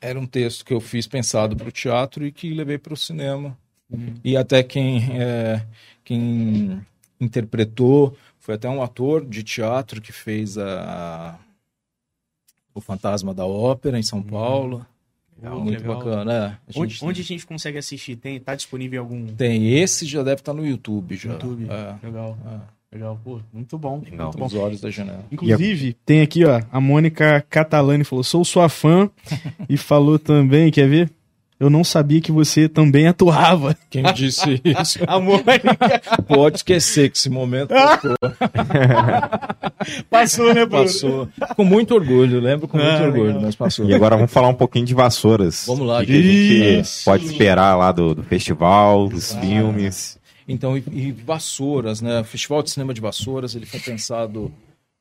Era 0.00 0.18
um 0.18 0.26
texto 0.26 0.64
que 0.64 0.72
eu 0.72 0.80
fiz 0.80 1.06
pensado 1.06 1.56
para 1.56 1.68
o 1.68 1.72
teatro 1.72 2.26
e 2.26 2.32
que 2.32 2.52
levei 2.52 2.78
para 2.78 2.94
o 2.94 2.96
cinema. 2.96 3.56
Uhum. 3.90 4.14
E 4.24 4.36
até 4.36 4.62
quem, 4.62 5.20
é, 5.20 5.66
quem 6.04 6.80
interpretou 7.20 8.16
foi 8.38 8.54
até 8.54 8.68
um 8.68 8.82
ator 8.82 9.24
de 9.24 9.42
teatro 9.42 10.00
que 10.00 10.12
fez 10.12 10.56
a, 10.56 11.34
a 11.34 11.38
o 12.74 12.80
Fantasma 12.80 13.34
da 13.34 13.46
Ópera 13.46 13.98
em 13.98 14.02
São 14.02 14.20
uhum. 14.20 14.24
Paulo. 14.24 14.86
Legal, 15.36 15.60
Muito 15.60 15.78
legal. 15.78 15.96
bacana. 15.96 16.32
É, 16.32 16.76
a 16.76 16.80
onde, 16.80 16.98
onde, 17.02 17.20
a 17.22 17.24
gente 17.24 17.46
consegue 17.46 17.78
assistir? 17.78 18.16
Tem, 18.16 18.38
tá 18.38 18.54
disponível 18.54 19.00
algum? 19.00 19.26
Tem. 19.26 19.72
Esse 19.78 20.04
já 20.04 20.22
deve 20.22 20.42
estar 20.42 20.52
no 20.52 20.66
YouTube. 20.66 21.16
Já. 21.16 21.32
YouTube. 21.32 21.66
É. 21.70 22.06
Legal. 22.06 22.36
É. 22.46 22.80
Legal, 22.92 23.20
pô, 23.22 23.40
muito 23.52 23.78
bom. 23.78 24.02
Legal. 24.04 24.26
Muito 24.26 24.38
bom. 24.38 24.46
Os 24.46 24.54
olhos 24.54 24.80
da 24.80 24.90
janela. 24.90 25.24
Inclusive, 25.30 25.94
tem 26.04 26.22
aqui, 26.22 26.44
ó, 26.44 26.60
a 26.72 26.80
Mônica 26.80 27.40
Catalani 27.48 28.02
falou: 28.02 28.24
sou 28.24 28.44
sua 28.44 28.68
fã. 28.68 29.08
e 29.68 29.76
falou 29.76 30.18
também, 30.18 30.70
quer 30.70 30.88
ver? 30.88 31.10
Eu 31.60 31.68
não 31.68 31.84
sabia 31.84 32.22
que 32.22 32.32
você 32.32 32.70
também 32.70 33.06
atuava. 33.06 33.76
Quem 33.90 34.02
disse 34.14 34.62
isso? 34.64 34.98
a 35.06 35.20
Mônica. 35.20 36.00
Pode 36.26 36.56
esquecer 36.56 37.10
que 37.10 37.18
esse 37.18 37.28
momento 37.28 37.68
passou. 37.68 38.16
passou, 40.08 40.54
né, 40.54 40.64
Bruno? 40.64 40.84
Passou. 40.84 41.28
Com 41.54 41.62
muito 41.62 41.94
orgulho, 41.94 42.40
lembro 42.40 42.66
com 42.66 42.78
muito 42.78 42.90
ah, 42.90 43.04
orgulho, 43.04 43.26
legal. 43.26 43.42
mas 43.42 43.54
passou. 43.54 43.84
E 43.84 43.92
agora 43.92 44.16
vamos 44.16 44.32
falar 44.32 44.48
um 44.48 44.54
pouquinho 44.54 44.86
de 44.86 44.94
Vassouras. 44.94 45.64
Vamos 45.66 45.86
lá, 45.86 46.00
O 46.00 46.06
que, 46.06 46.12
a 46.12 46.76
gente 46.76 47.04
pode 47.04 47.26
esperar 47.26 47.76
lá 47.76 47.92
do, 47.92 48.14
do 48.14 48.22
festival, 48.22 49.06
dos 49.06 49.36
ah. 49.36 49.40
filmes. 49.42 50.18
Então, 50.48 50.78
e, 50.78 50.82
e, 50.90 51.12
Vassouras, 51.12 52.00
né? 52.00 52.20
O 52.20 52.24
Festival 52.24 52.62
de 52.62 52.70
Cinema 52.70 52.94
de 52.94 53.02
Vassouras, 53.02 53.54
ele 53.54 53.66
foi 53.66 53.80
pensado. 53.80 54.50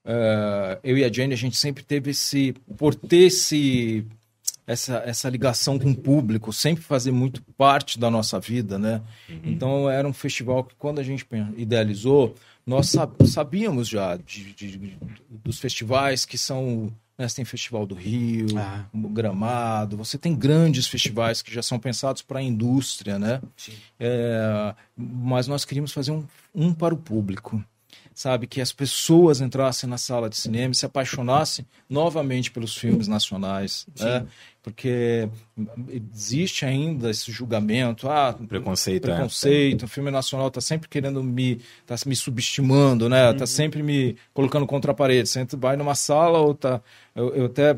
Uh, 0.05 0.77
eu 0.83 0.97
e 0.97 1.05
a 1.05 1.11
Jane, 1.11 1.33
a 1.33 1.37
gente 1.37 1.55
sempre 1.55 1.85
teve 1.85 2.11
esse. 2.11 2.53
Por 2.77 2.93
ter 2.93 3.27
esse, 3.27 4.05
essa, 4.69 4.97
essa 5.03 5.27
ligação 5.27 5.79
com 5.79 5.89
o 5.89 5.95
público, 5.95 6.53
sempre 6.53 6.83
fazer 6.83 7.11
muito 7.11 7.41
parte 7.57 7.97
da 7.97 8.11
nossa 8.11 8.39
vida, 8.39 8.77
né? 8.77 9.01
Uhum. 9.27 9.39
Então, 9.43 9.89
era 9.89 10.07
um 10.07 10.13
festival 10.13 10.63
que, 10.63 10.75
quando 10.75 10.99
a 10.99 11.03
gente 11.03 11.25
idealizou, 11.57 12.35
nós 12.67 12.93
sabíamos 13.25 13.87
já 13.87 14.15
de, 14.15 14.53
de, 14.53 14.77
de, 14.77 14.97
dos 15.43 15.59
festivais 15.59 16.23
que 16.23 16.37
são 16.37 16.93
né? 17.17 17.27
Você 17.27 17.35
tem 17.35 17.43
Festival 17.43 17.85
do 17.85 17.95
Rio, 17.95 18.47
ah. 18.57 18.85
Gramado, 18.93 19.97
você 19.97 20.17
tem 20.17 20.33
grandes 20.33 20.87
festivais 20.87 21.41
que 21.41 21.53
já 21.53 21.61
são 21.61 21.77
pensados 21.77 22.21
para 22.21 22.39
a 22.39 22.41
indústria, 22.41 23.19
né? 23.19 23.41
É, 23.99 24.73
mas 24.95 25.45
nós 25.45 25.65
queríamos 25.65 25.91
fazer 25.91 26.11
um, 26.11 26.23
um 26.55 26.73
para 26.73 26.93
o 26.93 26.97
público 26.97 27.61
sabe? 28.19 28.47
Que 28.47 28.59
as 28.59 28.73
pessoas 28.73 29.39
entrassem 29.39 29.89
na 29.89 29.97
sala 29.97 30.29
de 30.29 30.35
cinema 30.35 30.73
e 30.73 30.75
se 30.75 30.85
apaixonassem 30.85 31.65
novamente 31.89 32.51
pelos 32.51 32.75
filmes 32.75 33.07
nacionais, 33.07 33.87
né? 33.97 34.25
Porque 34.61 35.29
existe 35.89 36.65
ainda 36.65 37.09
esse 37.09 37.31
julgamento, 37.31 38.09
ah, 38.09 38.35
preconceito, 38.47 39.03
preconceito, 39.03 39.83
é. 39.83 39.85
o 39.85 39.87
filme 39.87 40.11
nacional 40.11 40.49
está 40.49 40.59
sempre 40.59 40.89
querendo 40.89 41.23
me, 41.23 41.61
tá 41.85 41.95
me 42.05 42.15
subestimando, 42.15 43.07
né? 43.07 43.33
Tá 43.33 43.41
uhum. 43.41 43.47
sempre 43.47 43.81
me 43.81 44.17
colocando 44.33 44.67
contra 44.67 44.91
a 44.91 44.95
parede. 44.95 45.29
Você 45.29 45.45
vai 45.57 45.77
numa 45.77 45.95
sala 45.95 46.39
ou 46.39 46.53
tá 46.53 46.81
eu, 47.19 47.35
eu 47.35 47.45
até 47.47 47.77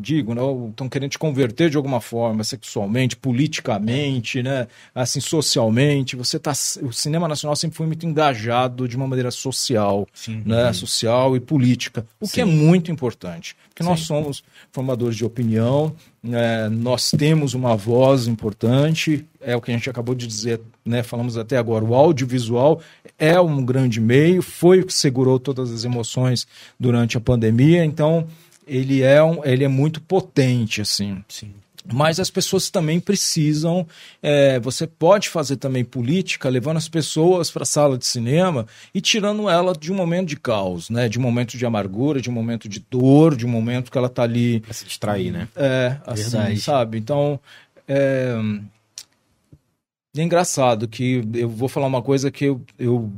digo, 0.00 0.34
né, 0.34 0.40
estão 0.70 0.88
querendo 0.88 1.10
te 1.10 1.18
converter 1.18 1.68
de 1.68 1.76
alguma 1.76 2.00
forma, 2.00 2.42
sexualmente, 2.42 3.16
politicamente, 3.16 4.42
né, 4.42 4.66
assim, 4.94 5.20
socialmente. 5.20 6.16
Você 6.16 6.38
tá, 6.38 6.52
o 6.82 6.92
cinema 6.92 7.28
nacional 7.28 7.54
sempre 7.54 7.76
foi 7.76 7.86
muito 7.86 8.06
engajado 8.06 8.88
de 8.88 8.96
uma 8.96 9.06
maneira 9.06 9.30
social, 9.30 10.08
Sim, 10.14 10.42
né, 10.44 10.72
social 10.72 11.36
e 11.36 11.40
política, 11.40 12.06
o 12.18 12.26
Sim. 12.26 12.32
que 12.32 12.40
é 12.40 12.44
muito 12.46 12.90
importante, 12.90 13.54
porque 13.68 13.82
Sim. 13.82 13.88
nós 13.90 14.00
somos 14.00 14.42
formadores 14.72 15.16
de 15.16 15.24
opinião, 15.24 15.94
é, 16.24 16.68
nós 16.68 17.10
temos 17.10 17.54
uma 17.54 17.76
voz 17.76 18.26
importante, 18.26 19.24
é 19.40 19.54
o 19.54 19.60
que 19.60 19.70
a 19.70 19.74
gente 19.74 19.88
acabou 19.88 20.14
de 20.14 20.26
dizer, 20.26 20.60
né? 20.84 21.02
Falamos 21.02 21.36
até 21.36 21.56
agora, 21.56 21.84
o 21.84 21.94
audiovisual 21.94 22.80
é 23.18 23.40
um 23.40 23.64
grande 23.64 24.00
meio, 24.00 24.42
foi 24.42 24.80
o 24.80 24.86
que 24.86 24.94
segurou 24.94 25.38
todas 25.38 25.72
as 25.72 25.84
emoções 25.84 26.46
durante 26.78 27.16
a 27.16 27.20
pandemia, 27.20 27.84
então 27.84 28.26
ele 28.66 29.02
é, 29.02 29.22
um, 29.22 29.44
ele 29.44 29.64
é 29.64 29.68
muito 29.68 30.00
potente, 30.00 30.80
assim. 30.80 31.22
Sim. 31.28 31.52
Mas 31.92 32.20
as 32.20 32.30
pessoas 32.30 32.70
também 32.70 33.00
precisam. 33.00 33.86
É, 34.22 34.60
você 34.60 34.86
pode 34.86 35.28
fazer 35.28 35.56
também 35.56 35.84
política 35.84 36.48
levando 36.48 36.76
as 36.76 36.88
pessoas 36.88 37.50
para 37.50 37.62
a 37.62 37.66
sala 37.66 37.96
de 37.96 38.06
cinema 38.06 38.66
e 38.94 39.00
tirando 39.00 39.48
ela 39.48 39.72
de 39.72 39.92
um 39.92 39.94
momento 39.94 40.28
de 40.28 40.36
caos, 40.36 40.90
né? 40.90 41.08
De 41.08 41.18
um 41.18 41.22
momento 41.22 41.56
de 41.56 41.64
amargura, 41.64 42.20
de 42.20 42.28
um 42.28 42.32
momento 42.32 42.68
de 42.68 42.80
dor, 42.90 43.34
de 43.36 43.46
um 43.46 43.48
momento 43.48 43.90
que 43.90 43.98
ela 43.98 44.06
está 44.06 44.22
ali. 44.22 44.60
Para 44.60 44.72
se 44.72 44.84
distrair, 44.84 45.32
né? 45.32 45.48
É, 45.56 45.96
assim, 46.06 46.30
Verdade. 46.30 46.60
sabe? 46.60 46.98
Então. 46.98 47.40
É... 47.86 48.34
é 50.16 50.22
engraçado 50.22 50.86
que 50.86 51.26
eu 51.34 51.48
vou 51.48 51.68
falar 51.68 51.86
uma 51.86 52.02
coisa 52.02 52.30
que 52.30 52.44
eu, 52.44 52.60
eu 52.78 53.10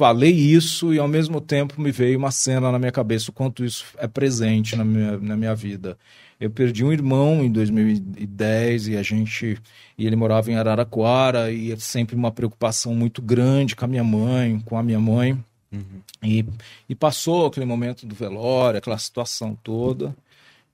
falei 0.00 0.32
isso 0.32 0.92
e 0.92 0.98
ao 0.98 1.06
mesmo 1.06 1.40
tempo 1.40 1.80
me 1.80 1.92
veio 1.92 2.18
uma 2.18 2.30
cena 2.30 2.72
na 2.72 2.78
minha 2.78 2.90
cabeça, 2.90 3.30
o 3.30 3.34
quanto 3.34 3.64
isso 3.64 3.84
é 3.98 4.08
presente 4.08 4.74
na 4.74 4.84
minha, 4.84 5.18
na 5.18 5.36
minha 5.36 5.54
vida. 5.54 5.96
Eu 6.40 6.50
perdi 6.50 6.82
um 6.84 6.92
irmão 6.92 7.44
em 7.44 7.52
2010 7.52 8.88
e 8.88 8.96
a 8.96 9.02
gente 9.02 9.58
e 9.98 10.06
ele 10.06 10.16
morava 10.16 10.50
em 10.50 10.54
Araraquara 10.54 11.52
e 11.52 11.70
é 11.70 11.76
sempre 11.76 12.16
uma 12.16 12.32
preocupação 12.32 12.94
muito 12.94 13.20
grande 13.20 13.76
com 13.76 13.84
a 13.84 13.88
minha 13.88 14.02
mãe, 14.02 14.58
com 14.60 14.78
a 14.78 14.82
minha 14.82 14.98
mãe. 14.98 15.32
Uhum. 15.70 16.00
E, 16.22 16.44
e 16.88 16.94
passou 16.94 17.46
aquele 17.46 17.66
momento 17.66 18.06
do 18.06 18.14
velório, 18.14 18.78
aquela 18.78 18.98
situação 18.98 19.56
toda. 19.62 20.16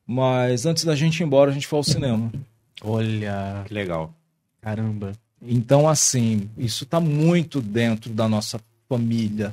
Mas 0.06 0.64
antes 0.64 0.84
da 0.84 0.94
gente 0.94 1.18
ir 1.20 1.24
embora, 1.24 1.50
a 1.50 1.54
gente 1.54 1.66
foi 1.66 1.78
ao 1.78 1.82
cinema. 1.82 2.32
Olha, 2.80 3.64
que 3.66 3.74
legal. 3.74 4.14
Caramba. 4.60 5.12
Então, 5.42 5.88
assim, 5.88 6.48
isso 6.56 6.84
está 6.84 7.00
muito 7.00 7.60
dentro 7.60 8.12
da 8.12 8.28
nossa 8.28 8.60
família. 8.88 9.52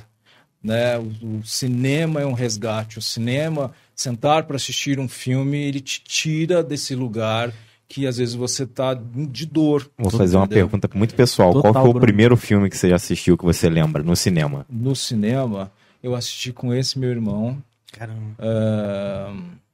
Né? 0.62 0.96
O, 0.98 1.38
o, 1.38 1.44
cinema 1.44 2.20
é 2.20 2.26
um 2.26 2.32
resgate. 2.32 2.98
O 2.98 3.02
cinema, 3.02 3.72
sentar 3.94 4.44
para 4.44 4.56
assistir 4.56 4.98
um 4.98 5.08
filme, 5.08 5.58
ele 5.58 5.80
te 5.80 6.02
tira 6.02 6.62
desse 6.62 6.94
lugar 6.94 7.52
que 7.88 8.06
às 8.06 8.16
vezes 8.16 8.34
você 8.34 8.66
tá 8.66 8.94
de 8.94 9.46
dor. 9.46 9.88
Vou 9.96 10.10
fazer 10.10 10.36
uma 10.36 10.48
pergunta 10.48 10.88
muito 10.94 11.14
pessoal. 11.14 11.52
Total, 11.52 11.72
Qual 11.72 11.84
foi 11.84 11.92
Bruno. 11.92 11.98
o 11.98 12.00
primeiro 12.00 12.36
filme 12.36 12.68
que 12.68 12.76
você 12.76 12.88
já 12.88 12.96
assistiu 12.96 13.36
que 13.36 13.44
você 13.44 13.68
lembra 13.68 14.02
no 14.02 14.16
cinema? 14.16 14.66
No 14.68 14.96
cinema, 14.96 15.70
eu 16.02 16.14
assisti 16.14 16.52
com 16.52 16.74
esse 16.74 16.98
meu 16.98 17.10
irmão. 17.10 17.62
Caramba. 17.92 18.36
Uh... 18.40 19.64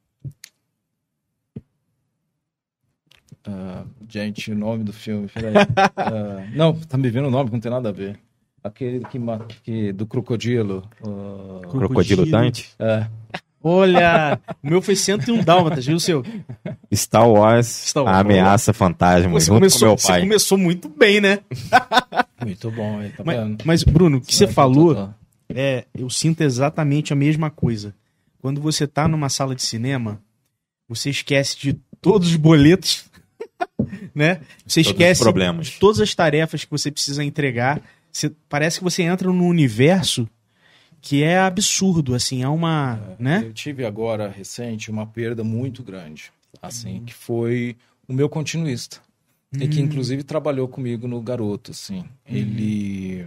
Uh, 3.49 3.87
gente, 4.07 4.53
o 4.53 4.55
nome 4.55 4.85
do 4.85 4.93
filme, 4.93 5.27
peraí. 5.29 5.55
uh, 5.55 6.51
não, 6.55 6.75
tá 6.75 6.99
me 6.99 7.09
vendo 7.09 7.29
o 7.29 7.31
nome, 7.31 7.51
não 7.51 7.59
tem 7.59 7.71
nada 7.71 7.89
a 7.89 7.93
ver. 7.93 8.19
Aquele 8.63 9.01
que, 9.07 9.19
que 9.63 9.93
do 9.93 10.07
crocodilo. 10.07 10.87
Uh... 11.01 11.67
Crocodilo 11.69 12.27
Dante? 12.27 12.71
É. 12.79 13.09
Olha, 13.63 14.41
o 14.63 14.69
meu 14.69 14.81
foi 14.81 14.97
101 14.97 15.45
dálmatas, 15.45 15.85
viu 15.85 15.97
o 15.97 16.01
seu? 16.01 16.25
Star 16.95 17.29
Wars, 17.29 17.67
Star 17.67 18.05
Wars. 18.05 18.17
a 18.17 18.21
ameaça 18.21 18.73
fantasma, 18.73 19.31
você 19.31 19.47
junto 19.47 19.59
começou, 19.59 19.81
com 19.81 19.87
meu 19.87 19.97
pai. 19.97 20.21
Você 20.21 20.27
começou 20.27 20.59
muito 20.59 20.89
bem, 20.89 21.21
né? 21.21 21.41
muito 22.45 22.71
bom. 22.71 23.01
Tá 23.17 23.23
mas, 23.25 23.57
mas, 23.65 23.85
Bruno, 23.85 24.17
o 24.17 24.21
que 24.21 24.35
você, 24.35 24.47
você 24.47 24.53
falou, 24.53 25.13
é, 25.49 25.85
eu 25.95 26.09
sinto 26.09 26.41
exatamente 26.41 27.13
a 27.13 27.17
mesma 27.17 27.51
coisa. 27.51 27.95
Quando 28.41 28.61
você 28.61 28.87
tá 28.87 29.07
numa 29.07 29.29
sala 29.29 29.55
de 29.55 29.63
cinema, 29.63 30.23
você 30.89 31.11
esquece 31.11 31.59
de 31.59 31.75
todos 32.01 32.29
os 32.29 32.37
boletos, 32.37 33.05
né? 34.15 34.41
Você 34.67 34.83
todos 34.83 34.91
esquece 34.91 35.23
problemas. 35.23 35.71
todas 35.79 36.01
as 36.01 36.15
tarefas 36.15 36.65
que 36.65 36.71
você 36.71 36.91
precisa 36.91 37.23
entregar 37.23 37.83
você, 38.13 38.31
parece 38.49 38.79
que 38.79 38.85
você 38.85 39.03
entra 39.03 39.29
num 39.33 39.47
universo 39.47 40.29
que 41.01 41.23
é 41.23 41.39
absurdo, 41.39 42.15
assim, 42.15 42.43
é 42.43 42.49
uma, 42.49 43.01
é, 43.19 43.23
né? 43.23 43.43
Eu 43.45 43.53
tive 43.53 43.85
agora, 43.85 44.29
recente, 44.29 44.91
uma 44.91 45.07
perda 45.07 45.43
muito 45.43 45.83
grande, 45.83 46.31
assim, 46.61 46.99
uhum. 46.99 47.05
que 47.05 47.15
foi 47.15 47.77
o 48.07 48.13
meu 48.13 48.29
continuista. 48.29 48.99
Uhum. 49.55 49.63
E 49.63 49.69
que, 49.69 49.81
hum. 49.81 49.85
inclusive, 49.85 50.23
trabalhou 50.23 50.69
comigo 50.69 51.09
no 51.09 51.21
Garoto, 51.21 51.71
assim. 51.71 51.99
Uhum. 51.99 52.07
Ele 52.27 53.27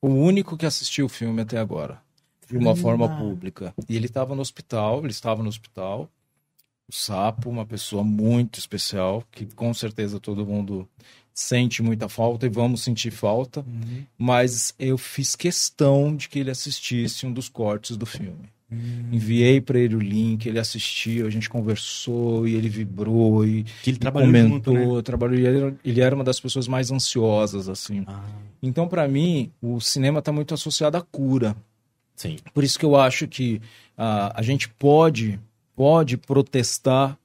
foi 0.00 0.10
o 0.10 0.14
único 0.14 0.56
que 0.56 0.66
assistiu 0.66 1.06
o 1.06 1.08
filme 1.08 1.40
até 1.40 1.58
agora, 1.58 2.00
de 2.48 2.56
uma 2.56 2.76
forma 2.76 3.08
pública. 3.16 3.74
E 3.88 3.96
ele 3.96 4.06
estava 4.06 4.34
no 4.34 4.42
hospital, 4.42 4.98
ele 5.00 5.10
estava 5.10 5.42
no 5.42 5.48
hospital. 5.48 6.08
O 6.86 6.92
Sapo, 6.92 7.48
uma 7.48 7.64
pessoa 7.64 8.04
muito 8.04 8.58
especial, 8.58 9.24
que 9.32 9.46
com 9.46 9.72
certeza 9.72 10.20
todo 10.20 10.44
mundo 10.44 10.86
sente 11.34 11.82
muita 11.82 12.08
falta 12.08 12.46
e 12.46 12.48
vamos 12.48 12.82
sentir 12.82 13.10
falta, 13.10 13.60
uhum. 13.60 14.04
mas 14.16 14.72
eu 14.78 14.96
fiz 14.96 15.34
questão 15.34 16.14
de 16.14 16.28
que 16.28 16.38
ele 16.38 16.50
assistisse 16.50 17.26
um 17.26 17.32
dos 17.32 17.48
cortes 17.48 17.96
do 17.96 18.06
filme. 18.06 18.48
Uhum. 18.70 19.08
Enviei 19.12 19.60
para 19.60 19.78
ele 19.78 19.96
o 19.96 20.00
link, 20.00 20.46
ele 20.46 20.60
assistiu, 20.60 21.26
a 21.26 21.30
gente 21.30 21.50
conversou 21.50 22.46
e 22.46 22.54
ele 22.54 22.68
vibrou 22.68 23.44
e, 23.44 23.64
que 23.82 23.90
ele 23.90 23.96
e 23.96 24.00
trabalhou 24.00 24.32
comentou, 24.32 24.76
junto, 24.76 24.96
né? 24.96 25.02
trabalhou, 25.02 25.36
ele, 25.36 25.46
era, 25.46 25.76
ele 25.84 26.00
era 26.00 26.14
uma 26.14 26.24
das 26.24 26.38
pessoas 26.38 26.68
mais 26.68 26.92
ansiosas 26.92 27.68
assim. 27.68 28.04
Ah. 28.06 28.24
Então 28.62 28.86
para 28.86 29.06
mim 29.08 29.50
o 29.60 29.80
cinema 29.80 30.20
está 30.20 30.30
muito 30.30 30.54
associado 30.54 30.96
à 30.96 31.02
cura. 31.02 31.56
Sim. 32.14 32.36
Por 32.54 32.62
isso 32.62 32.78
que 32.78 32.84
eu 32.84 32.94
acho 32.94 33.26
que 33.26 33.60
uh, 33.98 34.30
a 34.34 34.42
gente 34.42 34.68
pode 34.68 35.38
pode 35.74 36.16
protestar 36.16 37.18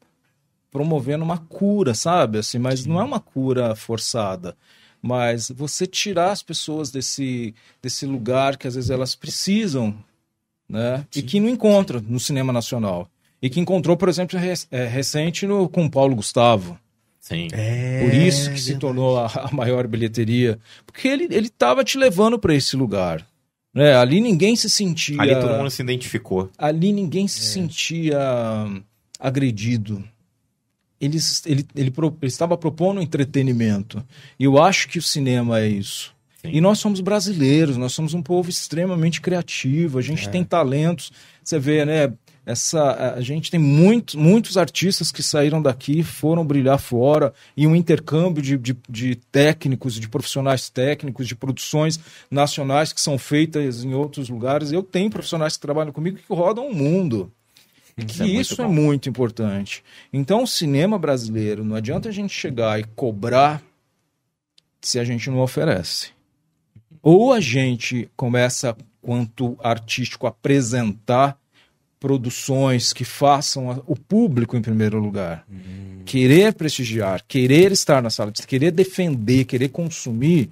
promovendo 0.71 1.23
uma 1.23 1.37
cura, 1.37 1.93
sabe? 1.93 2.39
Assim, 2.39 2.59
mas 2.59 2.81
Sim. 2.81 2.89
não 2.89 2.99
é 2.99 3.03
uma 3.03 3.19
cura 3.19 3.75
forçada. 3.75 4.55
Mas 5.01 5.49
você 5.49 5.87
tirar 5.87 6.31
as 6.31 6.43
pessoas 6.43 6.91
desse, 6.91 7.55
desse 7.81 8.05
lugar 8.05 8.57
que 8.57 8.67
às 8.67 8.75
vezes 8.75 8.89
elas 8.89 9.15
precisam, 9.15 9.95
né? 10.67 11.05
E 11.15 11.21
que 11.21 11.39
não 11.39 11.49
encontram 11.49 12.01
no 12.01 12.19
cinema 12.19 12.51
nacional. 12.51 13.09
E 13.41 13.49
que 13.49 13.59
encontrou, 13.59 13.95
por 13.95 14.09
exemplo, 14.09 14.37
é, 14.69 14.85
recente 14.85 15.47
no, 15.47 15.69
com 15.69 15.89
Paulo 15.89 16.15
Gustavo. 16.15 16.77
Sim. 17.19 17.47
É, 17.51 18.03
por 18.03 18.13
isso 18.13 18.51
que 18.51 18.59
se 18.59 18.77
tornou 18.77 19.17
a, 19.17 19.27
a, 19.27 19.51
maior 19.53 19.87
bilheteria. 19.87 20.59
Porque 20.85 21.07
ele 21.07 21.33
estava 21.35 21.83
te 21.83 21.97
levando 21.97 22.37
para 22.37 22.53
esse 22.53 22.75
lugar. 22.75 23.25
Né? 23.73 23.95
Ali 23.95 24.19
ninguém 24.19 24.55
se 24.55 24.69
sentia. 24.69 25.21
Ali 25.21 25.35
todo 25.35 25.55
mundo 25.55 25.69
se 25.69 25.81
identificou. 25.81 26.49
Ali 26.57 26.91
ninguém 26.91 27.27
se 27.27 27.39
é. 27.39 27.43
sentia 27.43 28.19
agredido. 29.19 30.03
Ele, 30.99 31.17
ele, 31.45 31.67
ele, 31.75 31.93
ele, 31.97 32.13
estava 32.23 32.57
propondo 32.57 33.01
entretenimento. 33.01 34.03
E 34.37 34.43
eu 34.43 34.61
acho 34.61 34.87
que 34.89 34.97
o 34.97 35.01
cinema 35.01 35.59
é 35.59 35.67
isso. 35.67 36.13
Sim. 36.41 36.51
E 36.53 36.61
nós 36.61 36.79
somos 36.79 37.01
brasileiros, 37.01 37.75
nós 37.77 37.91
somos 37.91 38.13
um 38.13 38.21
povo 38.21 38.49
extremamente 38.49 39.19
criativo, 39.19 39.99
a 39.99 40.01
gente 40.01 40.27
é. 40.27 40.31
tem 40.31 40.43
talentos. 40.43 41.11
Você 41.43 41.59
vê, 41.59 41.83
né? 41.85 42.13
Essa, 42.45 43.13
a 43.15 43.21
gente 43.21 43.51
tem 43.51 43.59
muitos, 43.59 44.15
muitos 44.15 44.57
artistas 44.57 45.11
que 45.11 45.21
saíram 45.21 45.61
daqui, 45.61 46.01
foram 46.01 46.43
brilhar 46.43 46.79
fora, 46.79 47.31
e 47.55 47.67
um 47.67 47.75
intercâmbio 47.75 48.41
de, 48.41 48.57
de, 48.57 48.75
de 48.89 49.15
técnicos, 49.31 49.93
de 49.93 50.09
profissionais 50.09 50.67
técnicos, 50.67 51.27
de 51.27 51.35
produções 51.35 51.99
nacionais 52.31 52.91
que 52.91 52.99
são 52.99 53.19
feitas 53.19 53.83
em 53.83 53.93
outros 53.93 54.29
lugares. 54.29 54.71
Eu 54.71 54.81
tenho 54.81 55.11
profissionais 55.11 55.57
que 55.57 55.61
trabalham 55.61 55.91
comigo 55.91 56.17
que 56.17 56.33
rodam 56.33 56.67
o 56.67 56.73
mundo. 56.73 57.31
Que 58.05 58.11
isso, 58.11 58.23
é, 58.23 58.27
isso 58.27 58.61
é 58.61 58.67
muito 58.67 59.09
importante. 59.09 59.83
Então, 60.11 60.43
o 60.43 60.47
cinema 60.47 60.97
brasileiro, 60.97 61.63
não 61.63 61.75
adianta 61.75 62.09
a 62.09 62.11
gente 62.11 62.33
chegar 62.33 62.79
e 62.79 62.83
cobrar 62.95 63.61
se 64.81 64.99
a 64.99 65.03
gente 65.03 65.29
não 65.29 65.39
oferece. 65.39 66.09
Ou 67.01 67.33
a 67.33 67.39
gente 67.39 68.09
começa, 68.15 68.75
quanto 69.01 69.57
artístico, 69.61 70.25
a 70.25 70.29
apresentar 70.29 71.37
produções 71.99 72.93
que 72.93 73.03
façam 73.03 73.83
o 73.85 73.95
público 73.95 74.55
em 74.55 74.61
primeiro 74.61 74.99
lugar. 74.99 75.45
Uhum. 75.49 76.01
Querer 76.05 76.53
prestigiar, 76.53 77.23
querer 77.27 77.71
estar 77.71 78.01
na 78.01 78.09
sala 78.09 78.31
de 78.31 78.47
querer 78.47 78.71
defender, 78.71 79.43
querer 79.45 79.69
consumir, 79.69 80.49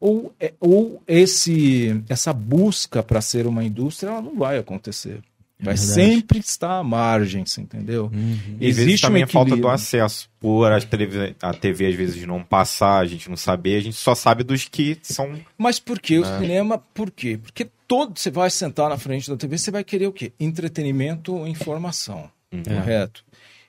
ou, 0.00 0.32
é, 0.38 0.54
ou 0.60 1.02
esse 1.06 2.02
essa 2.08 2.32
busca 2.32 3.02
para 3.02 3.20
ser 3.20 3.46
uma 3.46 3.64
indústria, 3.64 4.10
ela 4.10 4.22
não 4.22 4.36
vai 4.36 4.58
acontecer. 4.58 5.20
Vai 5.60 5.74
é 5.74 5.76
sempre 5.76 6.38
estar 6.38 6.78
à 6.78 6.84
margem, 6.84 7.44
você 7.44 7.60
entendeu? 7.60 8.10
Uhum. 8.14 8.56
Existe 8.60 9.02
também 9.02 9.22
um 9.22 9.24
a 9.24 9.28
falta 9.28 9.56
do 9.56 9.68
acesso. 9.68 10.30
Por 10.38 10.70
a 10.70 10.80
TV, 10.80 11.34
a 11.42 11.52
TV 11.52 11.86
às 11.86 11.94
vezes 11.96 12.24
não 12.24 12.44
passar, 12.44 12.98
a 13.00 13.06
gente 13.06 13.28
não 13.28 13.36
saber, 13.36 13.76
a 13.76 13.80
gente 13.80 13.96
só 13.96 14.14
sabe 14.14 14.44
dos 14.44 14.68
que 14.68 14.96
são. 15.02 15.36
Mas 15.56 15.80
por 15.80 15.98
que? 15.98 16.18
O 16.18 16.22
né? 16.22 16.38
cinema, 16.38 16.78
por 16.94 17.10
quê? 17.10 17.38
Porque 17.42 17.68
todo 17.88 18.16
você 18.16 18.30
vai 18.30 18.50
sentar 18.50 18.88
na 18.88 18.96
frente 18.96 19.28
da 19.28 19.36
TV, 19.36 19.58
você 19.58 19.72
vai 19.72 19.82
querer 19.82 20.06
o 20.06 20.12
quê? 20.12 20.32
Entretenimento 20.38 21.34
ou 21.34 21.46
informação. 21.48 22.30
Uhum. 22.52 22.62
Correto? 22.62 23.24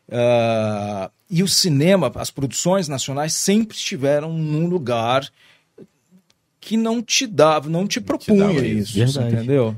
Uh, 0.07 1.11
e 1.29 1.41
o 1.41 1.47
cinema, 1.47 2.11
as 2.15 2.29
produções 2.29 2.87
nacionais 2.87 3.33
sempre 3.33 3.75
estiveram 3.75 4.31
num 4.31 4.67
lugar 4.67 5.27
que 6.59 6.77
não 6.77 7.01
te 7.01 7.25
dava, 7.25 7.67
não 7.67 7.87
te 7.87 7.99
propunha 7.99 8.61
te 8.61 8.77
isso, 8.79 9.01
isso 9.01 9.21
entendeu? 9.21 9.75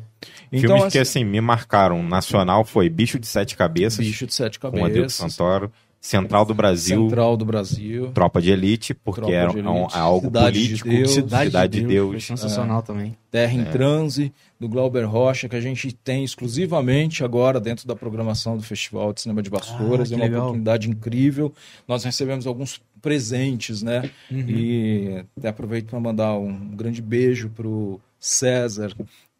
Então, 0.51 0.61
Filmes 0.61 0.83
assim, 0.83 0.91
que 0.91 0.97
assim 0.99 1.23
me 1.23 1.39
marcaram 1.39 2.03
nacional 2.03 2.65
foi 2.65 2.89
Bicho 2.89 3.17
de 3.17 3.25
Sete 3.25 3.55
Cabeças. 3.55 4.05
Bicho 4.05 4.27
de 4.27 4.33
Sete 4.33 4.59
Cabeças. 4.59 4.81
Com 4.81 4.85
Adilson 4.85 5.29
Santoro. 5.29 5.71
Central 6.01 6.43
do 6.45 6.55
Brasil. 6.55 7.03
Central 7.03 7.37
do 7.37 7.45
Brasil. 7.45 8.11
Tropa 8.11 8.41
de 8.41 8.49
Elite, 8.49 8.91
porque 8.91 9.21
Tropa 9.21 9.35
era 9.35 9.51
de 9.51 9.59
elite. 9.59 9.95
algo 9.95 10.25
Cidade 10.25 10.59
político. 10.59 10.89
De 10.89 10.97
Deus. 10.97 11.11
Cidade, 11.11 11.45
Cidade 11.45 11.79
de 11.79 11.85
Deus. 11.85 12.11
Deus. 12.11 12.25
sensacional 12.25 12.79
é. 12.79 12.81
também. 12.81 13.17
Terra 13.29 13.53
em 13.53 13.61
é. 13.61 13.65
Transe, 13.65 14.33
do 14.59 14.67
Glauber 14.67 15.03
Rocha, 15.03 15.47
que 15.47 15.55
a 15.55 15.61
gente 15.61 15.93
tem 15.93 16.23
exclusivamente 16.23 17.23
agora 17.23 17.59
dentro 17.59 17.87
da 17.87 17.95
programação 17.95 18.57
do 18.57 18.63
Festival 18.63 19.13
de 19.13 19.21
Cinema 19.21 19.43
de 19.43 19.51
Vassouras. 19.51 20.11
Ah, 20.11 20.15
é 20.15 20.17
uma 20.17 20.25
legal. 20.25 20.41
oportunidade 20.41 20.89
incrível. 20.89 21.53
Nós 21.87 22.03
recebemos 22.03 22.47
alguns 22.47 22.81
presentes, 22.99 23.83
né? 23.83 24.09
Uhum. 24.31 24.49
E 24.49 25.25
até 25.37 25.49
aproveito 25.49 25.85
para 25.85 25.99
mandar 25.99 26.33
um 26.33 26.75
grande 26.75 26.99
beijo 26.99 27.47
pro 27.49 28.01
César, 28.19 28.91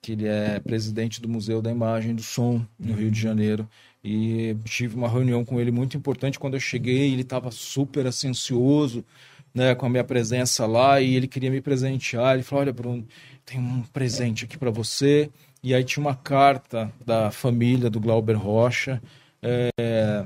que 0.01 0.13
ele 0.13 0.27
é 0.27 0.59
presidente 0.59 1.21
do 1.21 1.29
Museu 1.29 1.61
da 1.61 1.69
Imagem 1.71 2.11
e 2.11 2.15
do 2.15 2.23
Som 2.23 2.65
no 2.79 2.93
Rio 2.93 3.11
de 3.11 3.19
Janeiro. 3.19 3.69
E 4.03 4.55
tive 4.63 4.95
uma 4.95 5.07
reunião 5.07 5.45
com 5.45 5.59
ele 5.59 5.71
muito 5.71 5.95
importante 5.95 6.39
quando 6.39 6.55
eu 6.55 6.59
cheguei, 6.59 7.11
ele 7.11 7.21
estava 7.21 7.51
super 7.51 8.07
assim, 8.07 8.29
ansioso 8.29 9.05
né, 9.53 9.75
com 9.75 9.85
a 9.85 9.89
minha 9.89 10.03
presença 10.03 10.65
lá 10.65 10.99
e 10.99 11.15
ele 11.15 11.27
queria 11.27 11.51
me 11.51 11.61
presentear. 11.61 12.33
Ele 12.33 12.43
falou: 12.43 12.63
Olha, 12.63 12.73
Bruno, 12.73 13.05
tem 13.45 13.59
um 13.59 13.83
presente 13.93 14.45
aqui 14.45 14.57
para 14.57 14.71
você. 14.71 15.29
E 15.63 15.75
aí 15.75 15.83
tinha 15.83 16.03
uma 16.03 16.15
carta 16.15 16.91
da 17.05 17.29
família 17.29 17.89
do 17.89 17.99
Glauber 17.99 18.33
Rocha 18.33 18.99
é, 19.43 20.25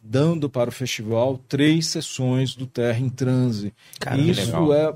dando 0.00 0.48
para 0.48 0.70
o 0.70 0.72
festival 0.72 1.38
três 1.48 1.88
sessões 1.88 2.54
do 2.54 2.66
Terra 2.66 3.00
em 3.00 3.08
Transe. 3.08 3.74
Caramba, 3.98 4.22
Isso 4.22 4.72
é 4.72 4.94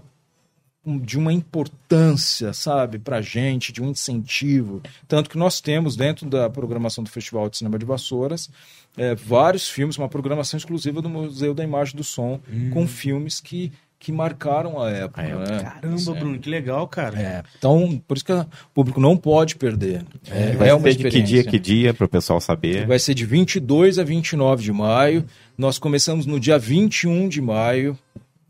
de 0.85 1.17
uma 1.17 1.33
importância, 1.33 2.53
sabe, 2.53 2.99
para 2.99 3.21
gente, 3.21 3.73
de 3.73 3.81
um 3.81 3.91
incentivo. 3.91 4.83
Tanto 5.07 5.31
que 5.31 5.39
nós 5.39 5.61
temos 5.61 5.95
dentro 5.95 6.29
da 6.29 6.51
programação 6.51 7.05
do 7.05 7.11
Festival 7.11 7.49
de 7.49 7.59
Cinema 7.59 7.79
de 7.79 7.85
Vassouras 7.85 8.51
é, 8.97 9.15
vários 9.15 9.69
filmes, 9.69 9.97
uma 9.97 10.09
programação 10.09 10.59
exclusiva 10.59 11.01
do 11.01 11.09
Museu 11.09 11.55
da 11.55 11.65
Imagem 11.65 11.97
do 11.97 12.05
Som, 12.05 12.41
hum. 12.51 12.71
com 12.71 12.87
filmes 12.87 13.41
que 13.41 13.73
que 14.03 14.11
marcaram 14.11 14.83
a 14.83 14.91
época. 14.91 15.23
né? 15.23 15.63
Caramba, 15.63 16.11
é. 16.11 16.19
Bruno, 16.19 16.37
que 16.41 16.51
legal, 16.51 16.89
cara. 16.89 17.21
É. 17.21 17.43
Então, 17.57 18.03
por 18.05 18.17
isso 18.17 18.27
que 18.27 18.33
o 18.33 18.47
público 18.75 19.01
não 19.01 19.17
pode 19.17 19.55
perder. 19.55 20.05
É, 20.29 20.57
vai 20.57 20.71
é 20.71 20.75
uma 20.75 20.83
ser 20.83 20.97
de 20.97 21.09
que 21.09 21.23
dia, 21.23 21.45
que 21.45 21.57
dia, 21.57 21.95
para 21.95 22.07
o 22.07 22.09
pessoal 22.09 22.41
saber? 22.41 22.85
Vai 22.85 22.99
ser 22.99 23.15
de 23.15 23.25
22 23.25 24.01
a 24.01 24.03
29 24.03 24.65
de 24.65 24.73
maio. 24.73 25.25
Nós 25.57 25.79
começamos 25.79 26.27
no 26.27 26.41
dia 26.41 26.59
21 26.59 27.29
de 27.29 27.41
maio, 27.41 27.97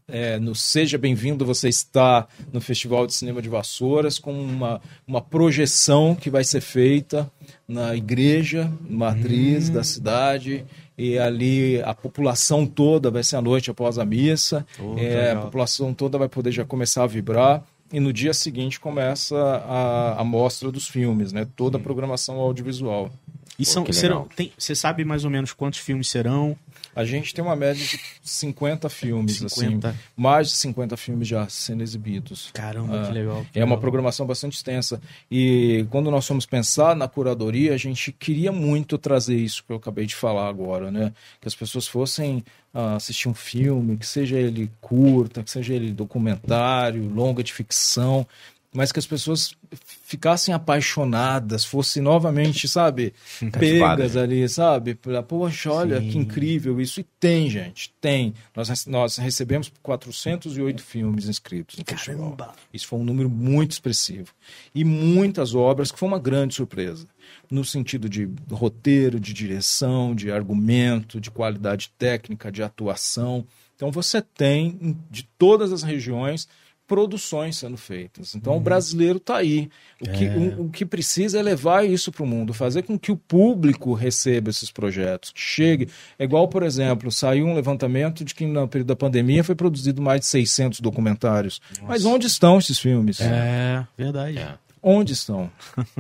é, 0.09 0.39
no 0.39 0.55
Seja 0.55 0.99
Bem-vindo, 0.99 1.45
você 1.45 1.69
está 1.69 2.27
no 2.53 2.61
Festival 2.61 3.07
de 3.07 3.15
Cinema 3.15 3.41
de 3.41 3.49
Vassouras 3.49 4.19
com 4.19 4.33
uma, 4.33 4.81
uma 5.07 5.21
projeção 5.21 6.15
que 6.15 6.31
vai 6.31 6.45
ser 6.45 6.61
feita 6.61 7.31
na 7.67 7.95
igreja 7.95 8.71
matriz 8.89 9.69
hum. 9.69 9.73
da 9.73 9.85
cidade 9.85 10.65
e 10.97 11.19
ali 11.19 11.81
a 11.83 11.95
população 11.95 12.67
toda 12.67 13.11
vai 13.11 13.25
ser 13.25 13.37
à 13.37 13.43
noite 13.43 13.71
após 13.71 13.99
a 13.99 14.05
missa, 14.05 14.67
oh, 14.79 14.99
é, 14.99 15.33
a 15.33 15.41
população 15.41 15.95
toda 15.95 16.19
vai 16.19 16.29
poder 16.29 16.53
já 16.53 16.65
começar 16.65 17.05
a 17.05 17.07
vibrar 17.07 17.65
e 17.93 18.01
no 18.01 18.13
dia 18.13 18.33
seguinte 18.33 18.81
começa 18.81 19.37
a, 19.37 20.21
a 20.21 20.25
mostra 20.25 20.73
dos 20.73 20.89
filmes, 20.89 21.31
né? 21.31 21.47
Toda 21.55 21.77
a 21.77 21.81
programação 21.81 22.37
audiovisual. 22.37 23.11
E 23.59 23.65
são, 23.65 23.85
serão, 23.93 24.27
tem, 24.35 24.53
você 24.57 24.75
sabe 24.75 25.05
mais 25.05 25.25
ou 25.25 25.31
menos 25.31 25.53
quantos 25.53 25.79
filmes 25.79 26.09
serão? 26.09 26.57
A 26.95 27.05
gente 27.05 27.33
tem 27.33 27.43
uma 27.43 27.57
média 27.57 27.85
de 27.85 27.99
50 28.23 28.89
filmes, 28.89 29.39
50. 29.39 29.89
assim. 29.89 29.99
Mais 30.15 30.49
de 30.49 30.55
50 30.55 30.97
filmes 30.97 31.27
já 31.27 31.49
sendo 31.49 31.83
exibidos. 31.83 32.51
Caramba, 32.53 33.03
ah, 33.03 33.07
que 33.07 33.13
legal. 33.13 33.47
Que 33.51 33.61
é 33.61 33.65
uma 33.65 33.79
programação 33.79 34.27
bastante 34.27 34.57
extensa. 34.57 35.01
E 35.31 35.87
quando 35.91 36.11
nós 36.11 36.27
fomos 36.27 36.45
pensar 36.45 36.95
na 36.95 37.09
curadoria, 37.09 37.73
a 37.73 37.79
gente 37.79 38.13
queria 38.13 38.53
muito 38.53 38.99
trazer 38.99 39.37
isso 39.37 39.65
que 39.65 39.73
eu 39.73 39.77
acabei 39.77 40.05
de 40.05 40.15
falar 40.15 40.49
agora, 40.49 40.91
né? 40.91 41.13
Que 41.41 41.49
as 41.49 41.55
pessoas 41.55 41.87
fossem 41.87 42.45
ah, 42.75 42.97
assistir 42.97 43.29
um 43.29 43.35
filme, 43.35 43.97
que 43.97 44.07
seja 44.07 44.37
ele 44.37 44.71
curta, 44.81 45.43
que 45.43 45.51
seja 45.51 45.73
ele 45.73 45.93
documentário, 45.93 47.09
longa 47.09 47.43
de 47.43 47.55
ficção, 47.55 48.27
mas 48.75 48.91
que 48.91 48.99
as 48.99 49.07
pessoas 49.07 49.55
ficassem 50.03 50.55
apaixonadas, 50.55 51.63
fossem 51.63 52.03
novamente, 52.03 52.67
sabe, 52.67 53.13
pegas 53.59 54.17
ali, 54.17 54.49
sabe? 54.49 54.99
Poxa, 55.29 55.71
olha 55.71 56.01
Sim. 56.01 56.09
que 56.09 56.19
incrível 56.19 56.81
isso. 56.81 57.01
E 57.01 57.05
tem, 57.21 57.51
gente, 57.51 57.93
tem. 58.01 58.33
Nós, 58.57 58.87
nós 58.87 59.17
recebemos 59.19 59.71
408 59.83 60.83
filmes 60.83 61.29
inscritos 61.29 61.79
no 61.79 61.85
Caramba. 61.85 61.99
festival. 62.05 62.57
Isso 62.73 62.87
foi 62.87 62.99
um 62.99 63.05
número 63.05 63.29
muito 63.29 63.73
expressivo. 63.73 64.33
E 64.75 64.85
muitas 64.85 65.55
obras 65.55 65.93
que 65.93 65.99
foi 65.99 66.09
uma 66.09 66.19
grande 66.19 66.55
surpresa. 66.55 67.07
No 67.51 67.65
sentido 67.67 68.09
de 68.09 68.27
roteiro, 68.51 69.21
de 69.21 69.35
direção, 69.35 70.15
de 70.15 70.33
argumento, 70.33 71.21
de 71.21 71.31
qualidade 71.31 71.93
técnica, 71.99 72.51
de 72.51 72.63
atuação. 72.63 73.47
Então 73.77 73.91
você 73.91 74.23
tem 74.23 74.97
de 75.11 75.25
todas 75.37 75.73
as 75.73 75.83
regiões 75.83 76.49
produções 76.93 77.57
sendo 77.57 77.79
feitas. 77.79 78.35
Então, 78.35 78.53
uhum. 78.53 78.59
o 78.59 78.63
brasileiro 78.63 79.17
está 79.17 79.39
aí. 79.39 79.71
O, 79.99 80.11
é. 80.11 80.13
que, 80.13 80.27
o, 80.27 80.65
o, 80.65 80.69
que 80.69 80.85
precisa 80.85 81.39
é 81.39 81.43
levar 81.43 81.87
isso 81.89 82.13
para 82.13 82.23
o 82.23 82.27
mundo, 82.27 82.53
fazer 82.53 82.83
com 82.83 82.99
que 82.99 83.11
o 83.11 83.17
público 83.17 83.95
receba 83.95 84.51
esses 84.51 84.71
projetos, 84.71 85.31
que 85.31 85.41
chegue. 85.41 85.89
É 86.19 86.25
igual, 86.25 86.47
por 86.49 86.63
exemplo, 86.63 87.11
saiu 87.11 87.47
um 87.47 87.55
levantamento 87.55 88.23
de 88.27 88.35
que 88.35 88.45
no 88.45 88.69
período 88.69 88.89
da 88.89 88.97
pandemia 88.97 89.43
foi 89.43 89.55
produzido 89.55 90.03
mais 90.03 90.21
de 90.21 90.27
600 90.27 90.81
documentários. 90.81 91.63
Nossa. 91.71 91.83
Mas 91.89 92.05
onde 92.05 92.27
estão 92.27 92.59
esses 92.59 92.79
filmes? 92.79 93.23
É, 93.23 93.87
verdade. 93.97 94.37
É. 94.37 94.55
Onde 94.83 95.15
estão? 95.15 95.51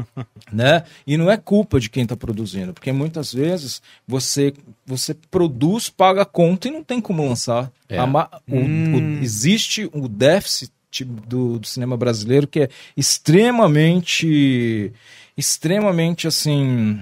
né? 0.52 0.82
E 1.06 1.16
não 1.16 1.30
é 1.30 1.38
culpa 1.38 1.80
de 1.80 1.88
quem 1.88 2.02
está 2.02 2.16
produzindo, 2.16 2.74
porque 2.74 2.92
muitas 2.92 3.32
vezes 3.32 3.80
você, 4.06 4.52
você 4.84 5.14
produz, 5.30 5.88
paga 5.88 6.20
a 6.22 6.26
conta 6.26 6.68
e 6.68 6.70
não 6.70 6.84
tem 6.84 7.00
como 7.00 7.26
lançar. 7.26 7.72
É. 7.88 7.96
A 7.96 8.04
o- 8.04 8.32
Hum. 8.48 9.18
o- 9.20 9.22
existe 9.22 9.88
o 9.92 10.06
déficit 10.08 10.70
do, 11.00 11.58
do 11.58 11.66
cinema 11.66 11.96
brasileiro 11.96 12.46
que 12.46 12.60
é 12.60 12.68
extremamente, 12.96 14.92
extremamente 15.36 16.26
assim 16.28 17.00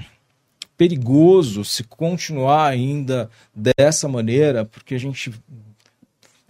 perigoso 0.76 1.62
se 1.62 1.84
continuar 1.84 2.68
ainda 2.68 3.30
dessa 3.54 4.08
maneira, 4.08 4.64
porque 4.64 4.94
a 4.94 4.98
gente 4.98 5.30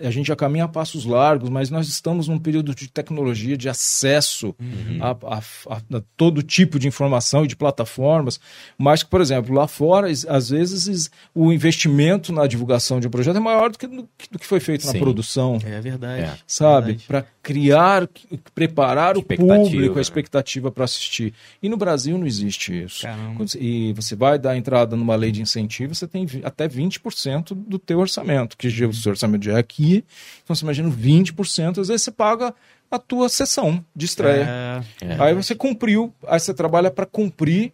a 0.02 0.10
gente 0.10 0.26
já 0.28 0.36
caminha 0.36 0.64
a 0.64 0.68
passos 0.68 1.04
largos, 1.04 1.48
mas 1.50 1.70
nós 1.70 1.88
estamos 1.88 2.28
num 2.28 2.38
período 2.38 2.74
de 2.74 2.88
tecnologia, 2.88 3.56
de 3.56 3.68
acesso 3.68 4.54
a, 5.00 5.10
a- 5.10 5.38
a- 5.38 5.96
a 5.96 6.02
todo 6.16 6.42
tipo 6.42 6.78
de 6.78 6.88
informação 6.88 7.44
e 7.44 7.48
de 7.48 7.56
plataformas, 7.56 8.40
mas 8.78 9.02
por 9.02 9.20
exemplo, 9.20 9.54
lá 9.54 9.66
fora, 9.68 10.08
às 10.28 10.50
vezes 10.50 10.86
es- 10.86 11.10
o 11.34 11.52
investimento 11.52 12.32
na 12.32 12.46
divulgação 12.46 13.00
de 13.00 13.06
um 13.06 13.10
projeto 13.10 13.36
é 13.36 13.40
maior 13.40 13.70
do 13.70 13.78
que, 13.78 13.86
do, 13.86 14.08
que- 14.18 14.28
do 14.30 14.38
que 14.38 14.46
foi 14.46 14.60
feito 14.60 14.86
na 14.86 14.92
Sim. 14.92 14.98
produção 15.00 15.58
É 15.64 15.80
verdade. 15.80 16.22
É. 16.22 16.34
sabe? 16.46 16.86
Verdade. 16.92 17.04
Para 17.06 17.24
criar, 17.42 18.08
preparar 18.54 19.16
o 19.16 19.22
público, 19.22 19.92
a 19.92 19.96
né? 19.96 20.00
expectativa 20.00 20.70
para 20.70 20.84
assistir. 20.84 21.32
E 21.62 21.68
no 21.68 21.76
Brasil 21.76 22.18
não 22.18 22.26
existe 22.26 22.84
isso. 22.84 23.02
Caramba. 23.02 23.44
E 23.58 23.92
você 23.94 24.14
vai 24.14 24.38
dar 24.38 24.56
entrada 24.56 24.96
numa 24.96 25.16
lei 25.16 25.32
de 25.32 25.40
incentivo, 25.40 25.94
você 25.94 26.06
tem 26.06 26.26
até 26.44 26.68
20% 26.68 27.54
do 27.54 27.78
teu 27.78 27.98
orçamento, 27.98 28.56
que 28.56 28.68
o 28.68 28.92
seu 28.92 29.10
orçamento 29.10 29.44
já 29.44 29.52
é 29.52 29.58
aqui. 29.58 30.04
Então 30.44 30.54
você 30.54 30.64
imagina 30.64 30.90
20%, 30.90 31.78
às 31.78 31.88
vezes 31.88 32.02
você 32.02 32.10
paga 32.10 32.54
a 32.90 32.98
tua 32.98 33.28
sessão 33.28 33.84
de 33.94 34.04
estreia. 34.04 34.46
É, 34.48 34.82
É. 35.00 35.16
Aí 35.22 35.34
você 35.34 35.54
cumpriu, 35.54 36.12
aí 36.26 36.40
você 36.40 36.52
trabalha 36.52 36.90
para 36.90 37.06
cumprir, 37.06 37.72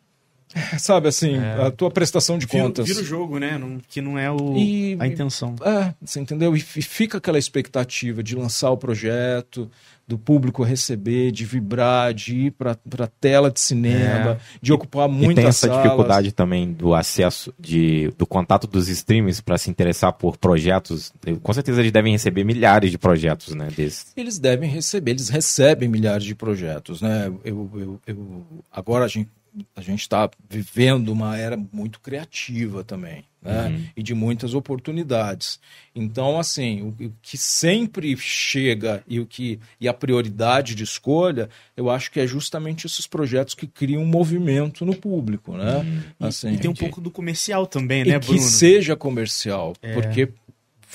sabe 0.79 1.09
assim, 1.09 1.37
a 1.39 1.71
tua 1.71 1.91
prestação 1.91 2.39
de 2.39 2.47
vira, 2.47 2.63
contas. 2.65 2.87
vira 2.87 3.01
o 3.01 3.05
jogo, 3.05 3.39
né? 3.39 3.59
Não- 3.59 3.79
que 3.89 4.01
não 4.01 4.19
é 4.19 4.31
o, 4.31 4.57
E- 4.57 4.97
a 4.99 5.07
intenção. 5.07 5.55
É, 5.63 5.93
você 6.01 6.21
entendeu? 6.21 6.57
E 6.57 6.61
fi- 6.61 6.83
fica 6.83 7.19
aquela 7.19 7.39
expectativa 7.39 8.23
de 8.23 8.35
lançar 8.35 8.71
o 8.71 8.77
projeto, 8.77 9.71
do 10.09 10.17
público 10.17 10.63
receber, 10.63 11.33
de 11.33 11.45
vibrar, 11.45 12.15
de 12.15 12.37
ir 12.47 12.51
para 12.53 12.77
a 13.01 13.07
tela 13.09 13.51
de 13.51 13.59
cinema, 13.59 14.39
de 14.63 14.73
ocupar 14.73 15.09
E 15.09 15.13
muitas 15.13 15.35
tem 15.35 15.47
essa 15.49 15.67
salas. 15.67 15.83
dificuldade 15.83 16.31
também 16.31 16.73
do 16.73 16.95
acesso, 16.95 17.53
de, 17.59 18.13
do 18.17 18.25
contato 18.25 18.69
dos 18.69 18.89
streams 18.89 19.43
para 19.43 19.59
se 19.59 19.69
interessar 19.69 20.13
por 20.13 20.37
projetos. 20.37 21.13
Com 21.43 21.53
certeza 21.53 21.81
eles 21.81 21.91
devem 21.91 22.13
receber 22.13 22.45
milhares 22.45 22.93
de 22.93 22.99
projetos, 22.99 23.53
né? 23.57 23.67
Desses. 23.77 24.13
Eles 24.17 24.39
devem 24.39 24.71
receber, 24.71 25.11
eles 25.11 25.29
recebem 25.29 25.89
milhares 25.89 26.25
de 26.25 26.37
projetos, 26.37 27.03
né? 27.03 27.27
Eu, 27.45 27.69
eu, 27.75 28.01
eu- 28.07 28.47
agora 28.71 29.07
a 29.07 29.09
gente 29.09 29.29
a 29.75 29.81
gente 29.81 30.01
está 30.01 30.29
vivendo 30.51 31.09
uma 31.11 31.37
era 31.37 31.57
muito 31.73 32.01
criativa 32.01 32.85
também, 32.85 33.25
né? 33.41 33.69
Uhum. 33.69 33.85
E 33.97 34.03
de 34.03 34.15
muitas 34.15 34.55
oportunidades. 34.55 35.59
Então, 35.95 36.39
assim, 36.39 36.83
o, 36.83 36.89
o 37.07 37.13
que 37.23 37.37
sempre 37.39 38.17
chega 38.17 39.03
e 39.09 39.19
o 39.21 39.27
que 39.27 39.59
e 39.81 39.89
a 39.89 39.95
prioridade 39.95 40.75
de 40.75 40.85
escolha, 40.85 41.49
eu 41.77 41.91
acho 41.91 42.11
que 42.11 42.21
é 42.21 42.27
justamente 42.27 42.87
esses 42.87 43.07
projetos 43.07 43.55
que 43.55 43.67
criam 43.67 44.03
um 44.03 44.07
movimento 44.07 44.85
no 44.85 44.95
público, 44.97 45.53
né? 45.57 46.13
Assim, 46.21 46.53
e 46.53 46.59
tem 46.59 46.71
um 46.71 46.75
que- 46.75 46.81
pouco 46.81 47.01
do 47.01 47.11
comercial 47.11 47.67
também, 47.67 48.03
e 48.03 48.09
né, 48.09 48.19
que 48.21 48.27
Bruno? 48.27 48.41
seja 48.43 48.95
comercial, 48.97 49.75
É. 49.83 49.93
porque 49.95 50.29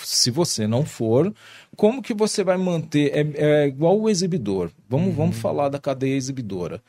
se 0.03 0.31
você 0.31 0.65
não 0.67 0.85
for, 0.85 1.33
como 1.75 2.01
que 2.01 2.13
você 2.13 2.43
vai 2.43 2.57
manter? 2.57 3.11
É, 3.13 3.63
é 3.63 3.67
igual 3.67 3.99
o 3.99 4.09
exibidor. 4.09 4.71
Vamos, 4.89 5.07
Uhum. 5.09 5.13
vamos 5.13 5.37
falar 5.37 5.69
da 5.69 5.79
cadeia 5.79 6.15
exibidora. 6.15 6.81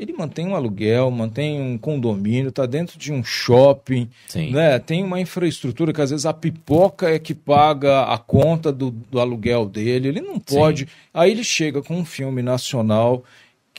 Ele 0.00 0.14
mantém 0.14 0.46
um 0.46 0.56
aluguel, 0.56 1.10
mantém 1.10 1.60
um 1.60 1.76
condomínio, 1.76 2.48
está 2.48 2.64
dentro 2.64 2.98
de 2.98 3.12
um 3.12 3.22
shopping, 3.22 4.08
Sim. 4.26 4.50
né? 4.50 4.78
Tem 4.78 5.04
uma 5.04 5.20
infraestrutura 5.20 5.92
que 5.92 6.00
às 6.00 6.08
vezes 6.08 6.24
a 6.24 6.32
pipoca 6.32 7.10
é 7.10 7.18
que 7.18 7.34
paga 7.34 8.04
a 8.04 8.16
conta 8.16 8.72
do, 8.72 8.90
do 8.90 9.20
aluguel 9.20 9.66
dele. 9.66 10.08
Ele 10.08 10.22
não 10.22 10.38
pode. 10.38 10.88
Aí 11.12 11.30
ele 11.30 11.44
chega 11.44 11.82
com 11.82 11.98
um 11.98 12.04
filme 12.06 12.40
nacional 12.40 13.22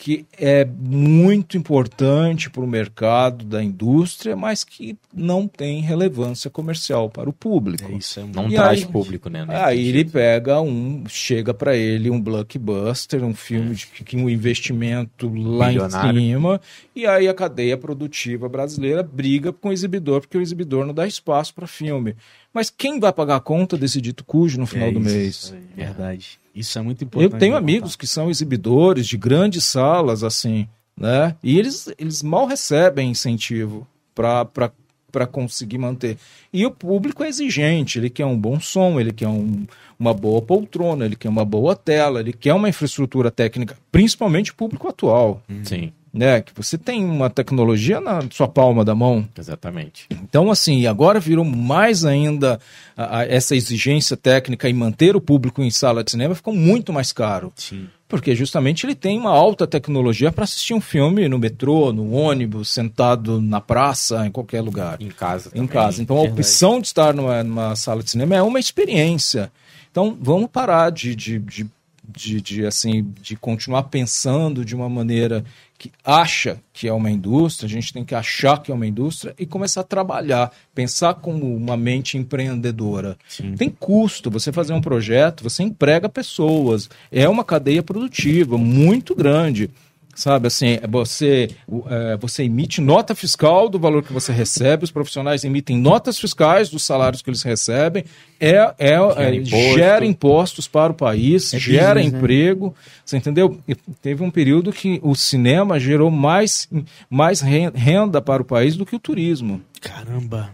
que 0.03 0.25
é 0.35 0.65
muito 0.65 1.55
importante 1.59 2.49
para 2.49 2.63
o 2.63 2.67
mercado 2.67 3.45
da 3.45 3.63
indústria, 3.63 4.35
mas 4.35 4.63
que 4.63 4.97
não 5.13 5.47
tem 5.47 5.79
relevância 5.79 6.49
comercial 6.49 7.07
para 7.07 7.29
o 7.29 7.33
público. 7.33 7.87
É 7.91 7.95
isso, 7.95 8.19
é. 8.19 8.23
Não 8.23 8.49
E 8.49 8.55
traz 8.55 8.79
aí- 8.79 8.87
público, 8.87 9.29
né? 9.29 9.45
nesse 9.45 9.61
Aí 9.61 9.87
ele 9.89 10.03
pega 10.03 10.59
um, 10.59 11.03
chega 11.07 11.53
para 11.53 11.75
ele 11.77 12.09
um 12.09 12.19
blockbuster, 12.19 13.23
um 13.23 13.35
filme 13.35 13.75
de 13.75 13.85
que 13.85 14.17
um 14.17 14.27
investimento 14.27 15.27
lá 15.31 15.67
Bilionário. 15.67 16.19
em 16.19 16.31
cima, 16.33 16.59
e 16.95 17.05
aí 17.05 17.27
a 17.27 17.33
cadeia 17.35 17.77
produtiva 17.77 18.49
brasileira 18.49 19.03
briga 19.03 19.53
com 19.53 19.69
o 19.69 19.71
exibidor 19.71 20.21
porque 20.21 20.37
o 20.37 20.41
exibidor 20.41 20.83
não 20.83 20.95
dá 20.95 21.05
espaço 21.05 21.53
para 21.53 21.67
filme. 21.67 22.15
Mas 22.53 22.69
quem 22.69 22.99
vai 22.99 23.13
pagar 23.13 23.37
a 23.37 23.39
conta 23.39 23.77
desse 23.77 24.01
dito 24.01 24.23
cujo 24.25 24.59
no 24.59 24.67
final 24.67 24.89
É 24.89 24.91
do 24.91 24.99
isso, 24.99 25.53
mês? 25.53 25.53
é 25.77 25.85
verdade. 25.85 26.39
Isso 26.53 26.77
é 26.77 26.81
muito 26.81 27.03
importante. 27.03 27.33
Eu 27.33 27.39
tenho 27.39 27.55
amigos 27.55 27.95
que 27.95 28.05
são 28.05 28.29
exibidores 28.29 29.07
de 29.07 29.17
grandes 29.17 29.63
salas, 29.63 30.21
assim, 30.23 30.67
né? 30.97 31.35
E 31.41 31.57
eles, 31.57 31.87
eles 31.97 32.21
mal 32.21 32.45
recebem 32.45 33.09
incentivo 33.09 33.87
para 34.13 35.25
conseguir 35.27 35.77
manter. 35.77 36.17
E 36.51 36.65
o 36.65 36.71
público 36.71 37.23
é 37.23 37.29
exigente, 37.29 37.97
ele 37.99 38.09
quer 38.09 38.25
um 38.25 38.37
bom 38.37 38.59
som, 38.59 38.99
ele 38.99 39.13
quer 39.13 39.29
um, 39.29 39.65
uma 39.97 40.13
boa 40.13 40.41
poltrona, 40.41 41.05
ele 41.05 41.15
quer 41.15 41.29
uma 41.29 41.45
boa 41.45 41.75
tela, 41.75 42.19
ele 42.19 42.33
quer 42.33 42.53
uma 42.53 42.67
infraestrutura 42.67 43.31
técnica, 43.31 43.77
principalmente 43.91 44.51
o 44.51 44.55
público 44.55 44.87
atual, 44.89 45.41
Sim, 45.63 45.93
né? 46.13 46.41
Que 46.41 46.51
você 46.55 46.77
tem 46.77 47.03
uma 47.05 47.29
tecnologia 47.29 47.99
na 48.01 48.21
sua 48.31 48.47
palma 48.47 48.83
da 48.83 48.93
mão. 48.95 49.27
exatamente. 49.37 50.05
Então, 50.09 50.51
assim, 50.51 50.85
agora 50.87 51.19
virou 51.19 51.45
mais 51.45 52.03
ainda 52.05 52.59
a- 52.97 53.19
a- 53.19 53.25
essa 53.25 53.55
exigência 53.55 54.17
técnica 54.17 54.67
e 54.69 54.73
manter 54.73 55.15
o 55.15 55.21
público 55.21 55.61
em 55.61 55.71
sala 55.71 56.03
de 56.03 56.11
cinema 56.11 56.35
ficou 56.35 56.53
muito 56.53 56.91
mais 56.91 57.11
caro. 57.11 57.51
Sim. 57.55 57.87
Porque 58.09 58.35
justamente 58.35 58.85
ele 58.85 58.93
tem 58.93 59.17
uma 59.17 59.29
alta 59.31 59.65
tecnologia 59.65 60.33
para 60.33 60.43
assistir 60.43 60.73
um 60.73 60.81
filme 60.81 61.29
no 61.29 61.39
metrô, 61.39 61.93
no 61.93 62.11
ônibus, 62.11 62.67
sentado 62.69 63.39
na 63.41 63.61
praça, 63.61 64.27
em 64.27 64.31
qualquer 64.31 64.59
lugar. 64.59 65.01
Em 65.01 65.07
casa 65.07 65.47
Em 65.49 65.51
também. 65.53 65.67
casa. 65.69 66.01
Então 66.01 66.17
a 66.17 66.21
verdade. 66.23 66.41
opção 66.41 66.81
de 66.81 66.87
estar 66.87 67.13
numa, 67.13 67.41
numa 67.41 67.73
sala 67.77 68.03
de 68.03 68.09
cinema 68.11 68.35
é 68.35 68.41
uma 68.41 68.59
experiência. 68.59 69.49
Então 69.89 70.17
vamos 70.21 70.49
parar 70.51 70.89
de, 70.89 71.15
de, 71.15 71.39
de, 71.39 71.65
de, 72.05 72.41
de, 72.41 72.65
assim, 72.65 73.13
de 73.21 73.37
continuar 73.37 73.83
pensando 73.83 74.65
de 74.65 74.75
uma 74.75 74.89
maneira 74.89 75.45
que 75.81 75.91
acha 76.05 76.61
que 76.71 76.87
é 76.87 76.93
uma 76.93 77.09
indústria, 77.09 77.65
a 77.65 77.69
gente 77.69 77.91
tem 77.91 78.05
que 78.05 78.13
achar 78.13 78.61
que 78.61 78.71
é 78.71 78.75
uma 78.75 78.85
indústria 78.85 79.33
e 79.39 79.47
começar 79.47 79.81
a 79.81 79.83
trabalhar, 79.83 80.51
pensar 80.75 81.15
como 81.15 81.55
uma 81.55 81.75
mente 81.75 82.19
empreendedora. 82.19 83.17
Sim. 83.27 83.55
Tem 83.55 83.67
custo 83.67 84.29
você 84.29 84.51
fazer 84.51 84.73
um 84.73 84.81
projeto, 84.81 85.43
você 85.43 85.63
emprega 85.63 86.07
pessoas, 86.07 86.87
é 87.11 87.27
uma 87.27 87.43
cadeia 87.43 87.81
produtiva 87.81 88.59
muito 88.59 89.15
grande. 89.15 89.71
Sabe, 90.13 90.47
assim, 90.47 90.77
você, 90.89 91.49
o- 91.67 91.83
é, 91.89 92.17
você 92.17 92.43
emite 92.43 92.81
nota 92.81 93.15
fiscal 93.15 93.69
do 93.69 93.79
valor 93.79 94.03
que 94.03 94.11
você 94.11 94.31
recebe, 94.31 94.83
os 94.83 94.91
profissionais 94.91 95.43
emitem 95.43 95.77
notas 95.77 96.19
fiscais 96.19 96.69
dos 96.69 96.83
salários 96.83 97.21
que 97.21 97.29
eles 97.29 97.41
recebem, 97.43 98.03
é, 98.39 98.55
é, 98.77 98.93
é, 99.17 99.35
imposto. 99.35 99.73
gera 99.77 100.05
impostos 100.05 100.67
para 100.67 100.91
o 100.91 100.95
país, 100.95 101.53
É 101.53 101.59
gera 101.59 101.93
business, 101.95 102.11
né? 102.11 102.17
emprego, 102.19 102.75
você 103.05 103.17
entendeu? 103.17 103.57
E 103.67 103.73
teve 103.73 104.21
um 104.21 104.29
período 104.29 104.73
que 104.73 104.99
o 105.01 105.15
cinema 105.15 105.79
gerou 105.79 106.11
mais, 106.11 106.67
mais 107.09 107.39
ren- 107.39 107.71
renda 107.73 108.21
para 108.21 108.41
o 108.41 108.45
país 108.45 108.75
do 108.75 108.85
que 108.85 108.95
o 108.95 108.99
turismo. 108.99 109.61
Caramba. 109.79 110.51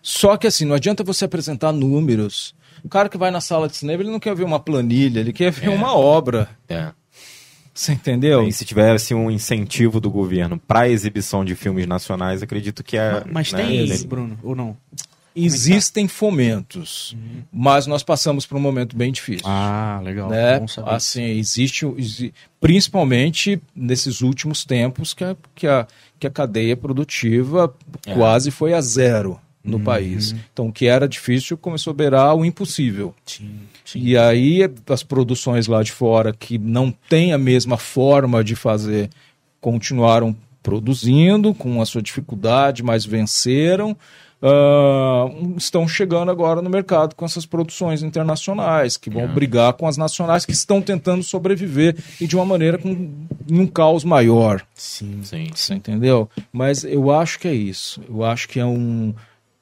Só 0.00 0.36
que 0.36 0.46
assim, 0.46 0.64
não 0.64 0.74
adianta 0.76 1.04
você 1.04 1.24
apresentar 1.26 1.72
números. 1.72 2.54
O 2.82 2.88
cara 2.88 3.08
que 3.08 3.18
vai 3.18 3.30
na 3.30 3.40
sala 3.40 3.68
de 3.68 3.76
cinema, 3.76 4.02
ele 4.02 4.10
não 4.10 4.20
quer 4.20 4.34
ver 4.34 4.44
uma 4.44 4.60
planilha, 4.60 5.20
ele 5.20 5.32
quer 5.32 5.50
ver 5.50 5.68
uma 5.68 5.94
obra. 5.96 6.48
É. 6.68 6.90
Você 7.78 7.92
entendeu? 7.92 8.42
E 8.42 8.52
se 8.52 8.64
tivesse 8.64 9.14
um 9.14 9.30
incentivo 9.30 10.00
do 10.00 10.10
governo 10.10 10.58
para 10.58 10.88
exibição 10.88 11.44
de 11.44 11.54
filmes 11.54 11.86
nacionais, 11.86 12.42
acredito 12.42 12.82
que 12.82 12.96
é. 12.96 13.22
Mas 13.30 13.52
né, 13.52 13.62
tem, 13.64 13.76
ele- 13.76 14.04
Bruno, 14.04 14.36
ou 14.42 14.56
não? 14.56 14.76
Existem 15.36 16.08
fomentos, 16.08 17.16
mas 17.52 17.86
nós 17.86 18.02
passamos 18.02 18.44
por 18.44 18.56
um 18.56 18.60
momento 18.60 18.96
bem 18.96 19.12
difícil. 19.12 19.46
Ah, 19.46 20.00
legal. 20.02 20.28
né? 20.28 20.60
Assim, 20.84 21.22
existe, 21.22 21.86
principalmente 22.60 23.60
nesses 23.74 24.20
últimos 24.22 24.64
tempos 24.64 25.14
que 25.14 25.22
a, 25.22 25.36
que 25.54 25.66
a, 25.68 25.86
que 26.18 26.26
a 26.26 26.30
cadeia 26.30 26.76
produtiva 26.76 27.72
É. 28.04 28.14
quase 28.14 28.50
foi 28.50 28.74
a 28.74 28.80
zero 28.80 29.38
no 29.68 29.80
país. 29.80 30.34
Então, 30.52 30.68
o 30.68 30.72
que 30.72 30.86
era 30.86 31.08
difícil 31.08 31.56
começou 31.56 31.90
a 31.92 31.94
beirar 31.94 32.34
o 32.34 32.44
impossível. 32.44 33.14
Sim, 33.24 33.50
sim. 33.84 34.00
E 34.02 34.16
aí 34.16 34.60
as 34.88 35.02
produções 35.02 35.66
lá 35.66 35.82
de 35.82 35.92
fora 35.92 36.32
que 36.32 36.58
não 36.58 36.90
têm 36.90 37.32
a 37.32 37.38
mesma 37.38 37.76
forma 37.76 38.42
de 38.42 38.56
fazer 38.56 39.10
continuaram 39.60 40.34
produzindo 40.62 41.54
com 41.54 41.80
a 41.80 41.86
sua 41.86 42.02
dificuldade, 42.02 42.82
mas 42.82 43.04
venceram. 43.04 43.96
uh, 44.42 45.56
estão 45.56 45.86
chegando 45.86 46.30
agora 46.30 46.62
no 46.62 46.70
mercado 46.70 47.14
com 47.14 47.24
essas 47.24 47.44
produções 47.46 48.02
internacionais, 48.02 48.96
que 48.96 49.10
vão 49.10 49.26
brigar 49.28 49.72
com 49.74 49.86
as 49.86 49.96
nacionais 49.96 50.44
que 50.44 50.52
estão 50.52 50.80
tentando 50.80 51.22
sobreviver 51.22 51.96
e 52.20 52.26
de 52.26 52.36
uma 52.36 52.44
maneira 52.44 52.78
com 52.78 53.10
um 53.50 53.66
caos 53.66 54.04
maior. 54.04 54.64
Sim. 54.74 55.20
Sim. 55.22 55.48
Você 55.54 55.74
entendeu? 55.74 56.28
Mas 56.52 56.84
eu 56.84 57.10
acho 57.10 57.38
que 57.38 57.48
é 57.48 57.54
isso. 57.54 58.00
Eu 58.08 58.24
acho 58.24 58.48
que 58.48 58.60
é 58.60 58.66
um, 58.66 59.14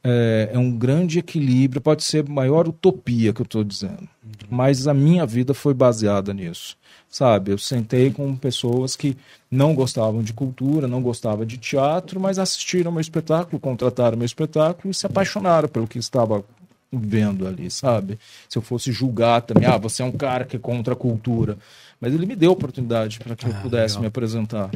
é, 0.06 0.50
é 0.52 0.58
um 0.58 0.70
grande 0.76 1.18
equilíbrio. 1.18 1.80
Pode 1.80 2.04
ser 2.04 2.28
maior 2.28 2.68
utopia 2.68 3.32
que 3.32 3.40
eu 3.40 3.44
estou 3.44 3.64
dizendo. 3.64 4.08
Mas 4.48 4.86
a 4.86 4.94
minha 4.94 5.26
vida 5.26 5.52
foi 5.52 5.74
baseada 5.74 6.32
nisso. 6.32 6.76
Sabe? 7.08 7.50
Eu 7.52 7.58
sentei 7.58 8.10
com 8.10 8.36
pessoas 8.36 8.94
que 8.96 9.16
não 9.50 9.74
gostavam 9.74 10.22
de 10.22 10.32
cultura, 10.32 10.86
não 10.88 11.00
gostavam 11.00 11.44
de 11.46 11.56
teatro, 11.56 12.20
mas 12.20 12.38
assistiram 12.38 12.92
meu 12.92 13.00
espetáculo, 13.00 13.58
contrataram 13.60 14.16
meu 14.18 14.26
espetáculo 14.26 14.90
e 14.90 14.94
se 14.94 15.06
apaixonaram 15.06 15.68
pelo 15.68 15.86
que 15.86 15.98
estava 15.98 16.44
vendo 16.92 17.46
ali, 17.46 17.70
sabe? 17.70 18.18
Se 18.48 18.58
eu 18.58 18.62
fosse 18.62 18.92
julgar 18.92 19.42
também, 19.42 19.66
ah, 19.68 19.76
você 19.78 20.02
é 20.02 20.04
um 20.04 20.12
cara 20.12 20.44
que 20.44 20.56
é 20.56 20.58
contra 20.58 20.92
a 20.94 20.96
cultura. 20.96 21.56
Mas 22.00 22.12
ele 22.12 22.26
me 22.26 22.36
deu 22.36 22.52
oportunidade 22.52 23.18
para 23.20 23.34
que 23.34 23.46
eu 23.46 23.52
Ah, 23.52 23.60
pudesse 23.62 23.94
legal. 23.94 24.02
me 24.02 24.06
apresentar. 24.08 24.70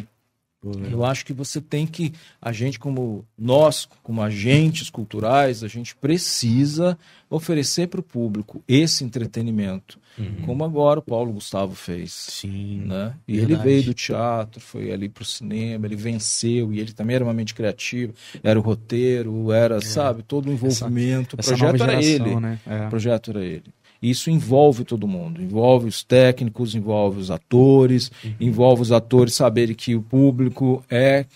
Eu 0.63 1.05
acho 1.07 1.25
que 1.25 1.33
você 1.33 1.59
tem 1.59 1.87
que, 1.87 2.13
a 2.41 2.53
gente 2.53 2.79
como 2.79 3.25
nós, 3.39 3.89
como 4.03 4.21
agentes 4.21 4.91
culturais, 4.91 5.65
a 5.65 5.69
gente 5.69 5.97
precisa 5.97 6.99
oferecer 7.31 7.89
para 7.89 8.01
o 8.01 8.03
público 8.03 8.63
esse 8.69 9.03
entretenimento, 9.03 9.99
como 10.45 10.63
agora 10.63 10.99
o 10.99 11.03
Paulo 11.03 11.33
Gustavo 11.33 11.75
fez. 11.75 12.13
Sim. 12.13 12.83
Né? 12.85 13.15
E 13.27 13.39
Verdade. 13.39 13.53
ele 13.55 13.63
veio 13.63 13.85
do 13.85 13.95
teatro, 13.95 14.61
foi 14.61 14.93
ali 14.93 15.09
para 15.09 15.23
o 15.23 15.25
cinema, 15.25 15.87
ele 15.87 15.97
venceu, 15.97 16.75
e 16.75 16.79
ele 16.79 16.93
também 16.93 17.17
era 17.17 17.25
uma 17.25 17.33
mente 17.33 17.55
criativa, 17.55 18.13
era 18.43 18.59
o 18.59 18.63
roteiro, 18.63 19.51
era, 19.53 19.81
sabe, 19.81 20.23
todo 20.23 20.51
o 20.51 20.53
envolvimento. 20.53 21.37
Essa 21.39 21.55
o 21.55 21.57
projeto 21.57 21.79
nova 21.79 21.93
era 21.93 22.03
geração, 22.03 22.27
ele. 22.27 22.41
né? 22.41 22.59
É. 22.67 22.87
O 22.87 22.91
projeto 22.91 23.31
era 23.31 23.43
ele. 23.43 23.65
Isso 24.03 24.31
envolve 24.31 24.83
todo 24.85 25.07
mundo, 25.07 25.43
envolve 25.43 25.87
os 25.89 26.03
técnicos, 26.03 26.75
envolve 26.75 27.21
os 27.21 27.31
atores, 27.31 28.11
Uhum. 28.25 28.35
envolve 28.41 28.83
os 28.83 28.93
atores 28.93 29.35
saberem 29.35 29.75
que 29.75 29.95
o 29.95 30.01
público 30.03 30.83
é, 30.89 31.27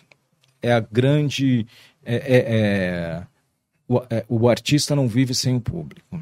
é 0.62 0.72
a 0.72 0.80
grande. 0.80 1.66
É, 2.04 2.14
é- 2.16 2.44
é- 2.56 3.26
o, 3.86 3.98
é- 4.08 4.24
o 4.28 4.48
artista 4.48 4.96
não 4.96 5.06
vive 5.06 5.34
sem 5.34 5.54
o 5.56 5.60
público. 5.60 6.20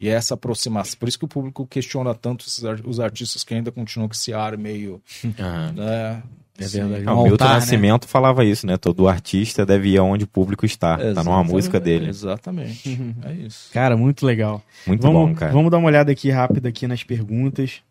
E 0.00 0.08
essa 0.08 0.34
aproximação. 0.34 0.98
Por 0.98 1.08
isso 1.08 1.18
que 1.18 1.24
o 1.24 1.28
público 1.28 1.66
questiona 1.66 2.14
tanto 2.14 2.44
os 2.86 3.00
artistas 3.00 3.42
que 3.44 3.54
ainda 3.54 3.70
continuam 3.72 4.08
com 4.08 4.14
esse 4.14 4.32
ar 4.32 4.56
meio. 4.58 5.00
Aham. 5.38 5.72
Né, 5.72 6.22
É 6.58 6.66
verdade. 6.66 7.04
Ah, 7.06 7.14
Um 7.14 7.18
o 7.20 7.22
Milton 7.24 7.32
altar, 7.32 7.48
né? 7.48 7.54
Nascimento 7.56 8.08
falava 8.08 8.44
isso, 8.44 8.66
né? 8.66 8.76
Todo 8.76 9.06
artista 9.08 9.66
deve 9.66 9.90
ir 9.90 9.98
aonde 9.98 10.24
o 10.24 10.26
público 10.28 10.64
está. 10.64 10.96
Tá 10.96 11.02
numa 11.04 11.10
exatamente, 11.10 11.50
música 11.52 11.80
dele. 11.80 12.08
Exatamente. 12.08 12.88
Uhum. 12.88 13.14
É 13.24 13.32
isso. 13.34 13.70
Cara, 13.72 13.96
muito 13.96 14.24
legal. 14.24 14.62
Muito 14.86 15.02
vamos, 15.02 15.28
bom, 15.30 15.34
cara. 15.34 15.52
Vamos 15.52 15.70
dar 15.70 15.78
uma 15.78 15.86
olhada 15.88 16.10
aqui 16.12 16.30
rápida 16.30 16.68
aqui 16.68 16.86
nas 16.86 17.02
perguntas. 17.02 17.82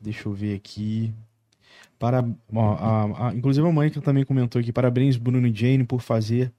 Deixa 0.00 0.28
eu 0.28 0.32
ver 0.32 0.54
aqui. 0.56 1.12
Para, 1.98 2.24
ó, 2.54 2.72
a- 2.74 3.28
a- 3.28 3.34
inclusive 3.34 3.66
a 3.66 3.70
Mônica 3.70 4.00
também 4.00 4.24
comentou 4.24 4.58
aqui. 4.60 4.72
Parabéns, 4.72 5.16
Bruno 5.16 5.46
e 5.46 5.54
Jane, 5.54 5.84
por 5.84 6.00
fazer 6.00 6.50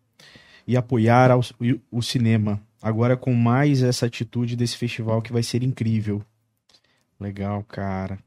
e 0.68 0.78
apoiar 0.78 1.32
ao- 1.32 1.40
o, 1.40 1.98
o 1.98 2.02
cinema. 2.02 2.62
Agora 2.82 3.18
com 3.18 3.34
mais 3.34 3.82
essa 3.84 4.06
atitude 4.06 4.56
desse 4.56 4.78
festival 4.78 5.22
que 5.22 5.34
vai 5.34 5.44
ser 5.44 5.64
incrível. 5.64 6.22
Legal, 7.20 7.64
cara. 7.68 8.18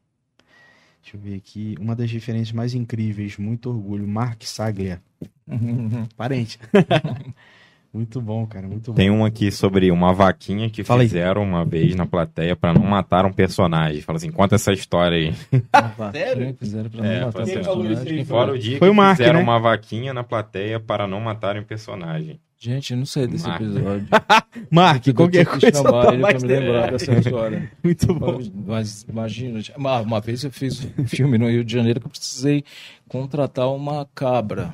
Deixa 1.05 1.19
eu 1.19 1.21
ver 1.21 1.37
aqui. 1.37 1.75
Uma 1.79 1.95
das 1.95 2.11
referências 2.11 2.53
mais 2.53 2.73
incríveis. 2.73 3.37
Muito 3.37 3.69
orgulho. 3.69 4.09
Mark 4.09 4.43
Saglia. 4.45 5.03
Parente. 6.17 6.59
muito 7.95 8.21
bom, 8.21 8.47
cara. 8.47 8.67
Muito 8.67 8.91
bom. 8.91 8.97
Tem 8.97 9.11
um 9.11 9.25
aqui 9.25 9.51
sobre 9.53 9.91
uma 9.91 10.13
vaquinha 10.13 10.69
que 10.69 10.83
Fala 10.85 11.03
aí. 11.03 11.09
fizeram 11.09 11.43
uma 11.43 11.65
vez 11.65 11.95
na 11.95 12.05
plateia 12.05 12.55
pra 12.57 12.75
não 12.75 12.83
matar 12.83 13.25
um 13.25 13.33
personagem. 13.33 14.01
Fala 14.03 14.17
assim, 14.17 14.31
conta 14.31 14.57
essa 14.57 14.73
história 14.73 15.17
aí. 15.17 15.35
Sério? 16.13 16.57
Fizeram 16.59 16.91
pra 16.91 17.07
É, 17.07 17.21
não 17.21 17.27
matar 17.27 17.33
fala 17.33 17.45
assim, 17.45 17.55
personagem. 17.55 18.25
Fora 18.25 18.53
o 18.53 18.59
dia 18.59 18.79
Foi 18.79 18.89
que 18.89 18.93
o 18.93 18.95
Mark, 18.97 19.17
fizeram 19.17 19.39
né? 19.39 19.43
uma 19.45 19.59
vaquinha 19.59 20.13
na 20.13 20.25
plateia 20.25 20.81
para 20.81 21.07
não 21.07 21.21
matarem 21.21 21.63
um 21.63 21.65
personagem. 21.65 22.41
Gente, 22.59 22.93
eu 22.93 22.97
não 22.97 23.05
sei 23.05 23.27
desse 23.27 23.47
Marca. 23.47 23.63
episódio. 23.63 24.07
Mark, 24.71 25.07
Eu 25.07 25.15
qualquer 25.15 25.45
coisa. 25.45 25.71
chamar 25.73 26.07
tá 26.07 26.13
ele 26.15 26.23
mais 26.23 26.43
pra 26.43 26.49
me 26.49 26.61
lembrar 26.61 26.91
dessa 26.93 27.13
história. 27.13 27.71
Muito 27.85 28.15
bom. 28.15 28.41
Mas 28.67 29.03
imagina, 29.07 29.61
uma, 29.77 30.01
uma 30.01 30.21
vez 30.21 30.43
eu 30.45 30.51
fiz 30.51 30.89
um 30.99 31.07
filme 31.07 31.37
no 31.37 31.47
Rio 31.49 31.63
de 31.63 31.73
Janeiro 31.73 32.01
que 32.01 32.07
eu 32.07 32.11
precisei 32.11 32.65
contratar 33.07 33.69
uma 33.69 34.09
cabra. 34.15 34.73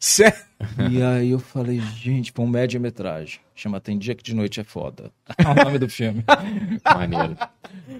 Sério? 0.00 0.47
E 0.90 1.00
aí 1.02 1.30
eu 1.30 1.38
falei, 1.38 1.80
gente, 1.80 2.32
pra 2.32 2.42
um 2.42 2.46
média-metragem. 2.48 3.40
Chama 3.54 3.80
Tem 3.80 3.98
Dia 3.98 4.14
que 4.14 4.22
de 4.22 4.34
Noite 4.34 4.60
é 4.60 4.64
Foda. 4.64 5.12
É 5.36 5.42
o 5.48 5.64
nome 5.64 5.78
do 5.78 5.88
filme. 5.88 6.24
Maneiro. 6.84 7.36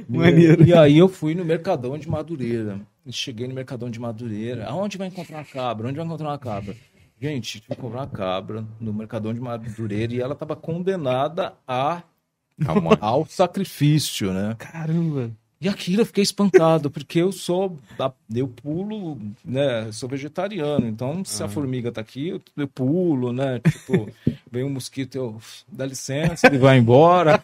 Maneiro. 0.08 0.64
E 0.64 0.74
aí 0.74 0.98
eu 0.98 1.08
fui 1.08 1.34
no 1.34 1.44
Mercadão 1.44 1.96
de 1.96 2.08
Madureira. 2.08 2.80
E 3.06 3.12
Cheguei 3.12 3.46
no 3.46 3.54
Mercadão 3.54 3.90
de 3.90 4.00
Madureira. 4.00 4.66
Aonde 4.66 4.98
vai 4.98 5.08
encontrar 5.08 5.38
uma 5.38 5.44
cabra? 5.44 5.88
Onde 5.88 5.96
vai 5.96 6.06
encontrar 6.06 6.28
uma 6.28 6.38
cabra? 6.38 6.76
Gente, 7.20 7.62
fui 7.66 7.74
comprar 7.74 8.00
uma 8.00 8.06
cabra 8.06 8.64
no 8.80 8.92
Mercadão 8.92 9.34
de 9.34 9.40
Madureira 9.40 10.14
e 10.14 10.20
ela 10.20 10.34
estava 10.34 10.54
condenada 10.54 11.54
a, 11.66 12.02
Calma. 12.64 12.96
ao 13.00 13.26
sacrifício, 13.26 14.32
né? 14.32 14.54
Caramba. 14.58 15.32
E 15.60 15.68
aquilo 15.68 16.02
eu 16.02 16.06
fiquei 16.06 16.22
espantado, 16.22 16.90
porque 16.90 17.20
eu 17.20 17.32
sou. 17.32 17.78
Eu 18.32 18.46
pulo, 18.46 19.18
né? 19.44 19.90
Sou 19.90 20.08
vegetariano. 20.08 20.86
Então, 20.86 21.24
se 21.24 21.42
a 21.42 21.48
formiga 21.48 21.90
tá 21.90 22.00
aqui, 22.00 22.28
eu, 22.28 22.40
eu 22.56 22.68
pulo, 22.68 23.32
né? 23.32 23.58
Tipo, 23.60 24.08
vem 24.50 24.62
um 24.62 24.70
mosquito, 24.70 25.16
eu. 25.16 25.36
Dá 25.70 25.84
licença, 25.84 26.46
ele 26.46 26.58
vai 26.58 26.78
embora. 26.78 27.42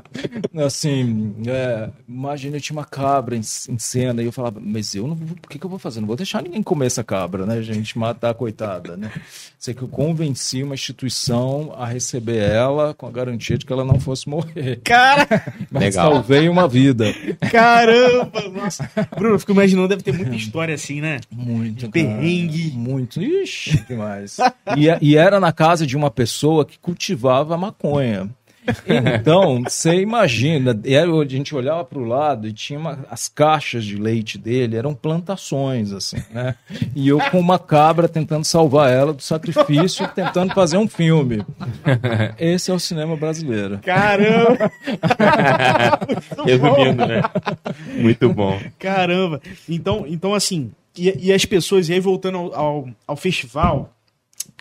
assim, 0.66 1.34
é, 1.46 1.90
imagina, 2.08 2.56
eu 2.56 2.60
tinha 2.60 2.76
uma 2.78 2.84
cabra 2.84 3.36
em, 3.36 3.40
em 3.40 3.78
cena, 3.78 4.22
e 4.22 4.26
eu 4.26 4.32
falava, 4.32 4.58
mas 4.58 4.94
eu 4.94 5.06
não. 5.06 5.16
Por 5.16 5.50
que, 5.50 5.58
que 5.58 5.66
eu 5.66 5.70
vou 5.70 5.78
fazer? 5.78 6.00
Não 6.00 6.06
vou 6.06 6.16
deixar 6.16 6.42
ninguém 6.42 6.62
comer 6.62 6.86
essa 6.86 7.04
cabra, 7.04 7.44
né, 7.44 7.60
gente? 7.60 7.98
Matar 7.98 8.30
a 8.30 8.34
coitada, 8.34 8.96
né? 8.96 9.12
Sei 9.58 9.74
que 9.74 9.82
eu 9.82 9.88
convenci 9.88 10.62
uma 10.62 10.74
instituição 10.74 11.74
a 11.76 11.84
receber 11.84 12.38
ela 12.38 12.94
com 12.94 13.06
a 13.06 13.10
garantia 13.10 13.58
de 13.58 13.66
que 13.66 13.72
ela 13.72 13.84
não 13.84 14.00
fosse 14.00 14.28
morrer. 14.28 14.80
Cara, 14.82 15.28
Mas 15.70 15.82
Legal. 15.82 16.12
salvei 16.12 16.48
uma 16.48 16.66
vida. 16.66 17.06
Caramba. 17.50 18.48
Nossa. 18.48 18.90
Bruno, 19.16 19.34
eu 19.34 19.38
fico 19.38 19.52
imaginando, 19.52 19.88
deve 19.88 20.02
ter 20.02 20.12
muita 20.12 20.34
história 20.34 20.74
assim, 20.74 21.00
né? 21.00 21.20
Muito. 21.30 21.86
De 21.86 21.88
perrengue. 21.88 22.70
cara. 22.70 22.80
Muito. 22.80 23.22
Ixi, 23.22 23.84
demais. 23.86 24.38
e, 24.76 24.86
e 25.00 25.16
era 25.16 25.40
na 25.40 25.52
casa 25.52 25.86
de 25.86 25.96
uma 25.96 26.10
pessoa 26.10 26.64
que 26.64 26.78
cultivava 26.78 27.56
maconha. 27.56 28.28
Então, 29.20 29.62
você 29.62 30.00
imagina, 30.00 30.78
era, 30.84 31.10
a 31.10 31.24
gente 31.26 31.54
olhava 31.54 31.84
para 31.84 31.98
o 31.98 32.04
lado 32.04 32.46
e 32.48 32.52
tinha 32.52 32.78
uma- 32.78 32.98
as 33.10 33.28
caixas 33.28 33.84
de 33.84 33.96
leite 33.96 34.36
dele, 34.38 34.76
eram 34.76 34.94
plantações, 34.94 35.92
assim, 35.92 36.16
né? 36.32 36.54
E 36.94 37.08
eu 37.08 37.18
com 37.30 37.38
uma 37.40 37.58
cabra 37.58 38.08
tentando 38.08 38.44
salvar 38.44 38.90
ela 38.90 39.12
do 39.12 39.22
sacrifício, 39.22 40.06
tentando 40.08 40.54
fazer 40.54 40.76
um 40.76 40.88
filme. 40.88 41.44
Esse 42.38 42.70
é 42.70 42.74
o 42.74 42.78
cinema 42.80 43.16
brasileiro. 43.16 43.78
Caramba, 43.78 44.70
Resumindo, 46.44 47.06
né? 47.06 47.22
Muito 47.96 48.32
bom. 48.32 48.58
caramba. 48.78 49.40
Então, 49.68 50.04
então 50.06 50.34
assim, 50.34 50.70
e, 50.96 51.28
e 51.28 51.32
as 51.32 51.44
pessoas, 51.44 51.88
e 51.88 51.92
aí 51.94 52.00
voltando 52.00 52.38
ao, 52.38 52.54
ao, 52.54 52.88
ao 53.06 53.16
festival, 53.16 53.92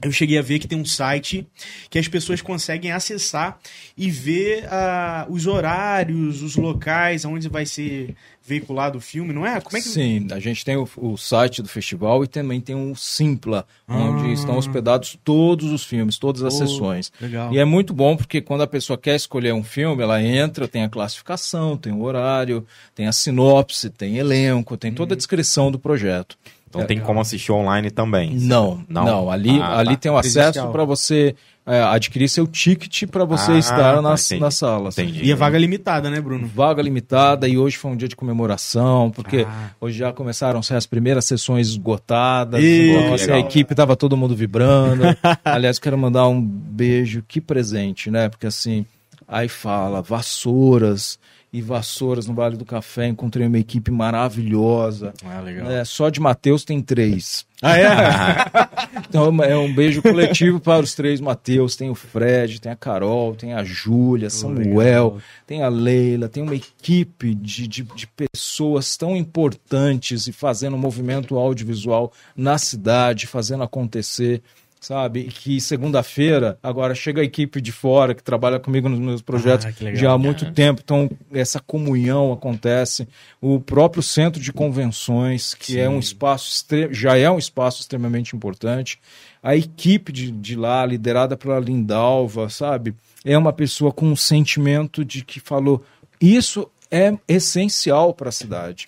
eu 0.01 0.11
cheguei 0.11 0.37
a 0.37 0.41
ver 0.41 0.59
que 0.59 0.67
tem 0.67 0.79
um 0.79 0.85
site 0.85 1.45
que 1.89 1.99
as 1.99 2.07
pessoas 2.07 2.41
conseguem 2.41 2.91
acessar 2.91 3.59
e 3.97 4.09
ver 4.09 4.65
ah, 4.71 5.25
os 5.29 5.45
horários, 5.45 6.41
os 6.41 6.55
locais 6.55 7.25
onde 7.25 7.49
vai 7.49 7.65
ser 7.65 8.15
veiculado 8.45 8.97
o 8.97 9.01
filme, 9.01 9.31
não 9.33 9.45
é? 9.45 9.59
Como 9.61 9.77
é 9.77 9.81
que 9.81 9.87
Sim, 9.87 10.27
a 10.31 10.39
gente 10.39 10.65
tem 10.65 10.75
o, 10.75 10.87
o 10.97 11.17
site 11.17 11.61
do 11.61 11.67
festival 11.67 12.23
e 12.23 12.27
também 12.27 12.59
tem 12.59 12.75
o 12.75 12.95
Simpla, 12.95 13.65
onde 13.87 14.29
Ah. 14.29 14.33
estão 14.33 14.57
hospedados 14.57 15.17
todos 15.23 15.69
os 15.71 15.83
filmes, 15.83 16.17
todas 16.17 16.41
as 16.43 16.55
Oh, 16.55 16.57
sessões. 16.57 17.11
Legal. 17.21 17.53
E 17.53 17.59
é 17.59 17.65
muito 17.65 17.93
bom 17.93 18.15
porque 18.17 18.41
quando 18.41 18.61
a 18.61 18.67
pessoa 18.67 18.97
quer 18.97 19.15
escolher 19.15 19.53
um 19.53 19.63
filme, 19.63 20.01
ela 20.01 20.21
entra, 20.23 20.67
tem 20.67 20.83
a 20.83 20.89
classificação, 20.89 21.77
tem 21.77 21.93
o 21.93 22.01
horário, 22.01 22.65
tem 22.95 23.05
a 23.05 23.11
sinopse, 23.11 23.89
tem 23.89 24.17
elenco, 24.17 24.77
tem 24.77 24.93
toda 24.93 25.13
a 25.13 25.17
descrição 25.17 25.69
do 25.71 25.77
projeto. 25.77 26.37
Então 26.69 26.85
tem 26.85 26.99
como 26.99 27.19
assistir 27.19 27.51
online 27.51 27.89
também. 27.89 28.35
Não, 28.35 28.83
não, 28.87 29.05
Não? 29.05 29.31
ali, 29.31 29.59
Ah, 29.59 29.79
ali 29.79 29.91
tá. 29.95 29.97
tem 29.97 30.11
o 30.11 30.17
acesso 30.17 30.67
para 30.69 30.83
você 30.85 31.35
é, 31.65 31.81
adquirir 31.83 32.27
seu 32.29 32.47
ticket 32.47 33.07
para 33.07 33.23
você 33.25 33.51
Ah, 33.53 33.57
estar 33.59 33.95
tá, 33.95 34.01
nas, 34.01 34.25
entendi. 34.27 34.41
nas 34.41 34.55
salas. 34.55 34.97
Entendi. 34.97 35.23
E 35.25 35.31
a 35.31 35.35
vaga 35.35 35.57
limitada, 35.57 36.09
né, 36.09 36.19
Bruno? 36.21 36.47
Vaga 36.47 36.81
limitada 36.81 37.47
e 37.47 37.57
hoje 37.59 37.77
foi 37.77 37.91
um 37.91 37.95
dia 37.97 38.07
de 38.07 38.15
comemoração, 38.15 39.11
porque 39.11 39.45
Ah. 39.47 39.69
hoje 39.81 39.97
já 39.99 40.11
começaram 40.13 40.59
a 40.59 40.63
ser 40.63 40.75
as 40.75 40.85
primeiras 40.87 41.25
sessões 41.25 41.67
esgotadas. 41.67 42.63
Então, 42.63 43.07
que 43.09 43.13
assim, 43.13 43.31
a 43.31 43.39
equipe 43.39 43.75
tava 43.75 43.95
todo 43.95 44.15
mundo 44.17 44.35
vibrando. 44.35 45.03
Aliás, 45.45 45.77
quero 45.79 45.97
mandar 45.97 46.27
um 46.27 46.41
beijo, 46.41 47.23
que 47.27 47.39
presente, 47.41 48.09
né? 48.09 48.29
Porque 48.29 48.47
assim, 48.47 48.83
aí 49.27 49.47
fala 49.47 50.01
vassouras 50.01 51.19
e 51.51 51.61
Vassouras, 51.61 52.27
no 52.27 52.33
Vale 52.33 52.55
do 52.55 52.65
Café. 52.65 53.07
Encontrei 53.07 53.47
uma 53.47 53.57
equipe 53.57 53.89
maravilhosa. 53.91 55.13
Ah, 55.25 55.41
legal. 55.41 55.69
É, 55.69 55.83
só 55.83 56.09
de 56.09 56.19
Mateus 56.19 56.63
tem 56.63 56.81
três. 56.81 57.45
Ah, 57.61 57.77
é? 57.77 57.89
Então 59.07 59.43
é 59.43 59.57
um 59.57 59.73
beijo 59.73 60.03
coletivo 60.03 60.59
para 60.59 60.83
os 60.83 60.93
três 60.93 61.19
Mateus. 61.19 61.75
Tem 61.75 61.89
o 61.89 61.95
Fred, 61.95 62.61
tem 62.61 62.71
a 62.71 62.75
Carol, 62.75 63.35
tem 63.35 63.53
a 63.53 63.63
Júlia, 63.63 64.29
Samuel, 64.29 65.05
legal. 65.07 65.17
tem 65.47 65.63
a 65.63 65.67
Leila, 65.67 66.29
tem 66.29 66.43
uma 66.43 66.55
equipe 66.55 67.33
de, 67.33 67.67
de, 67.67 67.83
de 67.83 68.07
pessoas 68.07 68.95
tão 68.97 69.15
importantes 69.15 70.27
e 70.27 70.31
fazendo 70.31 70.75
um 70.75 70.79
movimento 70.79 71.37
audiovisual 71.37 72.11
na 72.35 72.57
cidade, 72.57 73.25
fazendo 73.25 73.63
acontecer. 73.63 74.43
Sabe? 74.79 75.23
Que 75.25 75.59
segunda-feira, 75.59 76.57
agora 76.63 76.95
chega 76.95 77.19
a 77.21 77.23
equipe 77.23 77.59
de 77.59 77.69
fora 77.71 78.15
que 78.15 78.23
trabalha 78.23 78.57
comigo 78.59 78.87
nos 78.87 78.97
meus 78.99 79.21
projetos 79.21 79.65
Ah, 79.65 79.73
legal. 79.81 79.95
já 80.01 80.11
há 80.13 80.17
muito 80.17 80.49
tempo. 80.53 80.81
Então, 80.83 81.09
essa 81.33 81.59
comunhão 81.59 82.31
acontece. 82.31 83.05
O 83.41 83.59
próprio 83.59 84.01
centro 84.01 84.41
de 84.41 84.53
convenções, 84.53 85.53
que 85.53 85.77
é 85.77 85.89
um 85.89 85.99
espaço 85.99 86.65
já 86.91 87.17
é 87.17 87.29
um 87.29 87.37
espaço 87.37 87.81
extremamente 87.81 88.35
importante. 88.35 88.99
A 89.43 89.53
equipe 89.55 90.13
de, 90.13 90.31
de 90.31 90.55
lá, 90.55 90.85
liderada 90.85 91.35
pela 91.35 91.59
Lindalva, 91.59 92.49
sabe? 92.49 92.95
É 93.25 93.37
uma 93.37 93.51
pessoa 93.51 93.91
com 93.91 94.05
um 94.07 94.15
sentimento 94.15 95.03
de 95.03 95.25
que 95.25 95.41
falou: 95.41 95.83
isso 96.21 96.69
é 96.89 97.13
essencial 97.27 98.13
para 98.13 98.29
a 98.29 98.31
cidade. 98.31 98.85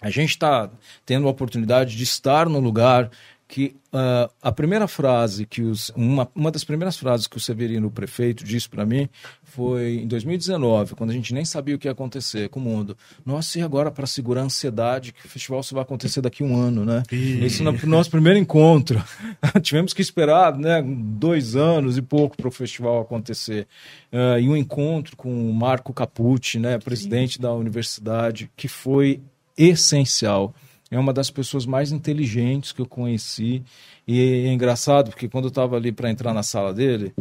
A 0.00 0.10
gente 0.10 0.30
está 0.30 0.68
tendo 1.06 1.26
a 1.28 1.30
oportunidade 1.30 1.96
de 1.96 2.02
estar 2.02 2.48
no 2.48 2.58
lugar 2.58 3.10
que 3.50 3.74
ah, 3.92 4.30
a 4.40 4.52
primeira 4.52 4.86
frase 4.86 5.44
que 5.44 5.60
os 5.60 5.90
uma, 5.96 6.30
uma 6.36 6.52
das 6.52 6.62
primeiras 6.62 6.96
frases 6.96 7.26
que 7.26 7.36
o 7.36 7.40
Severino 7.40 7.88
o 7.88 7.90
prefeito 7.90 8.44
disse 8.44 8.68
para 8.68 8.86
mim 8.86 9.08
foi 9.42 9.96
em 9.96 10.06
2019 10.06 10.94
quando 10.94 11.10
a 11.10 11.12
gente 11.12 11.34
nem 11.34 11.44
sabia 11.44 11.74
o 11.74 11.78
que 11.78 11.88
ia 11.88 11.92
acontecer 11.92 12.48
com 12.48 12.60
o 12.60 12.62
mundo. 12.62 12.96
Nossa 13.26 13.58
e 13.58 13.62
agora 13.62 13.90
para 13.90 14.06
segurar 14.06 14.42
a 14.42 14.44
ansiedade 14.44 15.12
que 15.12 15.26
o 15.26 15.28
festival 15.28 15.64
só 15.64 15.74
vai 15.74 15.82
acontecer 15.82 16.20
daqui 16.20 16.44
a 16.44 16.46
um 16.46 16.56
ano 16.56 16.84
né? 16.84 17.02
Isso 17.10 17.64
no 17.64 17.72
nosso 17.86 18.08
primeiro 18.08 18.38
encontro. 18.38 19.02
Tivemos 19.60 19.92
que 19.92 20.00
esperar 20.00 20.56
né 20.56 20.80
dois 20.80 21.56
anos 21.56 21.98
e 21.98 22.02
pouco 22.02 22.36
para 22.36 22.46
o 22.46 22.52
festival 22.52 23.00
acontecer. 23.00 23.66
Ah, 24.12 24.38
e 24.38 24.48
um 24.48 24.56
encontro 24.56 25.16
com 25.16 25.50
o 25.50 25.52
Marco 25.52 25.92
Capucci 25.92 26.60
né 26.60 26.78
presidente 26.78 27.40
da 27.40 27.52
universidade 27.52 28.48
que 28.56 28.68
foi 28.68 29.20
essencial 29.58 30.54
é 30.90 30.98
uma 30.98 31.12
das 31.12 31.30
pessoas 31.30 31.64
mais 31.66 31.92
inteligentes 31.92 32.72
que 32.72 32.80
eu 32.80 32.86
conheci. 32.86 33.62
E 34.06 34.44
é 34.46 34.52
engraçado, 34.52 35.10
porque 35.10 35.28
quando 35.28 35.44
eu 35.44 35.50
estava 35.50 35.76
ali 35.76 35.92
para 35.92 36.10
entrar 36.10 36.34
na 36.34 36.42
sala 36.42 36.74
dele, 36.74 37.14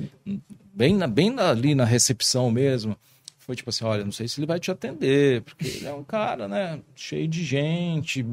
bem, 0.73 0.95
na, 0.95 1.07
bem 1.07 1.29
na- 1.29 1.49
ali 1.49 1.75
na 1.75 1.85
recepção 1.85 2.49
mesmo, 2.49 2.95
foi 3.37 3.55
tipo 3.55 3.69
assim: 3.69 3.83
olha, 3.85 4.03
não 4.03 4.11
sei 4.11 4.27
se 4.27 4.39
ele 4.39 4.45
vai 4.47 4.59
te 4.59 4.69
atender, 4.71 5.41
porque 5.43 5.67
ele 5.67 5.85
é 5.87 5.93
um 5.93 6.03
cara, 6.03 6.47
né, 6.47 6.79
cheio 6.95 7.27
de 7.27 7.43
gente, 7.43 8.25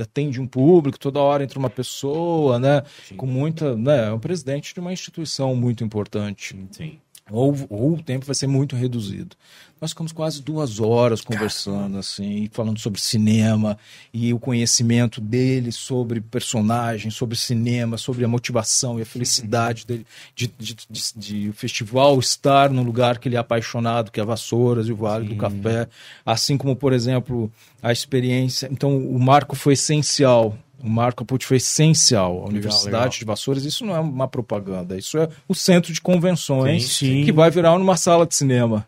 atende 0.00 0.40
um 0.40 0.46
público, 0.46 0.98
toda 0.98 1.20
hora 1.20 1.42
entra 1.44 1.58
uma 1.58 1.70
pessoa, 1.70 2.58
né, 2.58 2.82
com 3.16 3.26
muita. 3.26 3.76
Né, 3.76 4.08
é 4.08 4.12
o 4.12 4.18
presidente 4.18 4.74
de 4.74 4.80
uma 4.80 4.92
instituição 4.92 5.54
muito 5.56 5.82
importante 5.84 6.56
Sim. 6.70 6.98
Ou, 7.30 7.56
ou 7.70 7.94
o 7.94 8.02
tempo 8.02 8.26
vai 8.26 8.34
ser 8.34 8.46
muito 8.46 8.76
reduzido. 8.76 9.36
Nós 9.80 9.90
ficamos 9.90 10.12
quase 10.12 10.40
duas 10.40 10.78
horas 10.78 11.20
conversando, 11.22 11.98
assim, 11.98 12.48
falando 12.52 12.78
sobre 12.78 13.00
cinema 13.00 13.76
e 14.14 14.32
o 14.32 14.38
conhecimento 14.38 15.20
dele 15.20 15.72
sobre 15.72 16.20
personagens, 16.20 17.14
sobre 17.14 17.36
cinema, 17.36 17.98
sobre 17.98 18.24
a 18.24 18.28
motivação 18.28 18.98
e 18.98 19.02
a 19.02 19.04
felicidade 19.06 19.84
dele 19.84 20.06
de, 20.36 20.46
de, 20.56 20.76
de- 20.88 21.12
de 21.16 21.48
o 21.48 21.52
festival 21.52 22.16
estar 22.20 22.70
no 22.70 22.84
lugar 22.84 23.18
que 23.18 23.26
ele 23.28 23.34
é 23.34 23.40
apaixonado, 23.40 24.12
que 24.12 24.20
é 24.20 24.24
Vassouras 24.24 24.86
e 24.86 24.92
o 24.92 24.96
Vale 24.96 25.26
do 25.26 25.34
Café. 25.36 25.88
Assim 26.24 26.56
como, 26.56 26.76
por 26.76 26.92
exemplo, 26.92 27.50
a 27.82 27.90
experiência. 27.90 28.68
Então, 28.70 28.96
o 28.96 29.18
marco 29.18 29.56
foi 29.56 29.72
essencial. 29.72 30.56
O 30.82 30.88
Marco 30.88 31.24
Pucci 31.24 31.46
foi 31.46 31.56
essencial. 31.58 32.42
A 32.42 32.48
Universidade 32.48 32.96
legal. 32.96 33.08
de 33.10 33.24
Vassouras, 33.24 33.64
isso 33.64 33.86
não 33.86 33.94
é 33.94 34.00
uma 34.00 34.26
propaganda, 34.26 34.98
isso 34.98 35.16
é 35.16 35.28
o 35.46 35.54
centro 35.54 35.92
de 35.92 36.00
convenções 36.00 36.84
Sim, 36.84 37.06
sim. 37.06 37.24
que 37.24 37.32
vai 37.32 37.50
virar 37.50 37.74
uma 37.74 37.96
sala 37.96 38.26
de 38.26 38.34
cinema. 38.34 38.86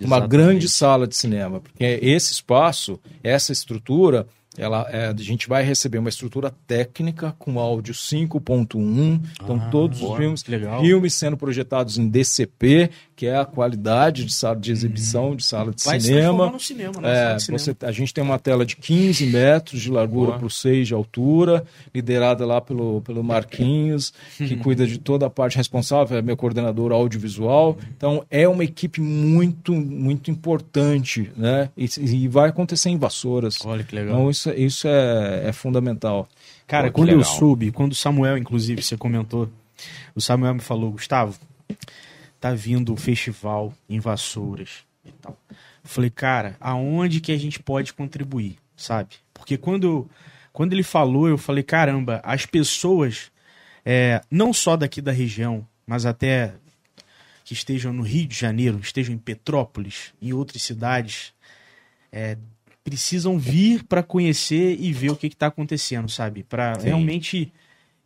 Uma 0.00 0.18
Exatamente. 0.18 0.30
grande 0.30 0.68
sala 0.68 1.06
de 1.06 1.16
cinema. 1.16 1.60
Porque 1.60 1.98
esse 2.02 2.32
espaço, 2.32 3.00
essa 3.22 3.52
estrutura, 3.52 4.26
ela, 4.58 4.86
é, 4.90 5.06
a 5.08 5.14
gente 5.16 5.48
vai 5.48 5.62
receber 5.62 5.98
uma 5.98 6.08
estrutura 6.08 6.52
técnica 6.66 7.34
com 7.38 7.58
áudio 7.58 7.94
5.1. 7.94 9.20
Então, 9.42 9.56
Ah, 9.56 9.68
todos 9.70 10.00
boa, 10.00 10.12
os 10.12 10.18
filmes, 10.18 10.42
filmes 10.80 11.14
sendo 11.14 11.36
projetados 11.36 11.96
em 11.98 12.08
DCP, 12.08 12.90
que 13.16 13.26
é 13.26 13.36
a 13.36 13.44
qualidade 13.44 14.24
de 14.24 14.32
sala 14.32 14.56
de 14.56 14.70
exibição 14.70 15.34
de 15.34 15.44
sala 15.44 15.72
de 15.72 15.82
Vai 15.84 16.00
cinema. 16.00 16.50
no 16.50 16.60
cinema, 16.60 17.00
né? 17.00 17.34
É, 17.34 17.38
cinema. 17.38 17.58
você- 17.58 17.76
a 17.82 17.92
gente 17.92 18.12
tem 18.12 18.22
uma 18.22 18.38
tela 18.38 18.64
de 18.66 18.76
15 18.76 19.26
metros 19.26 19.80
de 19.80 19.90
largura 19.90 20.38
por 20.38 20.50
6 20.50 20.86
de 20.88 20.94
altura, 20.94 21.64
liderada 21.94 22.44
lá 22.46 22.60
pelo, 22.60 23.00
pelo 23.02 23.22
Marquinhos, 23.24 24.12
que 24.36 24.54
Uhum. 24.54 24.58
cuida 24.62 24.86
de 24.86 24.98
toda 24.98 25.26
a 25.26 25.30
parte 25.30 25.56
responsável, 25.56 26.18
é 26.18 26.22
meu 26.22 26.36
coordenador 26.36 26.92
audiovisual. 26.92 27.76
Então, 27.96 28.24
é 28.30 28.48
uma 28.48 28.64
equipe 28.64 29.00
muito, 29.00 29.72
muito 29.74 30.30
importante, 30.30 31.30
né? 31.36 31.70
E, 31.76 31.88
e 32.00 32.28
vai 32.28 32.48
acontecer 32.48 32.90
em 32.90 32.98
Vassouras. 32.98 33.58
Olha 33.64 33.82
que 33.84 33.94
legal. 33.94 34.14
Então, 34.14 34.30
isso, 34.30 34.47
isso 34.56 34.88
é, 34.88 35.48
é 35.48 35.52
fundamental. 35.52 36.28
Cara, 36.66 36.88
Pô, 36.88 36.94
quando 36.94 37.10
eu 37.10 37.18
legal. 37.18 37.32
soube, 37.34 37.72
quando 37.72 37.92
o 37.92 37.96
Samuel, 37.96 38.36
inclusive, 38.36 38.82
você 38.82 38.96
comentou, 38.96 39.50
o 40.14 40.20
Samuel 40.20 40.54
me 40.54 40.60
falou, 40.60 40.90
Gustavo, 40.92 41.38
tá 42.40 42.52
vindo 42.52 42.92
o 42.92 42.96
festival 42.96 43.72
em 43.88 44.00
Vassouras 44.00 44.84
e 45.04 45.12
tal. 45.12 45.36
Eu 45.50 45.56
falei, 45.88 46.10
cara, 46.10 46.56
aonde 46.60 47.20
que 47.20 47.32
a 47.32 47.38
gente 47.38 47.60
pode 47.60 47.92
contribuir, 47.92 48.56
sabe? 48.76 49.16
Porque 49.32 49.56
quando, 49.56 50.08
quando 50.52 50.72
ele 50.72 50.82
falou, 50.82 51.28
eu 51.28 51.38
falei, 51.38 51.62
caramba, 51.62 52.20
as 52.24 52.44
pessoas, 52.44 53.30
é, 53.84 54.20
não 54.30 54.52
só 54.52 54.76
daqui 54.76 55.00
da 55.00 55.12
região, 55.12 55.66
mas 55.86 56.04
até 56.04 56.54
que 57.44 57.54
estejam 57.54 57.94
no 57.94 58.02
Rio 58.02 58.26
de 58.26 58.36
Janeiro, 58.36 58.78
estejam 58.78 59.14
em 59.14 59.18
Petrópolis, 59.18 60.12
em 60.20 60.34
outras 60.34 60.60
cidades, 60.60 61.32
é, 62.12 62.36
precisam 62.88 63.38
vir 63.38 63.84
para 63.84 64.02
conhecer 64.02 64.76
e 64.80 64.92
ver 64.92 65.10
o 65.10 65.16
que 65.16 65.26
está 65.26 65.46
acontecendo, 65.48 66.08
sabe? 66.10 66.42
Para 66.42 66.74
realmente. 66.82 67.52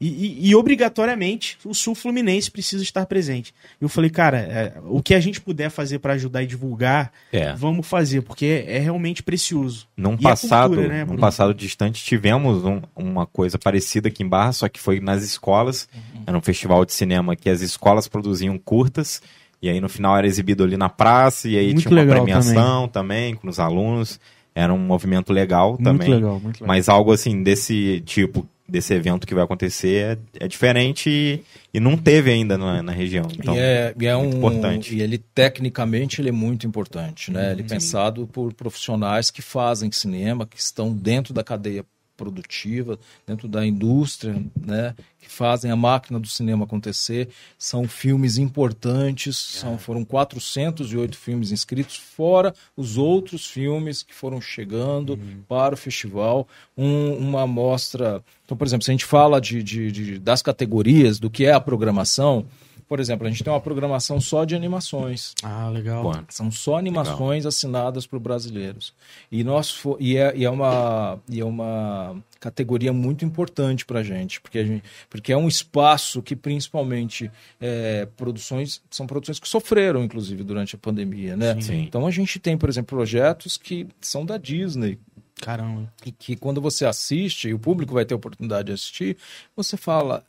E, 0.05 0.09
e- 0.09 0.49
e 0.51 0.55
obrigatoriamente 0.57 1.57
o 1.65 1.73
Sul 1.73 1.95
Fluminense 1.95 2.51
precisa 2.51 2.83
estar 2.83 3.07
presente. 3.07 3.55
Eu 3.81 3.89
falei, 3.89 4.11
cara, 4.11 4.39
é, 4.39 4.73
o 4.87 5.01
que 5.01 5.15
a 5.15 5.21
gente 5.21 5.41
puder 5.41 5.71
fazer 5.71 6.01
para 6.01 6.15
ajudar 6.15 6.43
e 6.43 6.47
divulgar, 6.47 7.13
É. 7.33 7.53
vamos 7.55 7.87
fazer, 7.87 8.21
porque 8.23 8.45
é, 8.67 8.77
é 8.77 8.79
realmente 8.81 9.23
precioso. 9.23 9.87
Num 9.97 10.15
E 10.15 10.27
a 10.27 10.31
passado, 10.31 10.75
cultura, 10.75 10.89
né, 10.93 11.05
num 11.05 11.17
passado 11.17 11.55
distante, 11.55 12.05
tivemos 12.05 12.65
um- 12.65 12.83
uma 12.97 13.27
coisa 13.27 13.57
parecida 13.61 14.09
aqui 14.09 14.25
em 14.25 14.29
Barra, 14.29 14.53
só 14.53 14.69
que 14.69 14.81
foi 14.81 14.99
nas 14.99 15.23
escolas. 15.23 15.89
Uhum. 15.95 16.23
Era 16.27 16.37
um 16.37 16.43
festival 16.43 16.85
de 16.85 16.93
cinema 16.93 17.37
que 17.37 17.49
as 17.49 17.61
escolas 17.61 18.09
produziam 18.09 18.59
curtas, 18.59 19.23
e 19.63 19.69
aí 19.69 19.81
no 19.81 19.89
final 19.89 20.17
era 20.19 20.27
exibido 20.27 20.65
ali 20.65 20.77
na 20.77 20.89
praça, 20.89 21.49
e 21.49 21.57
aí 21.57 21.67
Muito 21.75 21.83
tinha 21.89 22.03
uma 22.03 22.13
premiação 22.13 22.89
também. 22.89 23.37
com 23.37 23.47
os 23.49 23.61
alunos. 23.61 24.19
Era 24.55 24.73
um 24.73 24.79
movimento 24.79 25.33
legal 25.33 25.77
também. 25.77 26.09
Muito 26.09 26.23
legal, 26.23 26.41
muito 26.41 26.57
legal. 26.57 26.69
Mas 26.69 26.89
algo 26.89 27.13
assim 27.13 27.43
desse 27.43 28.03
tipo, 28.05 28.47
desse 28.69 28.93
evento 28.95 29.27
que 29.27 29.35
vai 29.35 29.45
acontecer, 29.45 30.19
é, 30.39 30.45
é 30.45 30.49
diferente 30.49 31.09
e, 31.11 31.43
e 31.73 31.81
não 31.81 31.97
teve 31.97 32.31
ainda 32.31 32.59
na, 32.59 32.83
na 32.83 32.93
região. 32.93 33.27
Então, 33.33 33.55
e 33.55 33.59
é, 33.59 33.95
e 33.99 34.07
é 34.07 34.17
um 34.17 34.31
importante. 34.31 34.95
E 34.95 35.01
ele 35.01 35.19
tecnicamente 35.19 36.21
ele 36.21 36.29
é 36.29 36.33
muito 36.33 36.67
importante, 36.67 37.31
né? 37.31 37.53
Ele 37.53 37.63
é 37.63 37.65
pensado 37.65 38.27
por 38.27 38.53
profissionais 38.53 39.31
que 39.31 39.41
fazem 39.43 39.91
cinema, 39.91 40.47
que 40.47 40.59
estão 40.59 40.93
dentro 40.93 41.33
da 41.33 41.43
cadeia 41.43 41.85
produtiva, 42.17 42.99
dentro 43.27 43.49
da 43.49 43.65
indústria, 43.67 44.35
né? 44.61 44.95
Que 45.19 45.29
fazem 45.29 45.71
a 45.71 45.77
máquina 45.77 46.19
do 46.21 46.27
cinema 46.29 46.65
acontecer. 46.65 47.29
São 47.59 47.87
filmes 47.89 48.39
importantes. 48.39 49.37
São 49.37 49.79
foram 49.79 50.05
408 50.05 51.17
filmes 51.17 51.53
inscritos, 51.53 51.97
fora 51.97 52.55
os 52.77 52.97
outros 52.99 53.47
filmes 53.47 54.03
que 54.03 54.15
foram 54.15 54.41
chegando 54.41 55.19
para 55.49 55.75
o 55.75 55.79
festival. 55.79 56.47
Um- 56.77 57.17
uma 57.17 57.43
amostra. 57.43 58.23
Então, 58.45 58.57
por 58.57 58.67
exemplo, 58.67 58.85
se 58.85 58.91
a 58.91 58.95
gente 58.95 59.05
fala 59.05 59.41
de, 59.41 59.63
de- 59.63 59.93
de- 59.93 60.19
das 60.19 60.43
categorias 60.43 61.19
do 61.19 61.31
que 61.31 61.45
é 61.45 61.53
a 61.53 61.61
programação, 61.61 62.45
por 62.93 63.01
exemplo, 63.01 63.27
a 63.27 63.31
gente 63.31 63.43
tem 63.43 63.51
uma 63.51 63.59
programação 63.59 64.21
só 64.21 64.45
de 64.45 64.55
animações. 64.55 65.33
Ah, 65.43 65.71
legal. 65.71 66.03
pô, 66.03 66.13
São 66.29 66.51
só 66.51 66.77
animações 66.77 67.47
assinadas 67.47 68.07
por 68.07 68.21
brasileiros. 68.21 68.93
E, 69.31 69.43
nós 69.43 69.71
fo- 69.71 69.97
e, 69.99 70.19
é, 70.19 70.37
e 70.37 70.45
é 70.45 70.51
uma, 70.51 71.19
e 71.27 71.41
é 71.41 71.45
uma 71.45 72.15
categoria 72.39 72.93
muito 72.93 73.25
importante 73.25 73.87
para 73.87 74.01
a 74.01 74.03
gente, 74.03 74.43
porque, 74.43 74.59
a 74.59 74.65
gente, 74.65 74.83
porque 75.09 75.33
é 75.33 75.37
um 75.39 75.49
espaço 75.49 76.21
que 76.21 76.37
principalmente 76.37 77.31
é, 77.59 78.07
produções 78.15 78.83
são 78.91 79.07
produções 79.07 79.41
que 79.41 79.49
sofreram, 79.49 80.05
inclusive, 80.05 80.45
durante 80.45 80.75
a 80.75 80.79
pandemia. 80.79 81.35
Né? 81.35 81.59
Sim. 81.63 81.85
Então 81.85 82.07
a 82.07 82.11
gente 82.11 82.39
tem, 82.39 82.59
por 82.59 82.69
exemplo, 82.69 82.95
projetos 82.95 83.57
que 83.57 83.87
são 84.03 84.27
da 84.27 84.37
Disney, 84.37 84.99
Caramba. 85.41 85.91
e 86.05 86.13
que 86.13 86.37
quando 86.37 86.61
você 86.61 86.85
assiste, 86.85 87.49
e 87.49 87.55
o 87.55 87.59
público 87.59 87.95
vai 87.95 88.05
ter 88.05 88.13
a 88.13 88.19
oportunidade 88.19 88.67
de 88.67 88.73
assistir, 88.73 89.17
você 89.57 89.79
fala, 89.79 90.23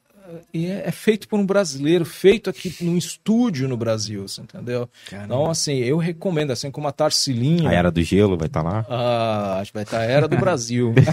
e 0.53 0.67
é, 0.67 0.83
é 0.85 0.91
feito 0.91 1.27
por 1.27 1.39
um 1.39 1.45
brasileiro, 1.45 2.05
feito 2.05 2.49
aqui 2.49 2.73
num 2.81 2.97
estúdio 2.97 3.67
no 3.67 3.75
Brasil, 3.77 4.27
você 4.27 4.41
entendeu? 4.41 4.89
Caramba. 5.09 5.25
Então, 5.25 5.49
assim, 5.49 5.77
eu 5.77 5.97
recomendo, 5.97 6.51
assim 6.51 6.71
como 6.71 6.87
a 6.87 6.91
Tarsilinha. 6.91 7.69
A 7.69 7.73
Era 7.73 7.91
do 7.91 8.01
Gelo 8.01 8.37
vai 8.37 8.47
estar 8.47 8.61
lá. 8.61 8.85
Ah, 8.89 9.57
acho 9.59 9.71
que 9.71 9.77
vai 9.77 9.83
estar 9.83 9.99
a 9.99 10.05
Era 10.05 10.27
do 10.27 10.37
Brasil. 10.37 10.93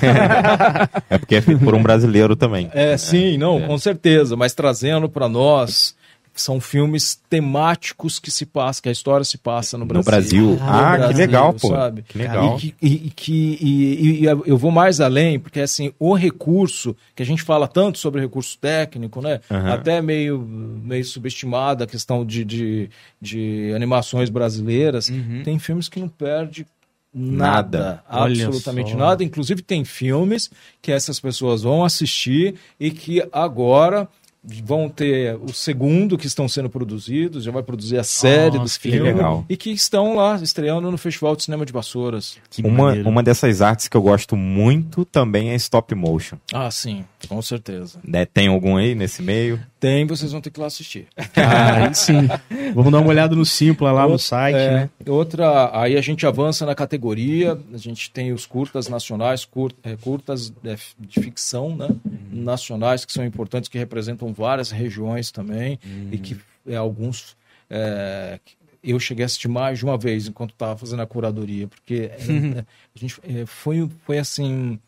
É 1.09 1.19
porque 1.19 1.35
é 1.35 1.41
feito 1.41 1.63
por 1.65 1.75
um 1.75 1.83
brasileiro 1.83 2.37
também. 2.37 2.71
É, 2.73 2.97
sim, 2.97 3.37
não, 3.37 3.61
com 3.67 3.77
certeza, 3.79 4.37
mas 4.37 4.55
trazendo 4.55 5.09
para 5.09 5.29
nós 5.29 5.95
são 6.35 6.61
filmes 6.61 7.21
temáticos 7.29 8.19
que 8.19 8.31
se 8.31 8.47
passa, 8.47 8.81
que 8.81 8.89
a 8.89 8.93
história 8.93 9.25
se 9.25 9.37
passa 9.37 9.77
no 9.77 9.85
Brasil. 9.85 10.01
No 10.01 10.05
Brasil. 10.05 10.47
No 10.57 10.59
Ah, 10.63 10.93
que 10.93 10.99
Brasil, 10.99 11.17
legal, 11.19 11.53
pô. 11.55 11.69
Sabe? 11.69 12.03
Que 12.09 12.19
legal. 12.19 12.57
E 12.57 12.61
que, 12.61 12.75
e, 12.81 13.11
que 13.11 13.59
e, 13.61 14.21
e 14.23 14.25
eu 14.25 14.57
vou 14.57 14.71
mais 14.71 15.01
além, 15.01 15.39
porque 15.39 15.61
assim, 15.61 15.93
o 15.99 16.15
recurso, 16.15 16.97
que 17.15 17.23
a 17.23 17.27
gente 17.27 17.43
fala 17.43 17.67
tanto 17.69 17.99
sobre 17.99 18.21
recurso 18.21 18.57
técnico, 18.59 19.21
né? 19.21 19.41
Aham. 19.51 19.73
Até 19.73 20.01
meio, 20.01 20.39
meio 20.41 21.05
subestimada 21.05 21.85
a 21.85 21.87
questão 21.87 22.25
de, 22.25 22.45
de, 22.45 22.91
de 23.21 23.73
animações 23.75 24.31
brasileiras, 24.31 25.09
Uhum. 25.11 25.43
tem 25.45 25.59
filmes 25.59 25.89
que 25.89 25.99
não 26.01 26.09
perde 26.09 26.67
nada, 27.13 27.79
Nada. 27.79 28.05
Absolutamente 28.09 28.95
nada. 28.95 29.25
Inclusive 29.25 29.63
tem 29.63 29.85
filmes 29.85 30.51
que 30.81 30.93
essas 30.93 31.19
pessoas 31.19 31.63
vão 31.63 31.85
assistir 31.85 32.55
e 32.79 32.91
que 32.91 33.23
agora 33.33 34.09
vão 34.43 34.89
ter 34.89 35.37
o 35.37 35.53
segundo 35.53 36.17
que 36.17 36.27
estão 36.27 36.49
sendo 36.49 36.71
produzidos, 36.71 37.45
já 37.45 37.51
vai 37.51 37.63
produzir 37.63 37.99
a 37.99 38.05
série 38.05 38.53
Nossa, 38.57 38.61
dos 38.63 38.77
que 38.79 38.91
filmes 38.91 39.15
legal. 39.15 39.45
e 39.49 39.57
que 39.57 39.71
estão 39.71 40.15
lá 40.17 40.37
estreando 40.37 40.91
no 40.91 40.97
Festival 40.97 41.37
de 41.37 41.43
Cinema 41.43 41.67
de 41.67 41.73
Vassouras. 41.73 42.39
Que 42.49 42.63
Uma, 42.63 42.87
maneiro. 42.87 43.09
uma 43.09 43.23
dessas 43.23 43.61
artes 43.61 43.87
que 43.87 43.97
eu 43.97 44.03
gosto 44.03 44.37
muito 44.37 45.05
também 45.05 45.51
é 45.51 45.55
stop 45.57 45.95
motion. 45.95 46.39
Ah, 46.53 46.71
sim, 46.71 47.05
com 47.29 47.41
certeza. 47.43 47.99
Né, 48.03 48.25
Tem 48.25 48.49
algum 48.49 48.77
aí 48.77 48.95
nesse 48.95 49.23
meio? 49.23 49.61
Tem, 49.81 50.07
vocês 50.07 50.31
vão 50.31 50.43
ter 50.43 50.51
que 50.51 50.61
lá 50.61 50.67
assistir. 50.67 51.09
Ah, 51.37 51.87
aí 51.87 51.95
sim. 51.95 52.29
Vamos 52.75 52.93
dar 52.93 52.99
uma 52.99 53.09
olhada 53.09 53.35
no 53.35 53.47
Simpla 53.47 53.91
lá 53.91 54.03
no 54.03 54.11
Outra- 54.13 54.27
site, 54.27 54.57
é, 54.57 54.71
né? 54.75 54.91
Outra, 55.07 55.71
aí 55.73 55.97
a 55.97 56.01
gente 56.03 56.27
avança 56.27 56.67
na 56.67 56.75
categoria, 56.75 57.59
a 57.73 57.77
gente 57.79 58.11
tem 58.11 58.31
os 58.31 58.45
curtas 58.45 58.89
nacionais, 58.89 59.47
cur- 59.47 59.73
é, 59.83 59.97
curtas 59.97 60.51
de, 60.51 60.77
de 60.99 61.21
ficção, 61.21 61.75
né? 61.75 61.89
Nacionais 62.31 63.05
que 63.07 63.13
são 63.13 63.25
importantes, 63.25 63.69
que 63.71 63.79
representam 63.79 64.33
várias 64.35 64.71
regiões 64.71 65.31
também, 65.31 65.79
e 66.13 66.19
que 66.19 66.37
é, 66.69 66.77
alguns. 66.77 67.35
é, 67.71 68.39
eu 68.83 68.99
cheguei 69.01 69.25
a 69.25 69.27
assistir 69.27 69.49
mais 69.49 69.79
de 69.79 69.85
uma 69.85 69.97
vez 69.99 70.27
enquanto 70.27 70.51
estava 70.53 70.77
fazendo 70.77 71.01
a 71.03 71.07
curadoria, 71.07 71.69
porque 71.69 72.11
é, 72.19 72.65
a 72.95 72.99
gente, 72.99 73.17
é, 73.25 73.47
foi, 73.47 73.89
foi 74.05 74.19
assim. 74.19 74.79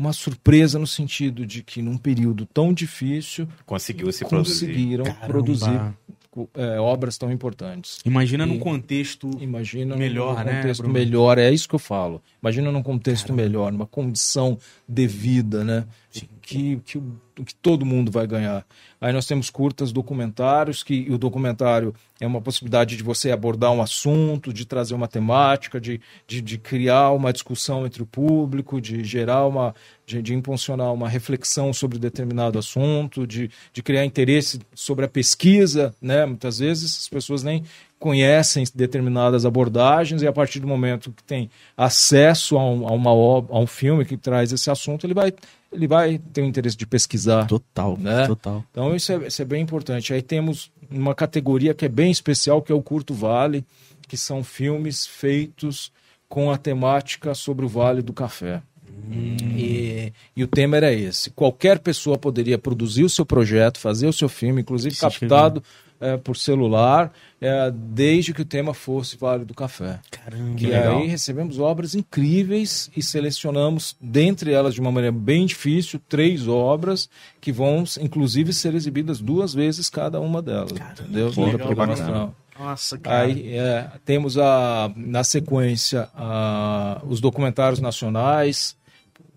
Uma 0.00 0.14
surpresa 0.14 0.78
no 0.78 0.86
sentido 0.86 1.44
de 1.44 1.62
que 1.62 1.82
num 1.82 1.98
período 1.98 2.46
tão 2.46 2.72
difícil 2.72 3.46
Conseguiu 3.66 4.10
se 4.10 4.24
produzir. 4.24 4.66
conseguiram 4.66 5.04
Caramba. 5.04 5.26
produzir 5.26 5.94
é, 6.54 6.80
obras 6.80 7.18
tão 7.18 7.30
importantes. 7.30 7.98
Imagina 8.06 8.44
E- 8.44 8.46
num 8.46 8.58
contexto. 8.58 9.28
Imagina 9.40 9.94
Melhor, 9.96 10.38
num 10.38 10.44
né, 10.44 10.56
contexto 10.56 10.80
Bruno? 10.82 10.94
melhor, 10.94 11.36
é 11.36 11.50
isso 11.52 11.68
que 11.68 11.74
eu 11.74 11.78
falo. 11.78 12.22
Imagina 12.42 12.72
num 12.72 12.82
contexto 12.82 13.30
melhor, 13.34 13.70
numa 13.72 13.86
condição 13.86 14.56
devida, 14.88 15.64
né? 15.64 15.84
Que, 16.50 16.80
que, 16.84 17.02
que 17.44 17.54
todo 17.54 17.86
mundo 17.86 18.10
vai 18.10 18.26
ganhar. 18.26 18.66
Aí 19.00 19.12
nós 19.12 19.24
temos 19.26 19.48
curtas 19.48 19.92
documentários, 19.92 20.82
que 20.82 21.06
o 21.10 21.16
documentário 21.16 21.94
é 22.20 22.26
uma 22.26 22.40
possibilidade 22.40 22.96
de 22.96 23.02
você 23.02 23.30
abordar 23.30 23.70
um 23.72 23.80
assunto, 23.80 24.52
de 24.52 24.66
trazer 24.66 24.94
uma 24.94 25.08
temática, 25.08 25.80
de, 25.80 26.00
de, 26.26 26.40
de 26.42 26.58
criar 26.58 27.12
uma 27.12 27.32
discussão 27.32 27.86
entre 27.86 28.02
o 28.02 28.06
público, 28.06 28.80
de 28.80 29.02
gerar 29.04 29.46
uma. 29.46 29.74
de, 30.04 30.20
de 30.20 30.34
impulsionar 30.34 30.92
uma 30.92 31.08
reflexão 31.08 31.72
sobre 31.72 31.98
determinado 31.98 32.58
assunto, 32.58 33.26
de, 33.26 33.50
de 33.72 33.82
criar 33.82 34.04
interesse 34.04 34.60
sobre 34.74 35.04
a 35.04 35.08
pesquisa, 35.08 35.94
né? 36.02 36.26
Muitas 36.26 36.58
vezes 36.58 36.98
as 36.98 37.08
pessoas 37.08 37.42
nem 37.42 37.62
conhecem 37.98 38.64
determinadas 38.74 39.44
abordagens 39.44 40.22
e 40.22 40.26
a 40.26 40.32
partir 40.32 40.58
do 40.58 40.66
momento 40.66 41.12
que 41.12 41.22
tem 41.22 41.50
acesso 41.76 42.56
a, 42.56 42.64
um, 42.64 42.88
a 42.88 42.92
uma 42.92 43.10
a 43.10 43.58
um 43.58 43.66
filme 43.66 44.06
que 44.06 44.16
traz 44.16 44.52
esse 44.52 44.70
assunto, 44.70 45.06
ele 45.06 45.12
vai, 45.12 45.34
ele 45.72 45.86
vai 45.86 46.18
ter 46.32 46.42
o 46.42 46.44
interesse 46.44 46.76
de 46.76 46.86
pesquisar. 46.86 47.46
Total, 47.46 47.96
Né? 47.96 48.26
total. 48.26 48.64
Então 48.70 48.94
isso 48.94 49.12
é, 49.12 49.26
isso 49.26 49.40
é 49.40 49.44
bem 49.44 49.62
importante. 49.62 50.12
Aí 50.12 50.22
temos 50.22 50.70
uma 50.90 51.14
categoria 51.14 51.72
que 51.74 51.84
é 51.84 51.88
bem 51.88 52.10
especial, 52.10 52.60
que 52.60 52.72
é 52.72 52.74
o 52.74 52.82
Curto 52.82 53.14
Vale, 53.14 53.64
que 54.08 54.16
são 54.16 54.42
filmes 54.42 55.06
feitos 55.06 55.92
com 56.28 56.50
a 56.50 56.58
temática 56.58 57.34
sobre 57.34 57.64
o 57.64 57.68
Vale 57.68 58.02
do 58.02 58.12
Café. 58.12 58.62
E, 59.10 60.12
e 60.36 60.44
o 60.44 60.46
tema 60.46 60.76
era 60.76 60.92
esse. 60.92 61.30
Qualquer 61.30 61.78
pessoa 61.78 62.18
poderia 62.18 62.58
produzir 62.58 63.04
o 63.04 63.08
seu 63.08 63.24
projeto, 63.24 63.78
fazer 63.78 64.06
o 64.06 64.12
seu 64.12 64.28
filme, 64.28 64.60
inclusive 64.60 64.94
Se 64.94 65.00
captado 65.00 65.62
eh, 66.00 66.16
por 66.16 66.36
celular, 66.36 67.12
eh, 67.40 67.70
desde 67.74 68.32
que 68.32 68.42
o 68.42 68.44
tema 68.44 68.72
fosse 68.74 69.16
Vale 69.16 69.44
do 69.44 69.54
Café. 69.54 70.00
Caramba. 70.10 70.58
E 70.60 70.66
legal. 70.66 70.98
aí 70.98 71.06
recebemos 71.06 71.58
obras 71.58 71.94
incríveis 71.94 72.90
e 72.96 73.02
selecionamos, 73.02 73.96
dentre 74.00 74.52
elas, 74.52 74.74
de 74.74 74.80
uma 74.80 74.90
maneira 74.90 75.14
bem 75.16 75.46
difícil, 75.46 76.00
três 76.08 76.48
obras 76.48 77.08
que 77.40 77.52
vão, 77.52 77.84
inclusive, 78.00 78.52
ser 78.52 78.74
exibidas 78.74 79.20
duas 79.20 79.52
vezes 79.54 79.88
cada 79.90 80.20
uma 80.20 80.40
delas. 80.42 80.72
entendeu? 80.72 81.30
que 81.30 81.40
legal, 81.40 81.58
programação. 81.58 82.34
Nossa, 82.58 82.98
cara. 82.98 83.22
Aí 83.24 83.56
é, 83.56 83.90
temos 84.04 84.36
a, 84.36 84.92
na 84.94 85.24
sequência 85.24 86.10
a- 86.14 87.00
os 87.08 87.18
documentários 87.18 87.80
nacionais, 87.80 88.76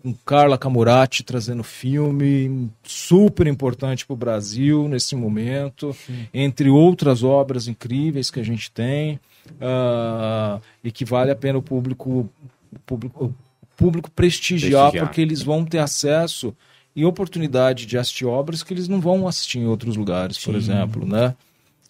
com 0.03 0.13
Carla 0.25 0.57
Camurati 0.57 1.23
trazendo 1.23 1.63
filme 1.63 2.69
super 2.83 3.47
importante 3.47 4.05
para 4.05 4.13
o 4.13 4.17
Brasil 4.17 4.89
nesse 4.89 5.15
momento, 5.15 5.95
entre 6.33 6.69
outras 6.69 7.23
obras 7.23 7.69
incríveis 7.69 8.29
que 8.29 8.41
a 8.41 8.43
gente 8.43 8.69
tem 8.69 9.17
ah, 9.61 10.59
e 10.83 10.91
que 10.91 11.05
vale 11.05 11.31
a 11.31 11.35
pena 11.35 11.57
o 11.57 11.61
público, 11.61 12.29
o 12.71 12.79
público, 12.85 13.25
o 13.25 13.67
público 13.77 14.11
prestigiar, 14.11 14.91
Prestigiar. 14.91 15.05
porque 15.07 15.21
eles 15.21 15.41
vão 15.41 15.63
ter 15.63 15.79
acesso 15.79 16.53
e 16.93 17.05
oportunidade 17.05 17.85
de 17.85 17.97
assistir 17.97 18.25
obras 18.25 18.61
que 18.61 18.73
eles 18.73 18.89
não 18.89 18.99
vão 18.99 19.25
assistir 19.25 19.59
em 19.59 19.65
outros 19.65 19.95
lugares, 19.95 20.37
por 20.37 20.51
Sim. 20.51 20.57
exemplo, 20.57 21.07
né? 21.07 21.33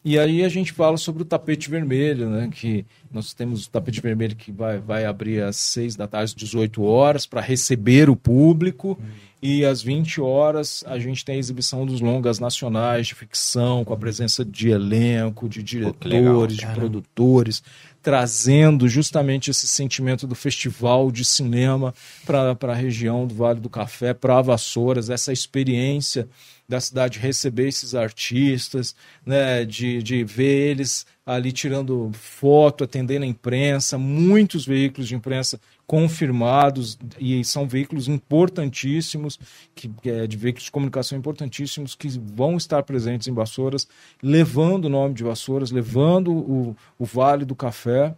E 0.06 0.20
aí 0.20 0.44
a 0.44 0.50
gente 0.50 0.72
fala 0.72 0.98
sobre 0.98 1.24
o 1.24 1.26
tapete 1.26 1.70
vermelho, 1.70 2.30
né? 2.30 2.50
Que 2.52 2.86
nós 3.14 3.34
temos 3.34 3.66
o 3.66 3.70
tapete 3.70 4.02
vermelho 4.02 4.36
que 4.36 4.52
vai, 4.52 4.80
vai 4.80 5.06
abrir 5.06 5.42
às 5.44 5.56
6 5.58 5.96
da 5.96 6.08
tarde, 6.08 6.36
18 6.36 6.84
horas, 6.84 7.26
para 7.26 7.42
receber 7.42 8.10
o 8.10 8.16
público. 8.16 9.00
E 9.42 9.66
às 9.66 9.82
20 9.82 10.22
horas 10.22 10.86
a 10.88 10.98
gente 10.98 11.26
tem 11.26 11.36
a 11.36 11.38
exibição 11.38 11.86
dos 11.86 12.00
longas 12.00 12.40
nacionais 12.40 13.08
de 13.08 13.14
ficção, 13.14 13.84
com 13.84 13.94
a 13.94 13.98
presença 13.98 14.46
de 14.46 14.70
elenco, 14.70 15.50
de 15.50 15.62
que 15.62 15.76
legal, 15.76 15.94
diretores, 16.00 16.58
de 16.58 16.66
produtores, 16.68 17.64
trazendo 18.02 18.88
justamente 18.88 19.52
esse 19.52 19.68
sentimento 19.68 20.26
do 20.26 20.34
festival 20.34 21.12
de 21.12 21.26
cinema 21.26 21.94
para 22.26 22.58
a 22.72 22.74
região 22.74 23.28
do 23.28 23.36
Vale 23.36 23.60
do 23.60 23.70
Café, 23.70 24.14
para 24.14 24.42
Vassouras, 24.42 25.10
essa 25.10 25.34
experiência 25.34 26.28
da 26.68 26.80
cidade 26.80 27.20
receber 27.20 27.68
esses 27.68 27.94
artistas, 27.94 28.96
né, 29.26 29.66
de, 29.66 30.02
de 30.02 30.24
ver 30.24 30.72
eles 30.72 31.06
ali 31.26 31.52
tirando 31.52 32.12
foto, 32.14 32.84
atendendo 32.84 33.24
a 33.24 33.28
imprensa, 33.28 33.98
muitos 33.98 34.66
veículos 34.66 35.08
de 35.08 35.16
imprensa 35.16 35.60
confirmados 35.86 36.98
e 37.20 37.44
são 37.46 37.68
veículos 37.68 38.08
importantíssimos, 38.08 39.40
que, 39.76 39.92
é 40.06 40.28
de 40.28 40.38
veículos 40.38 40.66
de 40.66 40.72
comunicação 40.72 41.18
importantíssimos 41.18 41.96
que 41.96 42.08
vão 42.20 42.58
estar 42.58 42.84
presentes 42.84 43.28
em 43.28 43.34
Vassouras, 43.34 43.88
levando 44.22 44.86
o 44.86 44.90
nome 44.90 45.14
de 45.14 45.24
Vassouras, 45.24 45.72
levando 45.72 46.32
o, 46.32 46.76
o 46.98 47.06
Vale 47.06 47.46
do 47.46 47.56
Café. 47.56 48.16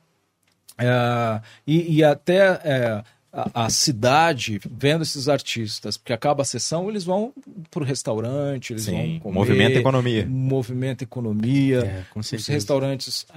É, 0.78 1.42
e, 1.66 1.98
e 1.98 2.04
até 2.04 2.60
é, 2.64 3.04
a, 3.36 3.66
a 3.66 3.70
cidade 3.70 4.62
vendo 4.72 5.02
esses 5.02 5.28
artistas, 5.28 5.98
porque 5.98 6.14
acaba 6.14 6.41
a 6.44 6.45
sessão, 6.45 6.90
eles 6.90 7.03
vão 7.03 7.34
para 7.70 7.84
o 7.84 7.86
restaurante, 7.86 8.72
eles 8.72 8.84
Sim, 8.84 8.91
vão 8.91 9.20
comer, 9.20 9.36
movimenta 9.36 9.80
economia. 9.80 10.26
movimenta 10.26 11.03
economia. 11.03 11.80
É, 11.80 12.03
com 12.14 12.22
Os 12.22 12.48
restaurantes, 12.48 13.28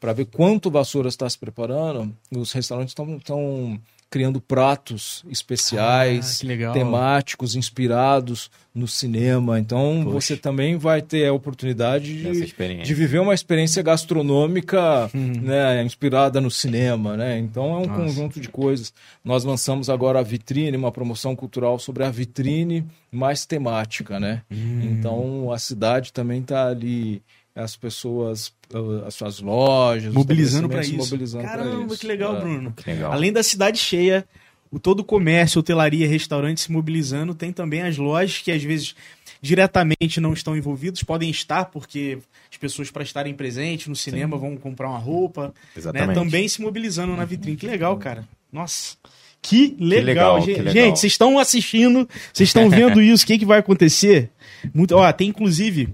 para 0.00 0.12
ver 0.12 0.26
quanto 0.26 0.70
Vassoura 0.70 1.08
está 1.08 1.30
se 1.30 1.38
preparando, 1.38 2.12
os 2.32 2.50
restaurantes 2.52 2.92
estão 2.92 3.80
criando 4.10 4.40
pratos 4.40 5.24
especiais, 5.30 6.40
Ah, 6.42 6.72
temáticos, 6.72 7.54
inspirados 7.54 8.50
no 8.74 8.86
cinema. 8.86 9.58
Então 9.58 10.00
Poxa. 10.04 10.14
você 10.14 10.36
também 10.36 10.76
vai 10.76 11.02
ter 11.02 11.26
a 11.26 11.32
oportunidade 11.32 12.22
de, 12.22 12.82
de 12.82 12.94
viver 12.94 13.18
uma 13.18 13.34
experiência 13.34 13.82
gastronômica 13.82 15.10
né, 15.14 15.82
inspirada 15.82 16.40
no 16.40 16.50
cinema. 16.50 17.16
Né? 17.16 17.38
Então 17.38 17.64
é 17.74 17.76
um 17.78 17.86
Nossa. 17.86 18.02
conjunto 18.02 18.40
de 18.40 18.48
coisas. 18.48 18.92
Nós 19.24 19.44
lançamos 19.44 19.90
agora 19.90 20.20
a 20.20 20.22
vitrine, 20.22 20.76
uma 20.76 20.92
promoção 20.92 21.34
cultural 21.36 21.78
sobre 21.78 22.04
a 22.04 22.10
vitrine 22.10 22.86
mais 23.10 23.44
temática. 23.44 24.18
Né? 24.20 24.42
Hum. 24.50 24.80
Então 24.82 25.52
a 25.52 25.58
cidade 25.58 26.12
também 26.12 26.40
está 26.40 26.68
ali, 26.68 27.22
as 27.54 27.76
pessoas, 27.76 28.52
uh, 28.72 29.04
as 29.06 29.14
suas 29.14 29.40
lojas, 29.40 30.12
Mobilizando 30.12 30.68
para 30.68 30.82
isso. 30.82 30.94
mobilizando 30.96 31.44
pra 31.44 31.56
Caramba, 31.56 31.86
isso. 31.92 32.00
que 32.00 32.06
legal, 32.06 32.36
É. 32.36 32.40
Bruno. 32.40 32.72
Que 32.72 32.90
legal. 32.90 33.12
Além 33.12 33.32
da 33.32 33.42
cidade 33.42 33.78
cheia, 33.78 34.24
o 34.70 34.78
todo 34.78 35.00
o 35.00 35.04
comércio, 35.04 35.58
hotelaria, 35.58 36.06
restaurante 36.06 36.60
se 36.60 36.70
mobilizando, 36.70 37.34
tem 37.34 37.52
também 37.52 37.82
as 37.82 37.96
lojas 37.96 38.38
que 38.38 38.52
às 38.52 38.62
vezes 38.62 38.94
diretamente 39.40 40.20
não 40.20 40.32
estão 40.32 40.56
envolvidos, 40.56 41.02
podem 41.02 41.30
estar 41.30 41.66
porque 41.66 42.18
as 42.50 42.56
pessoas 42.56 42.90
para 42.90 43.02
estarem 43.02 43.34
presentes 43.34 43.86
no 43.86 43.96
cinema 43.96 44.36
Sim. 44.36 44.40
vão 44.42 44.56
comprar 44.56 44.88
uma 44.88 44.98
roupa, 44.98 45.54
né? 45.92 46.12
também 46.14 46.48
se 46.48 46.60
mobilizando 46.60 47.14
na 47.16 47.24
vitrine. 47.24 47.56
Que 47.56 47.66
legal, 47.66 47.96
cara. 47.98 48.28
Nossa. 48.52 48.96
Que 49.40 49.76
legal, 49.78 49.94
que 49.96 50.00
legal 50.04 50.40
gente. 50.40 50.54
Que 50.56 50.62
legal. 50.62 50.74
Gente, 50.86 50.98
vocês 50.98 51.12
estão 51.12 51.38
assistindo, 51.38 52.08
vocês 52.32 52.48
estão 52.48 52.68
vendo 52.68 53.00
isso, 53.02 53.22
o 53.24 53.26
que, 53.26 53.38
que 53.38 53.46
vai 53.46 53.60
acontecer? 53.60 54.30
Muito, 54.74 54.96
ó, 54.96 55.12
tem 55.12 55.28
inclusive 55.28 55.88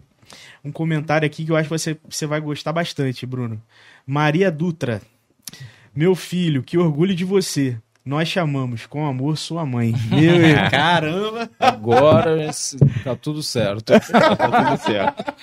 um 0.65 0.73
comentário 0.73 1.27
aqui 1.27 1.45
que 1.45 1.53
eu 1.53 1.57
acho 1.57 1.69
que 1.69 1.79
você, 1.79 1.97
você 2.09 2.27
vai 2.27 2.41
gostar 2.41 2.73
bastante, 2.73 3.27
Bruno. 3.27 3.63
Maria 4.07 4.51
Dutra. 4.51 5.03
Meu 5.95 6.15
filho, 6.15 6.63
que 6.63 6.79
orgulho 6.79 7.15
de 7.15 7.25
você. 7.25 7.79
Nós 8.07 8.29
chamamos 8.29 8.85
com 8.85 9.07
amor 9.07 9.39
sua 9.39 9.65
mãe. 9.65 9.95
Meu, 10.11 10.55
caramba! 10.71 11.49
Agora 11.59 12.51
tá 13.03 13.17
tudo 13.17 13.43
certo. 13.43 13.83
tá 13.83 13.99
tudo 13.99 14.77
certo. 14.83 15.35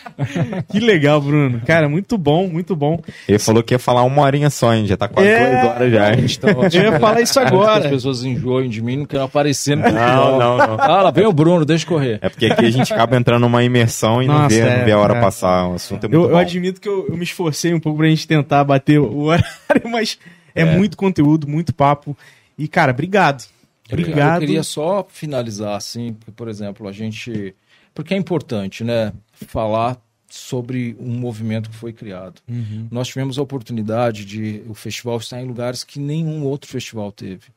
Que 0.70 0.80
legal, 0.80 1.20
Bruno. 1.20 1.60
Cara, 1.66 1.90
muito 1.90 2.20
bom, 2.20 2.48
muito 2.48 2.76
bom. 2.76 3.02
Ele 3.28 3.40
falou 3.40 3.64
que 3.64 3.74
ia 3.74 3.80
falar 3.80 4.04
uma 4.04 4.22
horinha 4.22 4.52
só, 4.52 4.76
hein? 4.76 4.86
Já 4.86 4.96
tá 4.96 5.08
quase 5.08 5.28
é... 5.28 5.50
duas 5.50 5.66
horas 5.66 5.92
já. 5.92 6.14
Então, 6.14 6.50
eu 6.72 6.92
ia 6.92 7.00
falar 7.00 7.22
isso 7.22 7.40
agora. 7.40 7.86
As 7.86 7.88
pessoas 7.88 8.24
enjoem 8.24 8.70
de 8.70 8.80
mim, 8.80 8.98
não 8.98 9.06
querem 9.08 9.26
aparecer 9.26 9.76
no 9.76 9.82
Não, 9.82 10.38
não, 10.38 10.58
não. 10.58 10.78
Ah, 10.80 11.02
lá 11.02 11.10
vem 11.10 11.26
o 11.26 11.34
Bruno, 11.34 11.66
deixa 11.66 11.84
correr. 11.88 12.20
É 12.22 12.30
porque 12.30 12.46
aqui 12.46 12.66
a 12.66 12.70
gente 12.70 12.94
acaba 12.94 13.18
entrando 13.18 13.42
numa 13.42 13.64
imersão 13.64 14.22
e 14.22 14.28
Nossa, 14.28 14.42
não, 14.42 14.50
vê, 14.50 14.60
é, 14.60 14.78
não 14.78 14.86
vê 14.86 14.92
a 14.92 15.00
hora 15.00 15.18
é. 15.18 15.20
passar. 15.20 15.68
O 15.68 15.74
assunto 15.74 16.06
é 16.06 16.08
muito 16.08 16.14
eu, 16.14 16.28
bom. 16.28 16.30
Eu 16.30 16.38
admito 16.38 16.80
que 16.80 16.88
eu, 16.88 17.08
eu, 17.10 17.18
me 17.18 17.24
esforcei 17.24 17.74
um 17.74 17.80
pouco 17.80 17.98
pra 17.98 18.08
gente 18.08 18.28
tentar 18.28 18.64
bater 18.64 19.00
o 19.00 19.18
horário, 19.26 19.90
mas 19.90 20.20
é, 20.54 20.62
é. 20.62 20.66
muito 20.78 20.96
conteúdo, 20.96 21.48
muito 21.48 21.74
papo. 21.74 22.16
E, 22.62 22.68
cara, 22.68 22.92
obrigado. 22.92 23.48
Obrigado. 23.92 24.36
Eu 24.36 24.48
queria 24.48 24.64
só 24.64 25.04
finalizar, 25.10 25.76
assim, 25.76 26.14
porque, 26.14 26.32
por 26.32 26.48
exemplo, 26.48 26.88
a 26.88 26.92
gente. 26.92 27.56
Porque 27.92 28.14
é 28.14 28.18
importante, 28.18 28.84
né? 28.84 29.12
Falar 29.34 30.00
sobre 30.30 30.96
um 31.00 31.16
movimento 31.16 31.72
que 31.72 31.76
foi 31.76 31.92
criado. 31.92 32.40
Uhum. 32.48 32.88
Nós 32.92 33.08
tivemos 33.08 33.40
a 33.40 33.42
oportunidade 33.42 34.24
de 34.24 34.62
o 34.68 34.76
festival 34.76 35.18
estar 35.18 35.42
em 35.42 35.46
lugares 35.46 35.84
que 35.84 36.00
nenhum 36.00 36.46
outro 36.46 36.70
festival 36.70 37.12
teve. 37.12 37.48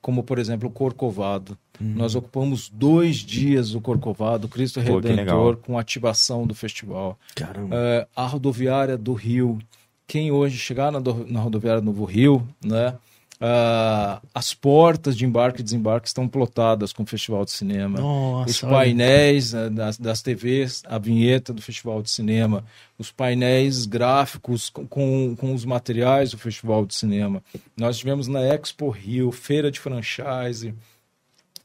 Como, 0.00 0.22
por 0.22 0.38
exemplo, 0.38 0.68
o 0.68 0.72
Corcovado. 0.72 1.58
Uhum. 1.78 1.94
Nós 1.94 2.14
ocupamos 2.14 2.70
dois 2.70 3.16
dias 3.16 3.72
do 3.72 3.82
Corcovado, 3.82 4.48
Cristo 4.48 4.82
Pô, 4.82 4.98
Redentor, 4.98 5.58
com 5.58 5.78
ativação 5.78 6.46
do 6.46 6.54
festival. 6.54 7.18
Caramba. 7.34 7.76
É, 7.76 8.08
a 8.16 8.26
rodoviária 8.26 8.96
do 8.96 9.12
Rio. 9.12 9.58
Quem 10.06 10.32
hoje 10.32 10.56
chegar 10.56 10.90
na, 10.90 11.00
do, 11.00 11.26
na 11.30 11.40
rodoviária 11.40 11.80
do 11.80 11.86
Novo 11.86 12.04
Rio, 12.04 12.46
né? 12.64 12.94
Uh, 13.44 14.26
as 14.34 14.54
portas 14.54 15.14
de 15.14 15.26
embarque 15.26 15.60
e 15.60 15.62
desembarque 15.62 16.08
estão 16.08 16.26
plotadas 16.26 16.94
com 16.94 17.02
o 17.02 17.06
Festival 17.06 17.44
de 17.44 17.50
Cinema. 17.50 18.00
Nossa, 18.00 18.50
os 18.50 18.60
painéis 18.62 19.52
uh, 19.52 19.68
das, 19.68 19.98
das 19.98 20.22
TVs, 20.22 20.82
a 20.86 20.96
vinheta 20.96 21.52
do 21.52 21.60
Festival 21.60 22.00
de 22.00 22.10
Cinema, 22.10 22.64
os 22.98 23.12
painéis 23.12 23.84
gráficos 23.84 24.70
com, 24.70 24.86
com, 24.86 25.36
com, 25.36 25.52
os 25.52 25.66
materiais 25.66 26.30
do 26.30 26.38
Festival 26.38 26.86
de 26.86 26.94
Cinema. 26.94 27.42
Nós 27.76 27.98
tivemos 27.98 28.28
na 28.28 28.40
Expo 28.40 28.88
Rio, 28.88 29.30
feira 29.30 29.70
de 29.70 29.78
franchise. 29.78 30.74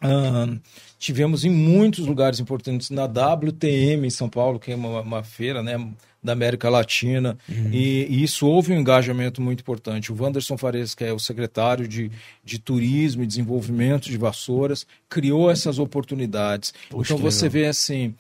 Uh, 0.04 0.60
tivemos 0.98 1.46
em 1.46 1.50
muitos 1.50 2.06
lugares 2.06 2.42
importantes, 2.42 2.90
na 2.90 3.06
WTM 3.06 4.06
em 4.06 4.10
São 4.10 4.28
Paulo, 4.28 4.60
que 4.60 4.74
é 4.74 4.76
uma, 4.76 5.00
uma 5.00 5.24
feira, 5.24 5.64
né? 5.64 5.78
Da 6.24 6.34
América 6.34 6.70
Latina. 6.70 7.38
Uhum. 7.48 7.70
E, 7.72 8.06
e, 8.10 8.24
isso 8.24 8.48
houve 8.48 8.74
um 8.74 8.80
engajamento 8.80 9.42
muito 9.42 9.62
importante. 9.62 10.12
O 10.12 10.22
Wanderson 10.22 10.58
Fares, 10.58 10.94
que 10.94 11.04
é 11.04 11.14
o 11.14 11.20
secretário 11.20 11.88
de, 11.88 12.12
de 12.44 12.60
Turismo 12.60 13.24
e 13.24 13.28
Desenvolvimento 13.28 14.10
de 14.10 14.18
Vassouras, 14.18 14.86
criou 15.08 15.50
essas 15.50 15.80
oportunidades. 15.80 16.74
Poxa, 16.90 17.14
então 17.14 17.24
você 17.24 17.46
legal. 17.46 17.62
vê 17.62 17.68
assim, 17.68 18.14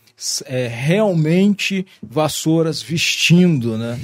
é, 0.45 0.67
realmente 0.67 1.85
vassouras 2.01 2.81
vestindo, 2.81 3.77
né? 3.77 3.99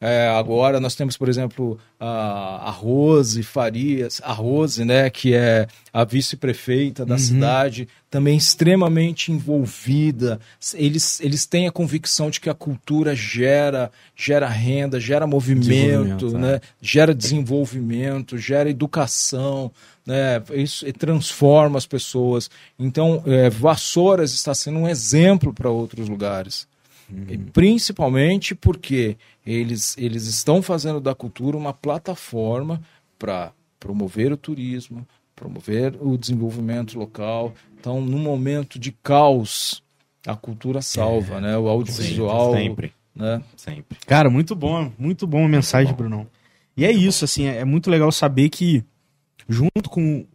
É, 0.00 0.28
agora 0.28 0.80
nós 0.80 0.94
temos, 0.94 1.16
por 1.16 1.28
exemplo, 1.28 1.78
a, 1.98 2.68
a 2.68 2.70
Rose 2.70 3.42
Farias, 3.42 4.20
a 4.22 4.32
Rose, 4.32 4.84
né, 4.84 5.08
que 5.08 5.34
é 5.34 5.66
a 5.92 6.04
vice-prefeita 6.04 7.06
da 7.06 7.14
uhum. 7.14 7.18
cidade, 7.18 7.88
também 8.10 8.36
extremamente 8.36 9.32
envolvida. 9.32 10.40
Eles, 10.74 11.20
eles 11.20 11.46
têm 11.46 11.66
a 11.66 11.72
convicção 11.72 12.30
de 12.30 12.40
que 12.40 12.50
a 12.50 12.54
cultura 12.54 13.14
gera, 13.14 13.90
gera 14.14 14.48
renda, 14.48 14.98
gera 15.00 15.26
movimento, 15.26 16.36
né? 16.36 16.56
É. 16.56 16.60
gera 16.80 17.14
desenvolvimento, 17.14 18.36
gera 18.36 18.68
educação, 18.68 19.70
né? 20.06 20.42
Isso 20.54 20.90
transforma 20.92 21.76
as 21.76 21.86
pessoas. 21.86 22.48
Então, 22.78 23.22
é, 23.26 23.50
Vassouras 23.50 24.32
está 24.32 24.54
sendo 24.54 24.78
um 24.78 24.88
exemplo 24.88 25.52
para 25.52 25.68
outros 25.68 26.08
lugares. 26.08 26.68
Uhum. 27.10 27.46
Principalmente 27.52 28.54
porque 28.54 29.16
eles, 29.44 29.96
eles 29.98 30.26
estão 30.26 30.62
fazendo 30.62 31.00
da 31.00 31.14
cultura 31.14 31.56
uma 31.56 31.72
plataforma 31.72 32.80
para 33.18 33.52
promover 33.78 34.32
o 34.32 34.36
turismo, 34.36 35.06
promover 35.34 35.94
o 36.00 36.16
desenvolvimento 36.16 36.98
local. 36.98 37.52
Então, 37.78 38.00
num 38.00 38.18
momento 38.18 38.78
de 38.78 38.90
caos, 38.90 39.82
a 40.26 40.34
cultura 40.34 40.82
salva, 40.82 41.36
é, 41.36 41.40
né? 41.40 41.58
O 41.58 41.68
audiovisual. 41.68 42.54
Sempre. 42.54 42.92
Né? 43.14 43.42
Sempre. 43.56 43.98
Cara, 44.06 44.28
muito 44.28 44.54
bom, 44.54 44.92
muito 44.98 45.26
bom 45.26 45.44
a 45.44 45.48
mensagem, 45.48 45.94
Brunão. 45.94 46.26
E 46.76 46.84
é 46.84 46.92
isso, 46.92 47.24
assim, 47.24 47.46
é 47.46 47.64
muito 47.64 47.90
legal 47.90 48.12
saber 48.12 48.50
que, 48.50 48.84
junto 49.48 49.88
com 49.88 50.26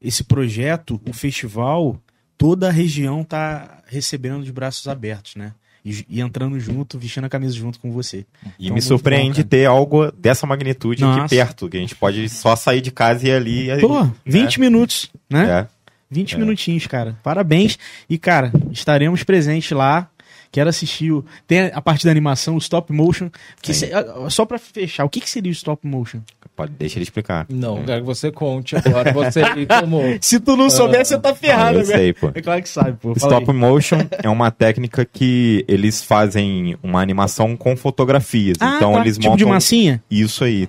esse 0.00 0.24
projeto, 0.24 1.00
o 1.08 1.12
festival, 1.12 2.00
toda 2.36 2.68
a 2.68 2.72
região 2.72 3.22
tá 3.22 3.82
recebendo 3.86 4.44
de 4.44 4.52
braços 4.52 4.88
abertos, 4.88 5.36
né? 5.36 5.52
e, 5.84 6.04
e, 6.08 6.20
entrando 6.20 6.58
junto, 6.60 6.98
vestindo 6.98 7.24
a 7.24 7.28
camisa 7.28 7.54
junto 7.54 7.78
com 7.80 7.90
você. 7.90 8.24
E 8.58 8.64
então, 8.64 8.74
me 8.74 8.82
surpreende 8.82 9.42
bom, 9.42 9.48
ter 9.48 9.66
algo 9.66 10.12
dessa 10.12 10.46
magnitude 10.46 11.02
Nossa. 11.02 11.22
aqui 11.22 11.36
perto, 11.36 11.68
que 11.68 11.76
a 11.76 11.80
gente 11.80 11.94
pode 11.96 12.28
só 12.28 12.54
sair 12.54 12.80
de 12.80 12.90
casa 12.90 13.26
e 13.26 13.30
ir 13.30 13.70
ali. 13.70 13.80
Pô, 13.80 14.04
né? 14.04 14.12
20 14.24 14.60
minutos, 14.60 15.10
né? 15.28 15.60
É. 15.60 15.82
20 16.10 16.34
é. 16.34 16.38
minutinhos, 16.38 16.86
cara. 16.86 17.18
Parabéns. 17.22 17.78
E, 18.08 18.18
cara, 18.18 18.52
estaremos 18.70 19.22
presentes 19.24 19.70
lá. 19.72 20.08
Quero 20.52 20.68
assistir. 20.68 21.10
O... 21.10 21.24
Tem 21.46 21.70
a 21.72 21.80
parte 21.80 22.04
da 22.04 22.10
animação, 22.10 22.54
o 22.54 22.58
stop 22.58 22.92
motion. 22.92 23.30
Que 23.62 23.72
se... 23.72 23.90
Só 24.28 24.44
para 24.44 24.58
fechar, 24.58 25.04
o 25.04 25.08
que, 25.08 25.20
que 25.20 25.28
seria 25.28 25.50
o 25.50 25.52
stop 25.52 25.86
motion? 25.86 26.20
Pode, 26.54 26.72
deixa 26.78 26.98
ele 26.98 27.04
explicar. 27.04 27.46
Não, 27.48 27.78
é. 27.78 27.84
quero 27.84 28.00
que 28.02 28.06
você 28.06 28.30
conte 28.30 28.76
agora. 28.76 29.10
Você, 29.14 29.40
como, 29.80 30.02
Se 30.20 30.38
tu 30.38 30.54
não 30.54 30.68
souber, 30.68 31.04
você 31.04 31.18
tá 31.18 31.34
ferrado, 31.34 31.78
eu 31.78 31.84
sei, 31.86 32.12
pô. 32.12 32.30
É 32.34 32.42
claro 32.42 32.62
que 32.62 32.68
sabe, 32.68 32.98
pô. 33.00 33.12
Stop 33.16 33.50
aí. 33.50 33.56
motion 33.56 33.98
é 34.22 34.28
uma 34.28 34.50
técnica 34.50 35.06
que 35.06 35.64
eles 35.66 36.02
fazem 36.02 36.76
uma 36.82 37.00
animação 37.00 37.56
com 37.56 37.74
fotografias. 37.74 38.58
Ah, 38.60 38.74
então 38.76 38.92
tá. 38.92 39.00
eles 39.00 39.16
tipo 39.16 39.30
montam. 39.30 39.46
de 39.46 39.46
massinha? 39.46 40.02
Isso 40.10 40.44
aí. 40.44 40.68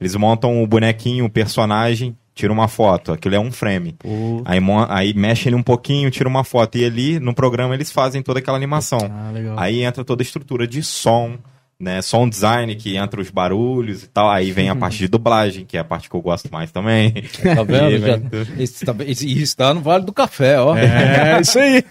Eles 0.00 0.16
montam 0.16 0.62
o 0.62 0.66
bonequinho, 0.66 1.26
o 1.26 1.30
personagem, 1.30 2.16
tira 2.40 2.52
uma 2.52 2.68
foto. 2.68 3.12
Aquilo 3.12 3.34
é 3.34 3.40
um 3.40 3.52
frame. 3.52 3.96
Aí, 4.44 4.58
aí 4.88 5.14
mexe 5.14 5.48
ele 5.48 5.56
um 5.56 5.62
pouquinho, 5.62 6.10
tira 6.10 6.28
uma 6.28 6.42
foto. 6.42 6.78
E 6.78 6.84
ali 6.84 7.20
no 7.20 7.34
programa 7.34 7.74
eles 7.74 7.90
fazem 7.90 8.22
toda 8.22 8.38
aquela 8.38 8.56
animação. 8.56 8.98
Ah, 9.02 9.32
aí 9.56 9.82
entra 9.82 10.04
toda 10.04 10.22
a 10.22 10.24
estrutura 10.24 10.66
de 10.66 10.82
som 10.82 11.38
né, 11.80 12.02
som 12.02 12.28
design, 12.28 12.74
que 12.76 12.96
entra 12.96 13.20
os 13.20 13.30
barulhos 13.30 14.04
e 14.04 14.06
tal. 14.08 14.30
Aí 14.30 14.52
vem 14.52 14.68
a 14.68 14.76
parte 14.76 14.98
de 14.98 15.08
dublagem, 15.08 15.64
que 15.64 15.78
é 15.78 15.80
a 15.80 15.84
parte 15.84 16.10
que 16.10 16.14
eu 16.14 16.20
gosto 16.20 16.52
mais 16.52 16.70
também. 16.70 17.10
Tá 17.10 17.62
vendo? 17.64 17.98
Já, 17.98 18.62
esse, 18.62 18.84
tá, 18.84 18.94
esse, 19.06 19.56
tá 19.56 19.72
no 19.72 19.80
Vale 19.80 20.04
do 20.04 20.12
Café, 20.12 20.60
ó. 20.60 20.76
É, 20.76 21.36
é 21.36 21.40
isso 21.40 21.58
aí. 21.58 21.82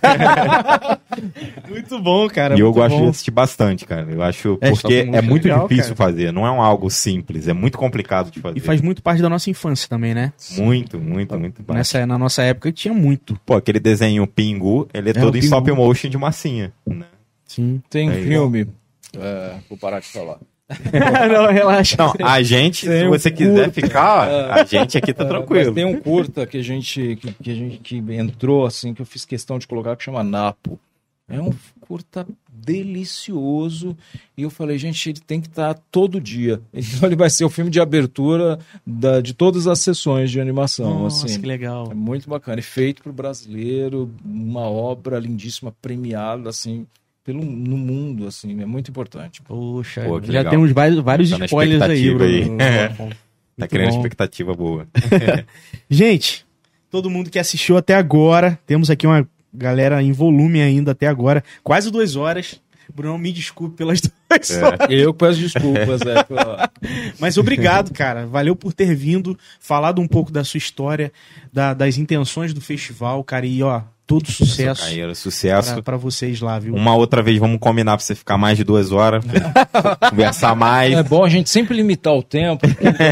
muito 1.67 1.99
bom, 1.99 2.29
cara. 2.29 2.55
E 2.55 2.59
eu 2.59 2.71
gosto 2.71 2.95
bom. 2.95 3.05
de 3.05 3.09
assistir 3.09 3.31
bastante, 3.31 3.85
cara. 3.85 4.07
Eu 4.11 4.21
acho, 4.21 4.59
é, 4.61 4.69
porque 4.69 5.09
é 5.11 5.21
muito 5.23 5.45
legal, 5.45 5.67
difícil 5.67 5.95
cara. 5.95 6.11
fazer. 6.11 6.31
Não 6.31 6.45
é 6.45 6.51
um 6.51 6.61
algo 6.61 6.89
simples, 6.91 7.47
é 7.47 7.53
muito 7.53 7.77
complicado 7.77 8.29
de 8.29 8.39
fazer. 8.39 8.57
E 8.59 8.61
faz 8.61 8.81
muito 8.81 9.01
parte 9.01 9.23
da 9.23 9.29
nossa 9.29 9.49
infância 9.49 9.89
também, 9.89 10.13
né? 10.13 10.31
Muito, 10.51 10.99
muito, 10.99 11.39
muito. 11.39 11.63
Nessa, 11.73 12.05
na 12.05 12.17
nossa 12.17 12.43
época 12.43 12.71
tinha 12.71 12.93
muito. 12.93 13.39
Pô, 13.43 13.55
aquele 13.55 13.79
desenho 13.79 14.27
Pingu, 14.27 14.87
ele 14.93 15.09
é, 15.09 15.11
é 15.11 15.13
todo 15.15 15.35
em 15.35 15.39
stop 15.39 15.71
motion 15.71 16.09
de 16.09 16.17
massinha, 16.17 16.71
né? 16.85 17.05
Sim. 17.49 17.81
Tem 17.89 18.09
é 18.11 18.21
filme. 18.21 18.67
É, 19.17 19.55
vou 19.67 19.77
parar 19.77 19.99
de 19.99 20.07
falar. 20.07 20.39
não, 21.31 21.51
relaxa. 21.51 21.97
Não, 21.97 22.13
a 22.27 22.43
gente, 22.43 22.85
tem 22.85 22.99
se 22.99 23.07
você 23.07 23.29
um 23.29 23.33
quiser 23.33 23.71
ficar, 23.71 24.51
a 24.51 24.63
gente 24.63 24.97
aqui 24.97 25.13
tá 25.13 25.23
é, 25.23 25.27
tranquilo. 25.27 25.65
Mas 25.65 25.73
tem 25.73 25.85
um 25.85 25.99
curta 25.99 26.45
que 26.45 26.57
a 26.57 26.63
gente 26.63 27.15
que, 27.15 27.33
que, 27.33 27.51
a 27.51 27.55
gente 27.55 27.77
que 27.79 27.97
entrou 28.13 28.65
assim 28.65 28.93
que 28.93 29.01
eu 29.01 29.05
fiz 29.05 29.25
questão 29.25 29.57
de 29.57 29.67
colocar 29.67 29.95
que 29.95 30.03
chama 30.03 30.23
Napo. 30.23 30.79
É 31.27 31.39
um 31.39 31.51
curta 31.81 32.25
delicioso 32.51 33.95
e 34.35 34.43
eu 34.43 34.49
falei, 34.49 34.77
gente, 34.77 35.09
ele 35.09 35.19
tem 35.19 35.39
que 35.39 35.47
estar 35.47 35.73
tá 35.73 35.81
todo 35.91 36.19
dia. 36.19 36.61
Então 36.73 37.07
ele 37.07 37.15
vai 37.15 37.29
ser 37.29 37.45
o 37.45 37.49
filme 37.49 37.69
de 37.69 37.79
abertura 37.79 38.59
da, 38.85 39.21
de 39.21 39.33
todas 39.33 39.67
as 39.67 39.79
sessões 39.79 40.29
de 40.31 40.39
animação. 40.39 41.03
Nossa, 41.03 41.25
assim. 41.25 41.39
que 41.39 41.47
legal. 41.47 41.89
É 41.91 41.93
muito 41.95 42.29
bacana. 42.29 42.59
E 42.59 42.63
feito 42.63 43.03
para 43.03 43.11
o 43.11 43.13
brasileiro, 43.13 44.11
uma 44.23 44.67
obra 44.69 45.19
lindíssima, 45.19 45.73
premiada, 45.81 46.49
assim, 46.49 46.85
pelo, 47.23 47.43
no 47.43 47.77
mundo, 47.77 48.27
assim, 48.27 48.59
é 48.61 48.65
muito 48.65 48.89
importante. 48.89 49.41
Poxa, 49.41 50.01
Pô, 50.01 50.21
já 50.21 50.39
legal. 50.39 50.51
temos 50.51 50.71
vários, 50.71 50.99
vários 50.99 51.29
tá 51.29 51.45
spoilers 51.45 51.81
aí, 51.81 52.13
Bruno. 52.13 52.57
Aí. 52.61 53.15
tá 53.57 53.67
criando 53.67 53.95
expectativa 53.95 54.53
boa. 54.53 54.87
Gente, 55.89 56.45
todo 56.89 57.09
mundo 57.09 57.29
que 57.29 57.39
assistiu 57.39 57.77
até 57.77 57.95
agora. 57.95 58.59
Temos 58.65 58.89
aqui 58.89 59.05
uma 59.05 59.27
galera 59.53 60.01
em 60.01 60.11
volume 60.11 60.61
ainda 60.61 60.91
até 60.91 61.07
agora, 61.07 61.43
quase 61.63 61.91
duas 61.91 62.15
horas. 62.15 62.61
Bruno, 62.93 63.17
me 63.17 63.31
desculpe 63.31 63.75
pelas 63.75 64.01
duas 64.01 64.18
é. 64.31 64.93
Eu 64.93 65.13
peço 65.13 65.39
desculpas, 65.39 66.01
é. 66.01 66.25
Mas 67.19 67.37
obrigado, 67.37 67.91
cara. 67.91 68.25
Valeu 68.25 68.55
por 68.55 68.73
ter 68.73 68.95
vindo, 68.95 69.37
falado 69.59 70.01
um 70.01 70.07
pouco 70.07 70.31
da 70.31 70.43
sua 70.43 70.57
história, 70.57 71.11
da, 71.51 71.73
das 71.73 71.97
intenções 71.97 72.53
do 72.53 72.61
festival, 72.61 73.23
cara. 73.23 73.45
E 73.45 73.63
ó, 73.63 73.81
todo 74.09 74.31
sucesso. 74.31 74.81
Carreira, 74.81 75.13
sucesso. 75.13 75.83
para 75.83 75.95
vocês 75.95 76.41
lá, 76.41 76.57
viu? 76.57 76.73
Uma 76.73 76.95
outra 76.95 77.21
vez 77.21 77.37
vamos 77.37 77.59
combinar 77.59 77.95
pra 77.95 78.03
você 78.03 78.15
ficar 78.15 78.39
mais 78.39 78.57
de 78.57 78.63
duas 78.63 78.91
horas, 78.91 79.23
conversar 80.09 80.55
mais. 80.55 80.95
É 80.95 81.03
bom 81.03 81.23
a 81.23 81.29
gente 81.29 81.47
sempre 81.47 81.77
limitar 81.77 82.15
o 82.15 82.23
tempo, 82.23 82.65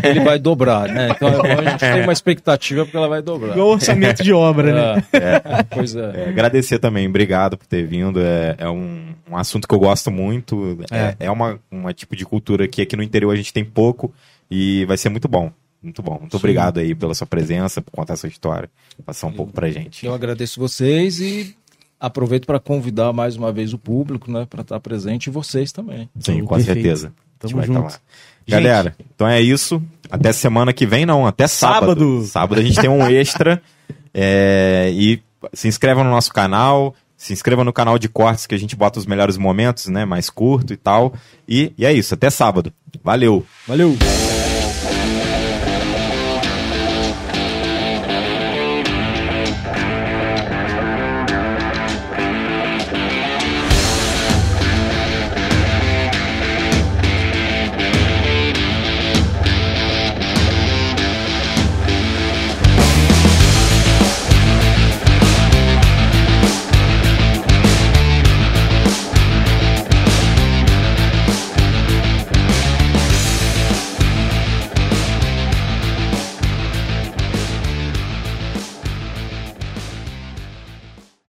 ele 0.03 0.22
vai 0.22 0.39
dobrar, 0.39 0.89
né? 0.89 1.10
Então 1.11 1.27
é 1.30 1.38
bom 1.38 1.61
a 1.61 1.69
gente 1.69 1.80
ter 1.80 2.02
uma 2.02 2.11
expectativa 2.11 2.84
porque 2.84 2.98
ela 2.98 3.07
vai 3.07 3.22
dobrar. 3.22 3.52
Igual 3.52 3.68
orçamento 3.68 4.23
de 4.23 4.34
obra, 4.34 4.73
né? 4.73 5.03
É, 5.14 5.18
é, 5.18 5.64
pois 5.69 5.95
é. 5.95 6.26
é. 6.26 6.30
Agradecer 6.30 6.80
também, 6.80 7.07
obrigado 7.07 7.60
por 7.60 7.68
ter 7.68 7.85
vindo. 7.85 8.19
É, 8.19 8.56
é 8.57 8.68
um, 8.68 9.14
um 9.30 9.38
assunto 9.38 9.68
que 9.68 9.76
eu 9.76 9.80
gosto 9.80 10.10
muito. 10.10 10.80
É, 10.89 11.06
é, 11.09 11.15
é 11.27 11.31
uma, 11.31 11.59
uma 11.69 11.93
tipo 11.93 12.15
de 12.15 12.25
cultura 12.25 12.67
que 12.67 12.81
aqui 12.81 12.95
no 12.95 13.03
interior 13.03 13.31
a 13.31 13.35
gente 13.35 13.53
tem 13.53 13.63
pouco 13.63 14.13
e 14.49 14.85
vai 14.85 14.97
ser 14.97 15.09
muito 15.09 15.27
bom. 15.27 15.51
Muito 15.81 16.01
bom. 16.01 16.17
Muito 16.19 16.31
Sim. 16.31 16.38
obrigado 16.38 16.79
aí 16.79 16.95
pela 16.95 17.13
sua 17.13 17.27
presença, 17.27 17.81
por 17.81 17.91
contar 17.91 18.13
essa 18.13 18.27
história, 18.27 18.69
passar 19.05 19.27
um 19.27 19.31
eu, 19.31 19.35
pouco 19.35 19.53
pra 19.53 19.69
gente. 19.69 20.05
Eu 20.05 20.13
agradeço 20.13 20.59
vocês 20.59 21.19
e 21.19 21.55
aproveito 21.99 22.45
para 22.45 22.59
convidar 22.59 23.13
mais 23.13 23.35
uma 23.35 23.51
vez 23.51 23.73
o 23.73 23.77
público, 23.77 24.31
né, 24.31 24.45
para 24.49 24.61
estar 24.61 24.79
presente 24.79 25.27
e 25.27 25.31
vocês 25.31 25.71
também. 25.71 26.09
Sim, 26.19 26.43
com 26.43 26.55
Perfeito. 26.55 26.73
certeza. 26.73 27.13
Tamo 27.39 27.63
junto. 27.63 27.99
Galera, 28.47 28.95
então 29.13 29.27
é 29.27 29.41
isso. 29.41 29.81
Até 30.09 30.31
semana 30.31 30.73
que 30.73 30.85
vem, 30.85 31.05
não, 31.05 31.27
até 31.27 31.47
sábado. 31.47 31.88
Sábado, 31.88 32.25
sábado 32.25 32.59
a 32.59 32.63
gente 32.63 32.79
tem 32.79 32.89
um 32.89 33.05
extra. 33.07 33.61
é, 34.13 34.89
e 34.93 35.21
se 35.53 35.67
inscreva 35.67 36.03
no 36.03 36.09
nosso 36.09 36.34
canal, 36.34 36.95
se 37.18 37.34
inscreva 37.34 37.64
no 37.64 37.73
canal 37.73 37.98
de 37.98 38.07
cortes 38.07 38.45
que 38.45 38.53
a 38.53 38.60
gente 38.60 38.76
bota 38.76 38.99
os 38.99 39.07
melhores 39.07 39.38
momentos, 39.38 39.88
né? 39.88 40.06
Mais 40.06 40.30
curto 40.30 40.72
e 40.72 40.77
tal. 40.77 41.14
E, 41.49 41.73
e 41.77 41.85
é 41.85 41.91
isso, 41.91 42.14
até 42.14 42.30
sábado. 42.30 42.72
Valeu. 43.03 43.45
Valeu. 43.68 43.98